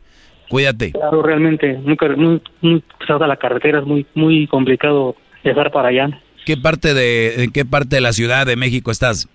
Cuídate. 0.50 0.92
Claro, 0.92 1.22
realmente, 1.22 1.80
nunca, 1.84 2.08
muy, 2.10 2.42
muy 2.62 2.84
pesada 3.00 3.28
la 3.28 3.38
carretera, 3.38 3.80
es 3.80 3.86
muy, 3.86 4.06
muy 4.16 4.48
complicado 4.48 5.16
llegar 5.44 5.72
para 5.72 5.90
allá. 5.90 6.22
¿Qué 6.46 6.58
parte 6.58 6.94
de, 6.94 7.44
en 7.44 7.52
qué 7.52 7.66
parte 7.66 7.96
de 7.96 8.02
la 8.02 8.12
Ciudad 8.14 8.46
de 8.46 8.56
México 8.56 8.92
estás? 8.92 9.30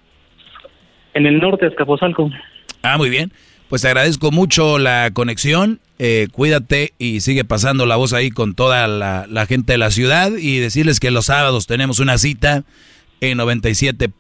En 1.14 1.26
el 1.26 1.38
norte, 1.38 1.66
Escapozalco. 1.66 2.30
Ah, 2.82 2.98
muy 2.98 3.08
bien. 3.08 3.32
Pues 3.68 3.82
te 3.82 3.88
agradezco 3.88 4.30
mucho 4.30 4.78
la 4.78 5.10
conexión, 5.12 5.80
eh, 5.98 6.28
cuídate 6.32 6.92
y 6.98 7.20
sigue 7.20 7.44
pasando 7.44 7.86
la 7.86 7.96
voz 7.96 8.12
ahí 8.12 8.30
con 8.30 8.54
toda 8.54 8.86
la, 8.88 9.26
la 9.28 9.46
gente 9.46 9.72
de 9.72 9.78
la 9.78 9.90
ciudad 9.90 10.30
y 10.36 10.58
decirles 10.58 11.00
que 11.00 11.10
los 11.10 11.26
sábados 11.26 11.66
tenemos 11.66 11.98
una 11.98 12.18
cita 12.18 12.64
en 13.20 13.38
97. 13.38 14.10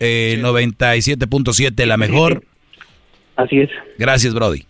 Eh, 0.00 0.38
97.7 0.40 1.86
la 1.86 1.96
mejor. 1.96 2.44
Así 3.36 3.58
es. 3.58 3.70
Gracias, 3.98 4.34
Brody. 4.34 4.64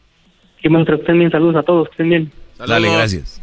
Que 0.62 0.68
me 0.68 0.82
estén 0.82 1.18
bien, 1.18 1.30
saludos 1.30 1.56
a 1.56 1.62
todos, 1.62 1.88
que 1.88 1.92
estén 1.92 2.08
bien. 2.08 2.32
Saludos. 2.56 2.68
Dale, 2.68 2.92
gracias. 2.92 3.40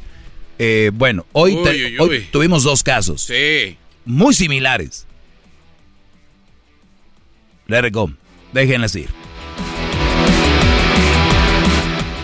Eh, 0.59 0.91
bueno, 0.93 1.25
hoy, 1.31 1.57
te, 1.63 1.69
uy, 1.69 1.85
uy, 1.85 1.99
hoy, 1.99 2.27
tuvimos 2.31 2.63
dos 2.63 2.83
casos. 2.83 3.21
Sí. 3.23 3.77
Muy 4.05 4.33
similares. 4.33 5.07
Let 7.67 7.87
it 7.87 7.93
go. 7.93 8.11
Déjenlas 8.53 8.95
ir. 8.95 9.09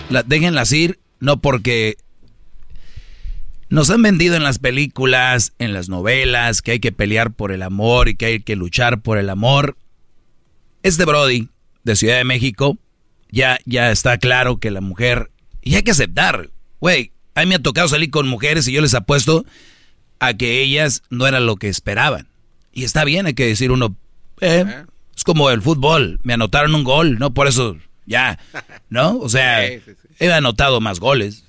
La, 0.08 0.22
déjenlas 0.22 0.72
ir, 0.72 0.98
no 1.20 1.40
porque 1.40 1.96
Nos 3.70 3.88
han 3.88 4.02
vendido 4.02 4.36
en 4.36 4.42
las 4.42 4.58
películas, 4.58 5.54
en 5.58 5.72
las 5.72 5.88
novelas, 5.88 6.60
que 6.60 6.72
hay 6.72 6.80
que 6.80 6.92
pelear 6.92 7.32
por 7.32 7.52
el 7.52 7.62
amor 7.62 8.08
y 8.08 8.14
que 8.14 8.26
hay 8.26 8.40
que 8.40 8.54
luchar 8.54 9.00
por 9.00 9.16
el 9.16 9.30
amor. 9.30 9.76
Este 10.82 11.06
Brody, 11.06 11.48
de 11.82 11.96
Ciudad 11.96 12.18
de 12.18 12.24
México, 12.24 12.76
ya, 13.32 13.58
ya 13.64 13.90
está 13.90 14.18
claro 14.18 14.58
que 14.58 14.70
la 14.70 14.80
mujer... 14.80 15.30
Y 15.64 15.76
hay 15.76 15.82
que 15.82 15.92
aceptar, 15.92 16.50
güey, 16.80 17.12
a 17.34 17.40
mí 17.40 17.46
me 17.46 17.54
ha 17.54 17.62
tocado 17.62 17.88
salir 17.88 18.10
con 18.10 18.28
mujeres 18.28 18.66
y 18.66 18.72
yo 18.72 18.80
les 18.80 18.94
apuesto 18.94 19.44
a 20.18 20.34
que 20.34 20.60
ellas 20.60 21.02
no 21.08 21.26
eran 21.26 21.46
lo 21.46 21.56
que 21.56 21.68
esperaban. 21.68 22.28
Y 22.72 22.84
está 22.84 23.04
bien, 23.04 23.26
hay 23.26 23.34
que 23.34 23.46
decir 23.46 23.70
uno, 23.70 23.96
eh, 24.40 24.64
es 25.16 25.24
como 25.24 25.50
el 25.50 25.62
fútbol, 25.62 26.18
me 26.22 26.34
anotaron 26.34 26.74
un 26.74 26.84
gol, 26.84 27.18
no 27.18 27.32
por 27.32 27.46
eso, 27.46 27.76
ya, 28.06 28.38
¿no? 28.88 29.18
O 29.18 29.28
sea, 29.28 29.64
he 29.66 30.32
anotado 30.32 30.80
más 30.80 31.00
goles. 31.00 31.44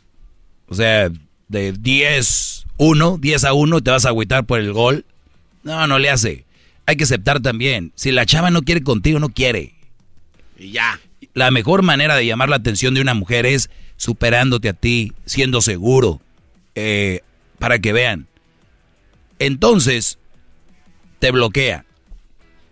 O 0.68 0.76
sea, 0.76 1.12
de 1.48 1.72
10, 1.72 2.66
1, 2.78 3.18
10 3.20 3.44
a 3.44 3.53
1, 3.53 3.82
te 3.82 3.92
vas 3.92 4.06
a 4.06 4.10
agüitar 4.10 4.45
por 4.45 4.60
el 4.60 4.74
gol. 4.74 5.06
No, 5.64 5.86
no 5.88 6.00
le 6.00 6.10
hace. 6.10 6.45
Hay 6.86 6.98
que 6.98 7.03
aceptar 7.06 7.40
también. 7.42 7.92
Si 7.95 8.12
la 8.12 8.26
chava 8.26 8.50
no 8.50 8.64
quiere 8.64 8.84
contigo, 8.84 9.20
no 9.20 9.30
quiere. 9.30 9.74
Y 10.58 10.72
ya. 10.72 11.00
La 11.34 11.52
mejor 11.52 11.82
manera 11.82 12.16
de 12.16 12.26
llamar 12.26 12.50
la 12.50 12.58
atención 12.58 12.94
de 12.94 13.02
una 13.02 13.14
mujer 13.14 13.45
es 13.45 13.70
superándote 13.98 14.70
a 14.70 14.74
ti, 14.74 15.14
siendo 15.26 15.62
seguro, 15.62 16.22
eh, 16.76 17.22
para 17.60 17.80
que 17.80 17.94
vean. 17.94 18.28
Entonces, 19.40 20.20
te 21.20 21.32
bloquea. 21.32 21.86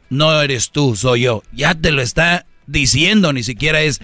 No 0.10 0.42
eres 0.42 0.72
tú, 0.72 0.96
soy 0.96 1.22
yo. 1.22 1.44
Ya 1.54 1.74
te 1.74 1.92
lo 1.92 2.02
está 2.02 2.46
diciendo, 2.68 3.34
ni 3.34 3.44
siquiera 3.44 3.82
es, 3.82 4.02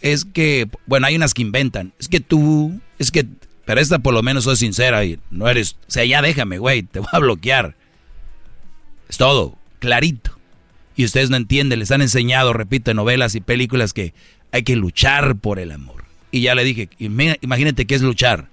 es 0.00 0.24
que, 0.24 0.68
bueno, 0.86 1.06
hay 1.06 1.16
unas 1.16 1.34
que 1.34 1.42
inventan. 1.42 1.92
Es 1.98 2.08
que 2.08 2.20
tú, 2.20 2.80
es 2.98 3.10
que 3.10 3.26
pero 3.70 3.80
esta 3.80 4.00
por 4.00 4.12
lo 4.12 4.20
menos 4.20 4.42
soy 4.42 4.56
sincera 4.56 5.04
y 5.04 5.20
no 5.30 5.48
eres... 5.48 5.76
O 5.86 5.92
sea, 5.92 6.04
ya 6.04 6.22
déjame, 6.22 6.58
güey, 6.58 6.82
te 6.82 6.98
voy 6.98 7.08
a 7.12 7.20
bloquear. 7.20 7.76
Es 9.08 9.16
todo, 9.16 9.56
clarito. 9.78 10.36
Y 10.96 11.04
ustedes 11.04 11.30
no 11.30 11.36
entienden, 11.36 11.78
les 11.78 11.90
han 11.90 12.02
enseñado, 12.02 12.52
repito, 12.52 12.90
en 12.90 12.96
novelas 12.96 13.34
y 13.34 13.40
películas 13.40 13.92
que 13.92 14.12
hay 14.52 14.62
que 14.62 14.76
luchar 14.76 15.36
por 15.36 15.58
el 15.58 15.72
amor. 15.72 16.04
Y 16.30 16.42
ya 16.42 16.54
le 16.54 16.64
dije, 16.64 16.88
imagínate 16.98 17.86
qué 17.86 17.94
es 17.94 18.02
luchar. 18.02 18.48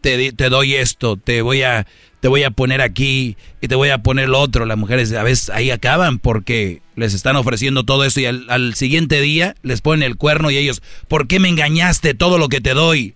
Te, 0.00 0.32
doy 0.32 0.74
esto, 0.74 1.16
te 1.16 1.42
voy 1.42 1.62
a 1.62 1.86
te 2.18 2.28
voy 2.28 2.42
a 2.42 2.50
poner 2.50 2.80
aquí 2.80 3.36
y 3.60 3.68
te 3.68 3.74
voy 3.76 3.90
a 3.90 3.98
poner 3.98 4.28
lo 4.28 4.40
otro. 4.40 4.66
Las 4.66 4.78
mujeres 4.78 5.12
a 5.12 5.22
veces 5.22 5.50
ahí 5.50 5.70
acaban 5.70 6.18
porque 6.18 6.82
les 6.96 7.14
están 7.14 7.36
ofreciendo 7.36 7.84
todo 7.84 8.04
eso 8.04 8.20
y 8.20 8.26
al, 8.26 8.46
al 8.48 8.74
siguiente 8.74 9.20
día 9.20 9.54
les 9.62 9.80
ponen 9.80 10.02
el 10.04 10.16
cuerno 10.16 10.50
y 10.50 10.56
ellos, 10.56 10.82
¿por 11.08 11.28
qué 11.28 11.38
me 11.38 11.48
engañaste 11.48 12.14
todo 12.14 12.38
lo 12.38 12.48
que 12.48 12.60
te 12.60 12.74
doy? 12.74 13.14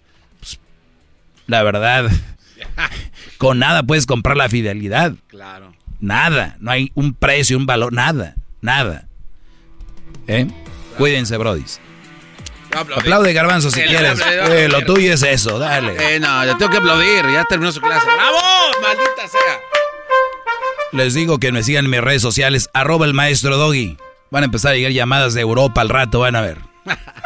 La 1.47 1.63
verdad, 1.63 2.11
con 3.39 3.59
nada 3.59 3.83
puedes 3.83 4.07
comprar 4.07 4.37
la 4.37 4.49
fidelidad. 4.49 5.15
Claro. 5.29 5.75
Nada, 6.01 6.57
no 6.61 6.71
hay 6.71 6.91
un 6.95 7.15
precio, 7.15 7.57
un 7.57 7.67
valor, 7.67 7.93
nada, 7.93 8.35
nada. 8.61 9.07
¿Eh? 10.27 10.47
Cuídense, 10.99 11.37
brodis. 11.37 11.81
Aplaude, 12.77 13.33
Garbanzo, 13.33 13.71
si 13.71 13.81
quieres. 13.83 14.21
Eh, 14.21 14.69
lo 14.69 14.85
tuyo 14.85 15.15
es 15.15 15.23
eso, 15.23 15.59
dale. 15.59 16.17
Eh, 16.17 16.21
no, 16.21 16.45
yo 16.45 16.57
tengo 16.59 16.71
que 16.71 16.79
aplaudir, 16.79 17.25
ya 17.33 17.45
terminó 17.45 17.73
su 17.73 17.81
clase. 17.81 18.05
¡Bravo! 18.05 18.39
¡Maldita 18.83 19.29
sea! 19.29 19.61
Les 20.93 21.15
digo 21.15 21.39
que 21.39 21.53
me 21.53 21.63
sigan 21.63 21.87
en 21.87 21.91
mis 21.91 22.01
redes 22.01 22.23
sociales, 22.23 22.69
arroba 22.73 23.07
el 23.07 23.15
maestro 23.15 23.57
Doggy. 23.57 23.97
Van 24.31 24.43
a 24.43 24.47
empezar 24.47 24.73
a 24.73 24.75
llegar 24.75 24.93
llamadas 24.93 25.35
de 25.35 25.41
Europa 25.41 25.81
al 25.81 25.89
rato, 25.89 26.21
van 26.21 26.37
a 26.37 26.41
ver. 26.41 26.59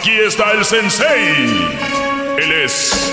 Aquí 0.00 0.16
está 0.26 0.52
el 0.52 0.64
sensei. 0.64 1.68
Él 2.38 2.52
es 2.64 3.12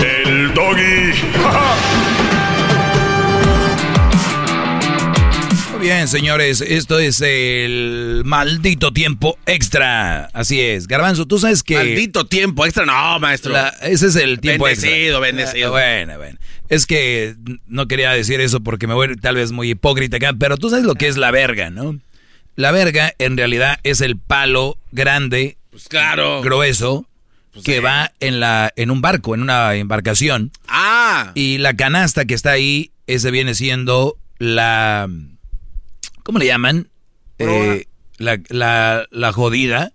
el 0.00 0.54
doggy. 0.54 1.10
Muy 5.72 5.80
bien, 5.80 6.06
señores, 6.06 6.60
esto 6.60 7.00
es 7.00 7.20
el 7.20 8.22
maldito 8.24 8.92
tiempo 8.92 9.36
extra. 9.44 10.26
Así 10.26 10.60
es. 10.60 10.86
Garbanzo, 10.86 11.26
tú 11.26 11.40
sabes 11.40 11.64
que... 11.64 11.74
Maldito 11.74 12.26
tiempo 12.26 12.64
extra, 12.64 12.86
no, 12.86 13.18
maestro. 13.18 13.52
ese 13.82 14.06
es 14.06 14.14
el 14.14 14.38
tiempo 14.38 14.66
bendecido, 14.66 14.94
extra. 14.94 15.18
Bendecido, 15.18 15.72
Bueno, 15.72 16.16
bueno. 16.16 16.38
Es 16.68 16.86
que 16.86 17.34
no 17.66 17.88
quería 17.88 18.12
decir 18.12 18.40
eso 18.40 18.60
porque 18.60 18.86
me 18.86 18.94
voy 18.94 19.16
tal 19.16 19.34
vez 19.34 19.50
muy 19.50 19.70
hipócrita 19.70 20.18
acá, 20.18 20.32
pero 20.38 20.58
tú 20.58 20.70
sabes 20.70 20.84
lo 20.84 20.94
que 20.94 21.08
es 21.08 21.16
la 21.16 21.32
verga, 21.32 21.70
¿no? 21.70 21.98
La 22.54 22.70
verga 22.70 23.12
en 23.18 23.36
realidad 23.36 23.80
es 23.82 24.00
el 24.00 24.16
palo 24.16 24.78
grande 24.92 25.56
pues 25.74 25.88
claro. 25.88 26.40
grueso 26.40 27.08
Pues 27.52 27.64
que 27.64 27.80
va 27.80 28.12
en 28.20 28.38
la 28.38 28.72
en 28.76 28.92
un 28.92 29.00
barco, 29.00 29.34
en 29.34 29.42
una 29.42 29.74
embarcación. 29.74 30.52
Ah. 30.68 31.32
Y 31.34 31.58
la 31.58 31.74
canasta 31.74 32.26
que 32.26 32.34
está 32.34 32.52
ahí, 32.52 32.92
ese 33.08 33.32
viene 33.32 33.56
siendo 33.56 34.16
la 34.38 35.10
¿cómo 36.22 36.38
le 36.38 36.46
llaman? 36.46 36.90
Eh, 37.40 37.86
la, 38.18 38.40
la, 38.50 39.06
la 39.10 39.32
jodida. 39.32 39.92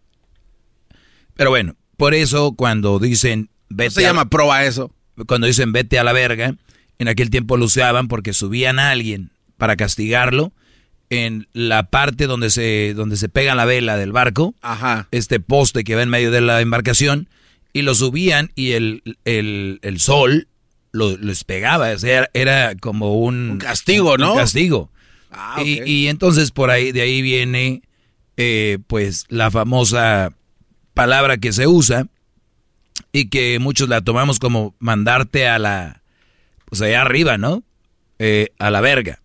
Pero 1.35 1.49
bueno, 1.49 1.77
por 1.95 2.14
eso 2.14 2.56
cuando 2.58 2.99
dicen 2.99 3.49
vete 3.69 3.91
se 3.91 4.01
llama 4.01 4.30
proa 4.30 4.66
eso? 4.66 4.93
Cuando 5.27 5.48
dicen 5.48 5.72
vete 5.72 5.98
a 5.98 6.03
la 6.03 6.11
verga, 6.11 6.56
en 6.98 7.08
aquel 7.08 7.30
tiempo 7.30 7.56
lo 7.56 7.66
usaban 7.66 8.09
porque 8.09 8.33
subían 8.33 8.80
a 8.80 8.91
alguien 8.91 9.32
para 9.58 9.77
castigarlo 9.77 10.51
en 11.09 11.47
la 11.53 11.89
parte 11.89 12.27
donde 12.27 12.49
se, 12.49 12.93
donde 12.95 13.17
se 13.17 13.29
pega 13.29 13.55
la 13.55 13.65
vela 13.65 13.97
del 13.97 14.11
barco, 14.11 14.53
Ajá. 14.61 15.07
este 15.11 15.39
poste 15.39 15.83
que 15.83 15.95
va 15.95 16.03
en 16.03 16.09
medio 16.09 16.31
de 16.31 16.41
la 16.41 16.61
embarcación, 16.61 17.29
y 17.73 17.81
lo 17.83 17.95
subían 17.95 18.51
y 18.55 18.71
el, 18.71 19.17
el, 19.25 19.79
el 19.81 19.99
sol 19.99 20.47
lo, 20.91 21.17
les 21.17 21.43
pegaba, 21.43 21.91
o 21.91 21.99
sea, 21.99 22.29
era, 22.33 22.75
como 22.75 23.19
un, 23.19 23.57
castigo, 23.59 24.17
¿no? 24.17 24.33
un 24.33 24.39
castigo. 24.39 24.91
Ah, 25.31 25.61
y, 25.63 25.83
y 25.83 26.07
entonces 26.07 26.51
por 26.51 26.71
ahí, 26.71 26.91
de 26.91 27.01
ahí 27.01 27.21
viene, 27.21 27.83
eh, 28.38 28.79
pues, 28.88 29.25
la 29.29 29.51
famosa 29.51 30.33
palabra 30.93 31.38
que 31.38 31.53
se 31.53 31.67
usa 31.67 32.07
y 33.11 33.29
que 33.29 33.59
muchos 33.59 33.89
la 33.89 34.01
tomamos 34.01 34.39
como 34.39 34.75
mandarte 34.79 35.47
a 35.47 35.59
la, 35.59 36.01
pues 36.65 36.81
allá 36.81 37.01
arriba, 37.01 37.38
¿no? 37.38 37.63
Eh, 38.17 38.49
a 38.59 38.69
la 38.69 38.81
verga. 38.81 39.21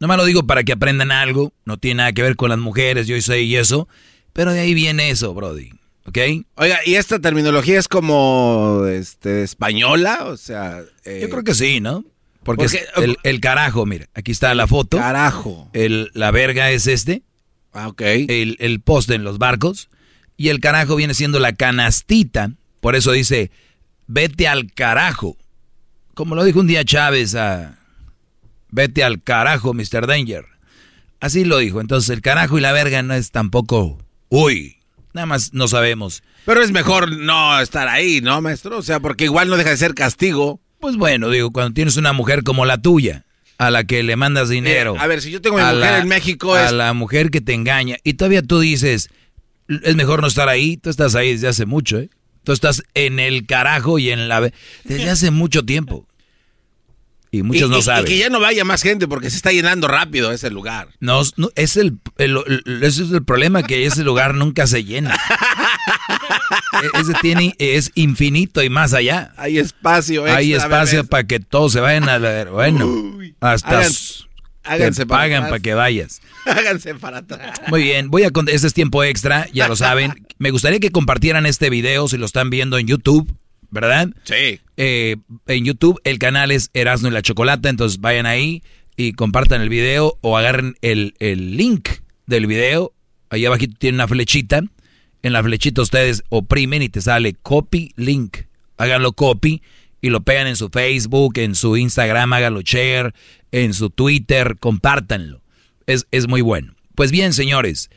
No 0.00 0.08
me 0.08 0.16
lo 0.16 0.24
digo 0.24 0.46
para 0.46 0.62
que 0.64 0.72
aprendan 0.72 1.10
algo, 1.12 1.52
no 1.64 1.76
tiene 1.78 1.98
nada 1.98 2.12
que 2.12 2.22
ver 2.22 2.36
con 2.36 2.50
las 2.50 2.58
mujeres, 2.58 3.06
yo 3.06 3.20
sé 3.20 3.42
y 3.42 3.56
eso, 3.56 3.88
pero 4.32 4.52
de 4.52 4.60
ahí 4.60 4.74
viene 4.74 5.10
eso, 5.10 5.32
Brody, 5.34 5.70
¿ok? 6.04 6.18
Oiga, 6.56 6.78
¿y 6.84 6.96
esta 6.96 7.18
terminología 7.18 7.78
es 7.78 7.88
como 7.88 8.84
este, 8.90 9.42
española? 9.42 10.24
O 10.26 10.36
sea. 10.36 10.82
eh, 11.04 11.20
Yo 11.22 11.30
creo 11.30 11.44
que 11.44 11.54
sí, 11.54 11.80
¿no? 11.80 12.04
Porque, 12.42 12.64
Porque- 12.64 12.76
es 12.76 13.02
el, 13.02 13.16
el 13.24 13.40
carajo, 13.40 13.86
mira, 13.86 14.06
aquí 14.14 14.30
está 14.32 14.54
la 14.54 14.66
foto. 14.66 14.98
Carajo. 14.98 15.68
El, 15.72 16.10
la 16.14 16.30
verga 16.30 16.70
es 16.70 16.86
este. 16.86 17.22
Ah, 17.72 17.88
ok. 17.88 18.00
El, 18.02 18.56
el 18.60 18.80
poste 18.80 19.14
en 19.14 19.24
los 19.24 19.38
barcos. 19.38 19.88
Y 20.36 20.50
el 20.50 20.60
carajo 20.60 20.94
viene 20.96 21.14
siendo 21.14 21.40
la 21.40 21.54
canastita. 21.54 22.52
Por 22.80 22.94
eso 22.94 23.10
dice, 23.12 23.50
vete 24.06 24.46
al 24.46 24.72
carajo. 24.72 25.36
Como 26.14 26.34
lo 26.36 26.44
dijo 26.44 26.60
un 26.60 26.66
día 26.68 26.84
Chávez 26.84 27.34
a... 27.34 27.78
Vete 28.76 29.02
al 29.02 29.22
carajo, 29.22 29.72
Mr. 29.72 30.06
Danger. 30.06 30.44
Así 31.18 31.46
lo 31.46 31.56
dijo. 31.56 31.80
Entonces 31.80 32.10
el 32.10 32.20
carajo 32.20 32.58
y 32.58 32.60
la 32.60 32.72
verga 32.72 33.02
no 33.02 33.14
es 33.14 33.30
tampoco... 33.30 33.96
Uy, 34.28 34.76
nada 35.14 35.24
más 35.24 35.54
no 35.54 35.66
sabemos. 35.66 36.22
Pero 36.44 36.62
es 36.62 36.72
mejor 36.72 37.10
no 37.10 37.58
estar 37.58 37.88
ahí, 37.88 38.20
¿no, 38.20 38.42
maestro? 38.42 38.76
O 38.76 38.82
sea, 38.82 39.00
porque 39.00 39.24
igual 39.24 39.48
no 39.48 39.56
deja 39.56 39.70
de 39.70 39.78
ser 39.78 39.94
castigo. 39.94 40.60
Pues 40.78 40.96
bueno, 40.96 41.30
digo, 41.30 41.52
cuando 41.52 41.72
tienes 41.72 41.96
una 41.96 42.12
mujer 42.12 42.42
como 42.42 42.66
la 42.66 42.76
tuya, 42.76 43.24
a 43.56 43.70
la 43.70 43.84
que 43.84 44.02
le 44.02 44.14
mandas 44.14 44.50
dinero. 44.50 44.94
Eh, 44.96 44.98
a 45.00 45.06
ver, 45.06 45.22
si 45.22 45.30
yo 45.30 45.40
tengo 45.40 45.56
mi 45.56 45.62
a 45.62 45.72
mujer 45.72 46.00
en 46.02 46.08
México, 46.08 46.52
A 46.54 46.66
es- 46.66 46.72
la 46.72 46.92
mujer 46.92 47.30
que 47.30 47.40
te 47.40 47.54
engaña. 47.54 47.96
Y 48.04 48.12
todavía 48.14 48.42
tú 48.42 48.60
dices, 48.60 49.08
es 49.68 49.96
mejor 49.96 50.20
no 50.20 50.26
estar 50.26 50.50
ahí. 50.50 50.76
Tú 50.76 50.90
estás 50.90 51.14
ahí 51.14 51.32
desde 51.32 51.48
hace 51.48 51.64
mucho, 51.64 51.98
¿eh? 51.98 52.10
Tú 52.44 52.52
estás 52.52 52.82
en 52.92 53.20
el 53.20 53.46
carajo 53.46 53.98
y 53.98 54.10
en 54.10 54.28
la... 54.28 54.52
Desde 54.84 55.08
hace 55.08 55.30
mucho 55.30 55.62
tiempo. 55.64 56.06
Y 57.36 57.42
muchos 57.42 57.68
Y- 57.68 57.72
no 57.72 57.78
y- 57.78 57.82
saben. 57.82 58.04
Y 58.04 58.08
que 58.08 58.18
ya 58.18 58.28
no 58.30 58.40
vaya 58.40 58.64
más 58.64 58.82
gente 58.82 59.06
porque 59.08 59.30
se 59.30 59.36
está 59.36 59.52
llenando 59.52 59.88
rápido 59.88 60.32
ese 60.32 60.50
lugar. 60.50 60.88
No, 61.00 61.22
no, 61.36 61.50
es 61.54 61.76
el, 61.76 61.98
el- 62.18 62.38
el- 62.66 62.82
ese 62.82 63.04
es 63.04 63.10
el 63.12 63.24
problema, 63.24 63.62
que 63.62 63.86
ese 63.86 64.02
lugar 64.04 64.34
nunca 64.34 64.66
se 64.66 64.84
llena. 64.84 65.16
ese 67.00 67.12
tiene, 67.20 67.54
es 67.58 67.90
infinito 67.94 68.62
y 68.62 68.70
más 68.70 68.92
allá. 68.94 69.32
Hay 69.36 69.58
espacio 69.58 70.22
extra, 70.22 70.36
Hay 70.38 70.54
espacio 70.54 71.04
para 71.06 71.24
que 71.24 71.40
todos 71.40 71.72
se 71.72 71.80
vayan 71.80 72.08
a 72.08 72.18
la... 72.18 72.44
Bueno, 72.46 73.18
hasta 73.40 73.82
háganse 74.64 75.02
te 75.02 75.06
para 75.06 75.22
pagan 75.22 75.36
atrás. 75.44 75.50
para 75.50 75.60
que 75.62 75.74
vayas. 75.74 76.20
Háganse 76.46 76.94
para 76.94 77.18
atrás. 77.18 77.60
Muy 77.68 77.82
bien, 77.82 78.08
voy 78.10 78.22
a 78.22 78.30
cont- 78.30 78.48
este 78.50 78.68
es 78.68 78.74
tiempo 78.74 79.02
extra, 79.02 79.48
ya 79.52 79.66
lo 79.68 79.74
saben. 79.76 80.26
Me 80.38 80.50
gustaría 80.52 80.78
que 80.78 80.90
compartieran 80.92 81.44
este 81.46 81.70
video 81.70 82.06
si 82.08 82.18
lo 82.18 82.26
están 82.26 82.50
viendo 82.50 82.78
en 82.78 82.86
YouTube, 82.86 83.28
¿verdad? 83.70 84.08
Sí. 84.24 84.60
Eh, 84.76 85.16
en 85.46 85.64
YouTube 85.64 86.00
el 86.04 86.18
canal 86.18 86.50
es 86.50 86.70
Erasmo 86.74 87.08
y 87.08 87.12
la 87.12 87.22
Chocolata, 87.22 87.68
entonces 87.68 88.00
vayan 88.00 88.26
ahí 88.26 88.62
y 88.96 89.12
compartan 89.12 89.60
el 89.60 89.68
video 89.68 90.18
o 90.20 90.36
agarren 90.36 90.76
el, 90.82 91.14
el 91.18 91.56
link 91.56 91.88
del 92.26 92.46
video. 92.46 92.92
Ahí 93.30 93.44
abajito 93.44 93.76
tiene 93.78 93.96
una 93.96 94.08
flechita. 94.08 94.62
En 95.22 95.32
la 95.32 95.42
flechita 95.42 95.82
ustedes 95.82 96.22
oprimen 96.28 96.82
y 96.82 96.88
te 96.88 97.00
sale 97.00 97.34
copy 97.34 97.92
link. 97.96 98.38
Háganlo 98.76 99.12
copy 99.12 99.62
y 100.00 100.10
lo 100.10 100.22
pegan 100.22 100.46
en 100.46 100.56
su 100.56 100.68
Facebook, 100.68 101.38
en 101.38 101.54
su 101.54 101.76
Instagram, 101.76 102.32
háganlo 102.32 102.60
share, 102.60 103.14
en 103.50 103.74
su 103.74 103.90
Twitter, 103.90 104.56
compártanlo. 104.58 105.42
Es, 105.86 106.06
es 106.10 106.28
muy 106.28 106.42
bueno. 106.42 106.74
Pues 106.94 107.10
bien, 107.10 107.32
señores, 107.32 107.90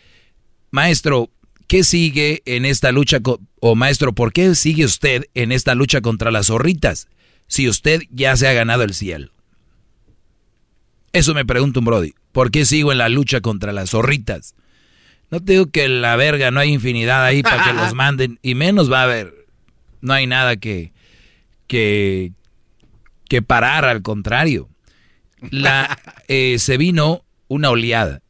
maestro, 0.71 1.29
¿qué 1.69 1.83
sigue 1.83 2.41
en 2.45 2.65
esta 2.65 2.91
lucha? 2.91 3.19
o 3.61 3.75
maestro, 3.75 4.13
¿por 4.13 4.33
qué 4.33 4.55
sigue 4.55 4.83
usted 4.83 5.25
en 5.35 5.51
esta 5.53 5.75
lucha 5.75 6.01
contra 6.01 6.31
las 6.31 6.47
zorritas 6.47 7.07
si 7.47 7.69
usted 7.69 8.01
ya 8.09 8.35
se 8.35 8.47
ha 8.47 8.53
ganado 8.53 8.83
el 8.83 8.93
cielo? 8.93 9.31
Eso 11.13 11.33
me 11.33 11.45
pregunta 11.45 11.79
un 11.79 11.85
Brody. 11.85 12.13
¿Por 12.31 12.51
qué 12.51 12.65
sigo 12.65 12.91
en 12.91 12.97
la 12.97 13.07
lucha 13.07 13.41
contra 13.41 13.71
las 13.71 13.91
zorritas? 13.91 14.55
No 15.29 15.41
te 15.41 15.53
digo 15.53 15.69
que 15.69 15.87
la 15.87 16.15
verga 16.15 16.51
no 16.51 16.59
hay 16.59 16.73
infinidad 16.73 17.23
ahí 17.23 17.43
para 17.43 17.63
que 17.63 17.73
los 17.73 17.93
manden 17.95 18.39
y 18.41 18.55
menos 18.55 18.91
va 18.91 19.01
a 19.01 19.03
haber. 19.03 19.45
No 20.01 20.13
hay 20.13 20.27
nada 20.27 20.57
que 20.57 20.91
que 21.67 22.31
que 23.27 23.43
parar, 23.43 23.85
al 23.85 24.01
contrario. 24.01 24.69
La 25.51 25.99
eh, 26.27 26.57
se 26.57 26.77
vino 26.77 27.23
una 27.47 27.69
oleada 27.69 28.21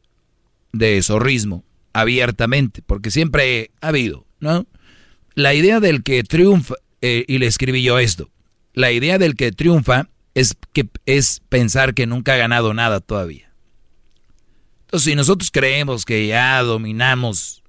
de 0.72 1.02
zorrismo 1.02 1.64
abiertamente, 1.92 2.82
porque 2.82 3.10
siempre 3.10 3.70
ha 3.80 3.88
habido, 3.88 4.26
¿no? 4.40 4.66
La 5.34 5.54
idea 5.54 5.80
del 5.80 6.02
que 6.02 6.22
triunfa, 6.22 6.74
eh, 7.00 7.24
y 7.26 7.38
le 7.38 7.46
escribí 7.46 7.82
yo 7.82 7.98
esto, 7.98 8.30
la 8.74 8.92
idea 8.92 9.18
del 9.18 9.36
que 9.36 9.52
triunfa 9.52 10.08
es, 10.34 10.56
que, 10.72 10.88
es 11.06 11.42
pensar 11.48 11.94
que 11.94 12.06
nunca 12.06 12.34
ha 12.34 12.36
ganado 12.36 12.74
nada 12.74 13.00
todavía. 13.00 13.52
Entonces, 14.82 15.04
si 15.04 15.14
nosotros 15.14 15.50
creemos 15.52 16.04
que 16.04 16.26
ya 16.26 16.62
dominamos, 16.62 17.62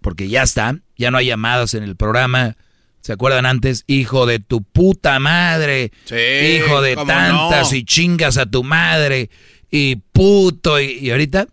porque 0.00 0.28
ya 0.28 0.42
está, 0.42 0.80
ya 0.96 1.10
no 1.10 1.18
hay 1.18 1.26
llamadas 1.26 1.74
en 1.74 1.82
el 1.82 1.96
programa, 1.96 2.56
¿se 3.00 3.12
acuerdan 3.12 3.46
antes? 3.46 3.84
Hijo 3.86 4.26
de 4.26 4.38
tu 4.40 4.62
puta 4.62 5.18
madre, 5.20 5.92
hijo 6.10 6.82
de 6.82 6.96
tantas 6.96 7.70
no. 7.70 7.76
y 7.76 7.84
chingas 7.84 8.38
a 8.38 8.46
tu 8.46 8.64
madre, 8.64 9.30
y 9.70 9.96
puto, 9.96 10.80
y, 10.80 10.98
y 10.98 11.10
ahorita, 11.10 11.46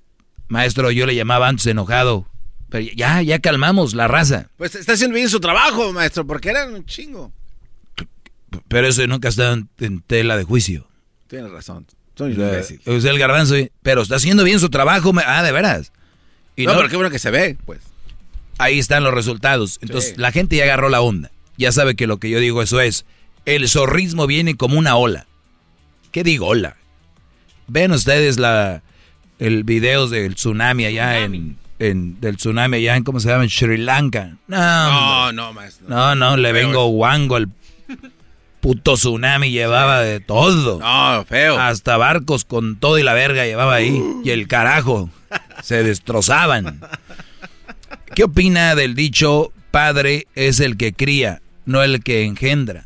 maestro, 0.53 0.91
yo 0.91 1.05
le 1.05 1.15
llamaba 1.15 1.47
antes 1.49 1.65
enojado, 1.67 2.27
pero 2.69 2.85
ya, 2.95 3.21
ya 3.21 3.39
calmamos 3.39 3.93
la 3.93 4.07
raza. 4.07 4.49
Pues 4.57 4.75
está 4.75 4.93
haciendo 4.93 5.15
bien 5.15 5.29
su 5.29 5.39
trabajo, 5.39 5.91
maestro, 5.91 6.25
porque 6.25 6.49
eran 6.49 6.73
un 6.73 6.85
chingo. 6.85 7.31
Pero 8.67 8.87
eso 8.87 9.05
nunca 9.07 9.29
está 9.29 9.51
en, 9.53 9.67
en 9.79 10.01
tela 10.01 10.37
de 10.37 10.43
juicio. 10.43 10.87
Tienes 11.27 11.51
razón. 11.51 11.85
O 12.19 12.99
sea, 13.01 13.11
el 13.11 13.17
garbanzo, 13.19 13.55
pero 13.81 14.03
está 14.03 14.15
haciendo 14.17 14.43
bien 14.43 14.59
su 14.59 14.69
trabajo. 14.69 15.11
Ah, 15.25 15.41
de 15.41 15.51
veras. 15.51 15.91
Y 16.55 16.67
no, 16.67 16.75
pero 16.75 16.87
qué 16.87 16.95
bueno 16.95 17.09
que 17.09 17.17
se 17.17 17.31
ve, 17.31 17.57
pues. 17.65 17.79
Ahí 18.59 18.77
están 18.77 19.03
los 19.03 19.13
resultados. 19.13 19.79
Entonces, 19.81 20.11
Sí. 20.11 20.21
la 20.21 20.31
gente 20.31 20.55
ya 20.55 20.65
agarró 20.65 20.89
la 20.89 21.01
onda. 21.01 21.31
Ya 21.57 21.71
sabe 21.71 21.95
que 21.95 22.05
lo 22.05 22.17
que 22.17 22.29
yo 22.29 22.39
digo, 22.39 22.61
eso 22.61 22.79
es. 22.79 23.05
El 23.45 23.67
zorrismo 23.67 24.27
viene 24.27 24.55
como 24.55 24.77
una 24.77 24.95
ola. 24.95 25.25
¿Qué 26.11 26.23
digo 26.23 26.45
ola? 26.47 26.77
Ven 27.67 27.91
ustedes 27.91 28.37
la 28.37 28.83
el 29.45 29.63
video 29.63 30.07
del 30.07 30.35
tsunami 30.35 30.85
allá 30.85 31.19
en, 31.19 31.57
en 31.79 32.19
del 32.21 32.37
tsunami 32.37 32.77
allá 32.77 32.95
en 32.95 33.03
cómo 33.03 33.19
se 33.19 33.27
llama 33.29 33.43
en 33.43 33.49
Sri 33.49 33.77
Lanka. 33.77 34.37
No, 34.47 34.57
No, 34.57 35.31
no, 35.33 35.53
maestro. 35.53 35.85
no, 35.89 36.15
no, 36.15 36.37
le 36.37 36.51
vengo 36.53 36.87
guango 36.87 37.35
el 37.37 37.49
puto 38.61 38.93
tsunami 38.93 39.51
llevaba 39.51 39.99
de 40.01 40.21
todo. 40.21 40.79
No, 40.79 41.25
feo. 41.25 41.59
Hasta 41.59 41.97
barcos 41.97 42.45
con 42.45 42.77
todo 42.77 42.97
y 42.97 43.03
la 43.03 43.13
verga 43.13 43.45
llevaba 43.45 43.75
ahí. 43.75 44.01
Y 44.23 44.29
el 44.29 44.47
carajo. 44.47 45.09
Se 45.61 45.83
destrozaban. 45.83 46.79
¿Qué 48.15 48.23
opina 48.23 48.75
del 48.75 48.95
dicho 48.95 49.51
padre 49.71 50.27
es 50.35 50.61
el 50.61 50.77
que 50.77 50.93
cría, 50.93 51.41
no 51.65 51.83
el 51.83 52.01
que 52.03 52.23
engendra? 52.23 52.85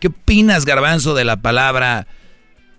¿Qué 0.00 0.06
opinas, 0.08 0.64
garbanzo, 0.64 1.14
de 1.14 1.24
la 1.24 1.36
palabra 1.36 2.06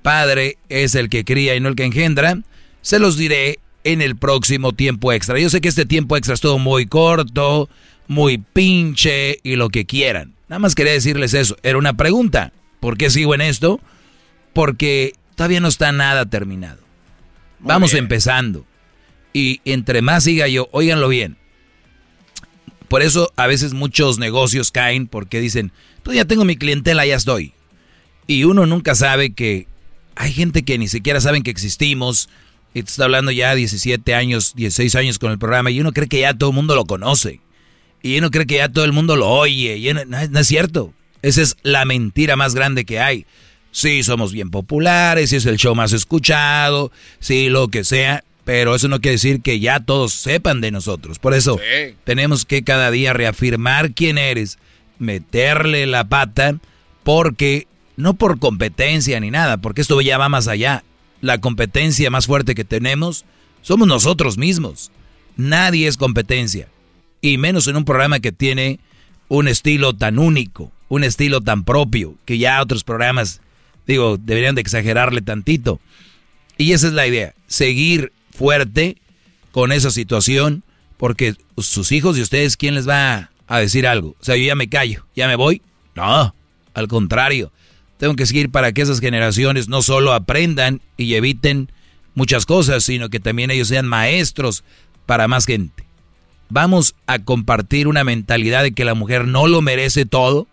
padre 0.01 0.57
es 0.69 0.95
el 0.95 1.09
que 1.09 1.23
cría 1.23 1.55
y 1.55 1.59
no 1.59 1.69
el 1.69 1.75
que 1.75 1.85
engendra? 1.85 2.37
Se 2.83 2.99
los 2.99 3.17
diré 3.17 3.59
en 3.83 4.01
el 4.01 4.15
próximo 4.15 4.73
tiempo 4.73 5.11
extra. 5.11 5.39
Yo 5.39 5.49
sé 5.49 5.61
que 5.61 5.69
este 5.69 5.85
tiempo 5.85 6.17
extra 6.17 6.35
estuvo 6.35 6.59
muy 6.59 6.85
corto, 6.85 7.69
muy 8.07 8.37
pinche 8.37 9.39
y 9.41 9.55
lo 9.55 9.69
que 9.69 9.85
quieran. 9.85 10.33
Nada 10.49 10.59
más 10.59 10.75
quería 10.75 10.91
decirles 10.91 11.33
eso. 11.33 11.57
Era 11.63 11.77
una 11.77 11.93
pregunta. 11.93 12.51
¿Por 12.79 12.97
qué 12.97 13.09
sigo 13.09 13.33
en 13.33 13.41
esto? 13.41 13.79
Porque 14.51 15.13
todavía 15.35 15.61
no 15.61 15.69
está 15.69 15.91
nada 15.93 16.25
terminado. 16.25 16.81
Vamos 17.59 17.93
empezando. 17.93 18.65
Y 19.31 19.61
entre 19.65 20.01
más 20.01 20.25
siga 20.25 20.47
yo, 20.49 20.67
óiganlo 20.71 21.07
bien. 21.07 21.37
Por 22.89 23.01
eso 23.01 23.31
a 23.37 23.47
veces 23.47 23.73
muchos 23.73 24.19
negocios 24.19 24.71
caen 24.71 25.07
porque 25.07 25.39
dicen, 25.39 25.71
tú 26.03 26.11
ya 26.11 26.25
tengo 26.25 26.43
mi 26.43 26.57
clientela, 26.57 27.05
ya 27.05 27.15
estoy. 27.15 27.53
Y 28.27 28.43
uno 28.43 28.65
nunca 28.65 28.93
sabe 28.93 29.31
que 29.31 29.67
hay 30.15 30.33
gente 30.33 30.63
que 30.63 30.77
ni 30.77 30.87
siquiera 30.87 31.21
saben 31.21 31.43
que 31.43 31.51
existimos. 31.51 32.29
Y 32.73 32.81
te 32.83 32.89
está 32.89 33.03
hablando 33.05 33.31
ya 33.31 33.53
17 33.55 34.15
años, 34.15 34.53
16 34.55 34.95
años 34.95 35.19
con 35.19 35.31
el 35.31 35.37
programa 35.39 35.69
y 35.71 35.79
uno 35.79 35.91
cree 35.91 36.07
que 36.07 36.21
ya 36.21 36.33
todo 36.33 36.49
el 36.49 36.55
mundo 36.55 36.75
lo 36.75 36.85
conoce. 36.85 37.39
Y 38.01 38.17
uno 38.17 38.31
cree 38.31 38.45
que 38.47 38.55
ya 38.55 38.69
todo 38.69 38.83
el 38.85 38.93
mundo 38.93 39.15
lo 39.15 39.29
oye. 39.29 39.77
Y 39.77 39.89
uno- 39.89 40.05
no, 40.05 40.17
es- 40.19 40.29
no 40.31 40.39
es 40.39 40.47
cierto. 40.47 40.93
Esa 41.21 41.41
es 41.41 41.55
la 41.63 41.85
mentira 41.85 42.35
más 42.35 42.55
grande 42.55 42.83
que 42.83 42.99
hay. 42.99 43.25
Sí, 43.71 44.03
somos 44.03 44.33
bien 44.33 44.49
populares, 44.51 45.29
sí 45.29 45.37
es 45.37 45.45
el 45.45 45.57
show 45.57 45.73
más 45.75 45.93
escuchado, 45.93 46.91
sí, 47.19 47.49
lo 47.49 47.69
que 47.69 47.83
sea, 47.83 48.23
pero 48.43 48.75
eso 48.75 48.87
no 48.87 48.99
quiere 49.01 49.13
decir 49.15 49.41
que 49.41 49.59
ya 49.59 49.79
todos 49.79 50.13
sepan 50.13 50.59
de 50.61 50.69
nosotros. 50.71 51.17
Por 51.19 51.33
eso 51.33 51.57
Sí. 51.57 51.95
tenemos 52.03 52.45
que 52.45 52.63
cada 52.63 52.91
día 52.91 53.13
reafirmar 53.13 53.93
quién 53.93 54.17
eres, 54.17 54.59
meterle 54.99 55.85
la 55.87 56.03
pata, 56.07 56.55
porque 57.03 57.67
no 57.97 58.13
por 58.15 58.39
competencia 58.39 59.19
ni 59.19 59.31
nada, 59.31 59.57
porque 59.57 59.81
esto 59.81 59.99
ya 60.01 60.17
va 60.17 60.29
más 60.29 60.47
allá. 60.47 60.83
La 61.23 61.39
competencia 61.39 62.09
más 62.09 62.27
fuerte 62.27 62.53
que 62.53 62.65
tenemos 62.65 63.23
somos 63.61 63.87
nosotros 63.87 64.37
mismos. 64.37 64.91
Nadie 65.37 65.87
es 65.87 65.95
competencia, 65.95 66.67
y 67.21 67.37
menos 67.37 67.69
en 67.69 67.77
un 67.77 67.85
programa 67.85 68.19
que 68.19 68.33
tiene 68.33 68.81
un 69.29 69.47
estilo 69.47 69.93
tan 69.93 70.19
único, 70.19 70.73
un 70.89 71.05
estilo 71.05 71.39
tan 71.39 71.63
propio, 71.63 72.15
que 72.25 72.39
ya 72.39 72.61
otros 72.61 72.83
programas, 72.83 73.39
digo, 73.87 74.17
deberían 74.17 74.55
de 74.55 74.59
exagerarle 74.59 75.21
tantito. 75.21 75.79
Y 76.57 76.73
esa 76.73 76.87
es 76.87 76.93
la 76.93 77.07
idea, 77.07 77.33
seguir 77.47 78.11
fuerte 78.29 78.97
con 79.53 79.71
esa 79.71 79.91
situación, 79.91 80.61
porque 80.97 81.35
sus 81.57 81.93
hijos 81.93 82.17
y 82.17 82.21
ustedes, 82.21 82.57
¿quién 82.57 82.75
les 82.75 82.85
va 82.85 83.31
a 83.47 83.59
decir 83.59 83.87
algo? 83.87 84.17
O 84.19 84.25
sea, 84.25 84.35
yo 84.35 84.43
ya 84.43 84.55
me 84.55 84.67
callo, 84.67 85.07
ya 85.15 85.29
me 85.29 85.37
voy. 85.37 85.61
No, 85.95 86.35
al 86.73 86.87
contrario, 86.89 87.53
tengo 88.03 88.17
que 88.17 88.25
seguir 88.25 88.49
para 88.49 88.73
que 88.73 88.81
esas 88.81 88.99
generaciones 88.99 89.69
no 89.69 89.81
solo 89.81 90.11
aprendan 90.11 90.81
y 90.97 91.13
eviten 91.13 91.71
muchas 92.15 92.45
cosas, 92.45 92.83
sino 92.83 93.07
que 93.07 93.21
también 93.21 93.49
ellos 93.49 93.69
sean 93.69 93.87
maestros 93.87 94.65
para 95.05 95.29
más 95.29 95.45
gente. 95.45 95.85
Vamos 96.49 96.95
a 97.07 97.19
compartir 97.19 97.87
una 97.87 98.03
mentalidad 98.03 98.61
de 98.61 98.73
que 98.73 98.83
la 98.83 98.93
mujer 98.93 99.25
no 99.25 99.47
lo 99.47 99.61
merece 99.61 100.05
todo, 100.05 100.47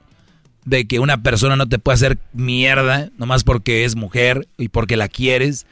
de 0.65 0.87
que 0.87 1.01
una 1.01 1.25
persona 1.25 1.57
no 1.57 1.69
te 1.69 1.81
puede 1.81 1.97
hacer 1.97 2.19
mierda 2.33 3.11
nomás 3.19 3.43
porque 3.43 3.85
es 3.85 3.97
mujer 3.97 4.47
y 4.57 4.69
porque 4.69 4.97
la 4.97 5.09
quieres. 5.09 5.67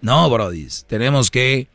No, 0.00 0.28
brodis, 0.28 0.86
tenemos 0.88 1.30
que 1.30 1.68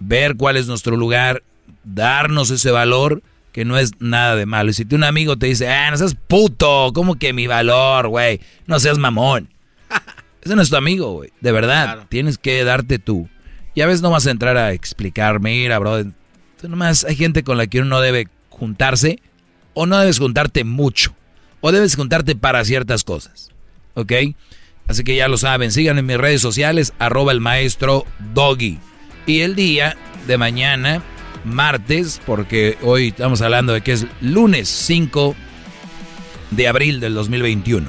ver 0.00 0.34
cuál 0.34 0.56
es 0.56 0.66
nuestro 0.66 0.96
lugar, 0.96 1.44
darnos 1.84 2.50
ese 2.50 2.72
valor 2.72 3.22
que 3.54 3.64
no 3.64 3.78
es 3.78 3.92
nada 4.00 4.34
de 4.34 4.46
malo. 4.46 4.70
Y 4.70 4.74
si 4.74 4.84
tú 4.84 4.96
un 4.96 5.04
amigo 5.04 5.38
te 5.38 5.46
dice, 5.46 5.68
ah, 5.68 5.88
no 5.88 5.96
seas 5.96 6.16
puto, 6.26 6.90
¿cómo 6.92 7.14
que 7.14 7.32
mi 7.32 7.46
valor, 7.46 8.08
güey? 8.08 8.40
No 8.66 8.80
seas 8.80 8.98
mamón. 8.98 9.48
Ese 10.42 10.56
no 10.56 10.62
es 10.62 10.70
tu 10.70 10.76
amigo, 10.76 11.12
güey, 11.12 11.30
de 11.40 11.52
verdad. 11.52 12.06
Tienes 12.08 12.36
que 12.36 12.64
darte 12.64 12.98
tú. 12.98 13.28
Y 13.76 13.82
a 13.82 13.86
veces 13.86 14.02
no 14.02 14.10
vas 14.10 14.26
a 14.26 14.32
entrar 14.32 14.56
a 14.56 14.72
explicar, 14.72 15.38
mira, 15.38 15.78
bro. 15.78 16.02
Tú 16.60 16.68
nomás 16.68 17.04
hay 17.04 17.14
gente 17.14 17.44
con 17.44 17.56
la 17.56 17.68
que 17.68 17.78
uno 17.78 17.90
no 17.90 18.00
debe 18.00 18.26
juntarse 18.50 19.20
o 19.72 19.86
no 19.86 20.00
debes 20.00 20.18
juntarte 20.18 20.64
mucho 20.64 21.14
o 21.60 21.70
debes 21.70 21.94
juntarte 21.94 22.34
para 22.34 22.64
ciertas 22.64 23.04
cosas. 23.04 23.50
¿Ok? 23.94 24.12
Así 24.88 25.04
que 25.04 25.14
ya 25.14 25.28
lo 25.28 25.38
saben, 25.38 25.70
sigan 25.70 25.98
en 25.98 26.06
mis 26.06 26.18
redes 26.18 26.42
sociales, 26.42 26.92
arroba 26.98 27.30
el 27.30 27.40
maestro 27.40 28.04
Doggy. 28.34 28.80
Y 29.26 29.40
el 29.40 29.54
día 29.54 29.96
de 30.26 30.38
mañana 30.38 31.02
martes, 31.44 32.20
porque 32.24 32.78
hoy 32.82 33.08
estamos 33.08 33.42
hablando 33.42 33.72
de 33.72 33.80
que 33.82 33.92
es 33.92 34.06
lunes 34.20 34.68
5 34.68 35.34
de 36.50 36.68
abril 36.68 37.00
del 37.00 37.14
2021. 37.14 37.88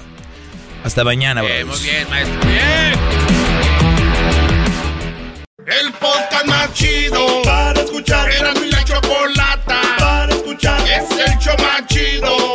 Hasta 0.83 1.03
mañana, 1.03 1.41
bien, 1.41 1.67
Muy 1.67 1.79
bien, 1.79 2.09
maestro. 2.09 2.39
Bien. 2.47 2.99
El 5.65 5.91
podcast 5.93 6.45
más 6.45 6.73
chido 6.73 7.41
para 7.43 7.81
escuchar. 7.81 8.31
Era 8.31 8.53
mi 8.53 8.69
la 8.69 8.83
chocolata 8.83 9.81
para 9.97 10.33
escuchar. 10.33 10.79
Es 10.81 11.09
el 11.11 11.39
show 11.39 11.55
más 11.57 11.87
chido 11.87 12.54